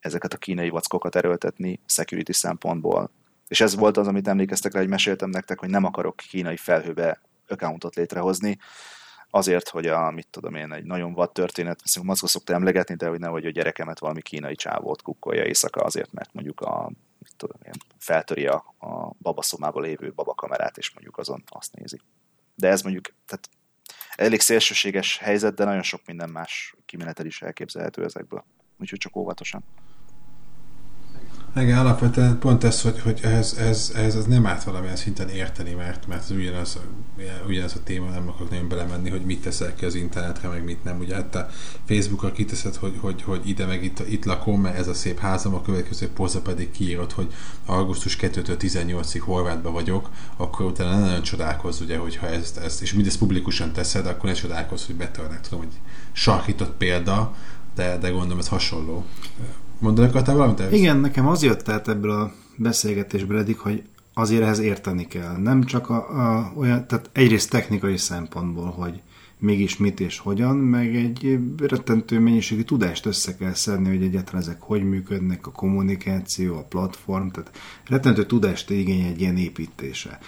ezeket 0.00 0.32
a 0.32 0.38
kínai 0.38 0.68
vackokat 0.68 1.16
erőltetni 1.16 1.80
security 1.86 2.30
szempontból. 2.30 3.10
És 3.48 3.60
ez 3.60 3.74
volt 3.74 3.96
az, 3.96 4.06
amit 4.06 4.28
emlékeztek 4.28 4.72
rá, 4.72 4.80
hogy 4.80 4.88
meséltem 4.88 5.30
nektek, 5.30 5.58
hogy 5.58 5.70
nem 5.70 5.84
akarok 5.84 6.16
kínai 6.16 6.56
felhőbe 6.56 7.20
accountot 7.48 7.94
létrehozni, 7.94 8.58
azért, 9.36 9.68
hogy 9.68 9.86
a, 9.86 10.10
mit 10.10 10.28
tudom 10.30 10.54
én, 10.54 10.72
egy 10.72 10.84
nagyon 10.84 11.12
vad 11.12 11.32
történet, 11.32 11.80
ezt 11.84 12.02
mozgó 12.02 12.26
szokta 12.26 12.52
emlegetni, 12.52 12.94
de 12.94 13.08
hogy 13.08 13.18
nehogy 13.18 13.46
a 13.46 13.50
gyerekemet 13.50 13.98
valami 13.98 14.22
kínai 14.22 14.54
csávót 14.54 15.02
kukkolja 15.02 15.44
éjszaka 15.44 15.80
azért, 15.80 16.12
mert 16.12 16.32
mondjuk 16.32 16.60
a, 16.60 16.90
mit 17.18 17.36
tudom 17.36 17.60
én, 17.64 17.72
feltöri 17.98 18.46
a, 18.46 18.74
a 18.78 19.10
babaszomában 19.20 19.82
lévő 19.82 20.12
babakamerát, 20.14 20.76
és 20.76 20.92
mondjuk 20.92 21.18
azon 21.18 21.42
azt 21.46 21.74
nézi. 21.74 22.00
De 22.54 22.68
ez 22.68 22.82
mondjuk, 22.82 23.14
tehát 23.26 23.48
elég 24.16 24.40
szélsőséges 24.40 25.18
helyzet, 25.18 25.54
de 25.54 25.64
nagyon 25.64 25.82
sok 25.82 26.00
minden 26.06 26.30
más 26.30 26.74
kimenetel 26.86 27.26
is 27.26 27.42
elképzelhető 27.42 28.04
ezekből. 28.04 28.44
Úgyhogy 28.80 28.98
csak 28.98 29.16
óvatosan. 29.16 29.64
Igen, 31.60 31.78
alapvetően 31.78 32.38
pont 32.38 32.64
ez, 32.64 32.82
hogy, 32.82 33.00
hogy 33.00 33.20
ez, 33.22 33.56
ez, 33.58 33.92
ez, 33.94 34.14
ez 34.14 34.24
nem 34.24 34.46
árt 34.46 34.64
valamilyen 34.64 34.96
szinten 34.96 35.28
érteni, 35.28 35.72
mert, 35.72 36.06
mert 36.06 36.30
ugyanaz, 36.30 36.78
ugyanaz 37.46 37.74
a 37.74 37.82
téma, 37.84 38.10
nem 38.10 38.28
akarok 38.28 38.50
nagyon 38.50 38.68
belemenni, 38.68 39.10
hogy 39.10 39.24
mit 39.24 39.42
teszel 39.42 39.74
ki 39.74 39.84
az 39.84 39.94
internetre, 39.94 40.48
meg 40.48 40.64
mit 40.64 40.84
nem. 40.84 40.98
Ugye 40.98 41.14
hát 41.14 41.34
a 41.34 41.48
Facebookra 41.86 42.32
kiteszed, 42.32 42.74
hogy, 42.74 42.96
hogy, 43.00 43.22
hogy 43.22 43.48
ide 43.48 43.66
meg 43.66 43.84
itt, 43.84 44.08
itt 44.08 44.24
lakom, 44.24 44.60
mert 44.60 44.78
ez 44.78 44.88
a 44.88 44.94
szép 44.94 45.18
házam, 45.18 45.54
a 45.54 45.62
következő 45.62 46.08
poza 46.08 46.40
pedig 46.40 46.70
kiírod, 46.70 47.12
hogy 47.12 47.32
augusztus 47.66 48.16
2-től 48.20 48.56
18-ig 48.58 49.20
Horvátban 49.20 49.72
vagyok, 49.72 50.10
akkor 50.36 50.66
utána 50.66 50.90
nem 50.90 51.00
nagyon 51.00 51.22
csodálkozz, 51.22 51.80
ugye, 51.80 51.98
hogyha 51.98 52.26
ezt, 52.26 52.58
ezt 52.58 52.82
és 52.82 52.92
mindezt 52.92 53.18
publikusan 53.18 53.72
teszed, 53.72 54.06
akkor 54.06 54.28
ne 54.28 54.36
csodálkozz, 54.36 54.86
hogy 54.86 54.94
betörnek. 54.94 55.40
Tudom, 55.40 55.58
hogy 55.58 55.72
sarkított 56.12 56.76
példa, 56.76 57.34
de, 57.74 57.98
de 57.98 58.10
gondolom 58.10 58.38
ez 58.38 58.48
hasonló 58.48 59.04
Mondani 59.78 60.08
akartál 60.08 60.36
valamit? 60.36 60.60
Elvisz? 60.60 60.78
Igen, 60.78 60.96
nekem 60.96 61.26
az 61.26 61.42
jött 61.42 61.68
át 61.68 61.88
ebből 61.88 62.10
a 62.10 62.32
beszélgetésből 62.56 63.38
eddig, 63.38 63.58
hogy 63.58 63.82
azért 64.14 64.42
ehhez 64.42 64.58
érteni 64.58 65.06
kell. 65.06 65.36
Nem 65.36 65.64
csak 65.64 65.90
a, 65.90 65.94
a, 65.96 66.52
olyan, 66.56 66.86
tehát 66.86 67.10
egyrészt 67.12 67.50
technikai 67.50 67.96
szempontból, 67.96 68.70
hogy 68.70 69.00
mégis 69.38 69.76
mit 69.76 70.00
és 70.00 70.18
hogyan, 70.18 70.56
meg 70.56 70.96
egy 70.96 71.38
rettentő 71.58 72.18
mennyiségű 72.18 72.62
tudást 72.62 73.06
össze 73.06 73.36
kell 73.36 73.54
szedni, 73.54 73.88
hogy 73.88 74.02
egyáltalán 74.02 74.42
ezek 74.42 74.60
hogy 74.60 74.84
működnek, 74.84 75.46
a 75.46 75.50
kommunikáció, 75.50 76.56
a 76.56 76.66
platform, 76.68 77.28
tehát 77.28 77.50
rettentő 77.86 78.26
tudást 78.26 78.70
igény 78.70 79.04
egy 79.04 79.20
ilyen 79.20 79.36
építése. 79.36 80.18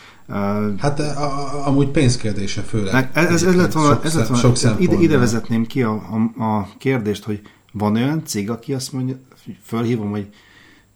Hát 0.78 1.00
a, 1.00 1.22
a, 1.22 1.66
amúgy 1.66 1.88
pénzkérdése 1.88 2.62
főleg. 2.62 3.10
Ez, 3.12 3.24
ez, 3.24 3.42
ez 3.42 3.54
lett 3.54 3.72
volna, 3.72 4.00
ez 4.02 4.14
lett 4.14 4.26
volna 4.26 4.56
sok 4.56 4.80
ide, 4.80 4.96
ide 4.96 5.18
vezetném 5.18 5.66
ki 5.66 5.82
a, 5.82 5.92
a, 5.92 6.42
a 6.42 6.68
kérdést, 6.78 7.24
hogy 7.24 7.40
van 7.72 7.96
olyan 7.96 8.24
cég, 8.24 8.50
aki 8.50 8.74
azt 8.74 8.92
mondja, 8.92 9.16
fölhívom, 9.62 10.10
hogy 10.10 10.34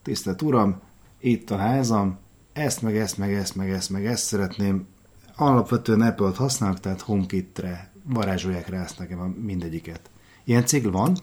tisztelt 0.02 0.42
uram, 0.42 0.80
itt 1.18 1.50
a 1.50 1.56
házam, 1.56 2.18
ezt, 2.52 2.82
meg 2.82 2.96
ezt, 2.96 3.18
meg 3.18 3.34
ezt, 3.34 3.54
meg 3.54 3.70
ezt, 3.70 3.90
meg 3.90 4.06
ezt 4.06 4.24
szeretném. 4.24 4.88
Alapvetően 5.36 6.00
Apple-t 6.00 6.36
használok, 6.36 6.80
tehát 6.80 7.00
HomeKit-re 7.00 7.92
varázsolják 8.04 8.68
rá 8.68 8.82
ezt 8.82 8.98
nekem 8.98 9.18
mindegyiket. 9.18 10.10
Ilyen 10.44 10.66
cég 10.66 10.90
van? 10.90 11.16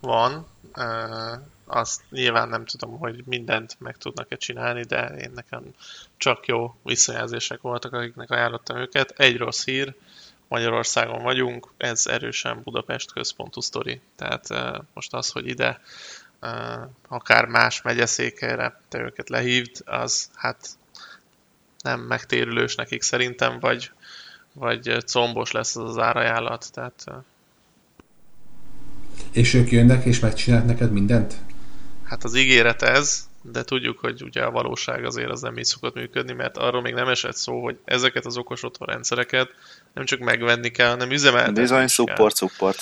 Van. 0.00 0.46
Uh, 0.76 1.40
azt 1.64 2.02
nyilván 2.10 2.48
nem 2.48 2.64
tudom, 2.64 2.98
hogy 2.98 3.22
mindent 3.26 3.76
meg 3.78 3.96
tudnak-e 3.96 4.36
csinálni, 4.36 4.82
de 4.82 5.06
én 5.06 5.30
nekem 5.34 5.62
csak 6.16 6.46
jó 6.46 6.74
visszajelzések 6.82 7.60
voltak, 7.60 7.92
akiknek 7.92 8.30
ajánlottam 8.30 8.76
őket. 8.76 9.10
Egy 9.10 9.36
rossz 9.36 9.64
hír, 9.64 9.94
Magyarországon 10.48 11.22
vagyunk, 11.22 11.68
ez 11.76 12.06
erősen 12.06 12.60
Budapest 12.64 13.12
központú 13.12 13.60
sztori. 13.60 14.00
Tehát 14.16 14.50
uh, 14.50 14.84
most 14.94 15.14
az, 15.14 15.28
hogy 15.28 15.46
ide 15.46 15.80
uh, 16.42 16.88
akár 17.08 17.46
más 17.46 17.82
megyeszékelyre 17.82 18.80
te 18.88 18.98
őket 18.98 19.28
lehívd, 19.28 19.82
az 19.84 20.30
hát 20.34 20.68
nem 21.82 22.00
megtérülős 22.00 22.74
nekik 22.74 23.02
szerintem, 23.02 23.60
vagy, 23.60 23.90
vagy 24.52 24.96
combos 25.06 25.50
lesz 25.50 25.76
az 25.76 25.88
az 25.88 25.98
árajánlat. 25.98 26.72
Tehát, 26.72 27.04
uh, 27.06 27.14
és 29.32 29.54
ők 29.54 29.70
jönnek 29.70 30.04
és 30.04 30.20
megcsinálnak 30.20 30.68
neked 30.68 30.92
mindent? 30.92 31.34
Hát 32.04 32.24
az 32.24 32.36
ígéret 32.36 32.82
ez, 32.82 33.28
de 33.42 33.62
tudjuk, 33.62 33.98
hogy 33.98 34.22
ugye 34.22 34.42
a 34.42 34.50
valóság 34.50 35.04
azért 35.04 35.30
az 35.30 35.40
nem 35.40 35.58
így 35.58 35.64
szokott 35.64 35.94
működni, 35.94 36.32
mert 36.32 36.56
arról 36.56 36.80
még 36.80 36.94
nem 36.94 37.08
esett 37.08 37.36
szó, 37.36 37.62
hogy 37.62 37.78
ezeket 37.84 38.26
az 38.26 38.36
okos 38.36 38.62
rendszereket 38.78 39.48
nem 39.96 40.04
csak 40.04 40.18
megvenni 40.18 40.70
kell, 40.70 40.88
hanem 40.88 41.10
üzemeltetni 41.10 41.60
Bizony, 41.60 41.86
support, 41.86 42.36
support. 42.36 42.78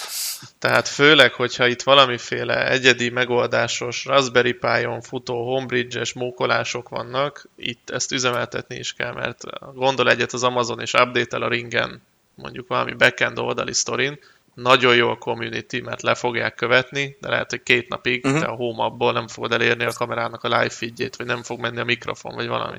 Tehát 0.59 0.89
főleg, 0.89 1.33
hogyha 1.33 1.67
itt 1.67 1.83
valamiféle 1.83 2.71
egyedi 2.71 3.11
megoldásos 3.11 4.05
Raspberry 4.05 4.53
Pi-on 4.53 5.01
futó 5.01 5.45
homebridge-es 5.45 6.13
mókolások 6.13 6.89
vannak, 6.89 7.49
itt 7.57 7.91
ezt 7.91 8.13
üzemeltetni 8.13 8.77
is 8.77 8.93
kell, 8.93 9.13
mert 9.13 9.43
gondol 9.75 10.11
egyet 10.11 10.33
az 10.33 10.43
Amazon 10.43 10.81
és 10.81 10.93
update-el 10.93 11.43
a 11.43 11.49
ringen 11.49 12.03
mondjuk 12.35 12.69
valami 12.69 12.95
backend 12.95 13.39
oldali 13.39 13.73
sztorin, 13.73 14.19
nagyon 14.55 14.95
jó 14.95 15.11
a 15.11 15.19
community, 15.19 15.81
mert 15.81 16.03
le 16.03 16.15
fogják 16.15 16.55
követni, 16.55 17.17
de 17.21 17.29
lehet, 17.29 17.51
hogy 17.51 17.63
két 17.63 17.89
napig 17.89 18.25
uh-huh. 18.25 18.41
te 18.41 18.47
a 18.47 18.55
home 18.55 18.83
abból 18.83 19.13
nem 19.13 19.29
fogod 19.29 19.53
elérni 19.53 19.85
a 19.85 19.93
kamerának 19.93 20.45
a 20.45 20.49
live 20.49 20.71
feedjét, 20.71 21.17
vagy 21.17 21.27
nem 21.27 21.43
fog 21.43 21.61
menni 21.61 21.81
a 21.81 21.85
mikrofon, 21.85 22.35
vagy 22.35 22.47
valami. 22.47 22.79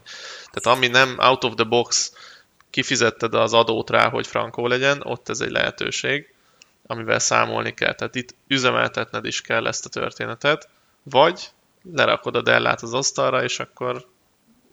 Tehát 0.51 0.77
ami 0.77 0.87
nem 0.87 1.15
out 1.17 1.43
of 1.43 1.53
the 1.55 1.63
box 1.63 2.13
kifizetted 2.75 3.33
az 3.33 3.53
adót 3.53 3.89
rá, 3.89 4.09
hogy 4.09 4.27
frankó 4.27 4.67
legyen, 4.67 5.01
ott 5.03 5.29
ez 5.29 5.39
egy 5.39 5.51
lehetőség, 5.51 6.33
amivel 6.87 7.19
számolni 7.19 7.73
kell. 7.73 7.93
Tehát 7.93 8.15
itt 8.15 8.35
üzemeltetned 8.47 9.25
is 9.25 9.41
kell 9.41 9.67
ezt 9.67 9.85
a 9.85 9.89
történetet, 9.89 10.69
vagy 11.03 11.51
lerakod 11.93 12.35
a 12.35 12.41
Dellát 12.41 12.81
az 12.81 12.93
asztalra, 12.93 13.43
és 13.43 13.59
akkor, 13.59 14.05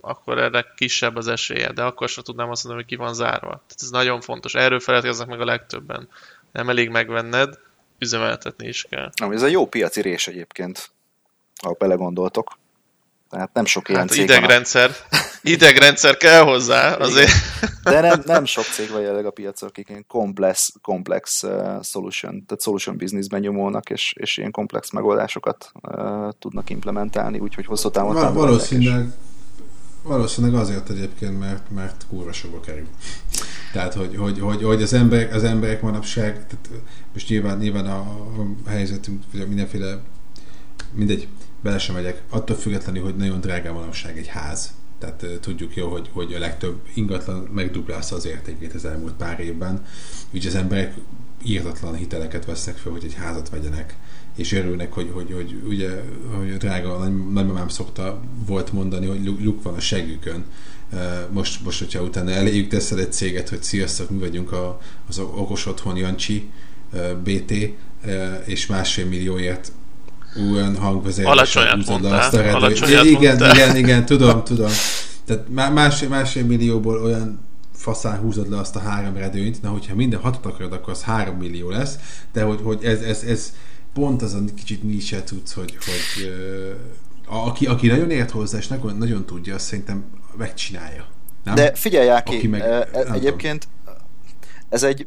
akkor 0.00 0.38
erre 0.38 0.72
kisebb 0.76 1.16
az 1.16 1.28
esélye, 1.28 1.72
de 1.72 1.82
akkor 1.82 2.08
sem 2.08 2.24
tudnám 2.24 2.50
azt 2.50 2.64
mondani, 2.64 2.84
hogy 2.84 2.96
ki 2.96 3.02
van 3.02 3.14
zárva. 3.14 3.48
Tehát 3.48 3.82
ez 3.82 3.90
nagyon 3.90 4.20
fontos. 4.20 4.54
Erről 4.54 4.80
feledkeznek 4.80 5.28
meg 5.28 5.40
a 5.40 5.44
legtöbben 5.44 6.08
nem 6.52 6.68
elég 6.68 6.88
megvenned, 6.88 7.58
üzemeltetni 7.98 8.68
is 8.68 8.86
kell. 8.90 9.10
Ami 9.22 9.34
ez 9.34 9.42
a 9.42 9.46
jó 9.46 9.66
piaci 9.66 10.00
rés 10.00 10.26
egyébként, 10.26 10.90
ha 11.62 11.72
belegondoltok. 11.78 12.58
Tehát 13.32 13.52
nem 13.52 13.64
sok 13.64 13.88
ilyen 13.88 14.00
Hát 14.00 14.10
cég 14.10 14.26
van. 14.26 14.36
idegrendszer, 14.36 14.90
idegrendszer 15.42 16.16
kell 16.16 16.42
hozzá, 16.42 16.94
azért. 16.94 17.30
De 17.82 18.00
nem, 18.00 18.22
nem 18.24 18.44
sok 18.44 18.64
cég 18.64 18.90
van 18.90 19.00
jelenleg 19.00 19.26
a 19.26 19.30
piacon, 19.30 19.68
akik 19.68 19.88
ilyen 19.88 20.04
komplex, 20.06 20.72
komplex 20.82 21.42
uh, 21.42 21.82
solution, 21.82 22.44
tehát 22.46 22.62
solution 22.62 22.96
businessben 22.96 23.40
nyomulnak, 23.40 23.90
és, 23.90 24.14
és 24.16 24.36
ilyen 24.36 24.50
komplex 24.50 24.90
megoldásokat 24.90 25.72
uh, 25.82 26.28
tudnak 26.38 26.70
implementálni, 26.70 27.38
úgyhogy 27.38 27.66
hosszú 27.66 27.90
távon 27.90 28.14
Val- 28.14 28.34
valószínűleg, 28.34 29.06
valószínűleg 30.02 30.60
azért 30.60 30.90
egyébként, 30.90 31.38
mert, 31.38 31.70
mert 31.70 32.06
kurva 32.08 32.32
sokba 32.32 32.60
kerül. 32.60 32.86
Tehát, 33.72 33.94
hogy, 33.94 34.16
hogy, 34.16 34.40
hogy, 34.40 34.62
hogy 34.62 34.82
az, 34.82 34.92
emberek, 34.92 35.34
az 35.34 35.44
emberek 35.44 35.82
manapság, 35.82 36.32
tehát 36.32 36.68
most 37.12 37.28
nyilván, 37.28 37.58
nyilván 37.58 37.86
a, 37.86 37.98
a 38.66 38.68
helyzetünk, 38.68 39.22
vagy 39.32 39.40
a 39.40 39.46
mindenféle, 39.46 39.98
mindegy, 40.94 41.28
bele 41.62 41.78
sem 41.78 41.94
megyek, 41.94 42.22
attól 42.28 42.56
függetlenül, 42.56 43.02
hogy 43.02 43.16
nagyon 43.16 43.40
drága 43.40 43.72
manapság 43.72 44.18
egy 44.18 44.26
ház. 44.26 44.72
Tehát 44.98 45.26
tudjuk 45.40 45.76
jó, 45.76 45.88
hogy, 45.88 46.08
hogy 46.12 46.34
a 46.34 46.38
legtöbb 46.38 46.80
ingatlan 46.94 47.48
megduplázta 47.54 48.16
az 48.16 48.26
értékét 48.26 48.74
az 48.74 48.84
elmúlt 48.84 49.12
pár 49.12 49.40
évben. 49.40 49.84
Úgyhogy 50.30 50.46
az 50.46 50.54
emberek 50.54 50.94
írtatlan 51.44 51.94
hiteleket 51.94 52.44
vesznek 52.44 52.76
fel, 52.76 52.92
hogy 52.92 53.04
egy 53.04 53.14
házat 53.14 53.48
vegyenek 53.50 53.96
és 54.36 54.52
örülnek, 54.52 54.92
hogy, 54.92 55.10
hogy, 55.12 55.32
hogy 55.32 55.62
ugye, 55.68 56.02
hogy 56.36 56.56
drága 56.56 56.98
nagy, 56.98 57.32
nagymamám 57.32 57.68
szokta 57.68 58.20
volt 58.46 58.72
mondani, 58.72 59.06
hogy 59.06 59.24
luk- 59.24 59.62
van 59.62 59.74
a 59.74 59.80
segükön. 59.80 60.44
Most, 61.30 61.64
most 61.64 61.78
hogyha 61.78 62.02
utána 62.02 62.30
eléjük 62.30 62.68
teszel 62.68 62.98
egy 62.98 63.12
céget, 63.12 63.48
hogy 63.48 63.62
sziasztok, 63.62 64.10
mi 64.10 64.18
vagyunk 64.18 64.52
a, 64.52 64.80
az 65.08 65.18
okos 65.18 65.66
otthon 65.66 65.96
Jancsi 65.96 66.50
BT, 67.24 67.52
és 68.44 68.66
másfél 68.66 69.06
millióért 69.06 69.72
olyan 70.52 70.76
hangvezérléssel 70.76 71.32
Alacsonyat 71.32 71.74
húzod 71.74 72.02
le 72.02 72.08
mondtál, 72.08 72.20
azt 72.20 72.34
a 72.34 72.54
alacsonyat 72.56 73.04
Igen, 73.04 73.26
mondtál. 73.36 73.54
igen, 73.54 73.76
igen, 73.76 74.04
tudom, 74.06 74.44
tudom. 74.44 74.70
Tehát 75.24 75.48
má- 75.48 75.72
másfél, 75.74 76.08
másfél 76.08 76.44
millióból 76.44 77.02
olyan 77.02 77.40
faszán 77.74 78.18
húzod 78.18 78.50
le 78.50 78.58
azt 78.58 78.76
a 78.76 78.78
három 78.78 79.16
redőnyt, 79.16 79.62
na 79.62 79.68
hogyha 79.70 79.94
minden 79.94 80.20
hatot 80.20 80.46
akarod, 80.46 80.72
akkor 80.72 80.92
az 80.92 81.02
három 81.02 81.36
millió 81.36 81.70
lesz, 81.70 81.94
de 82.32 82.42
hogy, 82.42 82.60
hogy 82.62 82.84
ez, 82.84 83.00
ez, 83.00 83.22
ez 83.22 83.52
pont 83.94 84.22
az 84.22 84.34
a 84.34 84.38
kicsit 84.56 84.82
niche 84.82 85.22
tudsz, 85.22 85.52
hogy, 85.52 85.76
hogy 85.84 86.32
a- 87.26 87.46
aki, 87.46 87.66
aki 87.66 87.86
nagyon 87.86 88.10
ért 88.10 88.30
hozzá, 88.30 88.58
és 88.58 88.66
nagyon, 88.66 88.96
nagyon 88.96 89.26
tudja, 89.26 89.54
azt 89.54 89.64
szerintem 89.66 90.04
megcsinálja. 90.36 91.04
Nem? 91.44 91.54
De 91.54 91.74
figyelj, 91.74 92.08
Áki, 92.08 92.46
meg- 92.46 92.60
e- 92.60 92.88
egyébként 93.12 93.68
ez 94.68 94.82
egy 94.82 95.06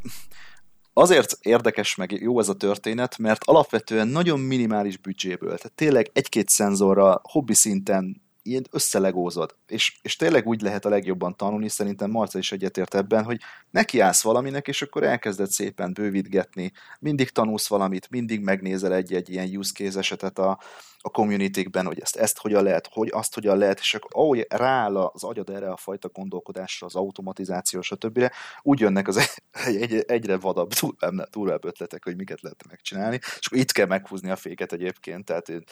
azért 0.98 1.38
érdekes 1.40 1.94
meg 1.94 2.12
jó 2.12 2.38
ez 2.38 2.48
a 2.48 2.54
történet, 2.54 3.18
mert 3.18 3.44
alapvetően 3.44 4.08
nagyon 4.08 4.40
minimális 4.40 4.96
büdzséből, 4.96 5.56
tehát 5.56 5.72
tényleg 5.74 6.10
egy-két 6.12 6.48
szenzorra 6.48 7.20
hobbi 7.22 7.54
szinten 7.54 8.22
ilyen 8.46 8.66
összelegózod, 8.70 9.56
és, 9.66 9.98
és 10.02 10.16
tényleg 10.16 10.46
úgy 10.46 10.60
lehet 10.60 10.84
a 10.84 10.88
legjobban 10.88 11.36
tanulni, 11.36 11.68
szerintem 11.68 12.10
Marca 12.10 12.38
is 12.38 12.52
egyetért 12.52 12.94
ebben, 12.94 13.24
hogy 13.24 13.40
nekiállsz 13.70 14.22
valaminek, 14.22 14.68
és 14.68 14.82
akkor 14.82 15.02
elkezded 15.02 15.50
szépen 15.50 15.92
bővítgetni, 15.92 16.72
mindig 17.00 17.30
tanulsz 17.30 17.68
valamit, 17.68 18.10
mindig 18.10 18.40
megnézel 18.40 18.94
egy-egy 18.94 19.30
ilyen 19.30 19.56
use 19.56 19.72
case 19.72 19.98
esetet 19.98 20.38
a, 20.38 20.58
a 20.98 21.10
community-kben, 21.10 21.86
hogy 21.86 22.00
ezt, 22.00 22.16
ezt 22.16 22.38
hogyan 22.38 22.62
lehet, 22.62 22.88
hogy 22.92 23.08
azt 23.12 23.34
hogyan 23.34 23.58
lehet, 23.58 23.78
és 23.78 23.94
akkor 23.94 24.10
ahogy 24.12 24.46
rááll 24.48 24.96
az 24.96 25.24
agyad 25.24 25.50
erre 25.50 25.70
a 25.70 25.76
fajta 25.76 26.08
gondolkodásra, 26.08 26.86
az 26.86 26.94
automatizáció, 26.94 27.80
stb. 27.80 28.30
úgy 28.62 28.80
jönnek 28.80 29.08
az 29.08 29.16
egy, 29.66 29.76
egy, 29.76 30.04
egyre 30.06 30.36
vadabb, 30.36 30.72
durvább, 30.72 31.28
durvább 31.30 31.64
ötletek, 31.64 32.04
hogy 32.04 32.16
miket 32.16 32.40
lehet 32.40 32.66
megcsinálni, 32.68 33.18
és 33.40 33.46
akkor 33.46 33.58
itt 33.58 33.72
kell 33.72 33.86
meghúzni 33.86 34.30
a 34.30 34.36
féket 34.36 34.72
egyébként, 34.72 35.24
tehát 35.24 35.48
én- 35.48 35.64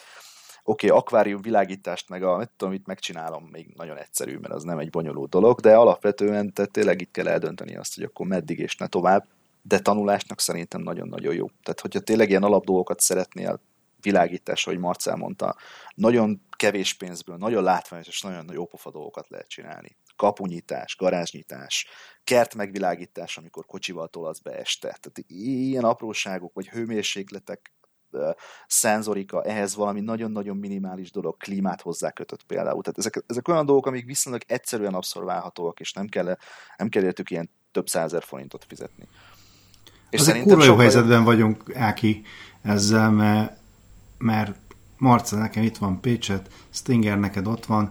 oké, 0.67 0.87
okay, 0.87 0.99
akvárium 0.99 1.41
világítást 1.41 2.09
meg 2.09 2.23
a, 2.23 2.37
mit 2.37 2.49
tudom, 2.57 2.73
itt 2.73 2.85
megcsinálom, 2.85 3.43
még 3.51 3.73
nagyon 3.75 3.97
egyszerű, 3.97 4.37
mert 4.37 4.53
az 4.53 4.63
nem 4.63 4.79
egy 4.79 4.89
bonyolult 4.89 5.29
dolog, 5.29 5.59
de 5.59 5.75
alapvetően 5.75 6.53
tehát 6.53 6.71
tényleg 6.71 7.01
itt 7.01 7.11
kell 7.11 7.27
eldönteni 7.27 7.75
azt, 7.75 7.95
hogy 7.95 8.03
akkor 8.03 8.27
meddig 8.27 8.59
és 8.59 8.75
ne 8.75 8.87
tovább, 8.87 9.27
de 9.61 9.79
tanulásnak 9.79 10.39
szerintem 10.39 10.81
nagyon-nagyon 10.81 11.33
jó. 11.33 11.47
Tehát, 11.63 11.79
hogyha 11.79 11.99
tényleg 11.99 12.29
ilyen 12.29 12.43
alapdolgokat 12.43 12.99
szeretnél 12.99 13.59
világítás, 14.01 14.67
ahogy 14.67 14.79
Marcel 14.79 15.15
mondta, 15.15 15.55
nagyon 15.95 16.41
kevés 16.55 16.93
pénzből, 16.93 17.37
nagyon 17.37 17.63
látványos 17.63 18.07
és 18.07 18.21
nagyon 18.21 18.49
jó 18.53 18.65
pofa 18.65 18.91
dolgokat 18.91 19.29
lehet 19.29 19.47
csinálni. 19.47 19.97
Kapunyítás, 20.15 20.95
garázsnyitás, 20.95 21.87
kert 22.23 22.55
megvilágítás, 22.55 23.37
amikor 23.37 23.65
kocsival 23.65 24.07
tolasz 24.07 24.39
be 24.39 24.51
este. 24.51 24.87
Tehát 24.87 25.23
ilyen 25.27 25.83
apróságok, 25.83 26.53
vagy 26.53 26.67
hőmérsékletek, 26.67 27.73
szenzorika, 28.67 29.43
ehhez 29.43 29.75
valami 29.75 29.99
nagyon-nagyon 29.99 30.57
minimális 30.57 31.11
dolog, 31.11 31.37
klímát 31.37 31.81
hozzákötött 31.81 32.43
például. 32.43 32.81
Tehát 32.81 32.97
ezek, 32.97 33.23
ezek 33.27 33.47
olyan 33.47 33.65
dolgok, 33.65 33.85
amik 33.85 34.05
viszonylag 34.05 34.41
egyszerűen 34.47 34.93
abszorválhatóak, 34.93 35.79
és 35.79 35.93
nem 35.93 36.07
kell, 36.07 36.37
nem 36.77 36.89
kell 36.89 37.03
értük 37.03 37.29
ilyen 37.29 37.49
több 37.71 37.87
százer 37.87 38.23
forintot 38.23 38.65
fizetni. 38.67 39.07
És 40.09 40.19
Azért 40.19 40.43
kurva 40.43 40.63
jó 40.63 40.75
helyzetben 40.75 41.23
vagyunk, 41.23 41.75
Áki, 41.75 42.21
ezzel, 42.61 43.11
mert, 43.11 43.57
mert 44.17 44.57
Marca, 44.97 45.35
nekem 45.35 45.63
itt 45.63 45.77
van 45.77 46.01
Pécset, 46.01 46.49
Stinger 46.69 47.19
neked 47.19 47.47
ott 47.47 47.65
van, 47.65 47.89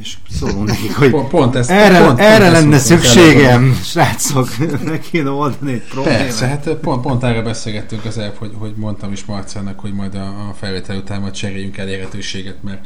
és 0.00 0.16
szólunk 0.30 0.66
nekik, 0.66 0.96
hogy 0.96 1.10
Pont, 1.10 1.28
pont 1.28 1.54
ezt, 1.54 1.70
erre, 1.70 1.98
pont, 1.98 2.06
pont 2.06 2.20
erre 2.20 2.44
ezt 2.44 2.52
lenne 2.52 2.78
szükségem, 2.78 3.80
srácok, 3.82 4.48
meg 4.84 5.00
kéne 5.00 5.30
oldani 5.30 5.72
egy 5.72 5.82
problémát. 5.82 6.20
Persze, 6.20 6.46
hát 6.46 6.68
pont, 6.68 7.02
pont 7.02 7.24
erre 7.24 7.42
beszélgettünk 7.42 8.04
az 8.04 8.18
előbb, 8.18 8.34
hogy, 8.34 8.52
hogy 8.58 8.72
mondtam 8.76 9.12
is 9.12 9.24
Marcának, 9.24 9.80
hogy 9.80 9.92
majd 9.92 10.14
a, 10.14 10.48
a 10.48 10.54
felvétel 10.58 10.96
után 10.96 11.20
majd 11.20 11.32
cseréljünk 11.32 11.78
elérhetőséget, 11.78 12.62
mert, 12.62 12.84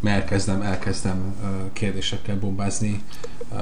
mert 0.00 0.20
elkezdem, 0.20 0.62
elkezdem 0.62 1.34
uh, 1.42 1.48
kérdésekkel 1.72 2.38
bombázni, 2.38 3.02
uh, 3.52 3.58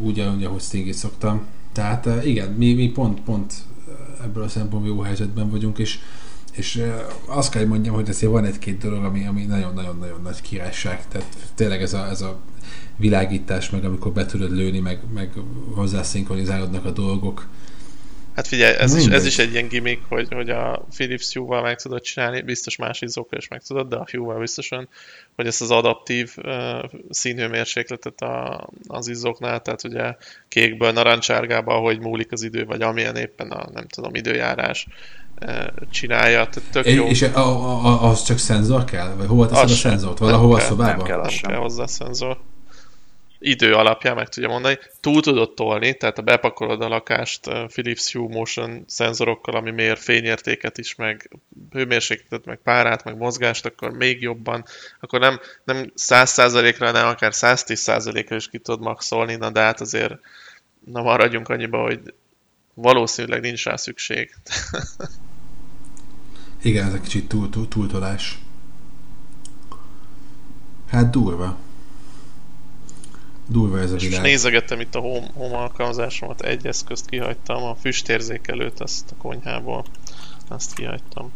úgy, 0.00 0.20
ahogy, 0.20 0.44
ahogy 0.44 0.62
Stingit 0.62 0.94
szoktam. 0.94 1.46
Tehát 1.72 2.06
uh, 2.06 2.26
igen, 2.26 2.48
mi, 2.48 2.74
mi 2.74 2.90
pont, 2.90 3.20
pont 3.20 3.52
uh, 3.86 4.24
ebből 4.24 4.42
a 4.42 4.48
szempontból 4.48 4.94
jó 4.94 5.00
helyzetben 5.00 5.50
vagyunk, 5.50 5.78
és 5.78 5.98
és 6.56 6.82
azt 7.26 7.50
kell, 7.50 7.60
hogy 7.60 7.70
mondjam, 7.70 7.94
hogy 7.94 8.08
azért 8.08 8.32
van 8.32 8.44
egy-két 8.44 8.78
dolog, 8.78 9.04
ami, 9.04 9.26
ami 9.26 9.44
nagyon-nagyon-nagyon 9.44 10.22
nagy 10.22 10.40
királyság. 10.40 11.08
Tehát 11.08 11.26
tényleg 11.54 11.82
ez 11.82 11.92
a, 11.92 12.08
ez 12.08 12.20
a 12.20 12.40
világítás, 12.96 13.70
meg 13.70 13.84
amikor 13.84 14.12
be 14.12 14.26
tudod 14.26 14.50
lőni, 14.56 14.78
meg, 14.78 15.00
meg 15.14 15.32
hozzászinkronizálódnak 15.74 16.84
a 16.84 16.90
dolgok. 16.90 17.48
Hát 18.34 18.46
figyelj, 18.46 18.76
ez, 18.76 18.94
is, 18.94 19.06
ez 19.06 19.26
is 19.26 19.38
egy 19.38 19.52
ilyen 19.52 19.68
gimmick, 19.68 20.02
hogy, 20.08 20.32
hogy 20.32 20.50
a 20.50 20.86
Philips 20.96 21.34
Hue-val 21.34 21.62
meg 21.62 21.80
tudod 21.80 22.00
csinálni, 22.00 22.40
biztos 22.40 22.76
más 22.76 23.00
izzókkal 23.00 23.38
is 23.38 23.48
meg 23.48 23.62
tudod, 23.62 23.88
de 23.88 23.96
a 23.96 24.06
Hue-val 24.10 24.38
biztosan, 24.38 24.88
hogy 25.34 25.46
ezt 25.46 25.60
az 25.60 25.70
adaptív 25.70 26.34
uh, 26.36 26.84
színhőmérsékletet 27.10 28.20
a, 28.20 28.68
az 28.86 29.08
izzóknál, 29.08 29.60
tehát 29.60 29.84
ugye 29.84 30.16
kékből 30.48 30.92
narancsárgába, 30.92 31.74
ahogy 31.74 32.00
múlik 32.00 32.32
az 32.32 32.42
idő, 32.42 32.64
vagy 32.64 32.82
amilyen 32.82 33.16
éppen 33.16 33.50
a, 33.50 33.70
nem 33.72 33.86
tudom, 33.86 34.14
időjárás 34.14 34.86
csinálja, 35.90 36.48
tehát 36.48 36.70
tök 36.70 36.86
jó. 36.86 37.06
És 37.06 37.22
a, 37.22 37.36
a, 37.36 37.84
a, 37.84 38.08
az 38.08 38.22
csak 38.22 38.38
szenzor 38.38 38.84
kell? 38.84 39.14
Vagy 39.14 39.26
hova 39.26 39.46
teszed 39.46 39.64
Az 39.64 39.70
a 39.70 39.74
szenzort? 39.74 40.18
Valahova 40.18 40.54
a 40.54 40.58
kell, 40.58 40.66
szobába? 40.66 40.96
nem 40.96 41.06
kell. 41.06 41.16
nem 41.16 41.26
az 41.26 41.32
sem. 41.32 41.50
kell 41.50 41.60
hozzá 41.60 41.86
szenzor. 41.86 42.38
Idő 43.38 43.74
alapján 43.74 44.14
meg 44.14 44.28
tudja 44.28 44.48
mondani. 44.48 44.78
Túl 45.00 45.22
tudod 45.22 45.54
tolni, 45.54 45.94
tehát 45.94 46.16
ha 46.16 46.22
bepakolod 46.22 46.82
a 46.82 46.88
lakást 46.88 47.50
Philips 47.66 48.12
Hue 48.12 48.28
Motion 48.28 48.84
szenzorokkal, 48.86 49.54
ami 49.54 49.70
mér 49.70 49.96
fényértéket 49.96 50.78
is, 50.78 50.94
meg 50.94 51.30
hőmérsékletet, 51.70 52.44
meg 52.44 52.60
párát, 52.64 53.04
meg 53.04 53.16
mozgást, 53.16 53.66
akkor 53.66 53.90
még 53.90 54.22
jobban, 54.22 54.64
akkor 55.00 55.20
nem, 55.20 55.40
nem 55.64 55.92
100%-ra, 55.96 56.86
hanem 56.86 57.06
akár 57.06 57.32
110%-ra 57.34 58.36
is 58.36 58.48
ki 58.48 58.58
tudod 58.58 58.80
maxolni, 58.80 59.34
na 59.34 59.50
de 59.50 59.60
hát 59.60 59.80
azért 59.80 60.14
na 60.84 61.02
maradjunk 61.02 61.48
annyiba, 61.48 61.82
hogy 61.82 62.00
valószínűleg 62.76 63.40
nincs 63.40 63.64
rá 63.64 63.76
szükség. 63.76 64.34
Igen, 66.62 66.86
ez 66.86 66.94
egy 66.94 67.00
kicsit 67.00 67.28
túl, 67.28 67.50
túl, 67.50 67.68
túltolás. 67.68 68.38
Hát 70.88 71.10
durva. 71.10 71.56
Durva 73.46 73.80
ez 73.80 73.92
a 73.92 73.96
És 73.96 74.02
világ. 74.02 74.22
nézegettem 74.22 74.80
itt 74.80 74.94
a 74.94 75.00
home, 75.00 75.30
home 75.34 75.56
alkalmazásomat, 75.56 76.40
egy 76.40 76.66
eszközt 76.66 77.06
kihagytam, 77.06 77.62
a 77.62 77.74
füstérzékelőt 77.74 78.80
azt 78.80 79.10
a 79.10 79.14
konyhából, 79.14 79.84
azt 80.48 80.74
kihagytam. 80.74 81.32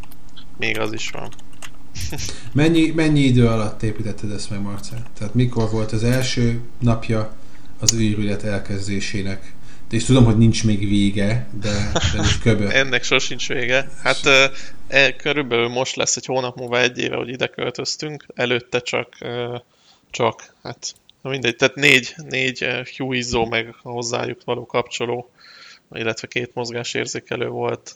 Még 0.56 0.78
az 0.78 0.92
is 0.92 1.10
van. 1.10 1.32
Mennyi, 2.52 2.90
mennyi 2.90 3.20
idő 3.20 3.46
alatt 3.46 3.82
építetted 3.82 4.30
ezt 4.30 4.50
meg, 4.50 4.60
Marcel? 4.60 5.02
Tehát 5.18 5.34
mikor 5.34 5.70
volt 5.70 5.92
az 5.92 6.04
első 6.04 6.60
napja 6.78 7.36
az 7.78 7.92
őrület 7.92 8.42
elkezdésének? 8.42 9.54
És 9.90 10.04
tudom, 10.04 10.24
hogy 10.24 10.38
nincs 10.38 10.64
még 10.64 10.88
vége, 10.88 11.48
de, 11.60 11.92
de 11.92 12.22
köbö. 12.42 12.68
Ennek 12.82 13.02
sosincs 13.02 13.48
vége. 13.48 13.90
Hát 14.02 14.20
e, 14.88 15.16
körülbelül 15.16 15.68
most 15.68 15.96
lesz 15.96 16.16
egy 16.16 16.26
hónap 16.26 16.56
múlva 16.56 16.80
egy 16.80 16.98
éve, 16.98 17.16
hogy 17.16 17.28
ide 17.28 17.46
költöztünk. 17.46 18.26
Előtte 18.34 18.80
csak, 18.80 19.16
ö, 19.20 19.56
csak 20.10 20.54
hát 20.62 20.94
na 21.22 21.30
mindegy, 21.30 21.56
tehát 21.56 21.74
négy, 21.74 22.14
négy 22.28 22.66
Hue 22.96 23.48
meg 23.48 23.74
hozzájuk 23.82 24.44
való 24.44 24.66
kapcsoló, 24.66 25.30
illetve 25.92 26.26
két 26.26 26.54
mozgásérzékelő 26.54 27.48
volt. 27.48 27.94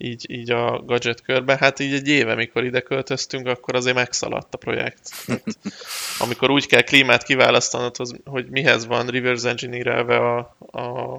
Így, 0.00 0.30
így 0.30 0.50
a 0.50 0.82
gadget 0.86 1.22
körbe. 1.22 1.56
Hát 1.60 1.78
így 1.78 1.92
egy 1.92 2.08
éve, 2.08 2.34
mikor 2.34 2.64
ide 2.64 2.80
költöztünk, 2.80 3.46
akkor 3.46 3.74
azért 3.74 3.96
megszaladt 3.96 4.54
a 4.54 4.58
projekt. 4.58 5.10
Hát, 5.26 5.42
amikor 6.24 6.50
úgy 6.50 6.66
kell 6.66 6.82
klímát 6.82 7.22
kiválasztanod, 7.22 7.96
hogy 8.24 8.46
mihez 8.50 8.86
van 8.86 9.06
reverse 9.06 9.48
engineer 9.48 10.10
a, 10.10 10.38
a, 10.70 11.14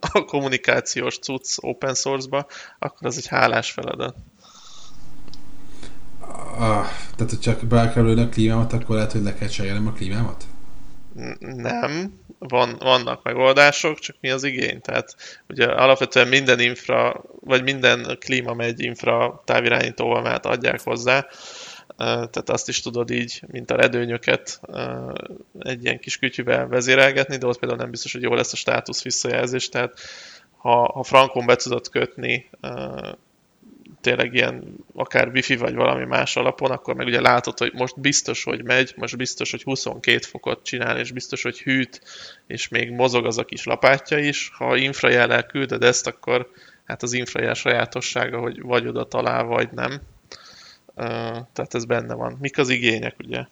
a 0.00 0.24
kommunikációs 0.24 1.18
cucc 1.18 1.56
open 1.60 1.94
source-ba, 1.94 2.46
akkor 2.78 3.06
az 3.06 3.16
egy 3.16 3.26
hálás 3.26 3.70
feladat. 3.70 4.16
Ah, 6.58 6.86
tehát, 7.16 7.30
hogy 7.30 7.40
csak 7.40 7.64
be 7.64 7.92
kell 7.92 8.18
a 8.18 8.28
klímámat, 8.28 8.72
akkor 8.72 8.94
lehet, 8.94 9.12
hogy 9.12 9.22
le 9.22 9.34
kell 9.34 9.48
cserélnem 9.48 9.86
a 9.86 9.92
klímámat? 9.92 10.44
Nem, 11.40 12.20
van, 12.38 12.76
vannak 12.78 13.22
megoldások, 13.22 13.98
csak 13.98 14.16
mi 14.20 14.30
az 14.30 14.44
igény? 14.44 14.80
Tehát 14.80 15.40
ugye 15.48 15.66
alapvetően 15.66 16.28
minden 16.28 16.60
infra, 16.60 17.22
vagy 17.40 17.62
minden 17.62 18.16
klíma 18.20 18.54
megy 18.54 18.80
infra 18.80 19.42
távirányítóval, 19.44 20.22
mert 20.22 20.46
adják 20.46 20.80
hozzá, 20.80 21.26
tehát 21.96 22.50
azt 22.50 22.68
is 22.68 22.80
tudod 22.80 23.10
így, 23.10 23.42
mint 23.46 23.70
a 23.70 23.76
redőnyöket 23.76 24.60
egy 25.58 25.84
ilyen 25.84 25.98
kis 25.98 26.18
kütyűvel 26.18 26.66
vezérelgetni, 26.66 27.36
de 27.36 27.46
ott 27.46 27.58
például 27.58 27.80
nem 27.80 27.90
biztos, 27.90 28.12
hogy 28.12 28.22
jó 28.22 28.34
lesz 28.34 28.52
a 28.52 28.56
státusz 28.56 29.02
visszajelzés, 29.02 29.68
tehát 29.68 29.98
ha, 30.56 30.92
ha 30.92 31.02
frankon 31.02 31.46
be 31.46 31.56
tudod 31.56 31.88
kötni 31.88 32.50
tényleg 34.00 34.34
ilyen 34.34 34.76
akár 34.94 35.28
wifi 35.28 35.56
vagy 35.56 35.74
valami 35.74 36.04
más 36.04 36.36
alapon, 36.36 36.70
akkor 36.70 36.94
meg 36.94 37.06
ugye 37.06 37.20
látod, 37.20 37.58
hogy 37.58 37.72
most 37.74 38.00
biztos, 38.00 38.44
hogy 38.44 38.64
megy, 38.64 38.94
most 38.96 39.16
biztos, 39.16 39.50
hogy 39.50 39.62
22 39.62 40.18
fokot 40.18 40.64
csinál, 40.64 40.98
és 40.98 41.12
biztos, 41.12 41.42
hogy 41.42 41.60
hűt, 41.60 42.00
és 42.46 42.68
még 42.68 42.90
mozog 42.90 43.26
az 43.26 43.38
a 43.38 43.44
kis 43.44 43.64
lapátja 43.64 44.18
is. 44.18 44.50
Ha 44.54 44.76
infrajellel 44.76 45.46
külded 45.46 45.82
ezt, 45.82 46.06
akkor 46.06 46.50
hát 46.84 47.02
az 47.02 47.12
infrajel 47.12 47.54
sajátossága, 47.54 48.38
hogy 48.38 48.62
vagy 48.62 48.86
oda 48.86 49.04
talál, 49.04 49.44
vagy 49.44 49.68
nem. 49.72 50.00
Tehát 51.52 51.74
ez 51.74 51.84
benne 51.84 52.14
van. 52.14 52.36
Mik 52.40 52.58
az 52.58 52.68
igények, 52.68 53.14
ugye? 53.18 53.44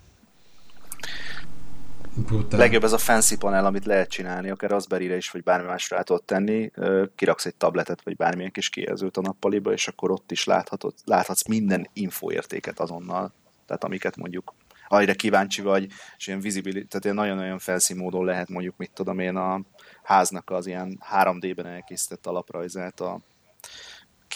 Brutál. 2.17 2.59
Legjobb 2.59 2.85
ez 2.85 2.93
a 2.93 2.99
fancy 2.99 3.37
panel, 3.37 3.67
amit 3.67 3.85
lehet 3.85 4.09
csinálni, 4.09 4.51
akár 4.51 4.71
Raspberry-re 4.71 5.17
is, 5.17 5.31
vagy 5.31 5.43
bármi 5.43 5.67
másra 5.67 5.97
át 5.97 6.23
tenni. 6.25 6.71
Kiraksz 7.15 7.47
egy 7.47 7.55
tabletet, 7.55 8.03
vagy 8.03 8.17
bármilyen 8.17 8.51
kis 8.51 8.69
kijelzőt 8.69 9.17
a 9.17 9.21
nappaliba, 9.21 9.73
és 9.73 9.89
akkor 9.89 10.11
ott 10.11 10.31
is 10.31 10.45
láthatod, 10.45 10.95
láthatsz 11.05 11.47
minden 11.49 11.89
infoértéket 11.93 12.81
azonnal. 12.81 13.33
Tehát 13.67 13.85
amiket 13.85 14.17
mondjuk 14.17 14.55
arra 14.89 15.15
kíváncsi 15.15 15.63
vagy, 15.63 15.87
és 16.17 16.27
ilyen 16.27 16.41
visibility, 16.41 16.89
tehát 16.89 17.05
ilyen 17.05 17.17
nagyon-nagyon 17.17 17.59
fancy 17.59 17.95
módon 17.95 18.25
lehet 18.25 18.49
mondjuk, 18.49 18.77
mit 18.77 18.91
tudom 18.91 19.19
én, 19.19 19.37
a 19.37 19.61
háznak 20.03 20.51
az 20.51 20.67
ilyen 20.67 21.01
3D-ben 21.13 21.67
elkészített 21.67 22.27
alaprajzát 22.27 23.01
a 23.01 23.21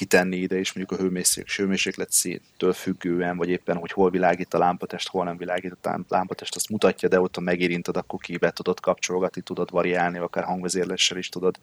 kitenni 0.00 0.36
ide, 0.36 0.58
és 0.58 0.72
mondjuk 0.72 0.98
a 0.98 1.02
hőmérséklet, 1.02 1.56
hőmérséklet 1.56 2.12
széttől 2.12 2.72
függően, 2.72 3.36
vagy 3.36 3.48
éppen, 3.48 3.76
hogy 3.76 3.92
hol 3.92 4.10
világít 4.10 4.54
a 4.54 4.58
lámpatest, 4.58 5.08
hol 5.08 5.24
nem 5.24 5.36
világít 5.36 5.86
a 5.86 6.00
lámpatest, 6.08 6.56
azt 6.56 6.68
mutatja, 6.68 7.08
de 7.08 7.20
ott, 7.20 7.34
ha 7.34 7.40
megérinted, 7.40 7.96
akkor 7.96 8.20
kibe 8.20 8.50
tudod 8.50 8.80
kapcsolgatni, 8.80 9.40
tudod 9.40 9.70
variálni, 9.70 10.18
akár 10.18 10.44
hangvezérléssel 10.44 11.18
is 11.18 11.28
tudod 11.28 11.58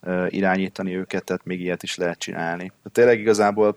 uh, 0.00 0.26
irányítani 0.28 0.96
őket, 0.96 1.24
tehát 1.24 1.44
még 1.44 1.60
ilyet 1.60 1.82
is 1.82 1.96
lehet 1.96 2.18
csinálni. 2.18 2.72
De 2.82 2.90
tényleg 2.90 3.20
igazából 3.20 3.76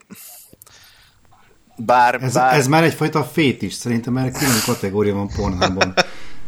bár, 1.76 2.24
ez, 2.24 2.34
bár... 2.34 2.54
ez 2.54 2.68
már 2.68 2.84
egyfajta 2.84 3.24
fét 3.24 3.62
is, 3.62 3.74
szerintem 3.74 4.14
már 4.14 4.32
külön 4.32 4.62
kategória 4.66 5.14
van 5.14 5.30
pornában. 5.36 5.94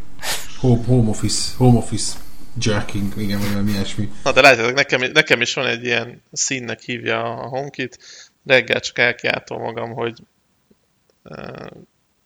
home, 0.60 0.84
home 0.84 1.08
office, 1.08 1.54
home 1.56 1.78
office 1.78 2.21
jerking, 2.60 3.12
igen, 3.16 3.38
vagy 3.38 3.48
valami 3.48 3.70
ilyesmi. 3.70 4.12
Na 4.24 4.32
de 4.32 4.40
látjátok, 4.40 4.74
nekem, 4.74 5.10
nekem 5.12 5.40
is 5.40 5.54
van 5.54 5.66
egy 5.66 5.84
ilyen 5.84 6.22
színnek 6.32 6.80
hívja 6.80 7.22
a 7.22 7.48
HomeKit, 7.48 7.98
reggel 8.46 8.80
csak 8.80 8.98
elkiáltom 8.98 9.62
magam, 9.62 9.92
hogy 9.92 10.18
uh, 11.24 11.66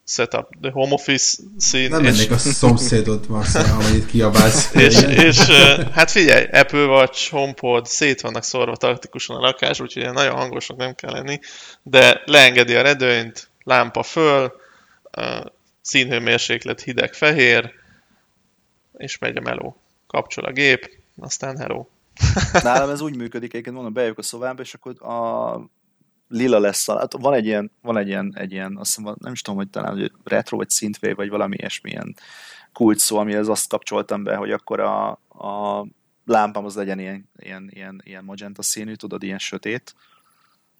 setup, 0.04 0.48
the 0.60 0.70
home 0.70 0.92
office 0.92 1.42
szín. 1.58 1.90
Nem 1.90 2.02
mennék 2.02 2.30
a 2.30 2.38
szomszédod, 2.38 3.28
Marcel, 3.28 3.64
amennyit 3.78 4.06
kiabálsz. 4.06 4.74
és, 4.74 5.02
és 5.02 5.38
hát 5.92 6.10
figyelj, 6.10 6.44
Apple 6.44 6.84
Watch, 6.84 7.30
HomePod 7.30 7.86
szét 7.86 8.20
vannak 8.20 8.42
szorva 8.42 8.76
taktikusan 8.76 9.36
a 9.36 9.40
lakás, 9.40 9.80
úgyhogy 9.80 10.12
nagyon 10.12 10.34
hangosnak 10.34 10.76
nem 10.76 10.94
kell 10.94 11.12
lenni, 11.12 11.40
de 11.82 12.22
leengedi 12.24 12.74
a 12.74 12.82
redőnyt, 12.82 13.48
lámpa 13.62 14.02
föl, 14.02 14.52
színhőmérséklet 15.80 16.80
hideg-fehér, 16.80 17.72
és 18.96 19.18
megy 19.18 19.36
a 19.36 19.40
meló 19.40 19.76
kapcsol 20.06 20.44
a 20.44 20.52
gép, 20.52 21.02
aztán 21.16 21.56
hello. 21.56 21.86
Nálam 22.62 22.90
ez 22.90 23.00
úgy 23.00 23.16
működik, 23.16 23.50
egyébként 23.50 23.74
mondom, 23.74 23.92
bejövök 23.92 24.18
a 24.18 24.22
szobába, 24.22 24.62
és 24.62 24.74
akkor 24.74 25.02
a 25.02 25.60
lila 26.28 26.58
lesz, 26.58 26.88
a, 26.88 26.98
hát 26.98 27.12
van 27.12 27.34
egy 27.34 27.46
ilyen, 27.46 27.70
van 27.82 27.96
egy 27.96 28.08
ilyen, 28.08 28.32
egy 28.36 28.52
ilyen 28.52 28.76
azt 28.76 28.96
hiszem, 28.96 29.14
nem 29.18 29.32
is 29.32 29.42
tudom, 29.42 29.58
hogy 29.58 29.70
talán 29.70 29.92
hogy 29.92 30.12
retro, 30.24 30.56
vagy 30.56 30.70
synthwave, 30.70 31.14
vagy 31.14 31.28
valami 31.28 31.56
ilyesmilyen 31.56 32.16
kult 32.72 32.98
szó, 32.98 33.18
amihez 33.18 33.48
azt 33.48 33.68
kapcsoltam 33.68 34.22
be, 34.22 34.36
hogy 34.36 34.52
akkor 34.52 34.80
a, 34.80 35.10
a 35.28 35.86
lámpám 36.24 36.64
az 36.64 36.74
legyen 36.74 36.98
ilyen, 36.98 37.28
ilyen, 37.36 37.70
ilyen, 37.70 38.02
ilyen 38.04 38.24
magenta 38.24 38.62
színű, 38.62 38.94
tudod, 38.94 39.22
ilyen 39.22 39.38
sötét, 39.38 39.94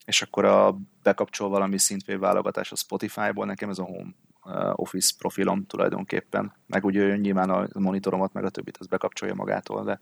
és 0.05 0.23
akkor 0.23 0.45
a 0.45 0.79
bekapcsol 1.03 1.49
valami 1.49 1.79
synthwave 1.79 2.19
válogatás 2.19 2.73
a 2.73 2.77
Spotify-ból, 2.77 3.47
nekem 3.47 3.71
ez 3.71 3.79
a 3.79 3.85
home 3.85 4.15
Office 4.75 5.15
profilom 5.19 5.67
tulajdonképpen, 5.67 6.53
meg 6.67 6.85
ugye 6.85 7.17
nyilván 7.17 7.51
a 7.51 7.69
monitoromat, 7.73 8.33
meg 8.33 8.45
a 8.45 8.51
többit 8.51 8.77
az 8.77 8.87
bekapcsolja 8.87 9.35
magától, 9.35 9.85
de 9.85 10.01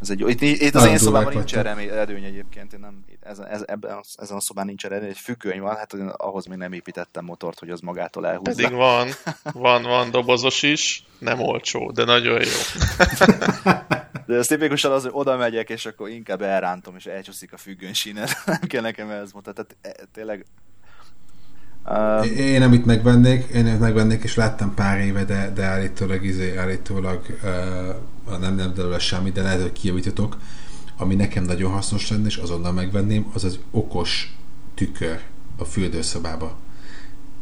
ez 0.00 0.10
egy, 0.10 0.28
itt, 0.28 0.40
itt 0.40 0.74
az 0.74 0.86
én 0.86 0.98
szobában 0.98 1.32
nincs 1.34 1.56
erre 1.56 1.90
erőny 1.90 2.24
egyébként, 2.24 2.72
én 2.72 2.80
nem, 2.80 3.04
ez, 3.20 3.38
ez, 3.38 3.62
ebben, 3.66 4.00
ezen 4.14 4.36
a 4.36 4.40
szobán 4.40 4.66
nincs 4.66 4.84
erőny, 4.84 5.04
egy 5.04 5.18
függöny 5.18 5.60
van, 5.60 5.76
hát 5.76 5.92
ahhoz 6.16 6.46
még 6.46 6.58
nem 6.58 6.72
építettem 6.72 7.24
motort, 7.24 7.58
hogy 7.58 7.70
az 7.70 7.80
magától 7.80 8.26
elhúzza. 8.26 8.62
Pedig 8.62 8.76
van, 8.76 9.08
van, 9.52 9.82
van 9.82 10.10
dobozos 10.10 10.62
is, 10.62 11.04
nem 11.18 11.40
olcsó, 11.40 11.90
de 11.90 12.04
nagyon 12.04 12.40
jó. 12.40 12.50
De 14.26 14.36
ez 14.36 14.46
tipikusan 14.46 14.92
az, 14.92 15.02
hogy 15.02 15.12
oda 15.14 15.36
megyek, 15.36 15.70
és 15.70 15.86
akkor 15.86 16.08
inkább 16.08 16.42
elrántom, 16.42 16.96
és 16.96 17.06
elcsúszik 17.06 17.52
a 17.52 17.56
függöny 17.56 17.94
sínet. 17.94 18.42
nem 18.46 18.60
kell 18.60 18.82
nekem 18.82 19.10
ez 19.10 19.32
motor. 19.32 19.52
Tehát 19.52 19.76
e, 19.80 20.04
tényleg 20.12 20.46
Uh, 21.86 22.38
én 22.38 22.62
amit 22.62 22.86
megvennék, 22.86 23.44
én 23.44 23.66
amit 23.66 23.80
megvennék, 23.80 24.22
és 24.22 24.34
láttam 24.34 24.74
pár 24.74 25.00
éve, 25.00 25.24
de, 25.24 25.52
de 25.54 25.64
állítólag, 25.64 26.24
izé, 26.24 26.56
állítólag 26.56 27.20
uh, 27.42 28.38
nem, 28.38 28.54
nem 28.54 28.72
belőle 28.76 28.98
semmi, 28.98 29.30
de 29.30 29.42
lehet, 29.42 29.60
hogy 29.62 29.72
kijavítotok, 29.72 30.36
ami 30.96 31.14
nekem 31.14 31.44
nagyon 31.44 31.70
hasznos 31.70 32.10
lenne, 32.10 32.26
és 32.26 32.36
azonnal 32.36 32.72
megvenném, 32.72 33.30
az 33.34 33.44
az 33.44 33.58
okos 33.70 34.36
tükör 34.74 35.20
a 35.58 35.64
fürdőszobába. 35.64 36.56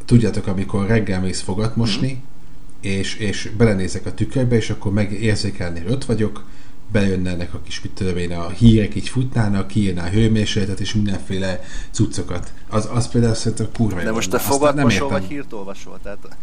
Tudjátok, 0.05 0.47
amikor 0.47 0.86
reggel 0.86 1.20
mész 1.20 1.40
fogat 1.40 1.77
mosni, 1.77 2.12
mm. 2.12 2.20
és, 2.81 3.15
és 3.15 3.51
belenézek 3.56 4.06
a 4.06 4.15
tükörbe, 4.15 4.56
és 4.56 4.70
akkor 4.70 4.93
megérzékelni, 4.93 5.81
hogy 5.81 5.93
ott 5.93 6.05
vagyok, 6.05 6.44
bejönnek 6.93 7.55
a 7.55 7.60
kis, 7.60 7.81
mit 7.81 7.93
tudom 7.93 8.16
én, 8.16 8.32
a 8.32 8.48
hírek 8.48 8.94
így 8.94 9.09
futnának, 9.09 9.66
kijönne 9.66 10.02
a 10.02 10.09
hőmérsékletet 10.09 10.81
és 10.81 10.94
mindenféle 10.94 11.60
cuccokat. 11.90 12.52
Az, 12.69 12.89
az 12.93 13.09
például 13.09 13.35
szerintem 13.35 13.69
kurva 13.73 14.02
De 14.02 14.12
most 14.12 14.31
te 14.31 14.39
fogadmosol 14.39 15.09
vagy 15.09 15.24
hírt 15.24 15.52
olvasol? 15.52 15.98
Tehát... 16.02 16.36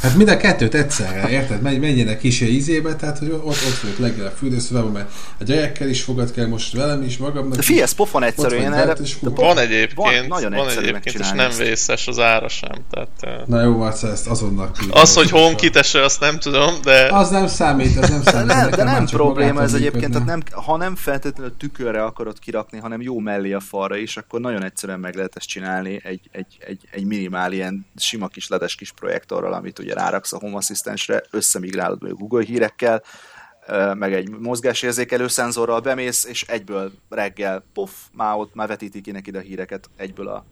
Hát 0.00 0.16
mind 0.16 0.28
a 0.28 0.36
kettőt 0.36 0.74
egyszerre, 0.74 1.28
érted? 1.28 1.62
Megy, 1.62 1.80
menjenek 1.80 2.18
kis 2.18 2.40
ízébe, 2.40 2.96
tehát 2.96 3.18
hogy 3.18 3.30
ott, 3.30 3.44
ott 3.44 3.78
vagyok 3.82 3.98
leggel 3.98 4.26
a 4.26 4.30
fürdőszobában, 4.30 4.92
mert 4.92 5.10
a 5.40 5.44
gyerekkel 5.44 5.88
is 5.88 6.02
fogad 6.02 6.30
kell 6.30 6.46
most 6.46 6.72
velem 6.72 7.02
is, 7.02 7.18
magamnak 7.18 7.56
De 7.56 7.62
figyelj, 7.62 7.88
pofon 7.96 8.22
egyszerűen 8.22 8.74
erre. 8.74 8.96
Van 9.20 9.58
egyébként, 9.58 9.94
van, 9.94 10.26
nagyon 10.28 10.52
van 10.52 10.68
egyébként, 10.68 11.18
és 11.18 11.30
nem 11.30 11.50
vészes 11.58 12.06
az 12.06 12.18
ára 12.18 12.48
sem. 12.48 12.72
Tehát, 12.90 13.46
Na 13.46 13.62
jó, 13.62 13.76
Marca, 13.76 14.10
ezt 14.10 14.26
azonnal 14.26 14.70
küldjük. 14.72 14.94
Az, 14.94 15.14
hogy 15.14 15.30
honkitese, 15.30 16.02
azt 16.02 16.20
nem 16.20 16.38
tudom, 16.38 16.74
de... 16.82 17.08
Az 17.12 17.30
nem 17.30 17.46
számít, 17.46 17.96
az 17.96 18.08
nem 18.08 18.22
számít. 18.22 18.46
nem, 18.46 18.70
de 18.70 18.84
nem 18.84 19.06
probléma 19.06 19.62
ez 19.62 19.74
egyébként, 19.74 20.12
tehát 20.12 20.26
nem, 20.26 20.42
ha 20.52 20.76
nem 20.76 20.96
feltétlenül 20.96 21.56
tükörre 21.56 22.02
akarod 22.02 22.38
kirakni, 22.38 22.78
hanem 22.78 23.00
jó 23.00 23.18
mellé 23.18 23.52
a 23.52 23.60
falra 23.60 23.96
is, 23.96 24.16
akkor 24.16 24.40
nagyon 24.40 24.64
egyszerűen 24.64 25.00
meg 25.00 25.14
lehet 25.14 25.36
ezt 25.36 25.46
csinálni 25.46 26.00
egy, 26.04 26.20
egy, 26.32 26.58
egy, 26.66 26.88
egy 26.90 27.04
minimál 27.04 27.52
ilyen 27.52 27.86
sima 27.96 28.28
kis 28.28 28.48
ledes 28.48 28.74
kis 28.74 28.92
projektorral, 28.92 29.52
amit 29.52 29.78
ugye 29.78 29.89
ráraksz 29.92 30.32
a 30.32 30.38
Home 30.38 30.56
Assistance-re, 30.56 31.22
összemigrálod 31.30 32.02
a 32.02 32.14
Google 32.14 32.44
hírekkel, 32.44 33.02
meg 33.94 34.12
egy 34.12 34.30
mozgásérzékelő 34.30 35.28
szenzorral 35.28 35.80
bemész, 35.80 36.24
és 36.24 36.42
egyből 36.42 36.92
reggel, 37.08 37.64
puff, 37.72 37.90
már 38.12 38.36
ott 38.36 38.54
már 38.54 38.68
vetítik 38.68 39.02
ki 39.02 39.10
neki 39.10 39.30
a 39.30 39.40
híreket 39.40 39.90
egyből 39.96 40.28
a, 40.28 40.44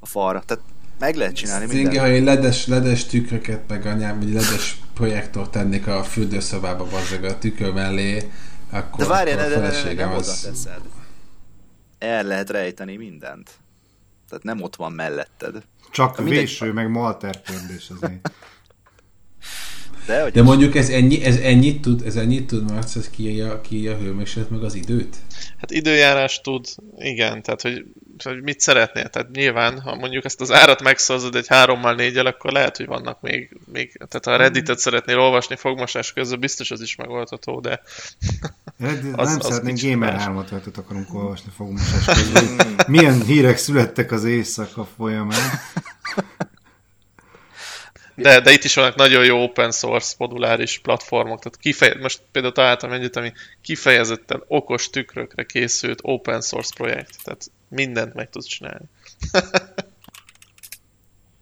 a 0.00 0.06
falra. 0.06 0.42
Tehát 0.46 0.64
meg 0.98 1.14
lehet 1.14 1.34
csinálni 1.34 1.66
mindent. 1.66 1.98
ha 1.98 2.08
én 2.08 2.24
ledes, 2.24 2.66
ledes 2.66 3.06
tükröket, 3.06 3.68
meg 3.68 3.86
anyám, 3.86 4.18
vagy 4.18 4.32
ledes 4.32 4.80
projektor 4.94 5.50
tennék 5.50 5.86
a 5.86 6.02
fürdőszobába, 6.04 6.84
bazzag 6.84 7.24
a 7.24 7.38
tükör 7.38 7.72
mellé, 7.72 8.30
akkor, 8.70 8.98
de 8.98 9.06
várjál, 9.06 9.38
akkor 9.38 9.52
a 9.52 9.54
feleségem 9.54 10.12
az... 10.12 10.40
Teszed. 10.40 10.80
El 11.98 12.22
lehet 12.22 12.50
rejteni 12.50 12.96
mindent. 12.96 13.50
Tehát 14.28 14.44
nem 14.44 14.62
ott 14.62 14.76
van 14.76 14.92
melletted. 14.92 15.62
Csak 15.90 16.18
véső, 16.22 16.72
meg 16.72 16.90
malter 16.90 17.42
kérdés 17.42 17.90
azért. 17.90 18.30
De, 20.10 20.22
hogy 20.22 20.32
De 20.32 20.42
mondjuk 20.42 20.76
ez, 20.76 20.88
ennyi, 20.88 21.24
ez 21.24 21.36
ennyit 21.36 21.82
tud, 21.82 22.02
ez 22.06 22.16
ennyit 22.16 22.46
tud, 22.46 22.70
Marc, 22.70 22.96
ez 22.96 23.10
kiírja, 23.10 23.60
kiírja 23.60 23.92
a 23.92 23.98
hőmérséklet 23.98 24.50
meg 24.50 24.62
az 24.62 24.74
időt? 24.74 25.16
Hát 25.58 25.70
időjárás 25.70 26.40
tud, 26.40 26.66
igen, 26.98 27.42
tehát 27.42 27.62
hogy, 27.62 27.84
hogy 28.24 28.42
mit 28.42 28.60
szeretnél. 28.60 29.08
Tehát 29.08 29.30
nyilván, 29.30 29.80
ha 29.80 29.94
mondjuk 29.94 30.24
ezt 30.24 30.40
az 30.40 30.52
árat 30.52 30.82
megszavazod 30.82 31.34
egy 31.34 31.46
hárommal 31.48 31.94
négyel, 31.94 32.26
akkor 32.26 32.52
lehet, 32.52 32.76
hogy 32.76 32.86
vannak 32.86 33.20
még, 33.20 33.56
még 33.72 33.92
tehát 34.08 34.24
ha 34.24 34.30
a 34.30 34.36
Redditet 34.36 34.78
szeretnél 34.78 35.18
olvasni 35.18 35.56
fogmosás 35.56 36.12
közben, 36.12 36.40
biztos 36.40 36.70
az 36.70 36.80
is 36.80 36.96
megoldható, 36.96 37.60
de 37.60 37.80
Reddit, 38.78 39.14
Az- 39.16 39.28
nem 39.28 39.38
az 39.38 39.46
szeretnénk 39.46 39.80
Gamer 39.80 40.12
más. 40.12 40.22
3 40.22 40.36
at 40.36 40.76
akarunk 40.76 41.14
olvasni 41.14 41.50
fogmosás 41.56 42.04
közben. 42.04 42.74
Milyen 42.86 43.22
hírek 43.22 43.56
születtek 43.56 44.12
az 44.12 44.24
éjszaka 44.24 44.88
folyamán. 44.96 45.50
De, 48.22 48.40
de 48.40 48.52
itt 48.52 48.64
is 48.64 48.74
vannak 48.74 48.94
nagyon 48.94 49.24
jó 49.24 49.42
open 49.42 49.70
source 49.70 50.14
moduláris 50.18 50.78
platformok, 50.78 51.38
tehát 51.38 51.58
kifeje, 51.58 51.96
most 52.00 52.22
például 52.32 52.54
találtam 52.54 52.92
egyet, 52.92 53.16
ami 53.16 53.32
kifejezetten 53.60 54.42
okos 54.46 54.90
tükrökre 54.90 55.44
készült 55.44 55.98
open 56.02 56.40
source 56.40 56.74
projekt, 56.74 57.16
tehát 57.24 57.50
mindent 57.68 58.14
meg 58.14 58.30
tudsz 58.30 58.46
csinálni. 58.46 58.84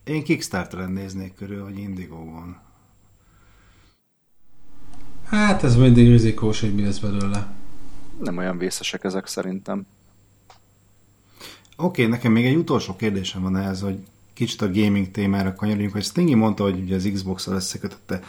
Én 0.04 0.24
Kickstarteren 0.24 0.90
néznék 0.90 1.34
körül, 1.34 1.64
hogy 1.64 1.78
Indigo-on. 1.78 2.60
Hát 5.24 5.62
ez 5.62 5.76
mindig 5.76 6.08
rizikós, 6.08 6.60
hogy 6.60 6.74
mi 6.74 6.84
lesz 6.84 6.98
belőle. 6.98 7.46
nem 8.20 8.36
olyan 8.36 8.58
vészesek 8.58 9.04
ezek 9.04 9.26
szerintem. 9.26 9.86
Oké, 11.76 12.02
okay, 12.02 12.06
nekem 12.06 12.32
még 12.32 12.46
egy 12.46 12.56
utolsó 12.56 12.96
kérdésem 12.96 13.42
van 13.42 13.56
ehhez, 13.56 13.80
hogy 13.80 13.98
kicsit 14.38 14.62
a 14.62 14.70
gaming 14.70 15.10
témára 15.10 15.54
kanyarodjunk, 15.54 15.92
hogy 15.92 16.04
Stingy 16.04 16.34
mondta, 16.34 16.62
hogy 16.62 16.80
ugye 16.80 16.94
az 16.94 17.10
Xbox-al 17.12 17.54
összekötötte. 17.54 18.20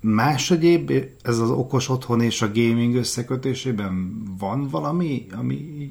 Más 0.00 0.50
egyéb, 0.50 0.90
ez 1.22 1.38
az 1.38 1.50
okos 1.50 1.88
otthon 1.88 2.20
és 2.20 2.42
a 2.42 2.52
gaming 2.52 2.94
összekötésében 2.94 4.22
van 4.38 4.68
valami, 4.68 5.26
ami 5.36 5.90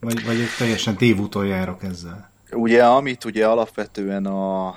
vagy, 0.00 0.24
vagy 0.24 0.36
teljesen 0.58 0.96
tévúton 0.96 1.46
járok 1.46 1.82
ezzel? 1.82 2.30
Ugye, 2.52 2.84
amit 2.84 3.24
ugye 3.24 3.46
alapvetően 3.46 4.26
a, 4.26 4.74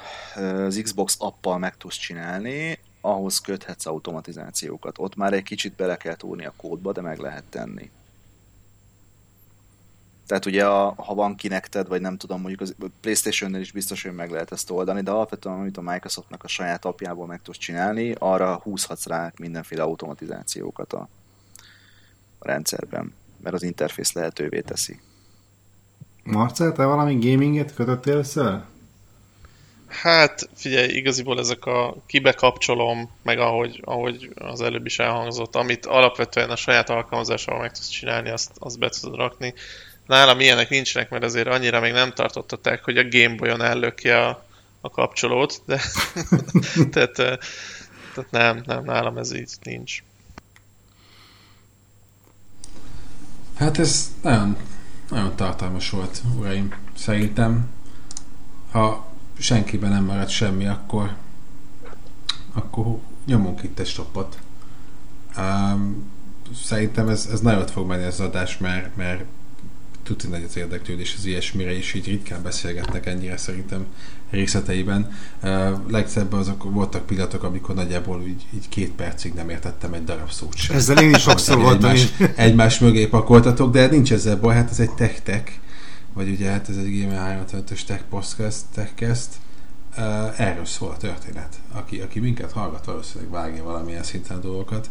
az 0.65 0.79
Xbox 0.83 1.15
appal 1.19 1.57
meg 1.57 1.77
tudsz 1.77 1.97
csinálni, 1.97 2.79
ahhoz 3.01 3.39
köthetsz 3.39 3.85
automatizációkat. 3.85 4.97
Ott 4.99 5.15
már 5.15 5.33
egy 5.33 5.43
kicsit 5.43 5.73
bele 5.73 5.97
kell 5.97 6.15
túrni 6.15 6.45
a 6.45 6.53
kódba, 6.57 6.91
de 6.91 7.01
meg 7.01 7.19
lehet 7.19 7.43
tenni. 7.43 7.89
Tehát 10.29 10.45
ugye, 10.45 10.65
a, 10.65 10.93
ha 10.97 11.13
van 11.13 11.35
kinekted, 11.35 11.87
vagy 11.87 12.01
nem 12.01 12.17
tudom, 12.17 12.39
mondjuk 12.39 12.61
az 12.61 12.75
Playstation-nél 13.01 13.61
is 13.61 13.71
biztos, 13.71 14.03
hogy 14.03 14.13
meg 14.13 14.31
lehet 14.31 14.51
ezt 14.51 14.69
oldani, 14.71 15.01
de 15.01 15.11
alapvetően, 15.11 15.59
amit 15.59 15.77
a 15.77 15.81
Microsoftnak 15.81 16.43
a 16.43 16.47
saját 16.47 16.85
apjából 16.85 17.25
meg 17.25 17.41
tudsz 17.41 17.57
csinálni, 17.57 18.15
arra 18.17 18.59
húzhatsz 18.63 19.05
rá 19.05 19.31
mindenféle 19.39 19.83
automatizációkat 19.83 20.93
a, 20.93 21.09
a 22.39 22.47
rendszerben, 22.47 23.13
mert 23.41 23.55
az 23.55 23.63
interfész 23.63 24.13
lehetővé 24.13 24.61
teszi. 24.61 24.99
Marcel, 26.23 26.71
te 26.71 26.85
valami 26.85 27.29
gaminget 27.29 27.73
kötöttél 27.73 28.17
össze? 28.17 28.65
Hát 29.87 30.49
figyelj, 30.53 30.87
igaziból 30.87 31.39
ezek 31.39 31.65
a 31.65 31.95
kibekapcsolom, 32.05 33.09
meg 33.21 33.39
ahogy, 33.39 33.81
ahogy 33.85 34.29
az 34.35 34.61
előbb 34.61 34.85
is 34.85 34.99
elhangzott, 34.99 35.55
amit 35.55 35.85
alapvetően 35.85 36.49
a 36.49 36.55
saját 36.55 36.89
alkalmazásával 36.89 37.61
meg 37.61 37.71
tudsz 37.71 37.87
csinálni, 37.87 38.29
azt, 38.29 38.51
azt 38.59 38.79
be 38.79 38.89
tudod 38.89 39.17
rakni. 39.17 39.53
Nálam 40.09 40.39
ilyenek 40.39 40.69
nincsenek, 40.69 41.09
mert 41.09 41.23
azért 41.23 41.47
annyira 41.47 41.79
még 41.79 41.91
nem 41.91 42.11
tartották, 42.13 42.83
hogy 42.83 42.97
a 42.97 43.07
Gameboy-on 43.09 43.61
ellöki 43.61 44.09
a, 44.09 44.45
a 44.81 44.89
kapcsolót, 44.89 45.61
de 45.65 45.81
tehát, 46.91 47.19
eh, 47.19 47.37
tehát 48.13 48.31
nem, 48.31 48.61
nem, 48.65 48.83
nálam 48.83 49.17
ez 49.17 49.33
így 49.33 49.51
nincs. 49.63 50.03
Hát 53.55 53.79
ez 53.79 54.11
nagyon, 54.21 54.57
nagyon 55.09 55.35
tartalmas 55.35 55.89
volt, 55.89 56.21
uraim. 56.37 56.73
Szerintem, 56.97 57.69
ha 58.71 59.07
senkiben 59.39 59.89
nem 59.89 60.03
marad 60.03 60.29
semmi, 60.29 60.67
akkor, 60.67 61.15
akkor 62.53 62.85
nyomunk 63.25 63.63
itt 63.63 63.79
egy 63.79 63.87
stoppot. 63.87 64.37
Um, 65.37 66.11
szerintem 66.63 67.09
ez, 67.09 67.29
ez 67.31 67.39
nagyot 67.39 67.71
fog 67.71 67.87
menni 67.87 68.05
az 68.05 68.19
adás, 68.19 68.57
mert, 68.57 68.95
mert 68.95 69.23
tuti 70.09 70.27
nagy 70.27 70.43
az 70.47 70.57
érdeklődés 70.57 71.15
az 71.17 71.25
ilyesmire, 71.25 71.77
és 71.77 71.93
így 71.93 72.05
ritkán 72.05 72.41
beszélgetnek 72.41 73.05
ennyire 73.05 73.37
szerintem 73.37 73.85
részleteiben. 74.29 75.11
Legszebben 75.87 76.39
azok 76.39 76.63
voltak 76.63 77.05
pillanatok, 77.05 77.43
amikor 77.43 77.75
nagyjából 77.75 78.21
így, 78.27 78.45
így 78.53 78.69
két 78.69 78.91
percig 78.91 79.33
nem 79.33 79.49
értettem 79.49 79.93
egy 79.93 80.03
darab 80.03 80.31
szót 80.31 80.55
sem. 80.55 80.75
Ezzel 80.75 80.97
én 80.97 81.13
is 81.13 81.21
sokszor 81.21 81.57
voltam. 81.57 81.89
egymás, 81.89 82.13
egymás 82.35 82.79
mögé 82.79 83.07
pakoltatok, 83.07 83.71
de 83.71 83.87
nincs 83.87 84.11
ezzel 84.11 84.39
baj, 84.39 84.55
hát 84.55 84.69
ez 84.69 84.79
egy 84.79 84.91
tech-tech, 84.91 85.51
vagy 86.13 86.29
ugye 86.29 86.49
hát 86.49 86.69
ez 86.69 86.77
egy 86.77 87.01
Gamer 87.01 87.45
355-ös 87.51 87.83
tech 87.83 88.01
podcast, 88.09 88.59
techcast. 88.73 89.29
Erről 90.37 90.65
szól 90.65 90.89
a 90.89 90.97
történet. 90.97 91.55
Aki, 91.71 91.99
aki 91.99 92.19
minket 92.19 92.51
hallgat, 92.51 92.85
valószínűleg 92.85 93.31
vágja 93.31 93.63
valamilyen 93.63 94.03
szinten 94.03 94.37
a 94.37 94.39
dolgokat. 94.39 94.89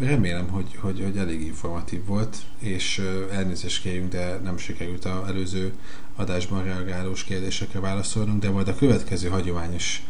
Remélem, 0.00 0.48
hogy, 0.48 0.76
hogy, 0.80 1.02
hogy 1.02 1.16
elég 1.16 1.40
informatív 1.40 2.04
volt, 2.04 2.36
és 2.58 3.02
elnézést 3.30 3.82
kérjünk, 3.82 4.12
de 4.12 4.40
nem 4.42 4.58
sikerült 4.58 5.04
az 5.04 5.28
előző 5.28 5.72
adásban 6.16 6.64
reagálós 6.64 7.24
kérdésekre 7.24 7.80
válaszolnunk, 7.80 8.42
de 8.42 8.50
majd 8.50 8.68
a 8.68 8.74
következő 8.74 9.28
hagyományos 9.28 10.02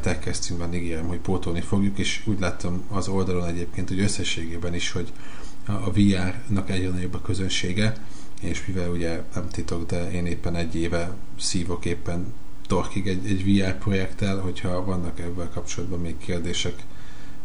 techcastünkben 0.00 0.74
ígérem, 0.74 1.06
hogy 1.06 1.18
pótolni 1.18 1.60
fogjuk, 1.60 1.98
és 1.98 2.22
úgy 2.24 2.40
láttam 2.40 2.82
az 2.88 3.08
oldalon 3.08 3.46
egyébként, 3.46 3.88
hogy 3.88 4.00
összességében 4.00 4.74
is, 4.74 4.90
hogy 4.90 5.12
a, 5.66 5.90
VR-nak 5.90 6.70
egyre 6.70 6.88
nagyobb 6.88 7.14
a 7.14 7.20
közönsége, 7.20 7.94
és 8.40 8.66
mivel 8.66 8.90
ugye 8.90 9.22
nem 9.34 9.48
titok, 9.48 9.86
de 9.86 10.10
én 10.10 10.26
éppen 10.26 10.56
egy 10.56 10.76
éve 10.76 11.14
szívok 11.38 11.84
éppen 11.84 12.32
torkig 12.66 13.06
egy, 13.06 13.26
egy 13.26 13.44
VR 13.44 13.78
projekttel, 13.78 14.38
hogyha 14.38 14.84
vannak 14.84 15.20
ebben 15.20 15.50
kapcsolatban 15.52 16.00
még 16.00 16.18
kérdések, 16.18 16.74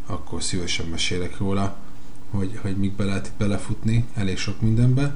akkor 0.08 0.44
szívesen 0.44 0.86
mesélek 0.86 1.38
róla, 1.38 1.78
hogy, 2.30 2.60
hogy 2.62 2.78
mik 2.78 2.96
be 2.96 3.04
lehet 3.04 3.28
itt 3.28 3.38
belefutni, 3.38 4.06
elég 4.14 4.38
sok 4.38 4.62
mindenbe. 4.62 5.16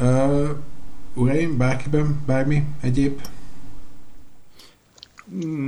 Uh, 0.00 0.48
uraim, 1.14 1.56
bárkiben, 1.56 2.22
bármi 2.26 2.64
egyéb? 2.80 3.20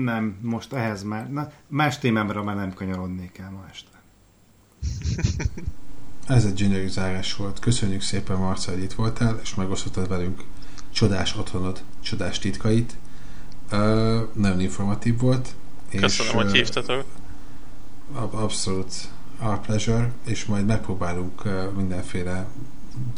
Nem, 0.04 0.36
most 0.40 0.72
ehhez 0.72 1.02
már, 1.02 1.30
na, 1.30 1.52
más 1.66 1.98
témámra 1.98 2.42
már 2.42 2.56
nem 2.56 2.74
kanyarodnék 2.74 3.38
el 3.38 3.50
ma 3.50 3.64
este. 3.70 4.00
Ez 6.26 6.44
egy 6.44 6.54
gyönyörű 6.54 6.88
zárás 6.88 7.36
volt. 7.36 7.58
Köszönjük 7.58 8.00
szépen, 8.00 8.36
Marca, 8.36 8.72
hogy 8.72 8.82
itt 8.82 8.92
voltál, 8.92 9.38
és 9.42 9.54
megosztottad 9.54 10.08
velünk 10.08 10.42
csodás 10.90 11.36
otthonod, 11.36 11.82
csodás 12.00 12.38
titkait. 12.38 12.96
Uh, 13.72 14.28
nagyon 14.32 14.60
informatív 14.60 15.18
volt. 15.18 15.54
Köszönöm, 15.90 16.32
és, 16.32 16.36
hogy 16.36 16.46
uh, 16.46 16.52
hívtatok. 16.52 17.04
Ab- 18.12 18.34
Abszolút 18.34 19.08
our 19.40 19.60
pleasure, 19.60 20.10
és 20.24 20.44
majd 20.44 20.66
megpróbálunk 20.66 21.42
mindenféle 21.76 22.46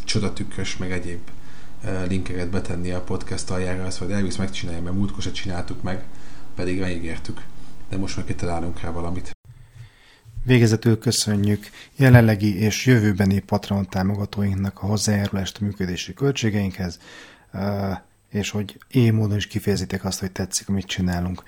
csodatükkös, 0.04 0.76
meg 0.76 0.92
egyéb 0.92 1.20
linkeket 2.08 2.50
betenni 2.50 2.90
a 2.90 3.00
podcast 3.00 3.50
aljára, 3.50 3.84
azt 3.84 4.00
majd 4.00 4.12
Elvis 4.12 4.36
megcsinálja, 4.36 4.82
mert 4.82 4.96
múltkor 4.96 5.22
se 5.22 5.30
csináltuk 5.30 5.82
meg, 5.82 6.04
pedig 6.54 6.80
megígértük. 6.80 7.42
De 7.88 7.96
most 7.96 8.16
meg 8.16 8.24
kitalálunk 8.24 8.80
rá 8.80 8.90
valamit. 8.90 9.30
Végezetül 10.44 10.98
köszönjük 10.98 11.70
jelenlegi 11.96 12.56
és 12.56 12.86
jövőbeni 12.86 13.38
Patreon 13.38 13.88
támogatóinknak 13.88 14.82
a 14.82 14.86
hozzájárulást 14.86 15.58
a 15.60 15.64
működési 15.64 16.14
költségeinkhez, 16.14 16.98
és 18.30 18.50
hogy 18.50 18.78
én 18.88 19.14
módon 19.14 19.36
is 19.36 19.46
kifejezitek 19.46 20.04
azt, 20.04 20.20
hogy 20.20 20.32
tetszik, 20.32 20.68
amit 20.68 20.86
csinálunk. 20.86 21.42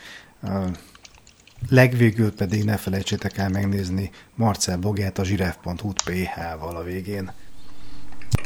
Legvégül 1.68 2.32
pedig 2.32 2.64
ne 2.64 2.76
felejtsétek 2.76 3.38
el 3.38 3.48
megnézni 3.48 4.10
Marcel 4.34 4.76
Bogát 4.76 5.18
a 5.18 5.24
zsiráf.hu 5.24 5.92
PH-val 5.92 6.76
a 6.76 6.82
végén. 6.82 7.32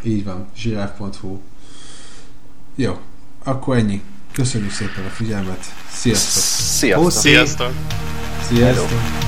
Így 0.02 0.24
van, 0.24 0.48
zsiráf.hu. 0.56 1.40
Jó, 2.74 2.98
akkor 3.44 3.76
ennyi. 3.76 4.02
Köszönjük 4.32 4.72
szépen 4.72 5.04
a 5.04 5.08
figyelmet. 5.08 5.64
Sziasztok! 5.90 6.42
Sziasztok! 6.42 7.04
Puszi. 7.04 7.28
Sziasztok! 7.28 7.72
Sziasztok! 8.42 9.23